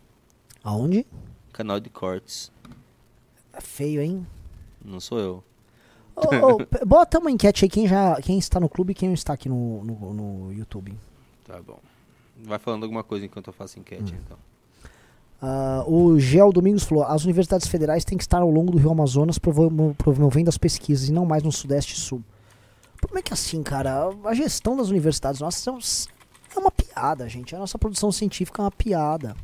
Aonde? 0.63 1.05
Canal 1.53 1.79
de 1.79 1.89
cortes, 1.89 2.51
É 3.53 3.61
feio, 3.61 4.01
hein? 4.01 4.25
não 4.83 4.99
sou 4.99 5.19
eu. 5.19 5.43
Ô, 6.15 6.57
p- 6.65 6.85
bota 6.85 7.19
uma 7.19 7.29
enquete 7.31 7.65
aí, 7.65 7.69
quem, 7.69 7.87
já, 7.87 8.19
quem 8.21 8.37
está 8.39 8.59
no 8.59 8.69
clube 8.69 8.91
e 8.91 8.95
quem 8.95 9.09
não 9.09 9.13
está 9.13 9.33
aqui 9.33 9.47
no, 9.49 9.83
no, 9.83 10.13
no 10.13 10.53
YouTube. 10.53 10.93
Tá 11.45 11.61
bom. 11.61 11.79
Vai 12.43 12.57
falando 12.59 12.83
alguma 12.83 13.03
coisa 13.03 13.25
enquanto 13.25 13.47
eu 13.47 13.53
faço 13.53 13.79
enquete, 13.79 14.13
então. 14.25 14.37
Ah, 15.41 15.83
o 15.87 16.17
Gel 16.19 16.51
Domingos 16.51 16.83
falou: 16.83 17.03
as 17.03 17.23
universidades 17.23 17.67
federais 17.67 18.03
têm 18.05 18.17
que 18.17 18.23
estar 18.23 18.41
ao 18.41 18.49
longo 18.49 18.71
do 18.71 18.77
Rio 18.77 18.91
Amazonas 18.91 19.37
promo- 19.37 19.95
promovendo 19.97 20.49
as 20.49 20.57
pesquisas 20.57 21.09
e 21.09 21.13
não 21.13 21.25
mais 21.25 21.43
no 21.43 21.51
Sudeste 21.51 21.93
e 21.93 21.97
Sul. 21.97 22.23
Como 23.01 23.19
é 23.19 23.21
que 23.21 23.33
assim, 23.33 23.61
cara? 23.61 24.09
A 24.23 24.33
gestão 24.33 24.75
das 24.75 24.89
universidades 24.89 25.39
nossas 25.41 26.07
é 26.51 26.57
é 26.57 26.59
uma 26.59 26.71
piada, 26.71 27.27
gente. 27.27 27.53
A 27.53 27.59
nossa 27.59 27.77
produção 27.77 28.11
científica 28.11 28.61
é 28.61 28.63
uma 28.63 28.71
piada. 28.71 29.35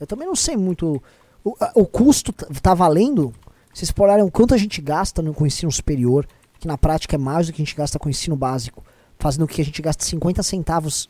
Eu 0.00 0.06
também 0.06 0.26
não 0.26 0.34
sei 0.34 0.56
muito. 0.56 1.00
O, 1.44 1.54
o 1.74 1.86
custo 1.86 2.32
tá- 2.32 2.46
tá 2.62 2.74
valendo? 2.74 3.32
Vocês 3.72 3.92
olharem 3.98 4.24
o 4.24 4.30
quanto 4.30 4.54
a 4.54 4.56
gente 4.56 4.80
gasta 4.80 5.20
no, 5.20 5.34
com 5.34 5.44
o 5.44 5.46
ensino 5.46 5.70
superior, 5.70 6.26
que 6.58 6.66
na 6.66 6.78
prática 6.78 7.16
é 7.16 7.18
mais 7.18 7.46
do 7.46 7.52
que 7.52 7.60
a 7.60 7.64
gente 7.64 7.76
gasta 7.76 7.98
com 7.98 8.06
o 8.06 8.10
ensino 8.10 8.34
básico, 8.34 8.82
fazendo 9.18 9.46
que 9.46 9.60
a 9.60 9.64
gente 9.64 9.82
gaste 9.82 10.04
50 10.04 10.42
centavos 10.42 11.08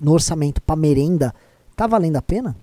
no 0.00 0.12
orçamento 0.12 0.62
para 0.62 0.74
merenda, 0.74 1.34
tá 1.76 1.86
valendo 1.86 2.16
a 2.16 2.22
pena? 2.22 2.56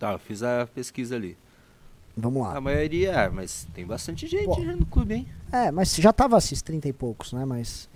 Tá, 0.00 0.12
eu 0.12 0.18
fiz 0.18 0.42
a 0.42 0.66
pesquisa 0.74 1.14
ali. 1.14 1.36
Vamos 2.16 2.42
lá. 2.42 2.56
A 2.56 2.60
maioria, 2.60 3.12
é, 3.12 3.28
mas 3.28 3.68
tem 3.74 3.84
bastante 3.84 4.26
gente 4.26 4.46
Pô. 4.46 4.64
já 4.64 4.74
no 4.74 4.86
clube, 4.86 5.14
hein? 5.14 5.28
É, 5.52 5.70
mas 5.70 5.94
já 5.94 6.10
tava 6.10 6.38
esses 6.38 6.62
30 6.62 6.88
e 6.88 6.92
poucos, 6.94 7.34
né? 7.34 7.44
Mas. 7.44 7.86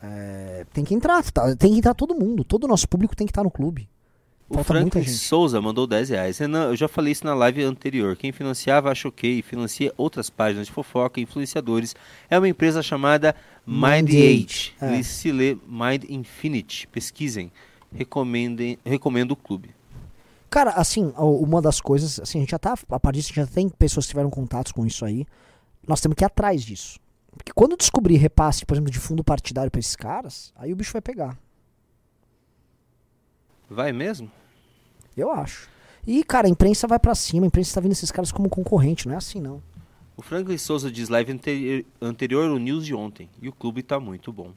é, 0.00 0.64
tem 0.72 0.84
que 0.84 0.94
entrar, 0.94 1.20
tá? 1.32 1.54
tem 1.56 1.72
que 1.72 1.78
entrar 1.78 1.94
todo 1.94 2.14
mundo. 2.14 2.44
Todo 2.44 2.62
o 2.64 2.68
nosso 2.68 2.88
público 2.88 3.16
tem 3.16 3.26
que 3.26 3.32
estar 3.32 3.42
no 3.42 3.50
clube. 3.50 3.88
O 4.48 4.54
Falta 4.54 4.68
Franklin. 4.68 5.04
Souza 5.08 5.60
mandou 5.60 5.84
10 5.84 6.10
reais. 6.10 6.38
Renan, 6.38 6.66
eu 6.66 6.76
já 6.76 6.86
falei 6.86 7.10
isso 7.10 7.26
na 7.26 7.34
live 7.34 7.64
anterior. 7.64 8.14
Quem 8.14 8.30
financiava 8.30 8.92
a 8.92 8.94
Choquei 8.94 9.40
e 9.40 9.42
financia 9.42 9.92
outras 9.96 10.30
páginas 10.30 10.68
de 10.68 10.72
fofoca 10.72 11.18
e 11.18 11.24
influenciadores 11.24 11.96
é 12.30 12.38
uma 12.38 12.48
empresa 12.48 12.84
chamada 12.84 13.34
Mind 13.66 14.10
Mind8. 14.10 14.72
é. 14.80 15.02
Se 15.02 15.32
lê 15.32 15.58
Mind 15.66 16.04
Infinity. 16.08 16.86
Pesquisem. 16.86 17.50
Recomendem, 17.92 18.78
recomendo 18.84 19.32
o 19.32 19.36
clube. 19.36 19.70
Cara, 20.52 20.72
assim, 20.72 21.14
uma 21.16 21.62
das 21.62 21.80
coisas, 21.80 22.20
assim, 22.20 22.36
a 22.36 22.40
gente 22.42 22.50
já 22.50 22.58
tá, 22.58 22.74
a 22.90 23.00
partir 23.00 23.20
disso, 23.20 23.32
já 23.32 23.46
tem 23.46 23.70
pessoas 23.70 24.04
que 24.04 24.10
tiveram 24.10 24.28
contatos 24.28 24.70
com 24.70 24.84
isso 24.84 25.02
aí. 25.02 25.24
Nós 25.88 25.98
temos 26.02 26.14
que 26.14 26.22
ir 26.22 26.26
atrás 26.26 26.62
disso. 26.62 27.00
Porque 27.34 27.52
quando 27.54 27.74
descobrir 27.74 28.18
repasse, 28.18 28.66
por 28.66 28.74
exemplo, 28.74 28.90
de 28.90 28.98
fundo 28.98 29.24
partidário 29.24 29.70
pra 29.70 29.78
esses 29.80 29.96
caras, 29.96 30.52
aí 30.54 30.70
o 30.70 30.76
bicho 30.76 30.92
vai 30.92 31.00
pegar. 31.00 31.38
Vai 33.70 33.92
mesmo? 33.92 34.30
Eu 35.16 35.30
acho. 35.30 35.70
E, 36.06 36.22
cara, 36.22 36.46
a 36.46 36.50
imprensa 36.50 36.86
vai 36.86 36.98
pra 36.98 37.14
cima, 37.14 37.46
a 37.46 37.48
imprensa 37.48 37.74
tá 37.74 37.80
vendo 37.80 37.92
esses 37.92 38.10
caras 38.12 38.30
como 38.30 38.50
concorrente, 38.50 39.08
não 39.08 39.14
é 39.14 39.16
assim 39.16 39.40
não. 39.40 39.62
O 40.18 40.20
Franklin 40.20 40.58
Souza 40.58 40.92
diz 40.92 41.08
live 41.08 41.32
anteri- 41.32 41.86
anterior 41.98 42.50
ao 42.50 42.58
news 42.58 42.84
de 42.84 42.94
ontem. 42.94 43.30
E 43.40 43.48
o 43.48 43.52
clube 43.54 43.82
tá 43.82 43.98
muito 43.98 44.30
bom. 44.30 44.52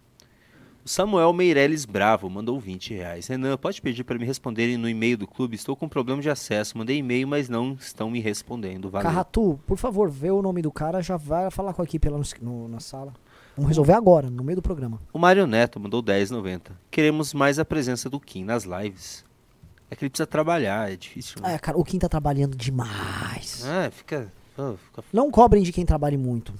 O 0.85 0.89
Samuel 0.89 1.33
Meirelles 1.33 1.83
Bravo 1.83 2.29
mandou 2.29 2.59
20 2.59 2.93
reais. 2.93 3.25
Renan, 3.25 3.57
pode 3.57 3.81
pedir 3.81 4.03
para 4.03 4.19
me 4.19 4.25
responderem 4.25 4.77
no 4.77 4.87
e-mail 4.87 5.17
do 5.17 5.25
clube? 5.25 5.55
Estou 5.55 5.75
com 5.75 5.89
problema 5.89 6.21
de 6.21 6.29
acesso. 6.29 6.77
Mandei 6.77 6.97
e-mail, 6.97 7.27
mas 7.27 7.49
não 7.49 7.73
estão 7.73 8.11
me 8.11 8.19
respondendo. 8.19 8.87
Valeu. 8.91 9.09
Carratu, 9.09 9.59
por 9.65 9.77
favor, 9.79 10.11
vê 10.11 10.29
o 10.29 10.43
nome 10.43 10.61
do 10.61 10.71
cara, 10.71 11.01
já 11.01 11.17
vai 11.17 11.49
falar 11.49 11.73
com 11.73 11.81
a 11.81 11.85
equipe 11.85 12.07
lá 12.07 12.19
no, 12.19 12.23
no- 12.41 12.67
na 12.67 12.79
sala. 12.79 13.13
Vamos 13.57 13.69
resolver 13.69 13.93
agora, 13.93 14.29
no 14.29 14.43
meio 14.43 14.57
do 14.57 14.61
programa. 14.61 15.01
O 15.11 15.17
Mário 15.17 15.47
Neto 15.47 15.79
mandou 15.79 16.03
10,90. 16.03 16.73
Queremos 16.91 17.33
mais 17.33 17.57
a 17.57 17.65
presença 17.65 18.07
do 18.07 18.19
Kim 18.19 18.43
nas 18.43 18.63
lives. 18.65 19.25
É 19.89 19.95
que 19.95 20.03
ele 20.03 20.09
precisa 20.11 20.27
trabalhar, 20.27 20.91
é 20.91 20.95
difícil. 20.95 21.41
Né? 21.41 21.55
É, 21.55 21.57
cara, 21.57 21.79
o 21.79 21.83
Kim 21.83 21.97
tá 21.97 22.07
trabalhando 22.07 22.55
demais. 22.55 23.65
É, 23.65 23.89
fica, 23.89 24.31
oh, 24.55 24.75
fica 24.77 25.03
Não 25.11 25.31
cobrem 25.31 25.63
de 25.63 25.71
quem 25.71 25.83
trabalhe 25.85 26.17
muito. 26.17 26.53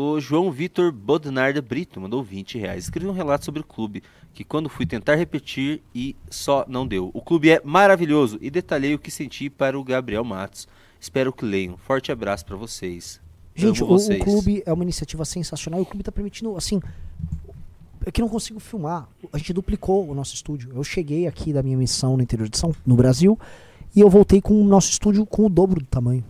O 0.00 0.20
João 0.20 0.52
Vitor 0.52 0.92
Bodnarda 0.92 1.60
Brito 1.60 2.00
mandou 2.00 2.22
20 2.22 2.56
reais. 2.56 2.84
Escreveu 2.84 3.10
um 3.10 3.12
relato 3.12 3.44
sobre 3.44 3.62
o 3.62 3.64
clube, 3.64 4.00
que 4.32 4.44
quando 4.44 4.68
fui 4.68 4.86
tentar 4.86 5.16
repetir 5.16 5.82
e 5.92 6.14
só 6.30 6.64
não 6.68 6.86
deu. 6.86 7.10
O 7.12 7.20
clube 7.20 7.50
é 7.50 7.60
maravilhoso 7.64 8.38
e 8.40 8.48
detalhei 8.48 8.94
o 8.94 8.98
que 9.00 9.10
senti 9.10 9.50
para 9.50 9.76
o 9.76 9.82
Gabriel 9.82 10.22
Matos. 10.22 10.68
Espero 11.00 11.32
que 11.32 11.44
leiam. 11.44 11.76
Forte 11.76 12.12
abraço 12.12 12.46
para 12.46 12.54
vocês. 12.54 13.20
Gente, 13.56 13.82
o, 13.82 13.86
o 13.86 13.88
vocês. 13.88 14.22
clube 14.22 14.62
é 14.64 14.72
uma 14.72 14.84
iniciativa 14.84 15.24
sensacional 15.24 15.80
e 15.80 15.82
o 15.82 15.86
clube 15.86 16.04
tá 16.04 16.12
permitindo, 16.12 16.56
assim. 16.56 16.80
É 18.06 18.12
que 18.12 18.20
não 18.20 18.28
consigo 18.28 18.60
filmar. 18.60 19.08
A 19.32 19.38
gente 19.38 19.52
duplicou 19.52 20.08
o 20.08 20.14
nosso 20.14 20.32
estúdio. 20.32 20.70
Eu 20.76 20.84
cheguei 20.84 21.26
aqui 21.26 21.52
da 21.52 21.60
minha 21.60 21.76
missão 21.76 22.16
no 22.16 22.22
interior 22.22 22.48
de 22.48 22.56
São 22.56 22.72
no 22.86 22.94
Brasil 22.94 23.36
e 23.96 23.98
eu 23.98 24.08
voltei 24.08 24.40
com 24.40 24.62
o 24.62 24.64
nosso 24.64 24.92
estúdio 24.92 25.26
com 25.26 25.44
o 25.44 25.48
dobro 25.48 25.80
do 25.80 25.86
tamanho. 25.86 26.22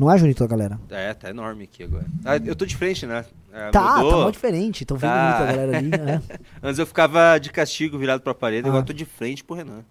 Não 0.00 0.10
é, 0.10 0.16
Junito, 0.16 0.48
galera? 0.48 0.80
É, 0.88 1.12
tá 1.12 1.28
enorme 1.28 1.64
aqui 1.64 1.82
agora. 1.82 2.06
Ah, 2.24 2.36
eu 2.38 2.56
tô 2.56 2.64
de 2.64 2.74
frente, 2.74 3.04
né? 3.04 3.22
É, 3.52 3.70
Tá, 3.70 3.96
mudou. 3.98 4.10
tá 4.12 4.16
muito 4.22 4.32
diferente. 4.32 4.84
Tô 4.86 4.94
vendo 4.96 5.10
Tá. 5.10 5.28
muito 5.28 5.42
a 5.42 5.46
galera 5.52 5.76
ali, 5.76 5.90
né? 5.90 6.22
Antes 6.62 6.78
eu 6.78 6.86
ficava 6.86 7.36
de 7.38 7.50
castigo 7.50 7.98
virado 7.98 8.22
pra 8.22 8.32
parede, 8.32 8.66
Ah. 8.66 8.70
agora 8.70 8.82
tô 8.82 8.94
de 8.94 9.04
frente 9.04 9.44
pro 9.44 9.54
Renan. 9.56 9.84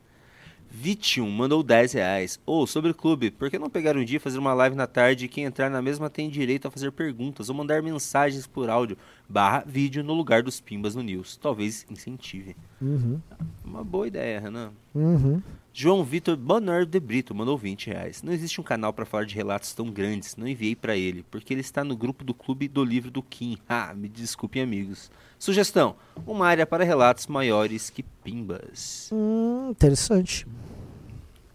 Vitium 0.72 1.30
mandou 1.30 1.62
10 1.62 1.94
reais. 1.94 2.40
Ou, 2.44 2.66
sobre 2.66 2.90
o 2.90 2.94
clube, 2.96 3.30
por 3.30 3.52
que 3.52 3.60
não 3.60 3.70
pegar 3.70 3.96
um 3.96 4.04
dia 4.04 4.18
e 4.18 4.20
fazer 4.20 4.40
uma 4.40 4.54
live 4.54 4.76
na 4.76 4.88
tarde 4.88 5.26
e 5.26 5.28
quem 5.28 5.44
entrar 5.44 5.70
na 5.70 5.82
mesma 5.82 6.10
tem 6.10 6.28
direito 6.28 6.68
a 6.68 6.72
fazer 6.72 6.92
perguntas 6.92 7.48
ou 7.50 7.56
mandar 7.56 7.82
mensagens 7.84 8.48
por 8.48 8.68
áudio 8.68 8.98
barra 9.28 9.64
vídeo 9.66 10.04
no 10.04 10.14
lugar 10.14 10.42
dos 10.42 10.60
pimbas 10.60 10.96
no 10.96 11.04
news? 11.04 11.38
Talvez 11.38 11.86
incentive. 11.90 12.56
Uhum. 12.82 13.20
Uma 13.64 13.84
boa 13.84 14.08
ideia, 14.08 14.40
Renan. 14.40 14.72
Uhum. 14.96 15.42
João 15.74 16.04
Vitor 16.04 16.36
Bonner 16.36 16.86
de 16.86 17.00
Brito 17.00 17.34
mandou 17.34 17.58
20 17.58 17.88
reais. 17.88 18.24
Não 18.24 18.34
existe 18.34 18.60
um 18.60 18.64
canal 18.64 18.92
para 18.92 19.06
falar 19.06 19.26
de 19.26 19.36
relatos 19.36 19.74
tão 19.74 19.90
grandes. 19.92 20.36
Não 20.36 20.48
enviei 20.48 20.76
para 20.76 20.98
ele, 20.98 21.24
porque 21.30 21.54
ele 21.54 21.62
está 21.62 21.84
no 21.84 21.96
grupo 21.96 22.24
do 22.24 22.34
Clube 22.34 22.68
do 22.68 22.84
Livro 22.84 23.12
do 23.12 23.22
Kim. 23.22 23.58
Ah, 23.70 23.94
me 23.94 24.10
desculpem, 24.10 24.62
amigos. 24.62 25.12
Sugestão: 25.38 25.96
uma 26.26 26.48
área 26.48 26.66
para 26.66 26.84
relatos 26.84 27.28
maiores 27.28 27.90
que 27.90 28.04
pimbas. 28.04 29.10
Hum, 29.14 29.70
interessante. 29.70 30.46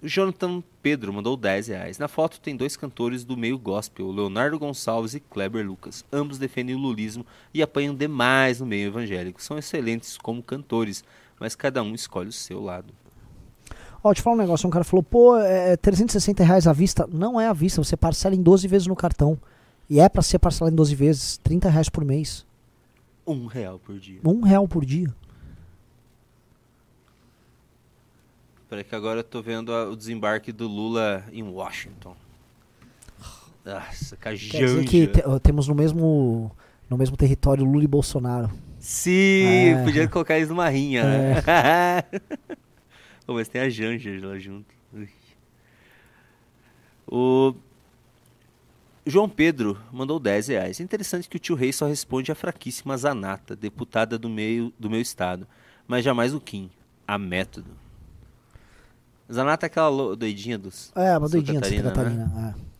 O 0.00 0.08
Jonathan 0.08 0.62
Pedro 0.80 1.12
mandou 1.12 1.36
10 1.36 1.68
reais. 1.68 1.98
Na 1.98 2.08
foto 2.08 2.40
tem 2.40 2.56
dois 2.56 2.76
cantores 2.76 3.24
do 3.24 3.36
meio 3.36 3.58
gospel, 3.58 4.12
Leonardo 4.12 4.58
Gonçalves 4.58 5.14
e 5.14 5.20
Kleber 5.20 5.66
Lucas. 5.66 6.04
Ambos 6.12 6.38
defendem 6.38 6.74
o 6.74 6.78
lulismo 6.78 7.26
e 7.52 7.62
apanham 7.62 7.94
demais 7.94 8.60
no 8.60 8.66
meio 8.66 8.88
evangélico. 8.88 9.42
São 9.42 9.58
excelentes 9.58 10.16
como 10.16 10.42
cantores, 10.42 11.02
mas 11.40 11.54
cada 11.54 11.82
um 11.82 11.94
escolhe 11.94 12.28
o 12.28 12.32
seu 12.32 12.62
lado. 12.62 12.92
Ó, 14.06 14.12
te 14.12 14.20
falar 14.20 14.36
um 14.36 14.38
negócio, 14.38 14.66
um 14.68 14.70
cara 14.70 14.84
falou, 14.84 15.02
pô, 15.02 15.34
é 15.38 15.78
360 15.78 16.44
reais 16.44 16.66
à 16.66 16.74
vista. 16.74 17.08
Não 17.10 17.40
é 17.40 17.48
à 17.48 17.54
vista, 17.54 17.82
você 17.82 17.96
parcela 17.96 18.34
em 18.34 18.42
12 18.42 18.68
vezes 18.68 18.86
no 18.86 18.94
cartão. 18.94 19.38
E 19.88 19.98
é 19.98 20.08
pra 20.10 20.20
ser 20.20 20.38
parcelado 20.38 20.74
em 20.74 20.76
12 20.76 20.94
vezes, 20.94 21.38
30 21.38 21.70
reais 21.70 21.88
por 21.88 22.04
mês. 22.04 22.44
Um 23.26 23.46
real 23.46 23.78
por 23.78 23.98
dia. 23.98 24.20
Um 24.22 24.42
real 24.42 24.68
por 24.68 24.84
dia. 24.84 25.08
Peraí 28.68 28.84
que 28.84 28.94
agora 28.94 29.20
eu 29.20 29.24
tô 29.24 29.40
vendo 29.42 29.72
a- 29.72 29.88
o 29.88 29.96
desembarque 29.96 30.52
do 30.52 30.66
Lula 30.68 31.24
em 31.32 31.42
Washington. 31.42 32.14
Nossa, 33.64 34.16
Quer 34.16 34.34
dizer 34.34 34.84
que 34.84 35.06
cajanja. 35.06 35.38
te- 35.38 35.40
temos 35.42 35.66
no 35.68 35.74
mesmo, 35.74 36.50
no 36.90 36.98
mesmo 36.98 37.16
território 37.16 37.64
Lula 37.64 37.84
e 37.84 37.86
Bolsonaro. 37.86 38.50
Sim, 38.78 39.70
É. 39.70 39.84
podia 39.84 40.06
colocar 40.08 40.36
eles 40.36 40.50
numa 40.50 40.68
rinha, 40.68 41.04
né? 41.04 41.34
Pô, 43.26 43.34
mas 43.34 43.48
tem 43.48 43.60
a 43.60 43.68
Janja 43.68 44.10
lá 44.26 44.38
junto. 44.38 44.66
O 47.06 47.54
João 49.06 49.28
Pedro 49.28 49.78
mandou 49.92 50.18
10 50.18 50.48
reais. 50.48 50.80
Interessante 50.80 51.28
que 51.28 51.36
o 51.36 51.40
tio 51.40 51.54
Rei 51.54 51.72
só 51.72 51.86
responde 51.86 52.32
a 52.32 52.34
fraquíssima 52.34 52.96
Zanata, 52.96 53.54
deputada 53.54 54.18
do, 54.18 54.28
meio, 54.28 54.72
do 54.78 54.88
meu 54.88 55.00
estado, 55.00 55.46
mas 55.86 56.04
jamais 56.04 56.34
o 56.34 56.40
Kim, 56.40 56.70
a 57.06 57.18
método. 57.18 57.70
Zanata 59.32 59.66
é 59.66 59.68
aquela 59.68 60.16
doidinha 60.16 60.58
dos. 60.58 60.92
É, 60.94 61.16
uma 61.16 61.28
doidinha 61.28 61.60
de 61.60 61.80
Catarina, 61.80 61.90
né? 61.90 61.94
Catarina. 61.94 62.54
é. 62.60 62.74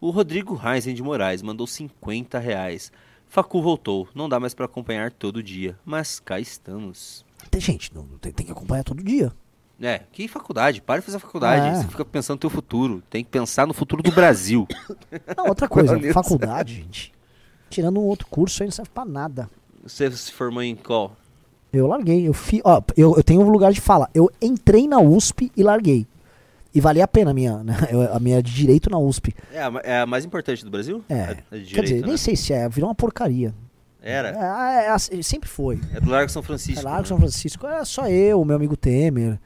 O 0.00 0.10
Rodrigo 0.10 0.54
Reisen 0.54 0.94
de 0.94 1.02
Moraes 1.02 1.42
mandou 1.42 1.66
50 1.66 2.38
reais. 2.38 2.90
Facu 3.28 3.60
voltou, 3.60 4.08
não 4.14 4.28
dá 4.28 4.40
mais 4.40 4.54
para 4.54 4.64
acompanhar 4.64 5.12
todo 5.12 5.42
dia, 5.42 5.78
mas 5.84 6.18
cá 6.18 6.40
estamos. 6.40 7.24
Tem, 7.50 7.60
gente, 7.60 7.94
não, 7.94 8.04
tem, 8.20 8.32
tem 8.32 8.46
que 8.46 8.52
acompanhar 8.52 8.84
todo 8.84 9.02
dia. 9.02 9.32
É, 9.82 10.02
que 10.12 10.28
faculdade? 10.28 10.82
Para 10.82 11.00
de 11.00 11.06
fazer 11.06 11.18
faculdade. 11.18 11.66
É. 11.66 11.74
Você 11.82 11.88
fica 11.88 12.04
pensando 12.04 12.36
no 12.36 12.40
teu 12.40 12.50
futuro. 12.50 13.02
Tem 13.08 13.24
que 13.24 13.30
pensar 13.30 13.66
no 13.66 13.72
futuro 13.72 14.02
do 14.02 14.12
Brasil. 14.12 14.68
Não, 15.36 15.46
outra 15.48 15.66
coisa, 15.68 15.98
faculdade, 16.12 16.74
gente. 16.74 17.12
Tirando 17.70 17.98
um 17.98 18.04
outro 18.04 18.26
curso 18.26 18.62
aí 18.62 18.66
não 18.66 18.72
serve 18.72 18.90
pra 18.92 19.04
nada. 19.04 19.48
Você 19.82 20.10
se 20.12 20.32
formou 20.32 20.62
em 20.62 20.76
qual? 20.76 21.16
Eu 21.72 21.86
larguei, 21.86 22.26
eu 22.28 22.34
fi, 22.34 22.60
ó, 22.64 22.82
eu, 22.96 23.16
eu 23.16 23.22
tenho 23.22 23.40
um 23.40 23.48
lugar 23.48 23.72
de 23.72 23.80
fala. 23.80 24.10
Eu 24.12 24.30
entrei 24.42 24.86
na 24.88 25.00
USP 25.00 25.50
e 25.56 25.62
larguei. 25.62 26.06
E 26.74 26.80
valia 26.80 27.04
a 27.04 27.08
pena 27.08 27.30
a 27.30 27.34
minha, 27.34 27.62
né? 27.64 27.76
Eu- 27.90 28.12
a 28.14 28.20
minha 28.20 28.42
de 28.42 28.52
direito 28.52 28.90
na 28.90 28.98
USP. 28.98 29.34
É 29.52 29.60
a, 29.60 29.72
é 29.82 30.00
a 30.00 30.06
mais 30.06 30.24
importante 30.24 30.64
do 30.64 30.70
Brasil? 30.70 31.02
É. 31.08 31.34
De 31.34 31.40
Quer 31.42 31.56
direito, 31.58 31.82
dizer, 31.82 32.00
né? 32.02 32.06
nem 32.08 32.16
sei 32.16 32.36
se 32.36 32.52
é, 32.52 32.68
virou 32.68 32.88
uma 32.88 32.94
porcaria. 32.94 33.54
Era. 34.02 34.30
É, 34.30 34.86
é, 34.86 34.94
é, 34.94 35.22
sempre 35.22 35.48
foi. 35.48 35.80
É 35.94 36.00
do 36.00 36.08
Largo 36.08 36.30
São 36.30 36.40
É 36.40 36.44
Francisco. 36.44 36.84
Largo 36.84 37.02
né? 37.02 37.08
São 37.08 37.18
Francisco, 37.18 37.66
é 37.66 37.84
só 37.84 38.08
eu, 38.08 38.44
meu 38.44 38.56
amigo 38.56 38.76
Temer. 38.76 39.38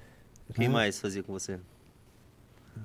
Quem 0.54 0.68
né? 0.68 0.74
mais 0.74 1.00
fazia 1.00 1.22
com 1.22 1.32
você? 1.32 1.58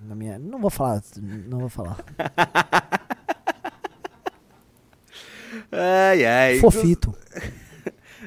Na 0.04 0.16
minha, 0.16 0.40
não 0.40 0.60
vou 0.60 0.70
falar, 0.70 1.02
não 1.18 1.60
vou 1.60 1.70
falar. 1.70 1.98
Ai, 5.72 6.26
ai. 6.26 6.60
Fofito. 6.60 7.14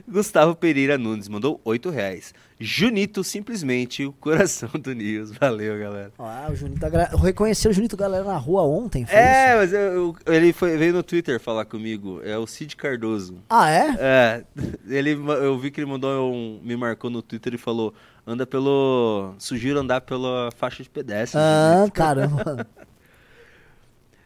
Gustavo 0.08 0.54
Pereira 0.54 0.98
Nunes 0.98 1.28
mandou 1.28 1.60
8 1.64 1.88
reais. 1.90 2.34
Junito, 2.58 3.24
simplesmente 3.24 4.04
o 4.04 4.12
coração 4.12 4.68
do 4.80 4.92
News. 4.94 5.32
Valeu, 5.32 5.78
galera. 5.78 6.12
Ah, 6.18 6.48
o 6.50 6.54
Junito, 6.54 6.88
Gra- 6.90 7.10
reconheceu 7.20 7.70
o 7.70 7.74
Junito 7.74 7.96
Galera 7.96 8.24
na 8.24 8.36
rua 8.36 8.62
ontem, 8.62 9.04
foi 9.06 9.16
É, 9.16 9.48
isso? 9.48 9.56
mas 9.58 9.72
eu- 9.72 9.80
eu- 9.80 10.16
ele 10.34 10.52
foi, 10.52 10.76
veio 10.76 10.92
no 10.92 11.02
Twitter 11.02 11.40
falar 11.40 11.64
comigo. 11.64 12.20
É 12.24 12.36
o 12.38 12.46
Cid 12.46 12.76
Cardoso. 12.76 13.38
Ah, 13.48 13.70
é? 13.70 13.96
É, 13.98 14.44
ele, 14.88 15.10
eu 15.12 15.58
vi 15.58 15.70
que 15.70 15.80
ele 15.80 15.90
mandou 15.90 16.32
um, 16.32 16.60
me 16.62 16.76
marcou 16.76 17.10
no 17.10 17.20
Twitter 17.22 17.54
e 17.54 17.58
falou, 17.58 17.92
anda 18.26 18.46
pelo, 18.46 19.34
sugiro 19.38 19.78
andar 19.80 20.00
pela 20.02 20.50
faixa 20.56 20.82
de 20.82 20.90
pedestre. 20.90 21.40
Ah, 21.40 21.86
caramba. 21.94 22.66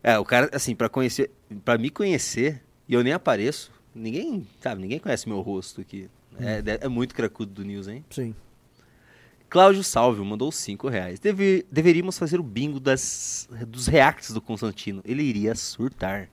É, 0.02 0.18
o 0.18 0.24
cara, 0.24 0.48
assim, 0.52 0.74
pra 0.74 0.88
conhecer, 0.88 1.30
para 1.64 1.78
me 1.78 1.90
conhecer, 1.90 2.62
e 2.88 2.94
eu 2.94 3.02
nem 3.02 3.12
apareço, 3.12 3.72
ninguém, 3.96 4.46
sabe, 4.60 4.80
ninguém 4.82 4.98
conhece 4.98 5.28
meu 5.28 5.40
rosto 5.40 5.80
aqui. 5.80 6.08
É, 6.38 6.60
de- 6.60 6.78
é 6.82 6.88
muito 6.88 7.14
cracudo 7.14 7.52
do 7.52 7.64
News, 7.64 7.88
hein? 7.88 8.04
Sim. 8.10 8.34
Cláudio 9.48 9.82
Salvio 9.84 10.24
mandou 10.24 10.50
5 10.52 10.88
reais. 10.88 11.18
Deve, 11.20 11.64
deveríamos 11.70 12.18
fazer 12.18 12.38
o 12.40 12.42
bingo 12.42 12.78
das, 12.80 13.48
dos 13.68 13.86
reacts 13.86 14.32
do 14.32 14.40
Constantino. 14.40 15.00
Ele 15.04 15.22
iria 15.22 15.54
surtar. 15.54 16.28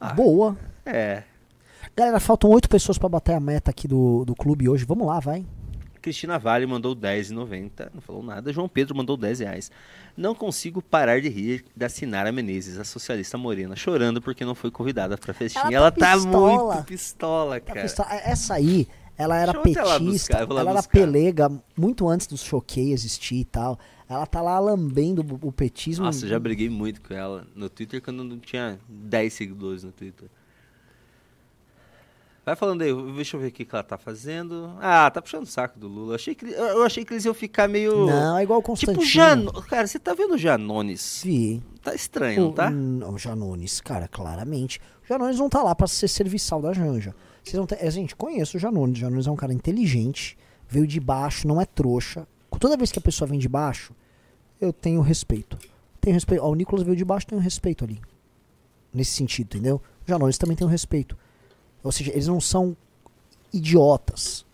Ah. 0.00 0.12
Boa. 0.12 0.56
É. 0.84 1.22
Galera, 1.96 2.18
faltam 2.18 2.50
oito 2.50 2.68
pessoas 2.68 2.98
pra 2.98 3.08
bater 3.08 3.34
a 3.34 3.40
meta 3.40 3.70
aqui 3.70 3.86
do, 3.86 4.24
do 4.24 4.34
clube 4.34 4.68
hoje. 4.68 4.84
Vamos 4.84 5.06
lá, 5.06 5.20
vai. 5.20 5.46
Cristina 6.02 6.38
Vale 6.38 6.66
mandou 6.66 6.94
10,90. 6.94 7.90
Não 7.94 8.00
falou 8.02 8.22
nada. 8.22 8.52
João 8.52 8.68
Pedro 8.68 8.94
mandou 8.96 9.16
10 9.16 9.38
reais. 9.40 9.70
Não 10.16 10.34
consigo 10.34 10.82
parar 10.82 11.20
de 11.20 11.28
rir 11.28 11.64
da 11.74 11.88
Sinara 11.88 12.30
Menezes, 12.32 12.76
a 12.78 12.84
socialista 12.84 13.38
morena, 13.38 13.74
chorando 13.76 14.20
porque 14.20 14.44
não 14.44 14.54
foi 14.54 14.70
convidada 14.70 15.16
pra 15.16 15.32
festinha. 15.32 15.64
Ela 15.64 15.74
Ela 15.74 15.90
tá 15.90 16.06
tá, 16.08 16.14
pistola. 16.16 16.74
muito 16.74 16.86
pistola, 16.86 17.60
Tá 17.60 17.66
cara. 17.74 17.82
pistola. 17.82 18.08
Essa 18.12 18.54
aí, 18.54 18.86
ela 19.16 19.36
era 19.38 19.54
petista, 19.54 19.98
buscar, 20.00 20.44
vou 20.46 20.54
lá 20.56 20.60
ela 20.62 20.70
era 20.72 20.78
buscar. 20.80 20.92
pelega 20.92 21.50
muito 21.76 22.08
antes 22.08 22.26
do 22.26 22.36
choquei 22.36 22.92
existir 22.92 23.36
e 23.36 23.44
tal. 23.44 23.78
Ela 24.08 24.26
tá 24.26 24.42
lá 24.42 24.58
lambendo 24.58 25.22
o 25.22 25.48
o 25.48 25.52
petismo. 25.52 26.04
Nossa, 26.04 26.26
eu 26.26 26.28
já 26.28 26.38
briguei 26.38 26.68
muito 26.68 27.00
com 27.00 27.14
ela 27.14 27.46
no 27.54 27.70
Twitter 27.70 28.02
quando 28.02 28.22
não 28.22 28.38
tinha 28.38 28.78
10 28.88 29.32
seguidores 29.32 29.82
no 29.84 29.92
Twitter. 29.92 30.28
Vai 32.44 32.56
falando 32.56 32.82
aí, 32.82 32.92
deixa 33.14 33.36
eu 33.36 33.40
ver 33.40 33.48
o 33.48 33.52
que 33.52 33.64
ela 33.70 33.84
tá 33.84 33.96
fazendo. 33.96 34.74
Ah, 34.80 35.08
tá 35.10 35.22
puxando 35.22 35.44
o 35.44 35.46
saco 35.46 35.78
do 35.78 35.86
Lula. 35.86 36.12
Eu 36.12 36.14
achei 36.16 36.34
que, 36.34 36.44
eu 36.46 36.82
achei 36.82 37.04
que 37.04 37.12
eles 37.12 37.24
iam 37.24 37.32
ficar 37.34 37.68
meio. 37.68 38.06
Não, 38.06 38.36
é 38.36 38.42
igual 38.42 38.58
o 38.58 38.62
Constantino. 38.62 38.98
tipo, 38.98 39.08
Jano... 39.08 39.52
Cara, 39.62 39.86
você 39.86 39.96
tá 39.98 40.12
vendo 40.12 40.34
o 40.34 40.38
Janones? 40.38 41.22
Vi. 41.24 41.62
Tá 41.82 41.94
estranho, 41.94 42.46
não 42.46 42.52
tá? 42.52 42.68
O, 42.70 43.12
o 43.12 43.18
Janones, 43.18 43.80
cara, 43.80 44.08
claramente. 44.08 44.80
O 45.04 45.06
Janones 45.08 45.38
não 45.38 45.48
tá 45.48 45.62
lá 45.62 45.72
pra 45.72 45.86
ser 45.86 46.08
serviçal 46.08 46.60
da 46.60 46.72
Janja. 46.72 47.14
Vocês 47.44 47.56
não 47.56 47.66
têm- 47.66 47.78
é, 47.80 47.88
gente, 47.90 48.16
conheço 48.16 48.56
o 48.56 48.60
Janones. 48.60 48.96
O 48.98 49.00
Janones 49.00 49.26
é 49.28 49.30
um 49.30 49.36
cara 49.36 49.52
inteligente, 49.52 50.36
veio 50.68 50.86
de 50.86 50.98
baixo, 50.98 51.46
não 51.46 51.60
é 51.60 51.64
trouxa. 51.64 52.26
Toda 52.58 52.76
vez 52.76 52.90
que 52.90 52.98
a 52.98 53.02
pessoa 53.02 53.28
vem 53.28 53.38
de 53.38 53.48
baixo, 53.48 53.92
eu 54.60 54.72
tenho 54.72 55.00
respeito. 55.00 55.56
Tenho 56.00 56.14
respeito. 56.14 56.42
Ó, 56.44 56.50
o 56.50 56.54
Nicolas 56.56 56.84
veio 56.84 56.96
de 56.96 57.04
baixo, 57.04 57.26
tenho 57.26 57.40
respeito 57.40 57.84
ali. 57.84 58.00
Nesse 58.92 59.12
sentido, 59.12 59.46
entendeu? 59.56 59.76
O 60.04 60.08
Janones 60.10 60.36
também 60.38 60.56
tem 60.56 60.66
um 60.66 60.70
respeito. 60.70 61.16
Ou 61.82 61.90
seja, 61.90 62.12
eles 62.12 62.26
não 62.26 62.40
são 62.40 62.76
idiotas. 63.52 64.44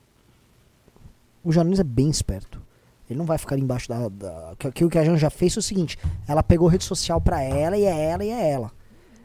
O 1.45 1.53
Janones 1.53 1.79
é 1.79 1.85
bem 1.85 2.09
esperto. 2.09 2.61
Ele 3.09 3.19
não 3.19 3.27
vai 3.27 3.39
ficar 3.39 3.59
embaixo 3.59 3.89
da. 3.89 4.09
da 4.09 4.55
que, 4.59 4.71
que 4.73 4.85
o 4.85 4.91
que 4.91 4.99
a 4.99 5.05
Janja 5.05 5.31
fez 5.31 5.55
foi 5.55 5.61
o 5.61 5.63
seguinte: 5.63 5.99
ela 6.27 6.43
pegou 6.43 6.69
rede 6.69 6.85
social 6.85 7.21
pra 7.21 7.43
ela 7.43 7.77
e 7.77 7.85
é 7.85 8.05
ela 8.11 8.25
e 8.25 8.31
é 8.31 8.51
ela. 8.51 8.71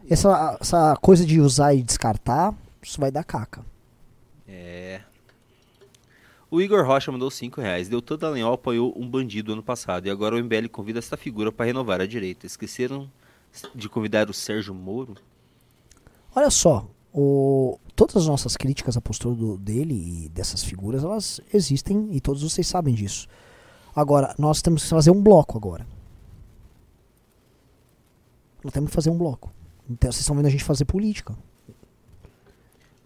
Essa, 0.10 0.58
essa 0.60 0.96
coisa 1.02 1.26
de 1.26 1.40
usar 1.40 1.74
e 1.74 1.82
descartar, 1.82 2.54
isso 2.82 3.00
vai 3.00 3.12
dar 3.12 3.24
caca. 3.24 3.64
É. 4.48 5.02
O 6.52 6.62
Igor 6.62 6.86
Rocha 6.86 7.12
mandou 7.12 7.32
5 7.32 7.60
reais. 7.60 7.90
Doutor 7.90 8.18
Dallagnol 8.18 8.54
apoiou 8.54 8.94
um 8.96 9.10
bandido 9.10 9.54
ano 9.54 9.64
passado 9.64 10.06
e 10.06 10.10
agora 10.10 10.36
o 10.36 10.44
MBL 10.44 10.68
convida 10.72 11.00
esta 11.00 11.18
figura 11.18 11.52
para 11.52 11.66
renovar 11.66 12.00
a 12.00 12.06
direita. 12.06 12.46
Esqueceram 12.46 13.10
de 13.74 13.90
convidar 13.90 14.30
o 14.30 14.34
Sérgio 14.34 14.74
Moro? 14.74 15.16
Olha 16.36 16.50
só, 16.50 16.88
o, 17.12 17.80
todas 17.96 18.16
as 18.18 18.28
nossas 18.28 18.56
críticas 18.58 18.98
à 18.98 19.02
postura 19.02 19.36
do- 19.36 19.58
dele 19.58 19.94
e 20.26 20.30
dessas 20.30 20.64
figuras, 20.64 21.04
elas 21.04 21.40
existem 21.54 22.10
e 22.12 22.20
todos 22.20 22.42
vocês 22.44 22.68
sabem 22.68 22.94
disso. 22.94 23.28
Agora, 23.96 24.34
nós 24.40 24.62
temos 24.62 24.84
que 24.84 24.90
fazer 24.90 25.12
um 25.12 25.22
bloco 25.22 25.58
agora. 25.58 25.86
Nós 28.64 28.74
temos 28.74 28.90
que 28.90 28.96
fazer 28.96 29.10
um 29.10 29.18
bloco. 29.18 29.52
Então, 29.90 30.12
vocês 30.12 30.22
estão 30.22 30.36
vendo 30.36 30.46
a 30.46 30.50
gente 30.50 30.64
fazer 30.64 30.86
política. 30.86 31.36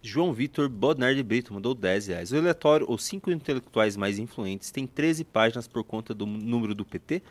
João 0.00 0.32
Vitor 0.32 0.68
Bodnar 0.68 1.14
de 1.14 1.22
Brito 1.22 1.52
mandou 1.52 1.74
10 1.74 2.06
reais. 2.06 2.30
O 2.30 2.36
relatório 2.36 2.86
Os 2.88 3.04
Cinco 3.04 3.30
Intelectuais 3.30 3.96
Mais 3.96 4.18
Influentes 4.18 4.70
tem 4.70 4.86
13 4.86 5.24
páginas 5.24 5.66
por 5.66 5.82
conta 5.82 6.14
do 6.14 6.24
número 6.24 6.74
do 6.74 6.84
PT. 6.84 7.22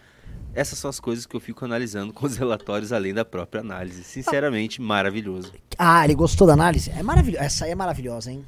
Essas 0.53 0.79
são 0.79 0.89
as 0.89 0.99
coisas 0.99 1.25
que 1.25 1.35
eu 1.35 1.39
fico 1.39 1.63
analisando 1.63 2.11
com 2.11 2.25
os 2.25 2.35
relatórios 2.37 2.91
além 2.91 3.13
da 3.13 3.23
própria 3.23 3.61
análise. 3.61 4.03
Sinceramente, 4.03 4.81
maravilhoso. 4.81 5.53
Ah, 5.77 6.03
ele 6.03 6.15
gostou 6.15 6.47
da 6.47 6.53
análise? 6.53 6.89
É 6.91 7.03
maravilhoso. 7.03 7.43
Essa 7.43 7.65
aí 7.65 7.71
é 7.71 7.75
maravilhosa, 7.75 8.31
hein? 8.31 8.43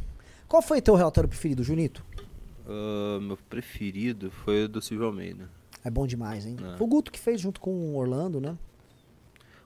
Qual 0.48 0.62
foi 0.62 0.82
teu 0.82 0.96
relatório 0.96 1.30
preferido, 1.30 1.64
Junito? 1.64 2.04
Ah, 2.68 3.20
meu 3.22 3.38
preferido 3.50 4.32
foi 4.32 4.66
o 4.66 4.70
do 4.70 4.82
Silvio 4.82 5.08
Almeida. 5.08 5.50
É 5.84 5.90
bom 5.90 6.06
demais, 6.06 6.46
hein? 6.46 6.58
É. 6.60 6.78
Foi 6.78 6.86
o 6.86 6.90
Guto 6.90 7.12
que 7.12 7.20
fez 7.20 7.40
junto 7.40 7.60
com 7.62 7.72
o 7.72 7.98
Orlando, 7.98 8.42
né? 8.42 8.58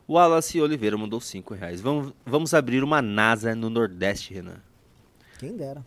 O 0.08 0.14
Wallace 0.14 0.60
Oliveira 0.62 0.98
mandou 0.98 1.20
5 1.22 1.54
reais. 1.54 1.80
Vamos, 1.80 2.14
vamos 2.26 2.54
abrir 2.54 2.84
uma 2.84 3.02
NASA 3.02 3.56
no 3.56 3.70
Nordeste, 3.70 4.34
Renan. 4.34 4.58
Quem 5.40 5.56
dera. 5.56 5.84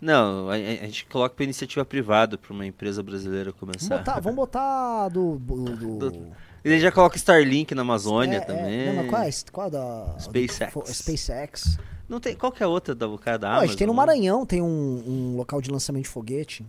Não, 0.00 0.50
a, 0.50 0.54
a- 0.54 0.56
a 0.56 0.86
gente 0.86 1.06
coloca 1.06 1.34
para 1.34 1.44
iniciativa 1.44 1.84
privada 1.84 2.36
para 2.36 2.52
uma 2.52 2.66
empresa 2.66 3.02
brasileira 3.02 3.52
Vamos 3.58 3.60
começar. 3.78 3.98
botar, 3.98 4.20
vamos 4.20 4.36
botar 4.36 5.08
do. 5.08 5.36
do, 5.38 5.64
do- 5.76 6.10
Do- 6.10 6.32
Ele 6.64 6.78
já 6.80 6.92
coloca 6.92 7.16
Starlink 7.16 7.74
na 7.74 7.82
Amazônia 7.82 8.36
É, 8.38 8.40
é, 8.40 8.44
também. 8.44 8.86
não, 8.86 8.94
mas 9.04 9.08
qual 9.08 9.22
é? 9.22 9.30
Qual 9.52 9.66
é 9.66 9.70
da. 9.70 10.16
SpaceX. 10.18 10.72
fo- 10.72 10.84
SpaceX. 10.86 11.78
Não 12.08 12.20
tem 12.20 12.34
qual 12.36 12.52
que 12.52 12.62
é 12.62 12.66
a 12.66 12.68
outra 12.68 12.94
do 12.94 13.16
cara 13.18 13.38
da 13.38 13.48
a 13.48 13.50
Amazon? 13.52 13.68
gente 13.68 13.78
tem 13.78 13.86
no? 13.86 13.94
Maranhão, 13.94 14.44
tem 14.44 14.60
um, 14.60 15.02
um 15.06 15.36
local 15.36 15.60
de 15.62 15.70
lançamento 15.70 16.02
de 16.02 16.08
foguete. 16.10 16.66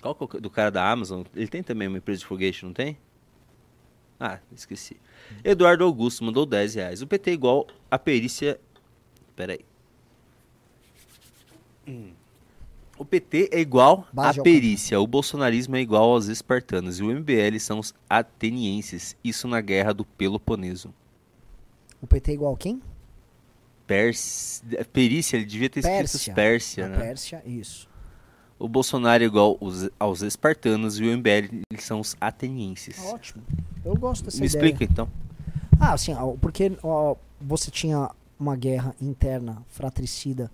Qual 0.00 0.14
que 0.14 0.36
é 0.36 0.38
o 0.38 0.40
do 0.40 0.48
cara 0.50 0.70
da 0.70 0.88
Amazon? 0.88 1.22
Ele 1.34 1.48
tem 1.48 1.62
também 1.62 1.88
uma 1.88 1.98
empresa 1.98 2.20
de 2.20 2.26
foguete, 2.26 2.64
não 2.64 2.72
tem? 2.72 2.96
Ah, 4.18 4.38
esqueci. 4.54 4.96
Eduardo 5.42 5.82
Augusto 5.84 6.22
mandou 6.24 6.46
10 6.46 6.74
reais. 6.76 7.02
O 7.02 7.06
PT 7.06 7.30
é 7.30 7.34
igual 7.34 7.66
a 7.90 7.98
perícia. 7.98 8.60
Peraí. 9.34 9.60
Hum. 11.88 12.12
O 13.00 13.04
PT 13.06 13.48
é 13.50 13.58
igual 13.60 14.06
à 14.14 14.34
perícia. 14.34 15.00
O 15.00 15.06
bolsonarismo 15.06 15.74
é 15.74 15.80
igual 15.80 16.10
aos 16.10 16.26
espartanos. 16.26 16.98
E 17.00 17.02
o 17.02 17.06
MBL 17.10 17.58
são 17.58 17.78
os 17.78 17.94
atenienses. 18.08 19.16
Isso 19.24 19.48
na 19.48 19.62
guerra 19.62 19.94
do 19.94 20.04
Peloponeso. 20.04 20.92
O 22.02 22.06
PT 22.06 22.32
é 22.32 22.34
igual 22.34 22.52
a 22.52 22.56
quem? 22.58 22.82
Pers... 23.86 24.62
Perícia, 24.92 25.36
ele 25.38 25.46
devia 25.46 25.70
ter 25.70 25.80
escrito 25.80 25.96
Pérsia. 25.98 26.34
Pérsia, 26.34 26.84
A 26.84 26.88
né? 26.90 26.98
Pérsia, 26.98 27.42
isso. 27.46 27.88
O 28.58 28.68
Bolsonaro 28.68 29.22
é 29.22 29.26
igual 29.26 29.56
os- 29.62 29.88
aos 29.98 30.20
espartanos 30.20 31.00
e 31.00 31.04
o 31.04 31.06
MBL 31.10 31.62
eles 31.72 31.84
são 31.84 32.00
os 32.00 32.14
atenienses. 32.20 32.98
Ótimo. 33.06 33.42
Eu 33.82 33.96
gosto 33.96 34.26
dessa 34.26 34.38
Me 34.38 34.46
ideia. 34.46 34.62
explica 34.62 34.84
então. 34.84 35.08
Ah, 35.80 35.94
assim, 35.94 36.12
porque 36.42 36.70
ó, 36.82 37.16
você 37.40 37.70
tinha 37.70 38.10
uma 38.38 38.54
guerra 38.56 38.94
interna 39.00 39.62
fratricida 39.68 40.50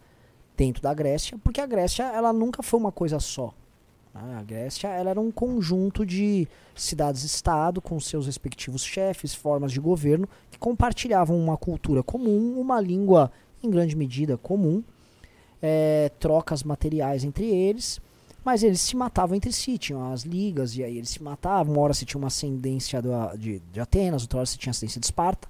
dentro 0.56 0.82
da 0.82 0.92
Grécia, 0.94 1.38
porque 1.44 1.60
a 1.60 1.66
Grécia 1.66 2.04
ela 2.04 2.32
nunca 2.32 2.62
foi 2.62 2.78
uma 2.80 2.92
coisa 2.92 3.18
só. 3.20 3.52
né? 4.14 4.36
A 4.38 4.42
Grécia 4.42 4.88
ela 4.88 5.10
era 5.10 5.20
um 5.20 5.30
conjunto 5.30 6.04
de 6.06 6.48
cidades-estado 6.74 7.80
com 7.80 7.98
seus 8.00 8.26
respectivos 8.26 8.82
chefes, 8.84 9.34
formas 9.34 9.72
de 9.72 9.80
governo 9.80 10.28
que 10.50 10.58
compartilhavam 10.58 11.38
uma 11.38 11.56
cultura 11.56 12.02
comum, 12.02 12.58
uma 12.58 12.80
língua 12.80 13.30
em 13.62 13.70
grande 13.70 13.94
medida 13.96 14.36
comum, 14.38 14.82
eh, 15.62 16.10
trocas 16.20 16.62
materiais 16.62 17.24
entre 17.24 17.44
eles, 17.46 18.00
mas 18.44 18.62
eles 18.62 18.80
se 18.80 18.96
matavam 18.96 19.36
entre 19.36 19.52
si, 19.52 19.76
tinham 19.76 20.12
as 20.12 20.22
ligas 20.22 20.76
e 20.76 20.84
aí 20.84 20.96
eles 20.98 21.10
se 21.10 21.22
matavam. 21.22 21.74
Uma 21.74 21.82
hora 21.82 21.94
se 21.94 22.04
tinha 22.04 22.18
uma 22.18 22.28
ascendência 22.28 23.02
do- 23.02 23.36
de, 23.36 23.60
de 23.72 23.80
Atenas, 23.80 24.22
outra 24.22 24.38
hora 24.38 24.46
se 24.46 24.56
tinha 24.58 24.70
ascendência 24.70 25.00
de 25.00 25.06
Esparta. 25.06 25.48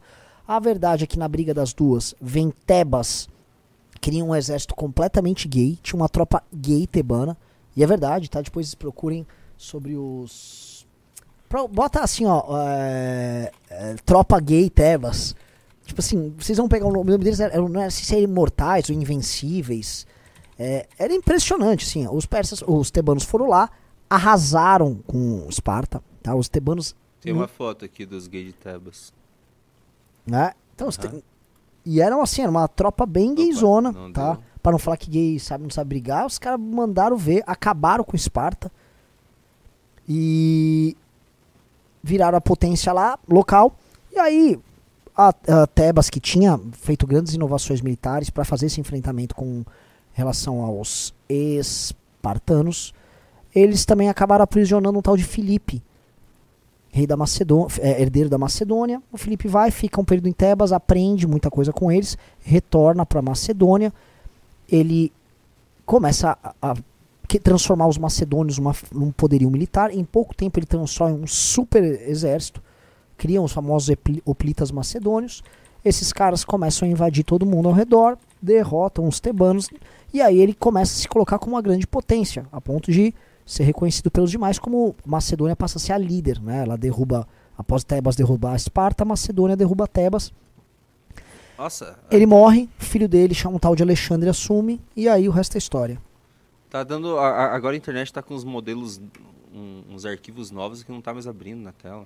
A 0.48 0.58
verdade 0.58 1.04
é 1.04 1.06
que 1.06 1.18
na 1.18 1.28
briga 1.28 1.52
das 1.52 1.74
duas, 1.74 2.14
vem 2.20 2.50
Tebas, 2.66 3.28
cria 4.00 4.24
um 4.24 4.34
exército 4.34 4.74
completamente 4.74 5.46
gay, 5.48 5.78
tinha 5.82 6.00
uma 6.00 6.08
tropa 6.08 6.42
gay 6.54 6.86
tebana, 6.86 7.36
e 7.76 7.82
é 7.82 7.86
verdade, 7.86 8.30
tá? 8.30 8.40
Depois 8.40 8.74
procurem 8.74 9.26
sobre 9.56 9.96
os. 9.96 10.86
Bota 11.70 12.00
assim, 12.00 12.26
ó, 12.26 12.44
é, 12.68 13.52
é, 13.70 13.94
tropa 14.04 14.38
gay 14.40 14.68
Tebas. 14.68 15.34
Tipo 15.84 16.00
assim, 16.00 16.34
vocês 16.36 16.58
vão 16.58 16.68
pegar 16.68 16.86
o 16.86 16.92
nome 16.92 17.16
deles, 17.18 17.38
não 17.38 17.80
era 17.80 17.90
se 17.90 18.04
serem 18.04 18.24
imortais 18.24 18.90
ou 18.90 18.96
invencíveis. 18.96 20.06
É, 20.58 20.86
era 20.98 21.14
impressionante, 21.14 21.86
assim. 21.86 22.06
Os 22.08 22.26
persas, 22.26 22.62
os 22.66 22.90
tebanos 22.90 23.22
foram 23.22 23.48
lá, 23.48 23.70
arrasaram 24.10 24.96
com 25.06 25.46
Esparta, 25.48 26.02
tá? 26.22 26.34
Os 26.34 26.48
tebanos, 26.48 26.96
Tem 27.20 27.32
uma 27.32 27.46
foto 27.46 27.84
aqui 27.84 28.04
dos 28.04 28.26
gays 28.26 28.46
de 28.46 28.52
Tebas. 28.54 29.12
né? 30.26 30.52
Então, 30.74 30.88
os 30.88 30.98
Aham. 30.98 31.08
te- 31.18 31.24
e 31.86 32.00
eram 32.00 32.20
assim, 32.20 32.42
era 32.42 32.50
uma 32.50 32.66
tropa 32.66 33.06
bem 33.06 33.30
Opa, 33.30 33.42
gayzona, 33.42 33.92
não 33.92 34.12
tá? 34.12 34.32
deu. 34.32 34.42
Pra 34.60 34.72
não 34.72 34.78
falar 34.80 34.96
que 34.96 35.08
gay 35.08 35.38
sabe, 35.38 35.62
não 35.62 35.70
sabe 35.70 35.90
brigar, 35.90 36.26
os 36.26 36.40
caras 36.40 36.58
mandaram 36.58 37.16
ver, 37.16 37.44
acabaram 37.46 38.02
com 38.02 38.16
Esparta 38.16 38.72
e 40.08 40.96
viraram 42.02 42.36
a 42.36 42.40
potência 42.40 42.92
lá, 42.92 43.16
local. 43.28 43.76
E 44.12 44.18
aí, 44.18 44.58
a, 45.16 45.28
a 45.28 45.66
Tebas, 45.68 46.10
que 46.10 46.18
tinha 46.18 46.60
feito 46.72 47.06
grandes 47.06 47.34
inovações 47.34 47.80
militares 47.80 48.28
para 48.28 48.44
fazer 48.44 48.66
esse 48.66 48.80
enfrentamento 48.80 49.36
com 49.36 49.64
relação 50.12 50.62
aos 50.62 51.14
espartanos, 51.28 52.92
eles 53.54 53.84
também 53.84 54.08
acabaram 54.08 54.42
aprisionando 54.42 54.98
um 54.98 55.02
tal 55.02 55.16
de 55.16 55.22
Filipe, 55.22 55.80
rei 56.96 57.06
da 57.06 57.16
Macedônia, 57.16 57.68
é, 57.80 58.00
herdeiro 58.00 58.30
da 58.30 58.38
Macedônia. 58.38 59.02
O 59.12 59.18
Filipe 59.18 59.46
vai, 59.46 59.70
fica 59.70 60.00
um 60.00 60.04
período 60.04 60.28
em 60.28 60.32
Tebas, 60.32 60.72
aprende 60.72 61.26
muita 61.26 61.50
coisa 61.50 61.70
com 61.70 61.92
eles, 61.92 62.16
retorna 62.40 63.04
para 63.04 63.20
Macedônia. 63.20 63.92
Ele 64.66 65.12
começa 65.84 66.38
a, 66.42 66.72
a 66.72 66.74
transformar 67.42 67.86
os 67.86 67.98
macedônios 67.98 68.58
num 68.90 69.12
poderio 69.12 69.50
militar. 69.50 69.94
Em 69.94 70.04
pouco 70.04 70.34
tempo 70.34 70.58
ele 70.58 70.64
transforma 70.64 71.16
um 71.16 71.26
super 71.26 71.84
exército, 72.08 72.62
criam 73.18 73.44
os 73.44 73.52
famosos 73.52 73.94
hoplitas 74.24 74.70
macedônios. 74.70 75.42
Esses 75.84 76.14
caras 76.14 76.44
começam 76.44 76.88
a 76.88 76.90
invadir 76.90 77.24
todo 77.24 77.44
mundo 77.44 77.68
ao 77.68 77.74
redor, 77.74 78.16
derrotam 78.40 79.06
os 79.06 79.20
tebanos, 79.20 79.68
e 80.14 80.22
aí 80.22 80.40
ele 80.40 80.54
começa 80.54 80.94
a 80.94 80.96
se 80.96 81.08
colocar 81.08 81.38
como 81.38 81.56
uma 81.56 81.62
grande 81.62 81.86
potência, 81.86 82.46
a 82.50 82.60
ponto 82.60 82.90
de 82.90 83.14
ser 83.46 83.62
reconhecido 83.62 84.10
pelos 84.10 84.30
demais 84.30 84.58
como 84.58 84.94
Macedônia 85.06 85.54
passa 85.56 85.78
a 85.78 85.80
ser 85.80 85.92
a 85.92 85.98
líder. 85.98 86.42
Né? 86.42 86.62
Ela 86.64 86.76
derruba, 86.76 87.26
após 87.56 87.84
Tebas 87.84 88.16
derrubar 88.16 88.52
a 88.52 88.56
Esparta, 88.56 89.04
Macedônia 89.04 89.56
derruba 89.56 89.86
Tebas. 89.86 90.32
Nossa, 91.56 91.98
Ele 92.10 92.26
morre, 92.26 92.68
filho 92.78 93.08
dele, 93.08 93.32
chama 93.32 93.56
um 93.56 93.58
tal 93.58 93.74
de 93.74 93.82
Alexandre, 93.82 94.28
assume, 94.28 94.78
e 94.94 95.08
aí 95.08 95.26
o 95.26 95.32
resto 95.32 95.54
é 95.54 95.58
história. 95.58 95.98
tá 96.68 96.82
dando. 96.84 97.16
a- 97.18 97.30
a- 97.30 97.54
agora 97.54 97.74
a 97.74 97.78
internet 97.78 98.12
tá 98.12 98.20
com 98.20 98.34
uns 98.34 98.44
modelos, 98.44 99.00
um- 99.54 99.82
uns 99.90 100.04
arquivos 100.04 100.50
novos 100.50 100.82
que 100.82 100.92
não 100.92 101.00
tá 101.00 101.14
mais 101.14 101.26
abrindo 101.26 101.62
na 101.62 101.72
tela. 101.72 102.04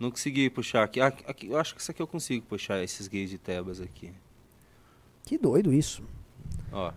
Não 0.00 0.10
consegui 0.10 0.48
puxar 0.48 0.84
aqui. 0.84 1.00
Ah, 1.00 1.08
aqui- 1.08 1.48
Eu 1.48 1.58
acho 1.58 1.74
que 1.74 1.80
isso 1.82 1.90
aqui 1.90 2.00
eu 2.00 2.06
consigo 2.06 2.46
puxar 2.46 2.82
esses 2.82 3.06
gays 3.08 3.28
de 3.28 3.36
Tebas 3.36 3.80
aqui. 3.80 4.10
Que 5.24 5.36
doido 5.36 5.72
isso. 5.74 6.02
Ó. 6.72 6.92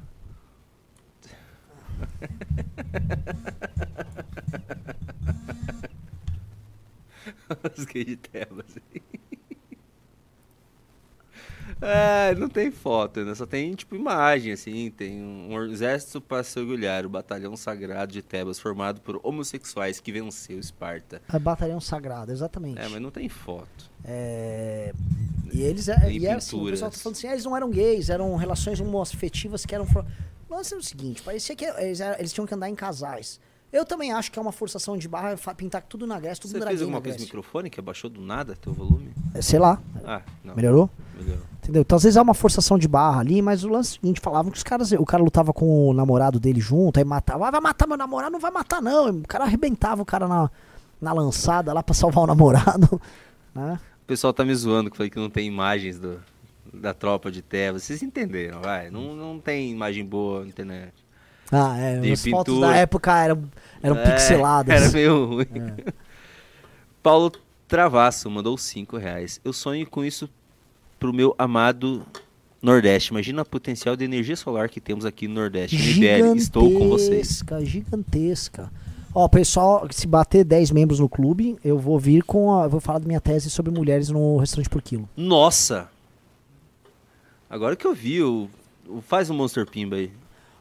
Os 7.77 7.85
de 7.85 8.15
Tebas. 8.15 8.65
É, 11.81 12.33
não 12.35 12.47
tem 12.47 12.71
foto, 12.71 13.23
né? 13.25 13.35
Só 13.35 13.45
tem, 13.45 13.73
tipo, 13.73 13.95
imagem, 13.95 14.53
assim. 14.53 14.89
Tem 14.91 15.21
um 15.21 15.61
exército 15.65 16.21
para 16.21 16.43
se 16.43 16.57
orgulhar, 16.59 17.05
o 17.05 17.09
batalhão 17.09 17.55
sagrado 17.57 18.11
de 18.11 18.21
Tebas, 18.21 18.59
formado 18.59 19.01
por 19.01 19.19
homossexuais 19.23 19.99
que 19.99 20.11
venceu 20.11 20.59
Esparta. 20.59 21.21
A 21.27 21.37
batalhão 21.37 21.81
sagrado, 21.81 22.31
exatamente. 22.31 22.79
É, 22.79 22.87
mas 22.87 23.01
não 23.01 23.11
tem 23.11 23.27
foto. 23.27 23.91
É, 24.03 24.93
E 25.51 25.61
eles 25.61 25.89
é, 25.89 26.11
e 26.11 26.25
é 26.25 26.33
assim, 26.33 26.59
o 26.59 26.65
pessoal 26.65 26.91
tá 26.91 26.97
falando 26.97 27.17
assim, 27.17 27.27
ah, 27.27 27.31
eles 27.31 27.45
não 27.45 27.55
eram 27.55 27.69
gays, 27.69 28.09
eram 28.09 28.35
relações 28.35 28.79
homoafetivas 28.79 29.65
que 29.65 29.73
eram. 29.73 29.87
Nossa, 30.55 30.75
é 30.75 30.77
o 30.77 30.81
seguinte, 30.81 31.21
parecia 31.21 31.53
que 31.53 31.65
eles, 31.65 31.99
eles 31.99 32.31
tinham 32.31 32.47
que 32.47 32.53
andar 32.53 32.69
em 32.69 32.75
casais. 32.75 33.41
Eu 33.73 33.83
também 33.83 34.13
acho 34.13 34.31
que 34.31 34.39
é 34.39 34.41
uma 34.41 34.53
forçação 34.53 34.97
de 34.97 35.05
barra 35.05 35.35
pintar 35.53 35.81
tudo 35.81 36.07
na 36.07 36.17
Grécia, 36.17 36.41
tudo 36.43 36.57
Você 36.57 36.65
fez 36.65 36.81
alguma 36.81 37.01
coisa 37.01 37.17
no 37.17 37.23
microfone 37.25 37.69
que 37.69 37.77
abaixou 37.77 38.09
do 38.09 38.21
nada 38.21 38.55
teu 38.55 38.71
volume? 38.71 39.11
É, 39.33 39.41
Sei 39.41 39.59
lá, 39.59 39.81
Ah, 40.05 40.21
não. 40.45 40.55
melhorou? 40.55 40.89
Melhorou. 41.13 41.43
Entendeu? 41.61 41.81
Então 41.81 41.97
às 41.97 42.03
vezes 42.03 42.15
é 42.15 42.21
uma 42.21 42.33
forçação 42.33 42.77
de 42.77 42.87
barra 42.87 43.19
ali, 43.19 43.41
mas 43.41 43.65
o 43.65 43.67
lance 43.67 43.93
seguinte, 43.99 44.21
falavam 44.21 44.49
que 44.49 44.57
os 44.57 44.63
caras, 44.63 44.93
o 44.93 45.03
cara 45.03 45.21
lutava 45.21 45.51
com 45.51 45.89
o 45.89 45.93
namorado 45.93 46.39
dele 46.39 46.61
junto, 46.61 46.99
aí 46.99 47.03
matava, 47.03 47.49
ah, 47.49 47.51
vai 47.51 47.59
matar 47.59 47.85
meu 47.85 47.97
namorado, 47.97 48.31
não 48.31 48.39
vai 48.39 48.51
matar 48.51 48.81
não. 48.81 49.09
O 49.09 49.27
cara 49.27 49.43
arrebentava 49.43 50.03
o 50.03 50.05
cara 50.05 50.25
na, 50.25 50.49
na 51.01 51.11
lançada 51.11 51.73
lá 51.73 51.83
pra 51.83 51.93
salvar 51.93 52.23
o 52.23 52.27
namorado, 52.27 53.01
né? 53.53 53.77
O 54.03 54.05
pessoal 54.07 54.31
tá 54.31 54.45
me 54.45 54.55
zoando 54.55 54.89
que 54.89 54.95
falei 54.95 55.09
que 55.09 55.19
não 55.19 55.29
tem 55.29 55.47
imagens 55.47 55.99
do, 55.99 56.21
da 56.81 56.93
tropa 56.93 57.31
de 57.31 57.41
Tebas. 57.41 57.83
Vocês 57.83 58.03
entenderam, 58.03 58.61
vai. 58.61 58.89
Não, 58.89 59.15
não 59.15 59.39
tem 59.39 59.71
imagem 59.71 60.05
boa 60.05 60.41
na 60.41 60.47
internet. 60.47 60.93
Ah, 61.51 61.77
é, 61.77 61.99
De 61.99 62.11
as 62.11 62.25
fotos 62.25 62.53
pintura. 62.53 62.71
da 62.71 62.77
época 62.77 63.23
eram, 63.23 63.43
eram 63.81 63.97
É, 63.97 64.11
pixeladas. 64.11 64.81
Era 64.81 64.91
meio 64.91 65.25
ruim. 65.25 65.45
É. 65.87 65.93
Paulo 67.03 67.31
Travasso 67.67 68.29
mandou 68.29 68.57
5 68.57 68.95
reais. 68.97 69.39
Eu 69.43 69.51
sonho 69.51 69.89
com 69.89 70.05
isso 70.05 70.29
pro 70.99 71.11
meu 71.11 71.33
amado 71.37 72.05
Nordeste. 72.61 73.09
Imagina 73.11 73.41
o 73.41 73.45
potencial 73.45 73.95
de 73.95 74.03
energia 74.05 74.35
solar 74.35 74.69
que 74.69 74.79
temos 74.79 75.03
aqui 75.05 75.27
no 75.27 75.33
Nordeste. 75.35 75.75
MBL, 75.75 76.35
estou 76.35 76.71
com 76.71 76.89
vocês. 76.89 77.39
Gigantesca, 77.39 77.65
gigantesca. 77.65 78.71
Ó, 79.13 79.27
pessoal, 79.27 79.87
se 79.91 80.05
bater 80.05 80.43
10 80.43 80.71
membros 80.71 80.99
no 80.99 81.07
clube, 81.07 81.57
eu 81.63 81.79
vou 81.79 81.97
vir 81.97 82.23
com 82.23 82.51
a, 82.53 82.67
vou 82.67 82.79
falar 82.81 82.99
da 82.99 83.07
minha 83.07 83.21
tese 83.21 83.49
sobre 83.49 83.71
mulheres 83.71 84.09
no 84.09 84.37
restaurante 84.37 84.69
por 84.69 84.81
quilo. 84.81 85.07
Nossa! 85.15 85.89
Agora 87.55 87.73
que 87.77 87.87
eu 87.87 87.93
vi, 87.93 88.21
o, 88.21 88.49
o- 88.85 88.99
faz 89.01 89.29
um 89.29 89.33
Monster 89.33 89.65
Pimba 89.65 89.95
aí. 89.95 90.11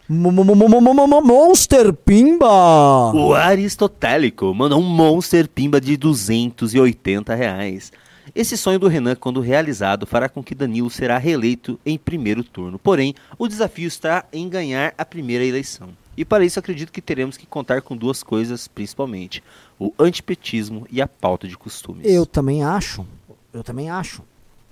Mo- 0.09 0.31
mo- 0.31 0.45
mo- 0.45 0.55
mo- 0.55 0.69
mo- 0.69 0.95
mo- 0.95 1.07
mo- 1.09 1.21
Monster 1.23 1.93
Pimba! 1.93 3.13
O 3.13 3.35
Aristotélico 3.35 4.55
mandou 4.55 4.79
um 4.79 4.85
Monster 4.85 5.49
Pimba 5.49 5.81
de 5.81 5.97
280 5.97 7.35
reais. 7.35 7.91
Esse 8.33 8.57
sonho 8.57 8.79
do 8.79 8.87
Renan, 8.87 9.17
quando 9.17 9.41
realizado, 9.41 10.07
fará 10.07 10.29
com 10.29 10.41
que 10.41 10.55
Danilo 10.55 10.89
será 10.89 11.19
reeleito 11.19 11.81
em 11.85 11.99
primeiro 11.99 12.45
turno. 12.45 12.79
Porém, 12.79 13.13
o 13.37 13.49
desafio 13.49 13.89
está 13.89 14.25
em 14.33 14.49
ganhar 14.49 14.95
a 14.97 15.05
primeira 15.05 15.45
eleição. 15.45 15.89
E 16.17 16.25
para 16.25 16.45
isso 16.45 16.61
acredito 16.61 16.93
que 16.93 17.03
teremos 17.03 17.37
que 17.37 17.45
contar 17.45 17.83
com 17.83 17.97
duas 17.97 18.23
coisas, 18.23 18.69
principalmente: 18.69 19.43
o 19.81 19.93
antipetismo 19.99 20.87
e 20.93 21.03
a 21.03 21.09
pauta 21.09 21.49
de 21.49 21.59
costumes. 21.59 22.07
Eu 22.07 22.25
também 22.25 22.63
acho, 22.63 23.05
eu 23.53 23.65
também 23.65 23.91
acho. 23.91 24.23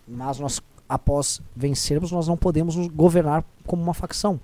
Mas 0.07 0.39
nós, 0.39 0.62
após 0.94 1.40
vencermos, 1.56 2.12
nós 2.12 2.27
não 2.28 2.36
podemos 2.36 2.77
governar 2.89 3.44
como 3.66 3.82
uma 3.82 3.94
facção. 3.94 4.39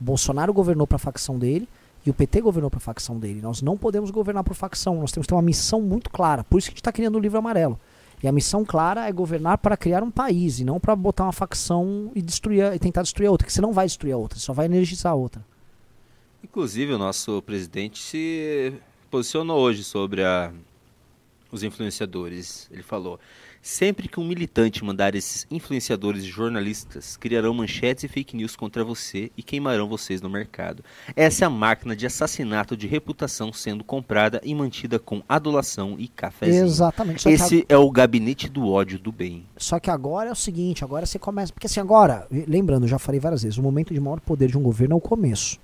Bolsonaro 0.00 0.52
governou 0.52 0.86
para 0.86 0.96
a 0.96 0.98
facção 0.98 1.38
dele 1.38 1.68
e 2.04 2.10
o 2.10 2.14
PT 2.14 2.40
governou 2.40 2.70
para 2.70 2.78
a 2.78 2.80
facção 2.80 3.18
dele. 3.18 3.40
Nós 3.40 3.62
não 3.62 3.76
podemos 3.76 4.10
governar 4.10 4.44
por 4.44 4.54
facção. 4.54 5.00
Nós 5.00 5.12
temos 5.12 5.26
que 5.26 5.28
ter 5.30 5.34
uma 5.34 5.42
missão 5.42 5.80
muito 5.80 6.10
clara. 6.10 6.44
Por 6.44 6.58
isso 6.58 6.68
que 6.68 6.72
a 6.72 6.74
gente 6.74 6.80
está 6.80 6.92
criando 6.92 7.16
o 7.16 7.20
livro 7.20 7.38
amarelo. 7.38 7.78
E 8.22 8.28
a 8.28 8.32
missão 8.32 8.64
clara 8.64 9.06
é 9.06 9.12
governar 9.12 9.58
para 9.58 9.76
criar 9.76 10.02
um 10.02 10.10
país 10.10 10.58
e 10.58 10.64
não 10.64 10.80
para 10.80 10.96
botar 10.96 11.24
uma 11.24 11.32
facção 11.32 12.10
e 12.14 12.22
destruir 12.22 12.72
e 12.74 12.78
tentar 12.78 13.02
destruir 13.02 13.26
a 13.28 13.30
outra. 13.30 13.46
Que 13.46 13.52
você 13.52 13.60
não 13.60 13.72
vai 13.72 13.86
destruir 13.86 14.12
a 14.12 14.16
outra, 14.16 14.38
você 14.38 14.44
só 14.44 14.52
vai 14.52 14.66
energizar 14.66 15.12
a 15.12 15.14
outra. 15.14 15.44
Inclusive, 16.42 16.92
o 16.92 16.98
nosso 16.98 17.40
presidente 17.42 17.98
se 18.02 18.72
posicionou 19.10 19.58
hoje 19.60 19.82
sobre 19.84 20.22
a- 20.24 20.52
os 21.50 21.62
influenciadores. 21.62 22.68
Ele 22.70 22.82
falou: 22.82 23.18
sempre 23.64 24.08
que 24.08 24.20
um 24.20 24.24
militante 24.24 24.84
mandar 24.84 25.14
esses 25.14 25.46
influenciadores 25.50 26.22
e 26.22 26.26
jornalistas, 26.26 27.16
criarão 27.16 27.54
manchetes 27.54 28.04
e 28.04 28.08
fake 28.08 28.36
news 28.36 28.54
contra 28.54 28.84
você 28.84 29.32
e 29.38 29.42
queimarão 29.42 29.88
vocês 29.88 30.20
no 30.20 30.28
mercado. 30.28 30.84
Essa 31.16 31.44
é 31.44 31.46
a 31.46 31.50
máquina 31.50 31.96
de 31.96 32.04
assassinato 32.04 32.76
de 32.76 32.86
reputação 32.86 33.54
sendo 33.54 33.82
comprada 33.82 34.38
e 34.44 34.54
mantida 34.54 34.98
com 34.98 35.22
adulação 35.26 35.96
e 35.98 36.08
cafezinho. 36.08 36.66
Exatamente. 36.66 37.26
Esse 37.26 37.64
é 37.66 37.76
o 37.78 37.90
gabinete 37.90 38.50
do 38.50 38.68
ódio 38.68 38.98
do 38.98 39.10
bem. 39.10 39.46
Só 39.56 39.80
que 39.80 39.90
agora 39.90 40.28
é 40.28 40.32
o 40.32 40.36
seguinte, 40.36 40.84
agora 40.84 41.06
você 41.06 41.18
começa. 41.18 41.50
Porque 41.50 41.66
assim, 41.66 41.80
agora, 41.80 42.28
lembrando, 42.30 42.86
já 42.86 42.98
falei 42.98 43.18
várias 43.18 43.44
vezes, 43.44 43.56
o 43.56 43.62
momento 43.62 43.94
de 43.94 44.00
maior 44.00 44.20
poder 44.20 44.50
de 44.50 44.58
um 44.58 44.62
governo 44.62 44.92
é 44.92 44.98
o 44.98 45.00
começo. 45.00 45.58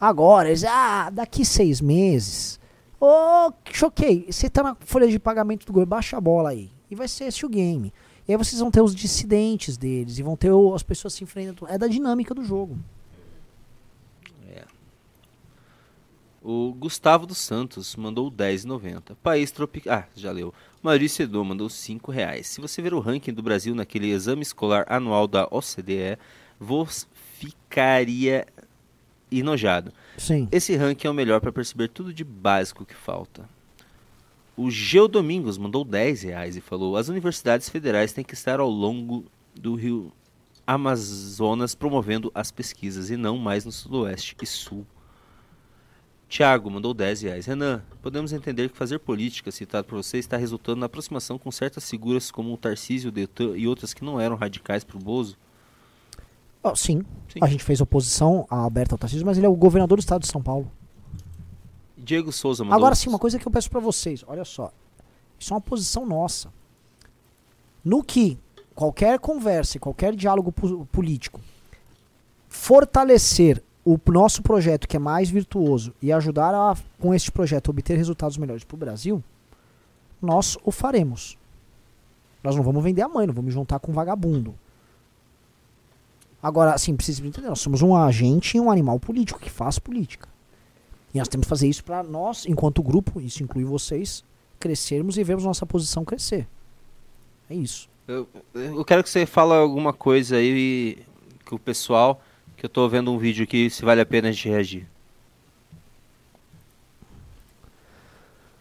Agora, 0.00 0.48
eles, 0.48 0.64
ah, 0.64 1.10
daqui 1.10 1.44
seis 1.44 1.82
meses. 1.82 2.58
Ô, 2.98 3.52
choquei. 3.70 4.26
Você 4.30 4.48
tá 4.48 4.62
na 4.62 4.74
folha 4.80 5.06
de 5.06 5.18
pagamento 5.18 5.66
do 5.66 5.72
governo, 5.72 5.90
baixa 5.90 6.16
a 6.16 6.20
bola 6.20 6.48
aí. 6.48 6.77
E 6.90 6.94
vai 6.94 7.08
ser 7.08 7.24
esse 7.24 7.44
o 7.44 7.48
game. 7.48 7.92
E 8.26 8.32
aí 8.32 8.36
vocês 8.38 8.60
vão 8.60 8.70
ter 8.70 8.80
os 8.82 8.94
dissidentes 8.94 9.76
deles, 9.76 10.18
e 10.18 10.22
vão 10.22 10.36
ter 10.36 10.50
o- 10.50 10.74
as 10.74 10.82
pessoas 10.82 11.14
se 11.14 11.24
enfrentando. 11.24 11.66
É 11.70 11.76
da 11.78 11.86
dinâmica 11.86 12.34
do 12.34 12.44
jogo. 12.44 12.78
O 16.40 16.72
Gustavo 16.72 17.26
dos 17.26 17.38
Santos 17.38 17.96
mandou 17.96 18.30
10,90. 18.30 19.16
País 19.16 19.50
tropical. 19.50 19.98
Ah, 19.98 20.04
já 20.14 20.30
leu. 20.30 20.54
Maurício 20.82 21.24
Edu 21.24 21.44
mandou 21.44 21.68
5 21.68 22.12
reais. 22.12 22.46
Se 22.46 22.60
você 22.60 22.80
ver 22.80 22.94
o 22.94 23.00
ranking 23.00 23.32
do 23.34 23.42
Brasil 23.42 23.74
naquele 23.74 24.08
exame 24.10 24.42
escolar 24.42 24.86
anual 24.88 25.26
da 25.26 25.48
OCDE, 25.50 26.16
você 26.58 27.06
ficaria 27.38 28.46
enojado. 29.30 29.92
Sim. 30.16 30.48
Esse 30.50 30.76
ranking 30.76 31.08
é 31.08 31.10
o 31.10 31.14
melhor 31.14 31.40
para 31.40 31.52
perceber 31.52 31.88
tudo 31.88 32.14
de 32.14 32.22
básico 32.24 32.86
que 32.86 32.94
falta. 32.94 33.48
O 34.58 34.72
Geo 34.72 35.06
Domingos 35.06 35.56
mandou 35.56 35.84
10 35.84 36.22
reais 36.22 36.56
e 36.56 36.60
falou: 36.60 36.96
as 36.96 37.08
universidades 37.08 37.68
federais 37.68 38.12
têm 38.12 38.24
que 38.24 38.34
estar 38.34 38.58
ao 38.58 38.68
longo 38.68 39.24
do 39.54 39.76
rio 39.76 40.12
Amazonas 40.66 41.76
promovendo 41.76 42.28
as 42.34 42.50
pesquisas 42.50 43.08
e 43.08 43.16
não 43.16 43.38
mais 43.38 43.64
no 43.64 43.70
sudoeste 43.70 44.36
e 44.42 44.46
sul. 44.46 44.84
Tiago 46.28 46.68
mandou 46.68 46.92
10 46.92 47.22
reais. 47.22 47.46
Renan, 47.46 47.84
podemos 48.02 48.32
entender 48.32 48.68
que 48.68 48.76
fazer 48.76 48.98
política, 48.98 49.52
citado 49.52 49.86
por 49.86 50.02
você, 50.02 50.18
está 50.18 50.36
resultando 50.36 50.80
na 50.80 50.86
aproximação 50.86 51.38
com 51.38 51.52
certas 51.52 51.88
figuras 51.88 52.32
como 52.32 52.52
o 52.52 52.56
Tarcísio, 52.56 53.10
o 53.10 53.12
Deltan 53.12 53.56
e 53.56 53.68
outras 53.68 53.94
que 53.94 54.04
não 54.04 54.20
eram 54.20 54.34
radicais 54.34 54.82
para 54.82 54.96
o 54.96 55.00
Bozo? 55.00 55.38
Ó, 56.64 56.74
sim. 56.74 57.02
Sim. 57.28 57.38
A 57.40 57.46
gente 57.46 57.62
fez 57.62 57.80
oposição 57.80 58.44
a 58.50 58.56
Alberto 58.56 58.98
Tarcísio, 58.98 59.24
mas 59.24 59.38
ele 59.38 59.46
é 59.46 59.48
o 59.48 59.54
governador 59.54 59.98
do 59.98 60.00
estado 60.00 60.22
de 60.22 60.26
São 60.26 60.42
Paulo. 60.42 60.68
Diego 62.08 62.32
Souza 62.32 62.64
mandou. 62.64 62.74
Agora 62.74 62.94
sim, 62.94 63.10
uma 63.10 63.18
coisa 63.18 63.38
que 63.38 63.46
eu 63.46 63.52
peço 63.52 63.70
pra 63.70 63.80
vocês, 63.80 64.24
olha 64.26 64.42
só. 64.42 64.72
Isso 65.38 65.52
é 65.52 65.54
uma 65.54 65.60
posição 65.60 66.06
nossa. 66.06 66.50
No 67.84 68.02
que 68.02 68.38
qualquer 68.74 69.18
conversa, 69.18 69.76
e 69.76 69.80
qualquer 69.80 70.16
diálogo 70.16 70.50
político 70.90 71.38
fortalecer 72.48 73.62
o 73.84 73.98
nosso 74.10 74.42
projeto 74.42 74.88
que 74.88 74.96
é 74.96 74.98
mais 74.98 75.28
virtuoso 75.28 75.92
e 76.00 76.10
ajudar 76.10 76.54
a, 76.54 76.74
com 76.98 77.14
este 77.14 77.30
projeto, 77.30 77.68
obter 77.68 77.96
resultados 77.98 78.38
melhores 78.38 78.64
para 78.64 78.74
o 78.74 78.78
Brasil, 78.78 79.22
nós 80.20 80.56
o 80.64 80.70
faremos. 80.70 81.36
Nós 82.42 82.56
não 82.56 82.62
vamos 82.62 82.82
vender 82.82 83.02
a 83.02 83.08
mãe, 83.08 83.26
não 83.26 83.34
vamos 83.34 83.52
juntar 83.52 83.78
com 83.80 83.92
um 83.92 83.94
vagabundo. 83.94 84.54
Agora, 86.42 86.72
assim, 86.72 86.96
precisa 86.96 87.26
entender, 87.26 87.48
nós 87.48 87.60
somos 87.60 87.82
um 87.82 87.94
agente 87.94 88.56
e 88.56 88.60
um 88.60 88.70
animal 88.70 88.98
político 88.98 89.38
que 89.38 89.50
faz 89.50 89.78
política. 89.78 90.28
E 91.14 91.18
nós 91.18 91.28
temos 91.28 91.46
que 91.46 91.48
fazer 91.48 91.68
isso 91.68 91.82
para 91.84 92.02
nós, 92.02 92.44
enquanto 92.46 92.82
grupo, 92.82 93.20
isso 93.20 93.42
inclui 93.42 93.64
vocês, 93.64 94.22
crescermos 94.60 95.16
e 95.16 95.24
vermos 95.24 95.44
nossa 95.44 95.64
posição 95.64 96.04
crescer. 96.04 96.46
É 97.48 97.54
isso. 97.54 97.88
Eu, 98.06 98.28
eu 98.54 98.84
quero 98.84 99.02
que 99.02 99.10
você 99.10 99.26
fale 99.26 99.52
alguma 99.54 99.92
coisa 99.92 100.36
aí 100.36 100.98
que 101.44 101.54
o 101.54 101.58
pessoal, 101.58 102.20
que 102.56 102.64
eu 102.64 102.70
tô 102.70 102.88
vendo 102.88 103.12
um 103.12 103.18
vídeo 103.18 103.44
aqui, 103.44 103.70
se 103.70 103.84
vale 103.84 104.00
a 104.00 104.06
pena 104.06 104.28
a 104.28 104.32
gente 104.32 104.48
reagir. 104.48 104.86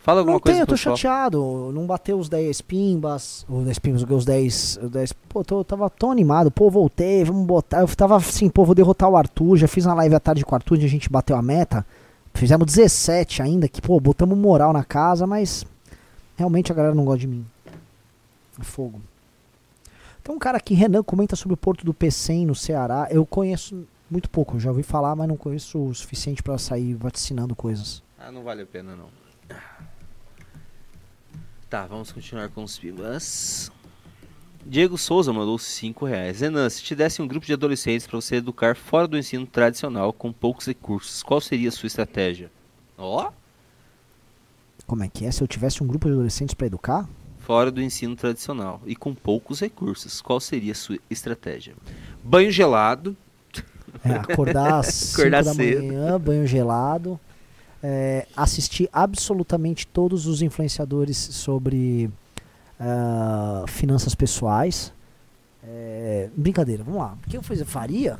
Fala 0.07 0.21
alguma 0.21 0.35
não 0.35 0.39
coisa 0.39 0.55
tem, 0.55 0.61
eu 0.61 0.65
tô 0.65 0.75
pessoal. 0.75 0.95
chateado. 0.95 1.69
Não 1.73 1.85
bateu 1.85 2.17
os 2.17 2.29
10 2.29 2.61
pimbas. 2.61 3.45
Os 3.49 3.65
10 3.65 3.79
pimbas, 3.79 4.03
os 4.09 4.23
10. 4.23 4.79
Os 4.83 4.89
10 4.89 5.13
pô, 5.27 5.43
tô, 5.43 5.59
eu 5.59 5.63
tava 5.65 5.89
tão 5.89 6.09
animado. 6.09 6.49
Pô, 6.49 6.69
voltei, 6.69 7.25
vamos 7.25 7.45
botar. 7.45 7.81
Eu 7.81 7.87
tava 7.89 8.15
assim, 8.15 8.49
pô, 8.49 8.63
vou 8.63 8.73
derrotar 8.73 9.09
o 9.09 9.17
Arthur. 9.17 9.57
Já 9.57 9.67
fiz 9.67 9.85
uma 9.85 9.95
live 9.95 10.15
à 10.15 10.19
tarde 10.21 10.45
com 10.45 10.53
o 10.53 10.55
Arthur, 10.55 10.75
onde 10.75 10.85
a 10.85 10.89
gente 10.89 11.09
bateu 11.09 11.35
a 11.35 11.41
meta. 11.41 11.85
Fizemos 12.37 12.67
17 12.67 13.41
ainda, 13.41 13.67
que, 13.67 13.81
pô, 13.81 13.99
botamos 13.99 14.37
moral 14.37 14.71
na 14.71 14.83
casa, 14.83 15.25
mas 15.25 15.65
realmente 16.37 16.71
a 16.71 16.75
galera 16.75 16.93
não 16.93 17.03
gosta 17.03 17.21
de 17.21 17.27
mim. 17.27 17.43
É 18.59 18.63
fogo. 18.63 19.01
Tem 20.23 20.35
um 20.35 20.37
cara 20.37 20.59
aqui, 20.59 20.75
Renan, 20.75 21.01
comenta 21.01 21.35
sobre 21.35 21.55
o 21.55 21.57
Porto 21.57 21.83
do 21.83 21.95
Pecém 21.95 22.45
no 22.45 22.53
Ceará. 22.53 23.07
Eu 23.09 23.25
conheço 23.25 23.87
muito 24.07 24.29
pouco, 24.29 24.59
já 24.59 24.69
ouvi 24.69 24.83
falar, 24.83 25.15
mas 25.15 25.27
não 25.27 25.35
conheço 25.35 25.79
o 25.79 25.95
suficiente 25.95 26.43
pra 26.43 26.59
sair 26.59 26.93
vaticinando 26.93 27.55
coisas. 27.55 28.03
Ah, 28.19 28.31
não 28.31 28.43
vale 28.43 28.61
a 28.61 28.67
pena 28.67 28.95
não. 28.95 29.09
Tá, 31.67 31.87
vamos 31.87 32.11
continuar 32.11 32.49
com 32.49 32.63
os 32.63 32.77
pimbas. 32.77 33.71
Diego 34.69 34.97
Souza 34.97 35.31
mandou 35.31 35.57
5 35.57 36.05
reais. 36.05 36.41
Renan, 36.41 36.69
se 36.69 36.83
te 36.83 36.93
desse 36.93 37.21
um 37.21 37.27
grupo 37.27 37.45
de 37.45 37.53
adolescentes 37.53 38.05
para 38.05 38.19
você 38.19 38.35
educar 38.35 38.75
fora 38.75 39.07
do 39.07 39.17
ensino 39.17 39.45
tradicional 39.45 40.11
com 40.11 40.31
poucos 40.33 40.65
recursos, 40.65 41.23
qual 41.23 41.39
seria 41.39 41.69
a 41.69 41.71
sua 41.71 41.87
estratégia? 41.87 42.51
Ó, 42.97 43.31
Como 44.85 45.03
é 45.03 45.07
que 45.07 45.25
é? 45.25 45.31
Se 45.31 45.41
eu 45.41 45.47
tivesse 45.47 45.81
um 45.83 45.87
grupo 45.87 46.07
de 46.07 46.13
adolescentes 46.13 46.53
pra 46.53 46.67
educar? 46.67 47.07
fora 47.39 47.71
do 47.71 47.81
ensino 47.81 48.13
tradicional 48.13 48.81
e 48.85 48.93
com 48.93 49.15
poucos 49.15 49.61
recursos, 49.61 50.21
qual 50.21 50.37
seria 50.37 50.73
a 50.73 50.75
sua 50.75 50.97
estratégia? 51.09 51.75
Banho 52.21 52.51
gelado, 52.51 53.15
É, 54.03 54.11
acordar 54.11 54.79
às 54.79 55.13
Acordar 55.13 55.43
5 55.45 55.45
da 55.45 55.63
cedo. 55.63 55.83
manhã, 55.85 56.19
banho 56.19 56.45
gelado. 56.45 57.17
é, 57.81 58.27
assistir 58.35 58.89
absolutamente 58.91 59.87
todos 59.87 60.25
os 60.27 60.41
influenciadores 60.41 61.15
sobre 61.17 62.09
ah, 62.79 63.65
finanças 63.67 64.13
pessoais. 64.15 64.93
É, 65.63 66.29
brincadeira, 66.35 66.83
vamos 66.83 66.99
lá. 66.99 67.17
O 67.25 67.29
que 67.29 67.37
eu 67.37 67.43
faria? 67.43 68.17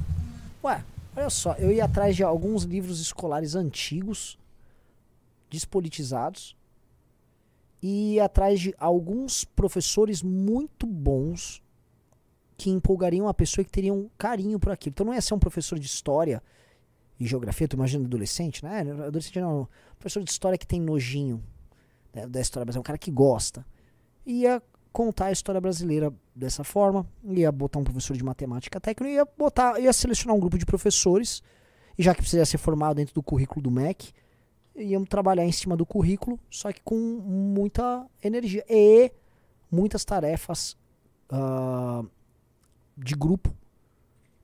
Ué, 0.63 0.83
olha 1.15 1.29
só, 1.29 1.53
eu 1.53 1.71
ia 1.71 1.85
atrás 1.85 2.15
de 2.15 2.23
alguns 2.23 2.63
livros 2.63 2.99
escolares 2.99 3.55
antigos, 3.55 4.37
despolitizados, 5.49 6.55
e 7.81 8.15
ia 8.15 8.25
atrás 8.25 8.59
de 8.59 8.73
alguns 8.77 9.45
professores 9.45 10.21
muito 10.21 10.85
bons 10.85 11.61
que 12.57 12.71
empolgariam 12.71 13.27
a 13.27 13.33
pessoa 13.33 13.61
e 13.61 13.65
que 13.65 13.71
teriam 13.71 14.09
carinho 14.17 14.59
por 14.59 14.71
aquilo. 14.71 14.91
Então 14.91 15.05
não 15.05 15.13
ia 15.13 15.21
ser 15.21 15.35
um 15.35 15.39
professor 15.39 15.77
de 15.77 15.85
história 15.85 16.41
e 17.19 17.25
geografia, 17.25 17.67
tu 17.67 17.75
imagina 17.75 18.05
adolescente, 18.05 18.63
né? 18.63 18.81
Adolescente 18.81 19.39
não, 19.39 19.67
professor 19.97 20.23
de 20.23 20.29
história 20.29 20.57
que 20.57 20.67
tem 20.67 20.81
nojinho 20.81 21.43
né, 22.13 22.27
da 22.27 22.41
história 22.41 22.65
brasileira, 22.65 22.81
um 22.81 22.83
cara 22.83 22.97
que 22.97 23.11
gosta. 23.11 23.65
Ia 24.27 24.61
contar 24.91 25.27
a 25.27 25.31
história 25.31 25.61
brasileira 25.61 26.13
dessa 26.35 26.63
forma, 26.63 27.07
ia 27.23 27.51
botar 27.51 27.79
um 27.79 27.83
professor 27.83 28.15
de 28.17 28.23
matemática 28.23 28.79
técnica, 28.79 29.09
ia 29.13 29.25
botar, 29.25 29.79
ia 29.79 29.93
selecionar 29.93 30.35
um 30.35 30.39
grupo 30.39 30.57
de 30.57 30.65
professores, 30.65 31.41
e 31.97 32.03
já 32.03 32.13
que 32.13 32.21
precisaria 32.21 32.45
ser 32.45 32.57
formado 32.57 32.97
dentro 32.97 33.13
do 33.15 33.23
currículo 33.23 33.61
do 33.61 33.71
MEC, 33.71 34.11
iam 34.75 35.05
trabalhar 35.05 35.45
em 35.45 35.51
cima 35.51 35.77
do 35.77 35.85
currículo, 35.85 36.39
só 36.49 36.71
que 36.73 36.81
com 36.83 36.95
muita 36.95 38.05
energia 38.23 38.65
e 38.69 39.11
muitas 39.71 40.03
tarefas 40.03 40.75
ah, 41.29 42.03
de 42.97 43.15
grupo 43.15 43.55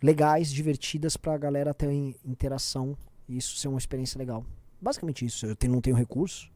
legais, 0.02 0.52
divertidas 0.52 1.18
pra 1.18 1.38
galera 1.38 1.74
ter 1.74 1.92
in- 1.92 2.16
interação 2.26 2.98
e 3.28 3.38
isso 3.38 3.56
ser 3.58 3.68
uma 3.68 3.78
experiência 3.78 4.18
legal. 4.18 4.46
Basicamente 4.82 5.26
isso. 5.26 5.46
Eu 5.46 5.56
tenho- 5.56 5.74
não 5.74 5.82
tenho 5.82 5.96
recurso. 5.96 6.52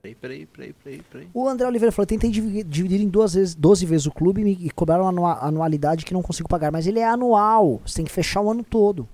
Peraí, 0.00 0.14
peraí, 0.14 0.46
peraí, 0.46 0.72
peraí, 0.72 1.02
peraí. 1.10 1.28
O 1.34 1.48
André 1.48 1.66
Oliveira 1.66 1.90
falou: 1.92 2.06
tentei 2.06 2.30
divi- 2.30 2.62
dividir 2.62 3.00
em 3.00 3.08
duas 3.08 3.34
vezes, 3.34 3.54
12 3.54 3.84
vezes 3.84 4.06
o 4.06 4.12
clube 4.12 4.42
e 4.42 4.70
cobraram 4.70 5.02
uma 5.04 5.10
anua- 5.10 5.38
anualidade 5.44 6.04
que 6.04 6.14
não 6.14 6.22
consigo 6.22 6.48
pagar. 6.48 6.70
Mas 6.70 6.86
ele 6.86 7.00
é 7.00 7.06
anual. 7.08 7.80
Você 7.84 7.96
tem 7.96 8.04
que 8.04 8.12
fechar 8.12 8.40
o 8.40 8.50
ano 8.50 8.62
todo. 8.62 9.08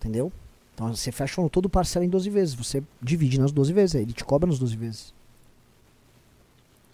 Entendeu? 0.00 0.32
Então 0.74 0.94
você 0.94 1.12
fecha 1.12 1.40
o 1.40 1.44
ano 1.44 1.50
todo, 1.50 1.68
parcela 1.68 2.04
em 2.04 2.08
12 2.08 2.28
vezes. 2.30 2.54
Você 2.54 2.82
divide 3.00 3.38
nas 3.38 3.52
12 3.52 3.72
vezes. 3.72 3.94
Ele 3.94 4.12
te 4.12 4.24
cobra 4.24 4.48
nas 4.48 4.58
12 4.58 4.76
vezes. 4.76 5.14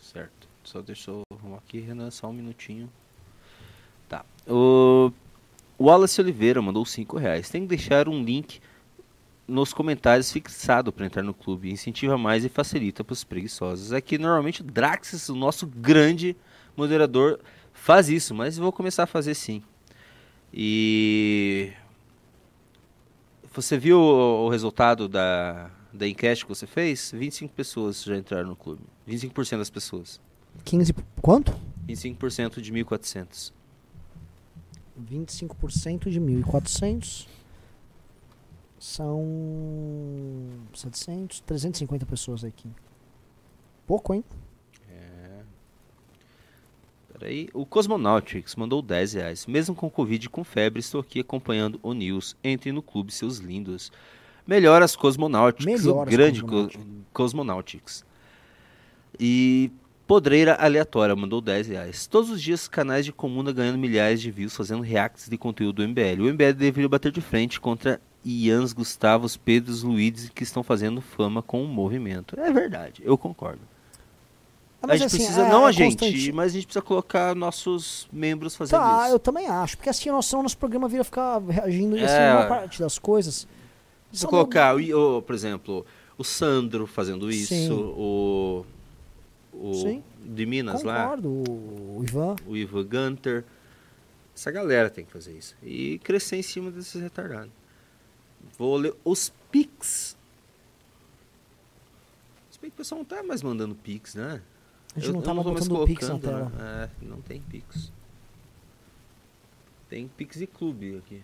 Certo. 0.02 0.46
Só 0.64 0.82
deixa 0.82 1.10
eu 1.10 1.22
arrumar 1.32 1.59
aqui, 1.59 1.80
Renan, 1.80 2.10
só 2.10 2.28
um 2.28 2.32
minutinho. 2.32 2.90
Tá. 4.09 4.24
O 4.46 5.10
Wallace 5.80 6.20
Oliveira 6.20 6.60
mandou 6.60 6.84
5 6.84 7.16
reais. 7.16 7.48
Tem 7.48 7.62
que 7.62 7.68
deixar 7.68 8.09
um 8.09 8.22
link 8.22 8.60
nos 9.48 9.72
comentários 9.72 10.30
fixado 10.30 10.92
para 10.92 11.06
entrar 11.06 11.22
no 11.22 11.32
clube. 11.32 11.70
Incentiva 11.70 12.18
mais 12.18 12.44
e 12.44 12.48
facilita 12.48 13.02
para 13.02 13.14
os 13.14 13.24
preguiçosos. 13.24 13.92
Aqui 13.92 14.18
normalmente 14.18 14.60
o 14.60 14.64
Draxis, 14.64 15.28
o 15.30 15.34
nosso 15.34 15.66
grande 15.66 16.36
moderador, 16.76 17.40
faz 17.72 18.08
isso, 18.10 18.34
mas 18.34 18.58
vou 18.58 18.70
começar 18.70 19.04
a 19.04 19.06
fazer 19.06 19.34
sim. 19.34 19.62
E 20.52 21.72
você 23.52 23.78
viu 23.78 23.98
o 23.98 24.46
o 24.46 24.50
resultado 24.50 25.08
da, 25.08 25.70
da 25.92 26.06
enquete 26.06 26.44
que 26.44 26.48
você 26.48 26.66
fez? 26.66 27.12
25 27.14 27.52
pessoas 27.54 28.02
já 28.02 28.16
entraram 28.16 28.50
no 28.50 28.56
clube. 28.56 28.82
25% 29.08 29.58
das 29.58 29.70
pessoas. 29.70 30.20
15. 30.64 30.94
Quanto? 31.20 31.54
25% 31.86 32.60
de 32.60 32.72
1.400. 32.72 33.52
25% 35.00 36.10
de 36.10 36.20
1.400 36.20 37.26
são 38.78 39.24
700, 40.74 41.40
350 41.40 42.06
pessoas 42.06 42.44
aqui. 42.44 42.68
Pouco, 43.86 44.14
hein? 44.14 44.22
Peraí. 47.18 47.48
O 47.52 47.66
Cosmonautics 47.66 48.55
mandou 48.55 48.80
10 48.80 49.14
reais. 49.14 49.46
Mesmo 49.46 49.74
com 49.74 49.90
Covid 49.90 50.26
e 50.26 50.28
com 50.28 50.44
febre, 50.44 50.80
estou 50.80 51.00
aqui 51.00 51.20
acompanhando 51.20 51.80
o 51.82 51.92
News. 51.92 52.36
Entre 52.44 52.70
no 52.70 52.82
clube, 52.82 53.12
seus 53.12 53.38
lindos. 53.38 53.90
Melhoras 54.46 54.94
Cosmonautics. 54.94 55.66
Melhoras 55.66 56.12
o 56.12 56.16
grande 56.16 56.40
Cosmonautics. 56.42 56.84
Co- 56.84 56.90
Cosmonautics. 57.12 58.05
E 59.18 59.72
Podreira 60.06 60.55
Aleatória 60.55 61.14
mandou 61.16 61.40
10 61.40 61.66
reais. 61.68 62.06
Todos 62.06 62.30
os 62.30 62.40
dias, 62.40 62.68
canais 62.68 63.05
de 63.05 63.12
comuna 63.12 63.52
ganhando 63.52 63.78
milhares 63.78 64.20
de 64.22 64.30
views 64.30 64.55
fazendo 64.56 64.82
reacts 64.82 65.28
de 65.28 65.36
conteúdo 65.36 65.82
do 65.84 65.88
MBL. 65.88 66.22
O 66.22 66.32
MBL 66.32 66.52
deveria 66.56 66.88
bater 66.88 67.10
de 67.12 67.20
frente 67.20 67.60
contra 67.60 68.00
Ians, 68.24 68.73
Gustavos, 68.73 69.36
Pedros, 69.36 69.82
Luiz 69.82 70.28
que 70.31 70.43
estão 70.43 70.62
fazendo 70.62 71.01
fama 71.01 71.40
com 71.43 71.62
o 71.65 71.69
movimento. 71.69 72.39
É 72.39 72.53
verdade, 72.53 73.03
eu 73.05 73.16
concordo. 73.16 73.61
Ah, 74.81 74.93
a 74.93 74.97
gente 74.97 75.07
assim, 75.07 75.16
precisa, 75.19 75.43
é- 75.43 75.49
não 75.49 75.66
a 75.66 75.73
gente, 75.73 75.99
constante. 75.99 76.32
mas 76.32 76.53
a 76.53 76.55
gente 76.55 76.66
precisa 76.66 76.82
colocar 76.82 77.35
nossos 77.35 78.09
membros 78.12 78.55
fazendo 78.55 78.78
Tá, 78.81 79.05
isso. 79.07 79.15
eu 79.15 79.19
também 79.19 79.49
acho. 79.49 79.77
Porque 79.77 79.90
assim, 79.90 80.09
nós, 80.11 80.27
senão 80.27 80.43
nosso 80.43 80.57
programa 80.57 80.89
vira 80.89 81.03
ficar 81.03 81.39
reagindo 81.40 81.97
assim, 81.97 82.05
É. 82.07 82.32
uma 82.35 82.47
parte 82.47 82.78
das 82.81 82.97
coisas. 82.99 83.47
Se 84.12 84.20
são 84.20 84.31
colocar, 84.31 84.77
o, 84.77 85.20
por 85.23 85.35
exemplo, 85.35 85.85
o 86.16 86.23
Sandro 86.23 86.86
fazendo 86.86 87.28
isso, 87.31 87.49
Sim. 87.55 87.70
o, 87.73 88.65
o 89.53 89.74
Sim. 89.74 90.03
de 90.24 90.47
Minas 90.47 90.82
lá, 90.85 91.03
Concordo, 91.03 91.28
o 91.28 92.01
Ivan. 92.05 92.36
o 92.47 92.57
Ivan 92.57 92.85
Gunter. 92.86 93.45
Essa 94.35 94.53
galera 94.53 94.89
tem 94.89 95.05
que 95.05 95.11
fazer 95.12 95.32
isso. 95.36 95.57
E 95.61 95.99
crescer 96.05 96.36
em 96.36 96.43
cima 96.43 96.70
desses 96.70 97.03
retardados. 97.03 97.51
Vou 98.59 98.77
ler 98.77 98.94
os 99.05 99.32
Pix. 99.51 100.16
Se 102.51 102.59
bem 102.60 102.70
que 102.70 102.74
o 102.74 102.78
pessoal 102.78 102.98
não 103.01 103.05
tá 103.05 103.23
mais 103.23 103.43
mandando 103.43 103.74
Pix, 103.74 104.15
né? 104.15 104.43
A 104.94 104.98
gente 104.98 105.09
Eu- 105.09 105.15
não 105.15 105.23
tô 105.23 105.35
mais 105.35 105.69
botando 105.69 105.86
Pix 105.86 106.09
na 106.09 106.19
tela. 106.19 106.48
né? 106.51 106.90
É, 107.01 107.05
não 107.05 107.20
tem 107.23 107.40
Pix. 107.40 107.93
Tem 109.89 110.09
Pix 110.09 110.40
e 110.40 110.47
Clube 110.47 110.98
aqui. 110.98 111.23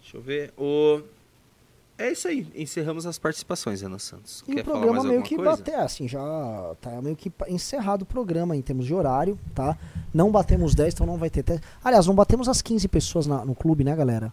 Deixa 0.00 0.16
eu 0.16 0.20
ver. 0.22 0.52
O... 0.58 1.02
É 2.02 2.10
isso 2.10 2.26
aí. 2.26 2.46
Encerramos 2.56 3.06
as 3.06 3.16
participações, 3.18 3.80
Renan 3.80 3.98
Santos. 3.98 4.42
E 4.48 4.54
Quer 4.54 4.62
o 4.62 4.64
programa 4.64 5.04
meio 5.04 5.22
que 5.22 5.36
coisa? 5.36 5.50
bateu, 5.52 5.80
assim, 5.80 6.08
já 6.08 6.20
tá 6.80 7.00
meio 7.00 7.14
que 7.14 7.30
encerrado 7.48 8.02
o 8.02 8.06
programa 8.06 8.56
em 8.56 8.60
termos 8.62 8.86
de 8.86 8.92
horário, 8.94 9.38
tá? 9.54 9.78
Não 10.12 10.30
batemos 10.30 10.74
10, 10.74 10.94
então 10.94 11.06
não 11.06 11.16
vai 11.16 11.30
ter 11.30 11.42
teste. 11.44 11.64
Aliás, 11.84 12.06
não 12.06 12.14
batemos 12.14 12.48
as 12.48 12.60
15 12.60 12.88
pessoas 12.88 13.26
na- 13.26 13.44
no 13.44 13.54
clube, 13.54 13.84
né, 13.84 13.94
galera? 13.94 14.32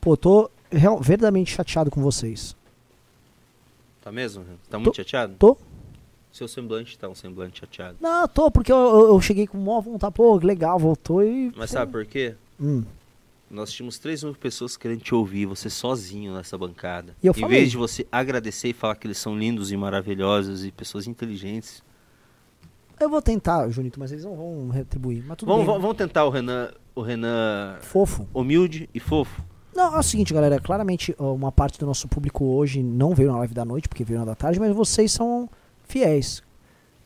Pô, 0.00 0.16
tô 0.16 0.50
real, 0.70 0.98
verdadeiramente 0.98 1.52
chateado 1.54 1.90
com 1.90 2.02
vocês. 2.02 2.56
Tá 4.02 4.10
mesmo? 4.10 4.44
Tá 4.68 4.78
muito 4.78 4.96
chateado? 4.96 5.34
Tô. 5.38 5.56
Seu 6.32 6.48
semblante 6.48 6.98
tá 6.98 7.08
um 7.08 7.14
semblante 7.14 7.60
chateado. 7.60 7.98
Não, 8.00 8.26
tô, 8.26 8.50
porque 8.50 8.72
eu, 8.72 8.76
eu, 8.76 9.08
eu 9.14 9.20
cheguei 9.20 9.46
com 9.46 9.58
mó 9.58 9.80
vontade, 9.80 10.14
pô, 10.14 10.36
legal, 10.36 10.78
voltou 10.78 11.22
e. 11.22 11.52
Mas 11.56 11.70
sabe 11.70 11.92
por 11.92 12.04
quê? 12.06 12.34
Hum. 12.60 12.82
Nós 13.50 13.72
tínhamos 13.72 13.98
3 13.98 14.22
mil 14.22 14.34
pessoas 14.34 14.76
querendo 14.76 15.00
te 15.00 15.12
ouvir, 15.14 15.44
você 15.44 15.68
sozinho 15.68 16.32
nessa 16.34 16.56
bancada. 16.56 17.16
E 17.22 17.26
eu 17.26 17.32
em 17.36 17.40
falei. 17.40 17.58
vez 17.58 17.70
de 17.72 17.76
você 17.76 18.06
agradecer 18.12 18.68
e 18.68 18.72
falar 18.72 18.94
que 18.94 19.06
eles 19.08 19.18
são 19.18 19.36
lindos 19.36 19.72
e 19.72 19.76
maravilhosos 19.76 20.64
e 20.64 20.70
pessoas 20.70 21.06
inteligentes. 21.08 21.82
Eu 23.00 23.08
vou 23.10 23.20
tentar, 23.20 23.68
Junito, 23.70 23.98
mas 23.98 24.12
eles 24.12 24.24
não 24.24 24.36
vão 24.36 24.68
retribuir. 24.68 25.24
Mas 25.26 25.38
tudo 25.38 25.48
Vamos, 25.48 25.66
bem. 25.66 25.80
vamos- 25.80 25.96
tentar 25.96 26.24
o 26.26 26.30
Renan, 26.30 26.70
o 26.94 27.00
Renan 27.02 27.78
Fofo. 27.80 28.28
humilde 28.32 28.88
e 28.94 29.00
fofo. 29.00 29.42
Não, 29.74 29.96
é 29.96 29.98
o 29.98 30.02
seguinte, 30.02 30.34
galera. 30.34 30.60
Claramente, 30.60 31.14
uma 31.18 31.50
parte 31.50 31.78
do 31.78 31.86
nosso 31.86 32.06
público 32.08 32.44
hoje 32.44 32.82
não 32.82 33.14
veio 33.14 33.32
na 33.32 33.38
live 33.38 33.54
da 33.54 33.64
noite, 33.64 33.88
porque 33.88 34.04
veio 34.04 34.18
na 34.20 34.26
da 34.26 34.34
tarde, 34.34 34.60
mas 34.60 34.74
vocês 34.76 35.10
são 35.12 35.48
fiéis. 35.88 36.42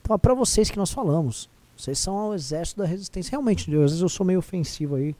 Então 0.02 0.14
é 0.14 0.18
pra 0.18 0.34
vocês 0.34 0.68
que 0.70 0.76
nós 0.76 0.90
falamos. 0.90 1.48
Vocês 1.76 1.98
são 1.98 2.30
o 2.30 2.34
exército 2.34 2.80
da 2.80 2.86
resistência. 2.86 3.30
Realmente, 3.30 3.70
às 3.70 3.80
vezes 3.80 4.00
eu 4.00 4.08
sou 4.08 4.26
meio 4.26 4.38
ofensivo 4.40 4.96
aí, 4.96 5.14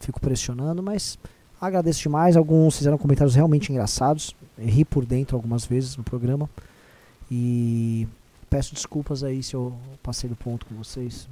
fico 0.00 0.20
pressionando, 0.20 0.82
mas 0.82 1.18
agradeço 1.60 2.00
demais. 2.02 2.36
Alguns 2.36 2.76
fizeram 2.78 2.98
comentários 2.98 3.34
realmente 3.34 3.70
engraçados. 3.70 4.34
Ri 4.58 4.84
por 4.84 5.04
dentro 5.06 5.36
algumas 5.36 5.64
vezes 5.64 5.96
no 5.96 6.02
programa. 6.02 6.48
E 7.30 8.08
peço 8.48 8.74
desculpas 8.74 9.22
aí 9.22 9.42
se 9.42 9.54
eu 9.54 9.72
passei 10.02 10.28
do 10.28 10.34
ponto 10.36 10.66
com 10.66 10.74
vocês. 10.74 11.28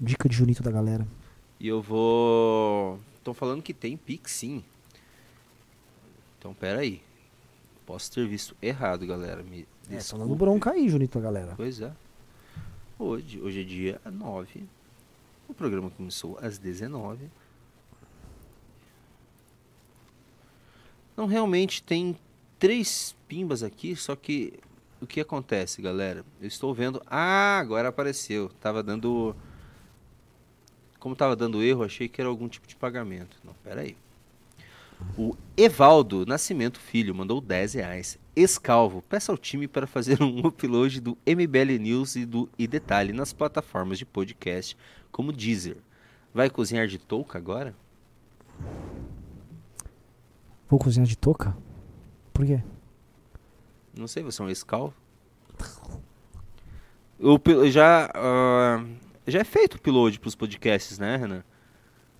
Dica 0.00 0.28
de 0.28 0.36
Junito 0.36 0.62
da 0.62 0.70
galera. 0.70 1.06
E 1.58 1.66
eu 1.68 1.82
vou. 1.82 2.98
Estão 3.18 3.34
falando 3.34 3.62
que 3.62 3.74
tem 3.74 3.96
Pix 3.96 4.32
sim. 4.32 4.62
Então 6.38 6.54
pera 6.54 6.80
aí. 6.80 7.02
Posso 7.84 8.10
ter 8.12 8.26
visto 8.26 8.54
errado, 8.62 9.06
galera. 9.06 9.42
Me 9.42 9.66
É, 9.90 9.96
estão 9.96 10.18
dando 10.18 10.28
desculpe. 10.28 10.36
bronca 10.38 10.70
aí, 10.70 10.88
Junito 10.88 11.18
da 11.18 11.24
galera. 11.24 11.54
Pois 11.56 11.80
é. 11.80 11.92
Hoje, 12.98 13.40
hoje 13.40 13.60
é 13.60 13.64
dia 13.64 14.00
9. 14.10 14.64
O 15.48 15.54
programa 15.54 15.90
começou 15.90 16.38
às 16.40 16.58
19. 16.58 17.28
Não, 21.16 21.26
realmente 21.26 21.82
tem 21.82 22.16
três 22.58 23.16
pimbas 23.28 23.62
aqui, 23.62 23.96
só 23.96 24.14
que 24.14 24.54
o 25.00 25.06
que 25.06 25.20
acontece, 25.20 25.80
galera? 25.80 26.24
Eu 26.40 26.46
estou 26.46 26.74
vendo. 26.74 27.02
Ah, 27.06 27.58
agora 27.58 27.88
apareceu. 27.88 28.50
Tava 28.60 28.82
dando. 28.82 29.34
Como 30.98 31.16
tava 31.16 31.34
dando 31.34 31.62
erro, 31.62 31.82
achei 31.82 32.08
que 32.08 32.20
era 32.20 32.28
algum 32.28 32.48
tipo 32.48 32.66
de 32.66 32.76
pagamento. 32.76 33.38
Não, 33.42 33.54
pera 33.64 33.80
aí. 33.80 33.96
O 35.16 35.34
Evaldo 35.56 36.26
Nascimento 36.26 36.78
Filho 36.78 37.14
mandou 37.14 37.40
10 37.40 37.74
reais. 37.74 38.18
Escalvo, 38.36 39.00
peça 39.02 39.32
ao 39.32 39.38
time 39.38 39.66
para 39.66 39.86
fazer 39.86 40.22
um 40.22 40.40
upload 40.46 41.00
do 41.00 41.16
MBL 41.26 41.78
News 41.80 42.16
e 42.16 42.26
do 42.26 42.50
E 42.58 42.66
Detalhe 42.66 43.14
nas 43.14 43.32
plataformas 43.32 43.98
de 43.98 44.04
podcast, 44.04 44.76
como 45.10 45.32
Deezer. 45.32 45.78
Vai 46.34 46.50
cozinhar 46.50 46.86
de 46.86 46.98
touca 46.98 47.38
agora? 47.38 47.74
Vou 50.70 50.78
cozinhar 50.78 51.06
de 51.06 51.18
touca? 51.18 51.56
Por 52.32 52.46
quê? 52.46 52.62
Não 53.98 54.06
sei, 54.06 54.22
você 54.22 54.40
é 54.40 54.44
um 54.44 54.48
escalvo? 54.50 54.94
O, 57.18 57.38
pi- 57.38 57.70
já, 57.70 58.10
ah, 58.14 58.82
já 59.26 59.40
é 59.40 59.44
feito 59.44 59.74
o 59.74 59.76
upload 59.76 60.18
para 60.20 60.28
os 60.28 60.34
podcasts, 60.34 60.98
né, 60.98 61.16
Renan? 61.16 61.42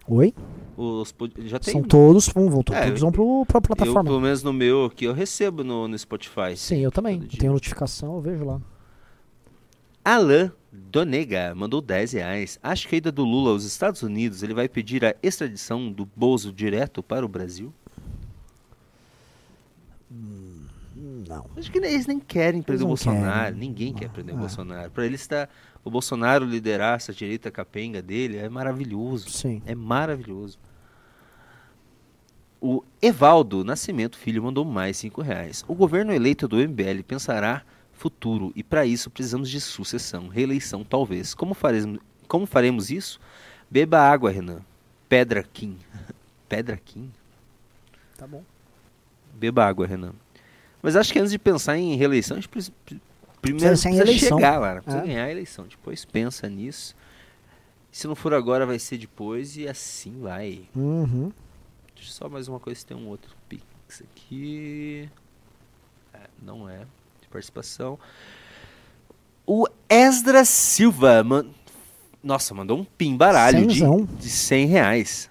Oi? 0.08 0.34
Os, 0.76 1.14
já 1.44 1.58
tem. 1.58 1.72
São 1.74 1.82
todos, 1.82 2.28
vão, 2.28 2.50
vão, 2.50 2.60
É, 2.72 2.86
todos 2.86 3.00
vão 3.00 3.12
pro, 3.12 3.46
pra 3.46 3.58
eu, 3.58 3.62
plataforma. 3.62 4.04
pelo 4.04 4.20
menos 4.20 4.42
no 4.42 4.52
meu 4.52 4.86
aqui, 4.86 5.04
eu 5.04 5.12
recebo 5.12 5.62
no, 5.62 5.86
no 5.86 5.96
Spotify. 5.98 6.56
Sim, 6.56 6.78
eu 6.80 6.90
também. 6.90 7.20
Tenho 7.20 7.52
notificação, 7.52 8.16
eu 8.16 8.20
vejo 8.20 8.44
lá. 8.44 8.60
Alan 10.04 10.50
Donega 10.72 11.54
mandou 11.54 11.80
10 11.80 12.12
reais. 12.12 12.58
Acho 12.62 12.88
que 12.88 12.94
a 12.96 12.98
ida 12.98 13.12
do 13.12 13.24
Lula 13.24 13.50
aos 13.50 13.64
Estados 13.64 14.02
Unidos 14.02 14.42
ele 14.42 14.54
vai 14.54 14.68
pedir 14.68 15.04
a 15.04 15.14
extradição 15.22 15.92
do 15.92 16.04
Bozo 16.16 16.52
direto 16.52 17.02
para 17.02 17.24
o 17.24 17.28
Brasil? 17.28 17.72
Não. 20.10 21.46
Acho 21.56 21.70
que 21.70 21.78
eles 21.78 22.06
nem 22.06 22.18
querem 22.18 22.62
prender 22.62 22.84
o 22.84 22.88
Bolsonaro. 22.88 23.42
querem. 23.44 23.58
Ninguém 23.58 23.94
quer 23.94 24.08
prender 24.10 24.34
o 24.34 24.38
Ah. 24.38 24.40
Bolsonaro. 24.40 24.90
Para 24.90 25.06
eles 25.06 25.20
está 25.20 25.48
o 25.84 25.90
Bolsonaro 25.90 26.44
liderar 26.44 26.96
essa 26.96 27.12
direita 27.12 27.50
capenga 27.50 28.02
dele 28.02 28.36
é 28.38 28.48
maravilhoso. 28.48 29.30
Sim. 29.30 29.62
É 29.64 29.74
maravilhoso. 29.74 30.58
O 32.60 32.82
Evaldo 33.00 33.64
Nascimento 33.64 34.18
Filho 34.18 34.42
mandou 34.42 34.64
mais 34.64 34.96
5 34.98 35.22
reais. 35.22 35.64
O 35.66 35.74
governo 35.74 36.12
eleito 36.12 36.46
do 36.46 36.56
MBL 36.56 37.02
pensará 37.06 37.62
futuro 37.92 38.52
e 38.54 38.62
para 38.62 38.84
isso 38.84 39.10
precisamos 39.10 39.48
de 39.48 39.60
sucessão, 39.60 40.28
reeleição 40.28 40.84
talvez. 40.84 41.32
Como 41.32 41.54
faremos, 41.54 41.98
como 42.28 42.44
faremos 42.46 42.90
isso? 42.90 43.18
Beba 43.70 44.00
água, 44.00 44.30
Renan. 44.30 44.60
Pedra 45.08 45.42
Kim. 45.42 45.78
Pedra 46.48 46.76
Kim? 46.76 47.10
Tá 48.18 48.26
bom. 48.26 48.42
Beba 49.40 49.64
água, 49.64 49.86
Renan. 49.86 50.12
Mas 50.82 50.96
acho 50.96 51.12
que 51.12 51.18
antes 51.18 51.30
de 51.32 51.38
pensar 51.38 51.78
em 51.78 51.96
reeleição, 51.96 52.36
a 52.36 52.40
gente 52.40 52.48
precisa, 52.48 52.72
primeiro 53.40 53.68
precisa 53.70 54.02
eleição. 54.02 54.38
chegar 54.38 54.58
lá, 54.58 54.74
né? 54.74 54.80
precisa 54.82 55.02
É. 55.02 55.06
ganhar 55.06 55.24
a 55.24 55.30
eleição. 55.30 55.66
Depois 55.66 56.04
pensa 56.04 56.48
nisso. 56.48 56.94
Se 57.90 58.06
não 58.06 58.14
for 58.14 58.32
agora, 58.34 58.66
vai 58.66 58.78
ser 58.78 58.98
depois 58.98 59.56
e 59.56 59.66
assim 59.66 60.20
vai. 60.20 60.62
Uhum. 60.76 61.32
Só 61.96 62.28
mais 62.28 62.48
uma 62.48 62.60
coisa, 62.60 62.84
tem 62.86 62.96
um 62.96 63.08
outro 63.08 63.34
Pix 63.48 63.64
aqui. 64.02 65.08
É, 66.14 66.20
não 66.42 66.68
é. 66.68 66.78
De 67.20 67.28
participação. 67.30 67.98
O 69.46 69.66
Esdra 69.88 70.44
Silva. 70.44 71.22
Man... 71.24 71.46
Nossa, 72.22 72.54
mandou 72.54 72.78
um 72.78 72.84
pimbaralho 72.84 73.66
de, 73.66 73.80
Cenzão. 73.80 74.06
de 74.18 74.28
100 74.28 74.66
reais. 74.66 75.29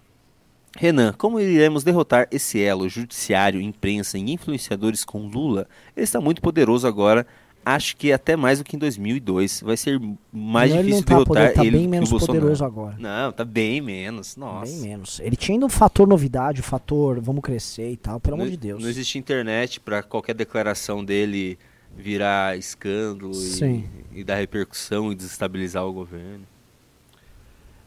Renan, 0.77 1.13
como 1.13 1.39
iremos 1.39 1.83
derrotar 1.83 2.27
esse 2.31 2.61
elo 2.61 2.87
judiciário, 2.87 3.59
imprensa 3.59 4.17
e 4.17 4.31
influenciadores 4.31 5.03
com 5.03 5.27
Lula? 5.27 5.67
Ele 5.95 6.03
está 6.03 6.21
muito 6.21 6.41
poderoso 6.41 6.87
agora. 6.87 7.25
Acho 7.65 7.97
que 7.97 8.11
até 8.11 8.35
mais 8.35 8.59
do 8.59 8.63
que 8.63 8.75
em 8.75 8.79
2002. 8.79 9.61
Vai 9.61 9.75
ser 9.75 9.99
mais 10.31 10.71
Não, 10.71 10.79
ele 10.79 10.91
difícil 10.91 11.01
não 11.01 11.03
tá, 11.03 11.13
derrotar 11.13 11.27
poder, 11.27 11.53
tá 11.53 11.65
ele 11.65 11.71
bem 11.71 11.81
que 11.81 11.87
o 11.87 11.91
menos 11.91 12.09
poderoso 12.09 12.65
agora. 12.65 12.95
Não, 12.97 13.31
tá 13.31 13.43
bem 13.43 13.81
menos. 13.81 14.35
Nossa. 14.37 14.71
Bem 14.71 14.81
menos. 14.81 15.19
Ele 15.19 15.35
tinha 15.35 15.55
ainda 15.55 15.65
um 15.65 15.69
fator 15.69 16.07
novidade, 16.07 16.61
o 16.61 16.63
fator 16.63 17.19
vamos 17.19 17.41
crescer 17.41 17.91
e 17.91 17.97
tal, 17.97 18.19
pelo 18.19 18.37
não, 18.37 18.43
amor 18.43 18.51
de 18.51 18.57
Deus. 18.57 18.81
Não 18.81 18.89
existe 18.89 19.17
internet 19.17 19.79
pra 19.79 20.01
qualquer 20.01 20.33
declaração 20.33 21.03
dele 21.03 21.59
virar 21.95 22.57
escândalo 22.57 23.33
e, 23.33 24.19
e 24.19 24.23
dar 24.23 24.35
repercussão 24.35 25.11
e 25.11 25.15
desestabilizar 25.15 25.85
o 25.85 25.91
governo. 25.91 26.45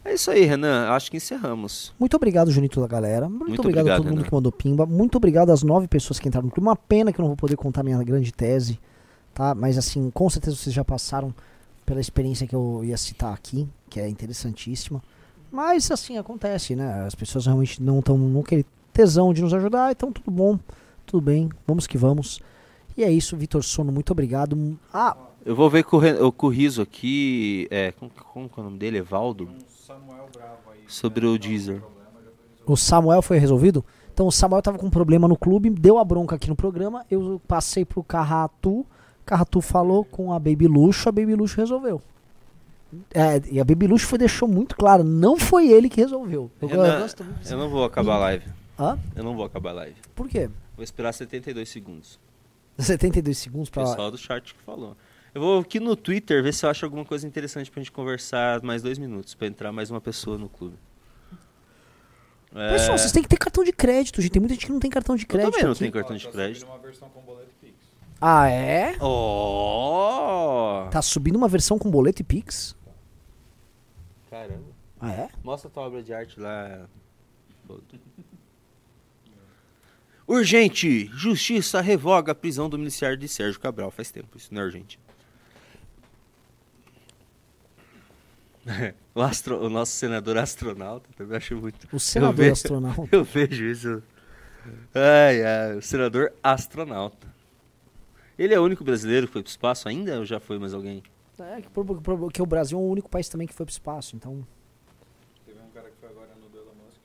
É 0.04 0.14
isso 0.14 0.30
aí, 0.30 0.44
Renan. 0.44 0.88
Acho 0.90 1.10
que 1.10 1.16
encerramos. 1.16 1.94
Muito 1.98 2.16
obrigado, 2.16 2.50
Junito 2.50 2.80
da 2.80 2.86
galera. 2.88 3.28
Muito, 3.28 3.46
Muito 3.48 3.60
obrigado, 3.60 3.78
a 3.78 3.80
obrigado, 3.82 3.96
todo 3.98 4.06
mundo 4.06 4.18
Renan. 4.18 4.28
que 4.28 4.34
mandou 4.34 4.52
pimba. 4.52 4.86
Muito 4.86 5.16
obrigado 5.16 5.50
às 5.50 5.62
nove 5.62 5.86
pessoas 5.86 6.18
que 6.18 6.26
entraram 6.28 6.46
no 6.46 6.52
clube. 6.52 6.66
Uma 6.66 6.76
pena 6.76 7.12
que 7.12 7.20
eu 7.20 7.22
não 7.22 7.28
vou 7.28 7.36
poder 7.36 7.56
contar 7.56 7.82
minha 7.82 8.02
grande 8.02 8.32
tese, 8.32 8.80
tá? 9.32 9.54
Mas 9.54 9.78
assim, 9.78 10.10
com 10.10 10.28
certeza 10.28 10.56
vocês 10.56 10.74
já 10.74 10.84
passaram 10.84 11.32
pela 11.86 12.00
experiência 12.00 12.46
que 12.46 12.54
eu 12.54 12.82
ia 12.84 12.96
citar 12.96 13.32
aqui, 13.32 13.68
que 13.88 14.00
é 14.00 14.08
interessantíssima. 14.08 15.02
Mas 15.50 15.90
assim, 15.90 16.18
acontece, 16.18 16.74
né? 16.74 17.04
As 17.06 17.14
pessoas 17.14 17.46
realmente 17.46 17.82
não 17.82 18.00
estão 18.00 18.16
naquele 18.18 18.64
tesão 18.92 19.32
de 19.32 19.42
nos 19.42 19.54
ajudar, 19.54 19.92
então 19.92 20.10
tudo 20.12 20.30
bom, 20.30 20.58
tudo 21.06 21.20
bem, 21.22 21.48
vamos 21.66 21.86
que 21.86 21.96
vamos. 21.96 22.40
E 22.96 23.04
é 23.04 23.10
isso, 23.10 23.36
Vitor 23.36 23.62
Sono, 23.62 23.92
muito 23.92 24.10
obrigado. 24.10 24.78
Ah, 24.92 25.16
Eu 25.44 25.54
vou 25.56 25.68
ver 25.68 25.82
com 25.84 25.96
o, 25.96 26.28
o- 26.28 26.34
o 26.36 26.48
Riso 26.48 26.82
aqui. 26.82 27.66
É, 27.70 27.92
como, 27.92 28.10
como 28.32 28.48
que 28.48 28.58
é 28.58 28.60
o 28.60 28.64
nome 28.64 28.78
dele? 28.78 28.98
Evaldo? 28.98 29.48
Sobre 30.86 31.26
o 31.26 31.38
Deezer. 31.38 31.82
O 32.66 32.76
Samuel 32.76 33.22
foi 33.22 33.38
resolvido? 33.38 33.84
Então 34.14 34.26
o 34.26 34.32
Samuel 34.32 34.62
tava 34.62 34.78
com 34.78 34.86
um 34.86 34.90
problema 34.90 35.26
no 35.26 35.36
clube, 35.36 35.70
deu 35.70 35.98
a 35.98 36.04
bronca 36.04 36.36
aqui 36.36 36.48
no 36.48 36.54
programa, 36.54 37.04
eu 37.10 37.40
passei 37.48 37.82
pro 37.84 38.04
Carratu, 38.04 38.84
Carratu 39.24 39.60
falou 39.62 40.04
com 40.04 40.32
a 40.34 40.38
Baby 40.38 40.68
Luxo, 40.68 41.08
a 41.08 41.12
Baby 41.12 41.34
Luxo 41.34 41.56
resolveu. 41.56 42.00
É, 43.14 43.40
e 43.50 43.58
a 43.58 43.64
Baby 43.64 43.86
Luxo 43.86 44.06
foi, 44.06 44.18
deixou 44.18 44.46
muito 44.46 44.76
claro, 44.76 45.02
não 45.02 45.38
foi 45.38 45.68
ele 45.70 45.88
que 45.88 45.98
resolveu. 46.00 46.50
Eu, 46.60 46.68
eu 46.68 46.82
Renan, 46.82 47.00
gosto 47.00 47.24
muito 47.24 47.38
disso. 47.38 47.54
eu 47.54 47.58
não 47.58 47.70
vou 47.70 47.84
acabar 47.84 48.16
a 48.16 48.18
live. 48.18 48.44
Hã? 48.78 48.98
Eu 49.16 49.24
não 49.24 49.34
vou 49.34 49.46
acabar 49.46 49.70
a 49.70 49.74
live. 49.74 49.96
Por 50.14 50.28
quê? 50.28 50.50
Vou 50.76 50.84
esperar 50.84 51.12
72 51.14 51.68
segundos. 51.70 52.20
72 52.78 53.38
segundos 53.38 53.70
O 53.70 53.72
pra. 53.72 53.84
pessoal 53.84 54.10
do 54.10 54.18
chat 54.18 54.52
que 54.54 54.60
falou. 54.62 54.94
Eu 55.34 55.40
vou 55.40 55.60
aqui 55.60 55.80
no 55.80 55.96
Twitter 55.96 56.42
ver 56.42 56.52
se 56.52 56.64
eu 56.66 56.70
acho 56.70 56.84
alguma 56.84 57.04
coisa 57.04 57.26
interessante 57.26 57.70
pra 57.70 57.80
gente 57.80 57.90
conversar 57.90 58.62
mais 58.62 58.82
dois 58.82 58.98
minutos, 58.98 59.34
pra 59.34 59.46
entrar 59.46 59.72
mais 59.72 59.90
uma 59.90 60.00
pessoa 60.00 60.36
no 60.36 60.48
clube. 60.48 60.76
É, 62.54 62.72
Pessoal, 62.72 62.98
vocês 62.98 63.12
têm 63.12 63.22
que 63.22 63.28
ter 63.30 63.38
cartão 63.38 63.64
de 63.64 63.72
crédito, 63.72 64.20
gente. 64.20 64.30
Tem 64.30 64.40
muita 64.40 64.54
gente 64.54 64.66
que 64.66 64.72
não 64.72 64.78
tem 64.80 64.90
cartão 64.90 65.16
de 65.16 65.22
eu 65.22 65.28
crédito. 65.28 65.52
também 65.52 65.68
não 65.68 65.74
tenho 65.74 65.92
cartão 65.92 66.16
de 66.16 66.28
crédito. 66.28 66.66
Ah, 68.20 68.46
é? 68.48 68.94
Oh! 69.00 70.86
Tá 70.90 71.00
subindo 71.00 71.36
uma 71.36 71.48
versão 71.48 71.78
com 71.78 71.90
boleto 71.90 72.20
e 72.20 72.24
Pix? 72.24 72.76
Caramba. 74.28 74.66
Ah, 75.00 75.12
é? 75.12 75.28
Mostra 75.42 75.68
a 75.68 75.72
tua 75.72 75.82
obra 75.84 76.02
de 76.02 76.12
arte 76.12 76.38
lá. 76.38 76.86
Urgente! 80.26 81.06
Justiça 81.14 81.80
revoga 81.80 82.32
a 82.32 82.34
prisão 82.34 82.68
do 82.68 82.78
miliciano 82.78 83.16
de 83.16 83.26
Sérgio 83.28 83.58
Cabral. 83.58 83.90
Faz 83.90 84.10
tempo 84.10 84.36
isso, 84.36 84.52
não 84.52 84.60
é 84.60 84.64
urgente. 84.66 85.00
o, 89.14 89.20
astro, 89.20 89.64
o 89.64 89.68
nosso 89.68 89.92
senador 89.92 90.38
astronauta 90.38 91.08
também 91.16 91.36
acho 91.36 91.56
muito. 91.56 91.88
O 91.92 91.98
senador 91.98 92.34
vejo- 92.34 92.52
astronauta. 92.52 93.08
Eu 93.14 93.24
vejo 93.24 93.64
isso. 93.64 94.02
Ai, 94.94 95.42
ai, 95.42 95.76
o 95.76 95.82
senador 95.82 96.32
astronauta. 96.42 97.26
Ele 98.38 98.54
é 98.54 98.60
o 98.60 98.64
único 98.64 98.84
brasileiro 98.84 99.26
que 99.26 99.32
foi 99.32 99.42
pro 99.42 99.50
espaço 99.50 99.88
ainda 99.88 100.18
ou 100.18 100.24
já 100.24 100.38
foi 100.40 100.58
mais 100.58 100.72
alguém? 100.72 101.02
É, 101.38 101.60
que, 101.60 101.68
que 102.32 102.42
o 102.42 102.46
Brasil 102.46 102.78
é 102.78 102.80
o 102.80 102.84
único 102.84 103.08
país 103.08 103.28
também 103.28 103.46
que 103.46 103.54
foi 103.54 103.66
pro 103.66 103.72
espaço, 103.72 104.14
então. 104.14 104.46
Teve 105.44 105.58
um 105.58 105.70
cara 105.70 105.90
que 105.90 105.96
foi 106.00 106.08
agora 106.08 106.28
no 106.36 106.56
Elon 106.56 106.74
Musk. 106.84 107.00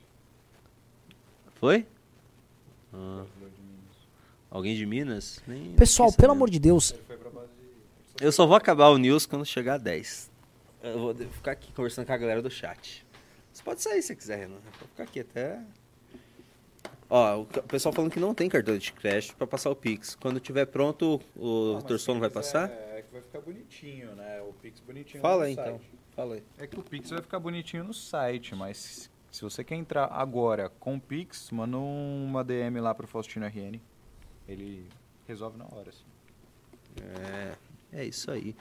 Foi? 1.56 1.86
Ah, 2.94 3.24
alguém 4.50 4.76
de 4.76 4.86
Minas? 4.86 5.42
Nem 5.46 5.72
Pessoal, 5.72 6.12
pelo 6.12 6.32
amor 6.32 6.48
de 6.50 6.58
Deus. 6.58 6.94
Eu 8.20 8.32
só 8.32 8.46
vou 8.46 8.56
acabar 8.56 8.88
o 8.90 8.98
news 8.98 9.26
quando 9.26 9.44
chegar 9.44 9.74
a 9.74 9.78
10. 9.78 10.27
Eu 10.82 10.98
vou 10.98 11.14
ficar 11.14 11.52
aqui 11.52 11.72
conversando 11.72 12.06
com 12.06 12.12
a 12.12 12.16
galera 12.16 12.40
do 12.40 12.50
chat. 12.50 13.06
Você 13.52 13.62
pode 13.62 13.82
sair 13.82 14.02
se 14.02 14.14
quiser, 14.14 14.36
Renan. 14.36 14.56
Eu 14.56 14.60
vou 14.78 14.88
ficar 14.88 15.02
aqui 15.02 15.20
até. 15.20 15.60
Ó, 17.10 17.40
o 17.40 17.46
pessoal 17.46 17.92
falando 17.92 18.12
que 18.12 18.20
não 18.20 18.34
tem 18.34 18.48
cartão 18.48 18.76
de 18.76 18.92
crédito 18.92 19.34
pra 19.34 19.46
passar 19.46 19.70
o 19.70 19.76
Pix. 19.76 20.14
Quando 20.14 20.38
tiver 20.38 20.66
pronto, 20.66 21.20
o 21.34 21.80
Torson 21.86 22.14
se 22.14 22.20
vai 22.20 22.30
passar? 22.30 22.70
É 22.70 23.02
que 23.02 23.12
vai 23.12 23.22
ficar 23.22 23.40
bonitinho, 23.40 24.14
né? 24.14 24.40
O 24.42 24.52
Pix 24.52 24.80
bonitinho 24.80 25.22
Fala 25.22 25.38
no 25.38 25.44
aí, 25.44 25.52
então. 25.52 25.64
site. 25.64 25.90
Fala 26.14 26.34
aí. 26.34 26.42
É 26.58 26.66
que 26.66 26.78
o 26.78 26.82
Pix 26.82 27.10
vai 27.10 27.22
ficar 27.22 27.40
bonitinho 27.40 27.84
no 27.84 27.94
site, 27.94 28.54
mas 28.54 29.10
se 29.30 29.42
você 29.42 29.64
quer 29.64 29.76
entrar 29.76 30.06
agora 30.06 30.68
com 30.78 30.96
o 30.96 31.00
Pix, 31.00 31.50
manda 31.50 31.78
uma 31.78 32.44
DM 32.44 32.78
lá 32.80 32.94
pro 32.94 33.06
Faustino 33.06 33.46
RN. 33.46 33.80
Ele 34.46 34.86
resolve 35.26 35.56
na 35.56 35.64
hora, 35.64 35.88
assim. 35.88 36.04
É, 37.02 38.00
é 38.00 38.04
isso 38.04 38.30
aí. 38.30 38.54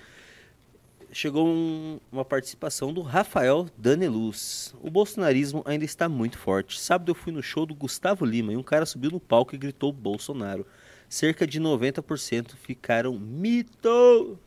Chegou 1.12 1.48
um- 1.48 2.00
uma 2.12 2.26
participação 2.26 2.94
do 2.94 3.02
Rafael 3.02 3.68
Daneluz. 3.78 4.76
O 4.82 4.90
bolsonarismo 4.92 5.64
ainda 5.66 5.86
está 5.86 6.08
muito 6.10 6.38
forte. 6.38 6.80
Sábado 6.80 7.10
eu 7.12 7.16
fui 7.16 7.32
no 7.32 7.42
show 7.42 7.66
do 7.66 7.74
Gustavo 7.74 8.26
Lima 8.26 8.52
e 8.54 8.58
um 8.58 8.64
cara 8.64 8.86
subiu 8.86 9.10
no 9.12 9.20
palco 9.20 9.56
e 9.56 9.58
gritou 9.58 9.92
Bolsonaro. 9.94 10.66
Cerca 11.10 11.48
de 11.48 11.60
90% 11.60 12.56
ficaram 12.58 13.18
mito. 13.18 14.38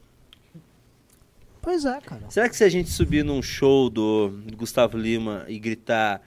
pois 1.63 1.85
é, 1.85 1.99
cara. 2.01 2.31
Será 2.31 2.49
que 2.49 2.57
se 2.57 2.65
a 2.65 2.69
gente 2.69 2.91
subir 2.91 3.25
num 3.25 3.43
show 3.43 3.89
do 3.91 4.31
Gustavo 4.57 4.97
Lima 4.99 5.45
e 5.49 5.59
gritar 5.59 6.21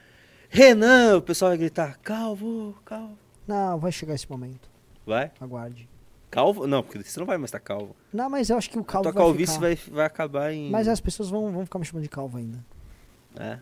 Renan, 0.49 1.17
o 1.17 1.21
pessoal 1.21 1.49
vai 1.51 1.57
gritar 1.57 1.97
calvo, 1.99 2.75
calvo? 2.85 3.17
Não, 3.47 3.79
vai 3.79 3.91
chegar 3.91 4.13
esse 4.15 4.29
momento. 4.29 4.69
Vai? 5.05 5.31
Aguarde. 5.39 5.87
Calvo? 6.33 6.65
Não, 6.65 6.81
porque 6.81 7.03
você 7.03 7.19
não 7.19 7.27
vai 7.27 7.37
mais 7.37 7.49
estar 7.49 7.59
calvo. 7.59 7.95
Não, 8.11 8.27
mas 8.27 8.49
eu 8.49 8.57
acho 8.57 8.67
que 8.67 8.79
o 8.79 8.83
calvo 8.83 9.03
Tua 9.03 9.11
vai 9.11 9.23
calvície 9.23 9.53
ficar. 9.53 9.67
vai, 9.67 9.75
vai 9.75 10.05
acabar 10.07 10.51
em. 10.51 10.71
Mas 10.71 10.87
as 10.87 10.99
pessoas 10.99 11.29
vão, 11.29 11.51
vão 11.51 11.63
ficar 11.63 11.77
me 11.77 11.85
chamando 11.85 12.01
de 12.01 12.09
calvo 12.09 12.39
ainda. 12.39 12.57
É. 13.39 13.59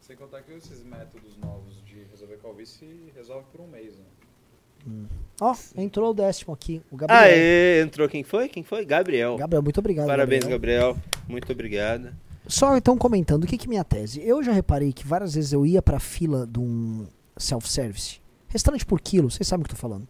Sem 0.00 0.16
contar 0.16 0.42
que 0.42 0.52
esses 0.52 0.82
métodos 0.82 1.36
novos 1.36 1.80
de 1.84 2.02
resolver 2.10 2.38
calvície 2.38 3.12
resolve 3.14 3.46
por 3.52 3.60
um 3.60 3.68
mês, 3.68 3.94
né? 3.96 5.06
Ó, 5.40 5.54
entrou 5.76 6.10
o 6.10 6.14
décimo 6.14 6.52
aqui, 6.52 6.82
o 6.90 6.96
Gabriel. 6.96 7.22
Aê, 7.22 7.82
entrou 7.82 8.08
quem 8.08 8.24
foi? 8.24 8.48
Quem 8.48 8.64
foi? 8.64 8.84
Gabriel. 8.84 9.36
Gabriel, 9.36 9.62
muito 9.62 9.78
obrigado. 9.78 10.08
Parabéns, 10.08 10.44
Gabriel. 10.44 10.96
Muito 11.28 11.52
obrigado. 11.52 12.12
Só 12.48 12.76
então 12.76 12.98
comentando, 12.98 13.44
o 13.44 13.46
que 13.46 13.56
que 13.56 13.66
é 13.66 13.68
minha 13.68 13.84
tese? 13.84 14.20
Eu 14.26 14.42
já 14.42 14.50
reparei 14.50 14.92
que 14.92 15.06
várias 15.06 15.34
vezes 15.34 15.52
eu 15.52 15.64
ia 15.64 15.80
pra 15.82 16.00
fila 16.00 16.44
de 16.46 16.58
um 16.58 17.06
self-service, 17.36 18.20
restaurante 18.48 18.84
por 18.84 19.00
quilo, 19.00 19.30
vocês 19.30 19.46
sabem 19.46 19.62
o 19.62 19.68
que 19.68 19.72
eu 19.72 19.76
tô 19.76 19.80
falando. 19.80 20.08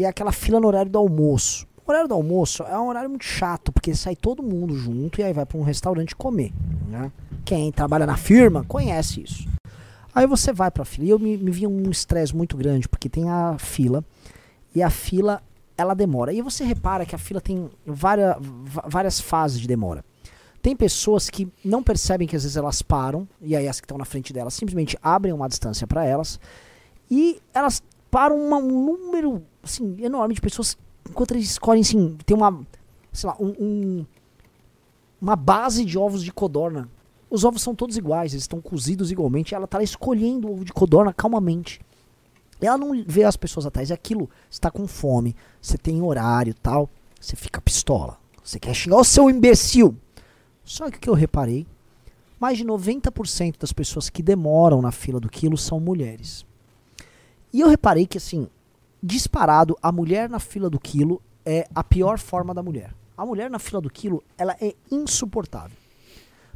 E 0.00 0.04
é 0.04 0.08
aquela 0.08 0.32
fila 0.32 0.58
no 0.58 0.66
horário 0.66 0.90
do 0.90 0.96
almoço. 0.98 1.66
O 1.86 1.90
horário 1.90 2.08
do 2.08 2.14
almoço 2.14 2.62
é 2.62 2.78
um 2.78 2.88
horário 2.88 3.10
muito 3.10 3.26
chato, 3.26 3.70
porque 3.70 3.94
sai 3.94 4.16
todo 4.16 4.42
mundo 4.42 4.74
junto 4.74 5.20
e 5.20 5.22
aí 5.22 5.30
vai 5.34 5.44
pra 5.44 5.58
um 5.58 5.62
restaurante 5.62 6.16
comer. 6.16 6.54
Né? 6.88 7.12
Quem 7.44 7.70
trabalha 7.70 8.06
na 8.06 8.16
firma 8.16 8.64
conhece 8.64 9.22
isso. 9.22 9.46
Aí 10.14 10.26
você 10.26 10.54
vai 10.54 10.70
pra 10.70 10.86
fila. 10.86 11.06
E 11.06 11.10
eu 11.10 11.18
me, 11.18 11.36
me 11.36 11.50
vinha 11.50 11.68
um 11.68 11.90
estresse 11.90 12.34
muito 12.34 12.56
grande, 12.56 12.88
porque 12.88 13.10
tem 13.10 13.28
a 13.28 13.58
fila, 13.58 14.02
e 14.74 14.82
a 14.82 14.88
fila 14.88 15.42
ela 15.76 15.92
demora. 15.92 16.32
E 16.32 16.40
você 16.40 16.64
repara 16.64 17.04
que 17.04 17.14
a 17.14 17.18
fila 17.18 17.38
tem 17.38 17.68
várias, 17.84 18.36
várias 18.86 19.20
fases 19.20 19.60
de 19.60 19.68
demora. 19.68 20.02
Tem 20.62 20.74
pessoas 20.74 21.28
que 21.28 21.46
não 21.62 21.82
percebem 21.82 22.26
que 22.26 22.36
às 22.36 22.44
vezes 22.44 22.56
elas 22.56 22.80
param, 22.80 23.28
e 23.42 23.54
aí 23.54 23.68
as 23.68 23.78
que 23.80 23.84
estão 23.84 23.98
na 23.98 24.06
frente 24.06 24.32
delas 24.32 24.54
simplesmente 24.54 24.96
abrem 25.02 25.34
uma 25.34 25.46
distância 25.46 25.86
para 25.86 26.06
elas, 26.06 26.40
e 27.10 27.38
elas 27.52 27.82
param 28.10 28.38
uma- 28.38 28.56
um 28.56 28.84
número 28.86 29.42
assim, 29.62 29.96
enorme 30.02 30.34
de 30.34 30.40
pessoas, 30.40 30.76
enquanto 31.08 31.32
eles 31.32 31.50
escolhem 31.50 31.82
assim, 31.82 32.16
tem 32.24 32.36
uma, 32.36 32.60
sei 33.12 33.28
lá, 33.28 33.36
um, 33.38 33.54
um- 33.58 34.06
uma 35.20 35.36
base 35.36 35.84
de 35.84 35.98
ovos 35.98 36.22
de 36.22 36.32
codorna. 36.32 36.88
Os 37.28 37.44
ovos 37.44 37.62
são 37.62 37.74
todos 37.74 37.96
iguais, 37.96 38.32
eles 38.32 38.44
estão 38.44 38.60
cozidos 38.60 39.12
igualmente, 39.12 39.54
ela 39.54 39.66
tá 39.66 39.78
lá 39.78 39.84
escolhendo 39.84 40.48
o 40.48 40.52
ovo 40.52 40.64
de 40.64 40.72
codorna 40.72 41.12
calmamente. 41.12 41.80
Ela 42.60 42.76
não 42.76 43.04
vê 43.06 43.24
as 43.24 43.36
pessoas 43.36 43.64
atrás, 43.66 43.90
é 43.90 43.94
aquilo, 43.94 44.28
você 44.50 44.60
tá 44.60 44.70
com 44.70 44.86
fome, 44.86 45.34
você 45.60 45.78
tem 45.78 46.02
horário 46.02 46.52
tal, 46.54 46.90
você 47.20 47.36
fica 47.36 47.60
pistola. 47.60 48.18
Você 48.42 48.58
quer 48.58 48.74
xingar 48.74 48.96
o 48.96 49.04
seu 49.04 49.30
imbecil. 49.30 49.94
Só 50.64 50.90
que 50.90 50.96
o 50.96 51.00
que 51.00 51.08
eu 51.08 51.14
reparei, 51.14 51.66
mais 52.38 52.58
de 52.58 52.64
90% 52.64 53.58
das 53.58 53.72
pessoas 53.72 54.10
que 54.10 54.22
demoram 54.22 54.82
na 54.82 54.90
fila 54.90 55.20
do 55.20 55.28
quilo 55.28 55.56
são 55.56 55.78
mulheres. 55.78 56.44
E 57.52 57.60
eu 57.60 57.68
reparei 57.68 58.06
que, 58.06 58.18
assim, 58.18 58.48
disparado, 59.02 59.76
a 59.82 59.90
mulher 59.90 60.28
na 60.28 60.38
fila 60.38 60.68
do 60.68 60.78
quilo 60.78 61.22
é 61.44 61.66
a 61.74 61.82
pior 61.82 62.18
forma 62.18 62.52
da 62.54 62.62
mulher. 62.62 62.94
A 63.16 63.24
mulher 63.24 63.50
na 63.50 63.58
fila 63.58 63.80
do 63.80 63.90
quilo, 63.90 64.22
ela 64.36 64.56
é 64.60 64.74
insuportável. 64.90 65.76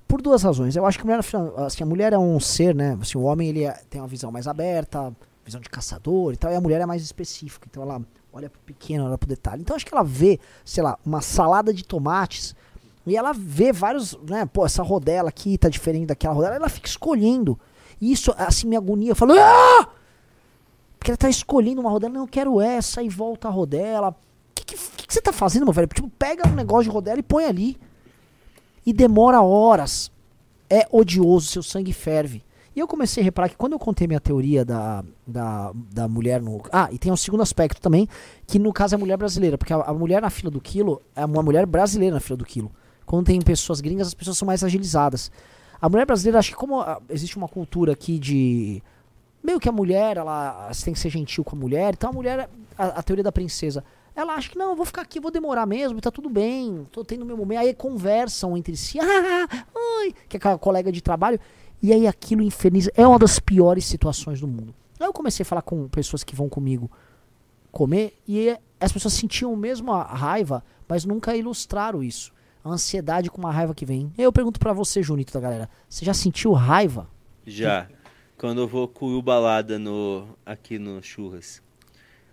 Por 0.06 0.20
duas 0.20 0.42
razões. 0.42 0.76
Eu 0.76 0.86
acho 0.86 0.98
que 0.98 1.02
a 1.02 1.06
mulher, 1.06 1.22
fila, 1.22 1.66
assim, 1.66 1.82
a 1.82 1.86
mulher 1.86 2.12
é 2.12 2.18
um 2.18 2.38
ser, 2.38 2.74
né? 2.74 2.96
Assim, 3.00 3.18
o 3.18 3.22
homem 3.22 3.48
ele 3.48 3.64
é- 3.64 3.80
tem 3.88 4.00
uma 4.00 4.06
visão 4.06 4.30
mais 4.30 4.46
aberta, 4.46 5.14
visão 5.44 5.60
de 5.60 5.68
caçador 5.68 6.32
e 6.32 6.36
tal, 6.36 6.52
e 6.52 6.54
a 6.54 6.60
mulher 6.60 6.80
é 6.80 6.86
mais 6.86 7.02
específica. 7.02 7.66
Então 7.70 7.82
ela 7.82 8.00
olha 8.32 8.48
pro 8.50 8.60
pequeno, 8.60 9.06
olha 9.06 9.18
pro 9.18 9.28
detalhe. 9.28 9.62
Então 9.62 9.74
acho 9.74 9.84
que 9.84 9.94
ela 9.94 10.04
vê, 10.04 10.38
sei 10.64 10.82
lá, 10.82 10.98
uma 11.04 11.20
salada 11.20 11.72
de 11.72 11.84
tomates 11.84 12.54
e 13.06 13.16
ela 13.16 13.32
vê 13.32 13.72
vários, 13.72 14.16
né? 14.28 14.46
Pô, 14.46 14.64
essa 14.64 14.82
rodela 14.82 15.28
aqui 15.28 15.58
tá 15.58 15.68
diferente 15.68 16.06
daquela 16.06 16.34
rodela. 16.34 16.56
Ela 16.56 16.68
fica 16.68 16.88
escolhendo. 16.88 17.58
E 18.00 18.12
isso, 18.12 18.34
assim, 18.36 18.66
me 18.66 18.76
agonia. 18.76 19.12
Eu 19.12 19.16
falo, 19.16 19.32
ah! 19.38 19.88
Porque 21.04 21.10
ela 21.10 21.18
tá 21.18 21.28
escolhendo 21.28 21.82
uma 21.82 21.90
rodela. 21.90 22.14
Não, 22.14 22.22
eu 22.22 22.26
quero 22.26 22.62
essa 22.62 23.02
e 23.02 23.10
volta 23.10 23.46
a 23.46 23.50
rodela. 23.50 24.08
O 24.08 24.14
que, 24.54 24.64
que, 24.64 25.06
que 25.06 25.12
você 25.12 25.20
tá 25.20 25.34
fazendo, 25.34 25.64
meu 25.64 25.72
velho? 25.74 25.86
Tipo, 25.86 26.08
pega 26.08 26.48
um 26.48 26.54
negócio 26.54 26.84
de 26.84 26.88
rodela 26.88 27.18
e 27.18 27.22
põe 27.22 27.44
ali. 27.44 27.76
E 28.86 28.90
demora 28.90 29.42
horas. 29.42 30.10
É 30.70 30.88
odioso, 30.90 31.48
seu 31.48 31.62
sangue 31.62 31.92
ferve. 31.92 32.42
E 32.74 32.80
eu 32.80 32.88
comecei 32.88 33.22
a 33.22 33.24
reparar 33.24 33.50
que 33.50 33.56
quando 33.56 33.74
eu 33.74 33.78
contei 33.78 34.06
minha 34.06 34.18
teoria 34.18 34.64
da, 34.64 35.04
da, 35.26 35.72
da 35.92 36.08
mulher 36.08 36.40
no. 36.40 36.62
Ah, 36.72 36.88
e 36.90 36.98
tem 36.98 37.12
um 37.12 37.18
segundo 37.18 37.42
aspecto 37.42 37.82
também, 37.82 38.08
que 38.46 38.58
no 38.58 38.72
caso 38.72 38.94
é 38.94 38.96
a 38.96 38.98
mulher 38.98 39.18
brasileira, 39.18 39.58
porque 39.58 39.74
a, 39.74 39.82
a 39.82 39.92
mulher 39.92 40.22
na 40.22 40.30
fila 40.30 40.50
do 40.50 40.58
quilo 40.58 41.02
é 41.14 41.22
uma 41.26 41.42
mulher 41.42 41.66
brasileira 41.66 42.14
na 42.14 42.20
fila 42.20 42.38
do 42.38 42.46
quilo. 42.46 42.72
Quando 43.04 43.26
tem 43.26 43.38
pessoas 43.42 43.82
gringas, 43.82 44.06
as 44.06 44.14
pessoas 44.14 44.38
são 44.38 44.46
mais 44.46 44.64
agilizadas. 44.64 45.30
A 45.78 45.86
mulher 45.86 46.06
brasileira, 46.06 46.38
acho 46.38 46.52
que 46.52 46.56
como 46.56 46.80
ah, 46.80 46.98
existe 47.10 47.36
uma 47.36 47.46
cultura 47.46 47.92
aqui 47.92 48.18
de. 48.18 48.82
Meio 49.44 49.60
que 49.60 49.68
a 49.68 49.72
mulher, 49.72 50.16
ela 50.16 50.72
você 50.72 50.86
tem 50.86 50.94
que 50.94 51.00
ser 51.00 51.10
gentil 51.10 51.44
com 51.44 51.54
a 51.54 51.58
mulher, 51.58 51.92
então 51.92 52.08
a 52.08 52.12
mulher, 52.12 52.48
a, 52.78 52.86
a 52.86 53.02
teoria 53.02 53.22
da 53.22 53.30
princesa, 53.30 53.84
ela 54.16 54.34
acha 54.34 54.48
que 54.48 54.56
não, 54.56 54.70
eu 54.70 54.76
vou 54.76 54.86
ficar 54.86 55.02
aqui, 55.02 55.20
vou 55.20 55.30
demorar 55.30 55.66
mesmo, 55.66 56.00
tá 56.00 56.10
tudo 56.10 56.30
bem, 56.30 56.86
tô 56.90 57.04
tendo 57.04 57.26
meu 57.26 57.36
momento. 57.36 57.58
Aí 57.58 57.74
conversam 57.74 58.56
entre 58.56 58.74
si, 58.74 58.98
ah, 59.02 59.66
oi, 60.00 60.14
que 60.28 60.36
é 60.36 60.38
aquela 60.38 60.56
colega 60.56 60.90
de 60.90 61.02
trabalho, 61.02 61.38
e 61.82 61.92
aí 61.92 62.06
aquilo 62.06 62.42
inferniza. 62.42 62.90
É 62.96 63.06
uma 63.06 63.18
das 63.18 63.38
piores 63.38 63.84
situações 63.84 64.40
do 64.40 64.48
mundo. 64.48 64.74
Aí 64.98 65.06
eu 65.06 65.12
comecei 65.12 65.42
a 65.42 65.46
falar 65.46 65.62
com 65.62 65.88
pessoas 65.88 66.24
que 66.24 66.34
vão 66.34 66.48
comigo 66.48 66.90
comer 67.70 68.16
e 68.26 68.56
as 68.80 68.92
pessoas 68.92 69.12
sentiam 69.14 69.54
mesmo 69.56 69.92
a 69.92 70.04
raiva, 70.04 70.64
mas 70.88 71.04
nunca 71.04 71.36
ilustraram 71.36 72.02
isso. 72.02 72.32
A 72.62 72.70
ansiedade 72.70 73.30
com 73.30 73.38
uma 73.38 73.52
raiva 73.52 73.74
que 73.74 73.84
vem. 73.84 74.10
Eu 74.16 74.32
pergunto 74.32 74.58
pra 74.58 74.72
você, 74.72 75.02
Junito 75.02 75.34
da 75.34 75.40
galera, 75.40 75.68
você 75.86 76.04
já 76.04 76.14
sentiu 76.14 76.52
raiva? 76.52 77.08
Já. 77.44 77.88
Quando 78.36 78.60
eu 78.62 78.68
vou 78.68 78.88
com 78.88 79.06
o 79.14 79.22
balada 79.22 79.78
no, 79.78 80.28
aqui 80.44 80.78
no 80.78 81.02
churras. 81.02 81.62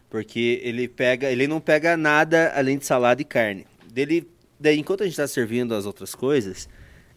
Porque 0.09 0.59
ele 0.63 0.87
pega, 0.87 1.31
ele 1.31 1.47
não 1.47 1.61
pega 1.61 1.95
nada 1.95 2.51
além 2.55 2.77
de 2.77 2.85
salada 2.85 3.21
e 3.21 3.25
carne. 3.25 3.65
Dele, 3.93 4.27
daí 4.59 4.77
enquanto 4.79 5.03
a 5.03 5.05
gente 5.05 5.15
tá 5.15 5.27
servindo 5.27 5.73
as 5.73 5.85
outras 5.85 6.13
coisas, 6.15 6.67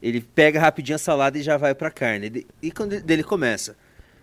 ele 0.02 0.20
pega 0.20 0.61
rapidinho 0.61 0.97
a 0.97 0.98
salada 0.98 1.39
e 1.39 1.43
já 1.43 1.56
vai 1.56 1.74
pra 1.74 1.90
carne. 1.90 2.27
Ele- 2.27 2.47
e 2.62 2.70
quando 2.70 2.93
ele, 2.93 3.02
dele 3.02 3.24
começa, 3.24 3.77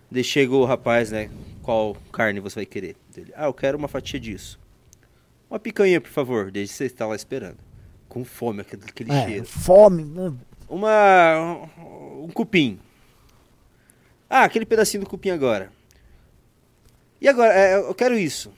daí 0.10 0.24
chega 0.24 0.54
o 0.56 0.64
rapaz, 0.64 1.12
né? 1.12 1.30
Qual 1.62 1.96
carne 2.14 2.40
você 2.40 2.56
vai 2.56 2.66
querer? 2.66 2.96
Dele, 3.14 3.34
ah, 3.36 3.46
eu 3.46 3.54
quero 3.54 3.78
uma 3.78 3.88
fatia 3.90 4.20
disso. 4.20 4.58
Uma 5.50 5.60
picanha, 5.60 6.00
por 6.00 6.10
favor, 6.12 6.50
desde 6.50 6.74
você 6.74 6.86
está 6.86 7.06
lá 7.06 7.16
esperando. 7.16 7.58
Com 8.08 8.24
fome, 8.24 8.62
aquele, 8.62 8.84
aquele 8.88 9.12
É, 9.12 9.26
cheiro. 9.26 9.46
fome. 9.46 10.04
né? 10.06 10.34
Uma. 10.70 11.68
Um 12.22 12.30
cupim. 12.34 12.80
Ah, 14.34 14.44
aquele 14.46 14.66
pedacinho 14.66 15.04
do 15.04 15.10
cupim 15.10 15.30
agora. 15.30 15.70
E 17.20 17.28
agora, 17.28 17.54
é, 17.54 17.76
eu 17.78 17.94
quero 17.94 18.18
isso. 18.18 18.50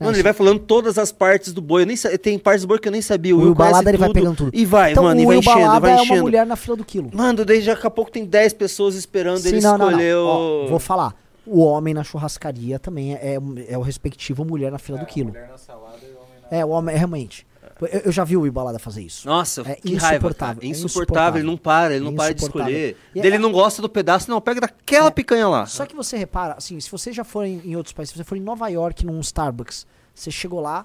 Mano, 0.00 0.16
ele 0.16 0.22
vai 0.22 0.32
falando 0.32 0.60
todas 0.60 0.96
as 0.96 1.12
partes 1.12 1.52
do 1.52 1.60
boi. 1.60 1.82
Eu 1.82 1.86
nem 1.86 1.94
sa- 1.94 2.16
Tem 2.16 2.38
partes 2.38 2.62
do 2.62 2.68
boi 2.68 2.78
que 2.78 2.88
eu 2.88 2.92
nem 2.92 3.02
sabia. 3.02 3.34
O 3.36 3.38
Will 3.38 3.48
Will 3.48 3.54
Balada 3.54 3.90
ele 3.90 3.98
vai 3.98 4.10
pegando 4.10 4.34
tudo. 4.34 4.50
E 4.54 4.64
vai, 4.64 4.92
então, 4.92 5.04
mano, 5.04 5.20
e 5.20 5.24
o 5.24 5.26
vai 5.26 5.36
Will 5.36 5.40
enchendo, 5.40 5.58
Balada 5.60 5.80
vai 5.80 5.90
é 5.90 5.94
uma 5.96 6.04
enchendo. 6.04 6.22
mulher 6.22 6.46
na 6.46 6.56
fila 6.56 6.74
do 6.74 6.84
quilo. 6.86 7.10
Mano, 7.12 7.44
daí 7.44 7.62
daqui 7.62 7.86
a 7.86 7.90
pouco 7.90 8.10
tem 8.10 8.24
10 8.24 8.54
pessoas 8.54 8.94
esperando 8.94 9.44
ele 9.46 9.60
Sim, 9.60 9.66
não, 9.66 9.72
não, 9.76 9.78
não. 9.78 9.90
escolher 9.90 10.16
Ó, 10.16 10.64
o... 10.64 10.68
vou 10.68 10.78
falar. 10.78 11.14
O 11.46 11.60
homem 11.60 11.92
na 11.92 12.02
churrascaria 12.02 12.78
também 12.78 13.14
é, 13.14 13.36
é 13.68 13.76
o 13.76 13.82
respectivo 13.82 14.42
mulher 14.42 14.72
na 14.72 14.78
fila 14.78 14.96
do 14.96 15.04
quilo. 15.04 15.28
Mulher 15.30 15.48
na 15.48 15.58
salada 15.58 15.98
e 16.02 16.06
homem 16.16 16.50
na... 16.50 16.56
É, 16.58 16.64
o 16.64 16.68
homem, 16.70 16.94
é, 16.94 16.98
realmente. 16.98 17.46
Eu, 17.80 18.00
eu 18.06 18.12
já 18.12 18.24
vi 18.24 18.36
o 18.36 18.42
Will 18.42 18.52
Balada 18.52 18.78
fazer 18.78 19.02
isso. 19.02 19.26
Nossa, 19.26 19.62
É 19.62 19.74
que 19.76 19.94
raiva, 19.96 20.16
insuportável, 20.16 20.62
é 20.62 20.66
Insuportável, 20.66 20.86
insuportável. 20.86 21.38
ele 21.40 21.46
não 21.46 21.56
para, 21.56 21.94
ele 21.94 22.04
não 22.04 22.14
para 22.14 22.32
de 22.34 22.42
Insuportável. 22.42 22.74
escolher. 22.76 22.96
E 23.14 23.20
Dele 23.22 23.36
é- 23.36 23.38
não 23.38 23.52
gosta 23.52 23.80
do 23.80 23.88
pedaço, 23.88 24.30
não, 24.30 24.40
pega 24.40 24.60
daquela 24.60 25.06
É. 25.08 25.10
picanha 25.10 25.48
lá. 25.48 25.66
Só 25.66 25.86
que 25.86 25.94
você 25.96 26.16
repara, 26.16 26.54
assim, 26.54 26.78
se 26.80 26.90
você 26.90 27.12
já 27.12 27.24
for 27.24 27.44
em, 27.44 27.60
em 27.64 27.76
outros 27.76 27.92
países, 27.92 28.12
se 28.12 28.18
você 28.18 28.24
for 28.24 28.36
em 28.36 28.40
Nova 28.40 28.68
York, 28.68 29.04
num 29.06 29.18
Starbucks, 29.20 29.86
você 30.14 30.30
chegou 30.30 30.60
lá, 30.60 30.84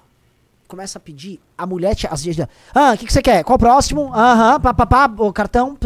começa 0.68 0.98
a 0.98 1.00
pedir, 1.00 1.38
a 1.56 1.64
mulher 1.66 1.94
te 1.94 2.06
às 2.08 2.24
vezes, 2.24 2.44
ah, 2.74 2.92
o 2.94 2.98
que, 2.98 3.06
que 3.06 3.12
você 3.12 3.22
quer? 3.22 3.44
Qual 3.44 3.56
o 3.56 3.58
próximo? 3.58 4.12
Aham, 4.14 4.60
pá, 4.60 4.74
pá, 4.74 4.86
pá, 4.86 5.14
o 5.18 5.32
cartão. 5.32 5.78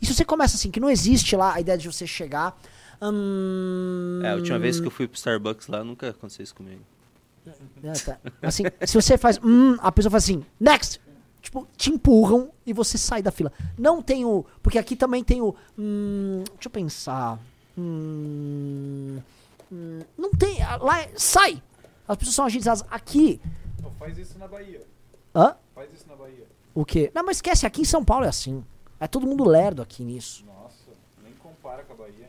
E 0.00 0.06
se 0.06 0.14
você 0.14 0.24
começa 0.24 0.56
assim, 0.56 0.70
que 0.70 0.80
não 0.80 0.90
existe 0.90 1.36
lá 1.36 1.54
a 1.54 1.60
ideia 1.60 1.78
de 1.78 1.90
você 1.90 2.06
chegar. 2.06 2.56
hum, 3.00 4.20
É, 4.22 4.30
a 4.30 4.34
última 4.34 4.58
vez 4.58 4.80
que 4.80 4.86
eu 4.86 4.90
fui 4.90 5.06
pro 5.06 5.16
Starbucks 5.16 5.68
lá, 5.68 5.84
nunca 5.84 6.08
aconteceu 6.10 6.42
isso 6.42 6.54
comigo. 6.54 6.80
É, 7.82 7.92
tá. 7.92 8.18
Assim, 8.42 8.64
se 8.84 8.94
você 8.94 9.16
faz. 9.16 9.38
Hum, 9.42 9.76
a 9.80 9.92
pessoa 9.92 10.10
faz 10.10 10.24
assim, 10.24 10.44
next! 10.58 11.00
Tipo, 11.40 11.66
te 11.76 11.90
empurram 11.90 12.50
e 12.66 12.72
você 12.72 12.98
sai 12.98 13.22
da 13.22 13.30
fila. 13.30 13.52
Não 13.78 14.02
tem 14.02 14.24
o. 14.24 14.44
Porque 14.62 14.78
aqui 14.78 14.96
também 14.96 15.22
tem 15.22 15.40
o. 15.40 15.54
Hum, 15.78 16.42
deixa 16.54 16.66
eu 16.66 16.70
pensar. 16.70 17.38
Hum, 17.78 19.18
hum, 19.70 20.00
não 20.18 20.30
tem. 20.32 20.58
Lá 20.80 21.02
é, 21.02 21.10
sai! 21.14 21.62
As 22.08 22.16
pessoas 22.16 22.34
são 22.34 22.44
agilizadas. 22.46 22.84
Aqui. 22.90 23.40
Pô, 23.82 23.90
faz 23.90 24.18
isso 24.18 24.38
na 24.38 24.48
Bahia. 24.48 24.82
Hã? 25.34 25.56
Faz 25.74 25.92
isso 25.92 26.06
na 26.08 26.16
Bahia. 26.16 26.46
O 26.74 26.84
quê? 26.84 27.10
Não, 27.14 27.24
mas 27.24 27.38
esquece, 27.38 27.66
aqui 27.66 27.82
em 27.82 27.84
São 27.84 28.04
Paulo 28.04 28.24
é 28.24 28.28
assim. 28.28 28.64
É 28.98 29.06
todo 29.06 29.26
mundo 29.26 29.44
lerdo 29.44 29.82
aqui 29.82 30.02
nisso. 30.02 30.44
Nossa, 30.46 30.90
nem 31.22 31.32
compara 31.34 31.84
com 31.84 31.92
a 31.92 31.96
Bahia. 31.96 32.25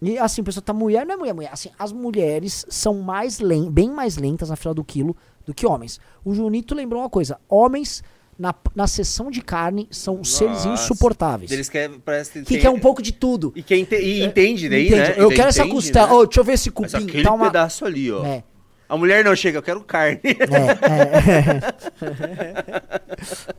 E 0.00 0.16
assim, 0.18 0.42
a 0.42 0.44
pessoa 0.44 0.62
tá 0.62 0.72
mulher, 0.72 1.04
não 1.04 1.14
é 1.14 1.16
mulher, 1.16 1.34
mulher. 1.34 1.50
Assim, 1.52 1.70
as 1.78 1.92
mulheres 1.92 2.64
são 2.68 2.94
mais 3.00 3.40
bem 3.70 3.90
mais 3.90 4.16
lentas 4.16 4.50
na 4.50 4.56
fila 4.56 4.72
do 4.74 4.84
quilo 4.84 5.16
do 5.44 5.52
que 5.52 5.66
homens. 5.66 5.98
O 6.24 6.32
Junito 6.34 6.74
lembrou 6.74 7.02
uma 7.02 7.10
coisa: 7.10 7.38
homens 7.48 8.02
na, 8.38 8.54
na 8.76 8.86
sessão 8.86 9.28
de 9.30 9.40
carne 9.42 9.88
são 9.90 10.22
seres 10.22 10.64
Nossa. 10.64 10.84
insuportáveis. 10.84 11.50
Eles 11.50 11.68
querem, 11.68 11.98
parece 11.98 12.30
que 12.32 12.38
que 12.40 12.44
tem- 12.46 12.60
quer 12.60 12.70
um 12.70 12.78
pouco 12.78 13.02
de 13.02 13.12
tudo. 13.12 13.52
E 13.56 13.62
quem 13.62 13.80
ente- 13.82 13.96
e 13.96 14.22
entende 14.24 14.68
daí, 14.68 14.86
Entende? 14.86 15.00
né? 15.00 15.10
Eu 15.16 15.24
Entende, 15.24 15.34
quero 15.34 15.48
essa 15.48 15.64
né? 15.64 15.70
costela. 15.70 16.12
Ô, 16.14 16.24
deixa 16.24 16.40
eu 16.40 16.44
ver 16.44 16.52
esse 16.52 16.70
Mas 16.80 16.92
cupim. 16.92 17.04
aquele 17.08 17.24
Tá 17.24 17.32
uma... 17.32 17.46
pedaço 17.46 17.84
ali, 17.84 18.12
ó. 18.12 18.24
É, 18.24 18.44
A 18.88 18.96
mulher 18.96 19.24
não 19.24 19.34
chega, 19.34 19.58
eu 19.58 19.62
quero 19.62 19.82
carne. 19.82 20.20
é, 20.22 20.30
é. 20.30 20.36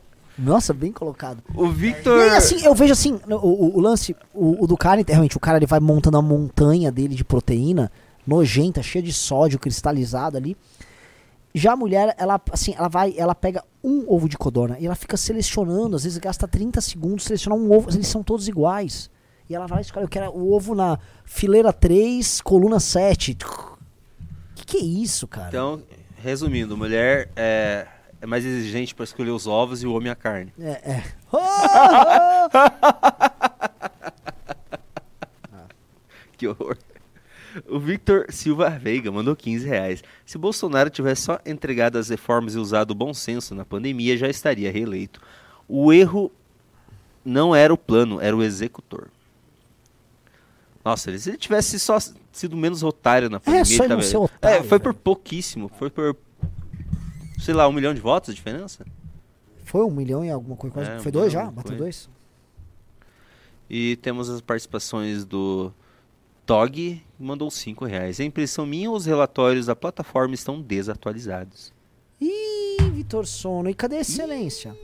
Nossa, 0.40 0.72
bem 0.72 0.90
colocado. 0.92 1.42
o 1.54 1.66
E 1.66 1.72
Victor... 1.72 2.20
aí, 2.20 2.30
assim, 2.30 2.64
eu 2.64 2.74
vejo 2.74 2.92
assim, 2.92 3.20
o, 3.28 3.34
o- 3.34 3.76
o 3.76 3.80
lance, 3.80 4.16
o, 4.34 4.64
o 4.64 4.66
do 4.66 4.76
carne, 4.76 5.04
realmente, 5.06 5.36
o 5.36 5.40
cara 5.40 5.58
ele 5.58 5.66
vai 5.66 5.78
montando 5.80 6.16
a 6.16 6.22
montanha 6.22 6.90
dele 6.90 7.14
de 7.14 7.24
proteína, 7.24 7.90
nojenta, 8.26 8.82
cheia 8.82 9.02
de 9.02 9.12
sódio 9.12 9.58
cristalizado 9.58 10.36
ali. 10.36 10.56
Já 11.54 11.72
a 11.72 11.76
mulher, 11.76 12.14
ela, 12.16 12.40
assim, 12.52 12.74
ela 12.78 12.88
vai, 12.88 13.12
ela 13.16 13.34
pega 13.34 13.62
um 13.82 14.04
ovo 14.08 14.28
de 14.28 14.38
codorna 14.38 14.76
e 14.78 14.86
ela 14.86 14.94
fica 14.94 15.16
selecionando, 15.16 15.96
às 15.96 16.04
vezes 16.04 16.16
gasta 16.18 16.46
30 16.46 16.80
segundos 16.80 17.24
selecionar 17.24 17.58
um 17.58 17.72
ovo, 17.72 17.90
eles 17.90 18.06
são 18.06 18.22
todos 18.22 18.46
iguais. 18.48 19.10
E 19.48 19.54
ela 19.54 19.66
vai 19.66 19.80
escolher, 19.80 20.04
eu 20.04 20.08
quero 20.08 20.30
o 20.30 20.54
ovo 20.54 20.76
na 20.76 20.96
fileira 21.24 21.72
3, 21.72 22.40
coluna 22.40 22.78
7. 22.78 23.34
Que 24.54 24.64
que 24.64 24.76
é 24.76 24.80
isso, 24.80 25.26
cara? 25.26 25.48
Então, 25.48 25.82
resumindo, 26.22 26.76
mulher 26.76 27.28
é, 27.34 27.84
é 28.20 28.26
mais 28.26 28.44
exigente 28.44 28.94
pra 28.94 29.04
escolher 29.04 29.30
os 29.30 29.46
ovos 29.46 29.82
e 29.82 29.86
o 29.86 29.94
homem 29.94 30.10
a 30.10 30.14
carne. 30.14 30.52
É, 30.58 30.92
é. 30.92 31.04
Que 36.36 36.48
horror. 36.48 36.76
O 37.68 37.78
Victor 37.78 38.26
Silva 38.30 38.70
Veiga 38.70 39.10
mandou 39.10 39.34
15 39.36 39.66
reais. 39.66 40.02
Se 40.24 40.38
Bolsonaro 40.38 40.88
tivesse 40.88 41.22
só 41.22 41.38
entregado 41.44 41.98
as 41.98 42.08
reformas 42.08 42.54
e 42.54 42.58
usado 42.58 42.92
o 42.92 42.94
bom 42.94 43.12
senso 43.12 43.54
na 43.54 43.64
pandemia, 43.64 44.16
já 44.16 44.28
estaria 44.28 44.70
reeleito. 44.70 45.20
O 45.68 45.92
erro 45.92 46.30
não 47.24 47.54
era 47.54 47.72
o 47.74 47.76
plano, 47.76 48.20
era 48.20 48.36
o 48.36 48.42
executor. 48.42 49.08
Nossa, 50.84 51.16
se 51.18 51.30
ele 51.30 51.36
tivesse 51.36 51.78
só 51.78 51.98
sido 52.32 52.56
menos 52.56 52.82
otário 52.82 53.28
na 53.28 53.38
pandemia... 53.38 53.64
só 53.66 53.82
ele 53.84 53.88
tava- 53.88 54.02
ser 54.02 54.16
otário, 54.16 54.58
É, 54.58 54.62
foi 54.62 54.78
por 54.78 54.94
pouquíssimo. 54.94 55.70
Foi 55.78 55.90
por, 55.90 56.16
sei 57.40 57.54
lá, 57.54 57.66
um 57.68 57.72
milhão 57.72 57.92
de 57.94 58.00
votos 58.00 58.30
a 58.30 58.32
diferença? 58.32 58.84
Foi 59.64 59.84
um 59.84 59.90
milhão 59.90 60.24
e 60.24 60.30
alguma 60.30 60.56
coisa. 60.56 60.74
quase- 60.74 60.90
É, 60.90 60.98
foi 60.98 61.10
um 61.10 61.12
dois 61.12 61.32
milhão, 61.32 61.46
já? 61.46 61.50
Bateu 61.50 61.76
dois? 61.76 62.08
E 63.68 63.96
temos 63.96 64.28
as 64.28 64.40
participações 64.40 65.24
do 65.24 65.72
Tog, 66.44 66.72
que 66.72 67.02
mandou 67.18 67.50
5 67.50 67.84
reais. 67.84 68.18
É 68.18 68.24
impressão 68.24 68.66
minha 68.66 68.90
ou 68.90 68.96
os 68.96 69.06
relatórios 69.06 69.66
da 69.66 69.76
plataforma 69.76 70.34
estão 70.34 70.60
desatualizados? 70.60 71.72
Ih, 72.20 72.76
Vitor 72.92 73.26
Sono. 73.26 73.70
E 73.70 73.74
cadê 73.74 73.96
a 73.96 74.00
excelência? 74.00 74.76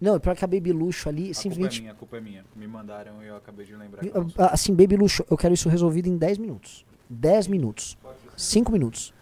Não, 0.00 0.14
é 0.14 0.18
pior 0.18 0.36
que 0.36 0.44
a 0.44 0.46
Baby 0.46 0.72
Luxo 0.72 1.08
ali, 1.08 1.30
A 1.30 1.34
simplesmente. 1.34 1.80
culpa 1.80 1.80
é 1.80 1.80
minha, 1.80 1.92
a 1.92 1.94
culpa 1.94 2.16
é 2.16 2.20
minha. 2.20 2.44
Me 2.54 2.66
mandaram 2.68 3.22
e 3.22 3.26
eu 3.26 3.36
acabei 3.36 3.66
de 3.66 3.74
lembrar. 3.74 4.02
Ah, 4.36 4.50
Assim, 4.52 4.72
Baby 4.74 4.96
Luxo, 4.96 5.24
eu 5.28 5.36
quero 5.36 5.54
isso 5.54 5.68
resolvido 5.68 6.06
em 6.08 6.16
10 6.16 6.38
minutos. 6.38 6.84
10 7.10 7.48
minutos. 7.48 7.96
5 8.36 8.70
minutos. 8.70 9.12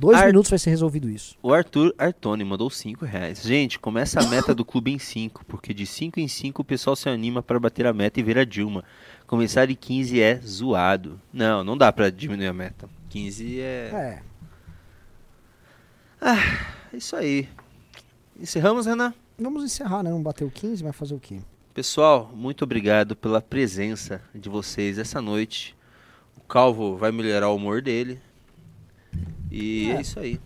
2 0.00 0.16
Ar- 0.18 0.26
minutos 0.28 0.48
vai 0.48 0.58
ser 0.58 0.70
resolvido 0.70 1.10
isso. 1.10 1.36
O 1.42 1.52
Arthur 1.52 1.94
Artoni 1.98 2.42
mandou 2.42 2.70
5 2.70 3.04
reais. 3.04 3.42
Gente, 3.42 3.78
começa 3.78 4.18
a 4.18 4.26
meta 4.26 4.54
do 4.54 4.64
clube 4.64 4.90
em 4.90 4.98
5, 4.98 5.44
porque 5.44 5.74
de 5.74 5.84
5 5.84 6.18
em 6.18 6.26
5 6.26 6.62
o 6.62 6.64
pessoal 6.64 6.96
se 6.96 7.08
anima 7.10 7.42
para 7.42 7.60
bater 7.60 7.86
a 7.86 7.92
meta 7.92 8.18
e 8.18 8.22
ver 8.22 8.38
a 8.38 8.44
Dilma. 8.44 8.82
Começar 9.26 9.66
de 9.66 9.74
15 9.74 10.18
é 10.18 10.36
zoado. 10.40 11.20
Não, 11.30 11.62
não 11.62 11.76
dá 11.76 11.92
pra 11.92 12.08
diminuir 12.08 12.46
a 12.46 12.52
meta. 12.54 12.88
15 13.10 13.60
é... 13.60 14.22
É. 16.22 16.30
É 16.92 16.96
isso 16.96 17.14
aí. 17.14 17.46
Encerramos, 18.40 18.86
Renan? 18.86 19.12
Vamos 19.38 19.62
encerrar, 19.64 20.02
né? 20.02 20.10
Não 20.10 20.22
bateu 20.22 20.50
15, 20.50 20.82
vai 20.82 20.92
fazer 20.92 21.14
o 21.14 21.20
quê? 21.20 21.40
Pessoal, 21.74 22.30
muito 22.34 22.64
obrigado 22.64 23.14
pela 23.14 23.40
presença 23.40 24.20
de 24.34 24.48
vocês 24.48 24.98
essa 24.98 25.20
noite. 25.20 25.76
O 26.36 26.40
Calvo 26.40 26.96
vai 26.96 27.12
melhorar 27.12 27.48
o 27.50 27.56
humor 27.56 27.80
dele. 27.82 28.18
E 29.50 29.90
é, 29.90 29.96
É. 29.96 30.00
isso 30.00 30.18
aí. 30.20 30.40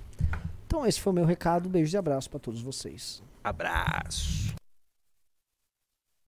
Então, 0.66 0.86
esse 0.86 1.00
foi 1.00 1.12
o 1.12 1.14
meu 1.14 1.24
recado. 1.24 1.68
Beijos 1.68 1.92
e 1.94 1.96
abraços 1.96 2.28
pra 2.28 2.40
todos 2.40 2.60
vocês. 2.62 3.22
Abraço. 3.42 4.54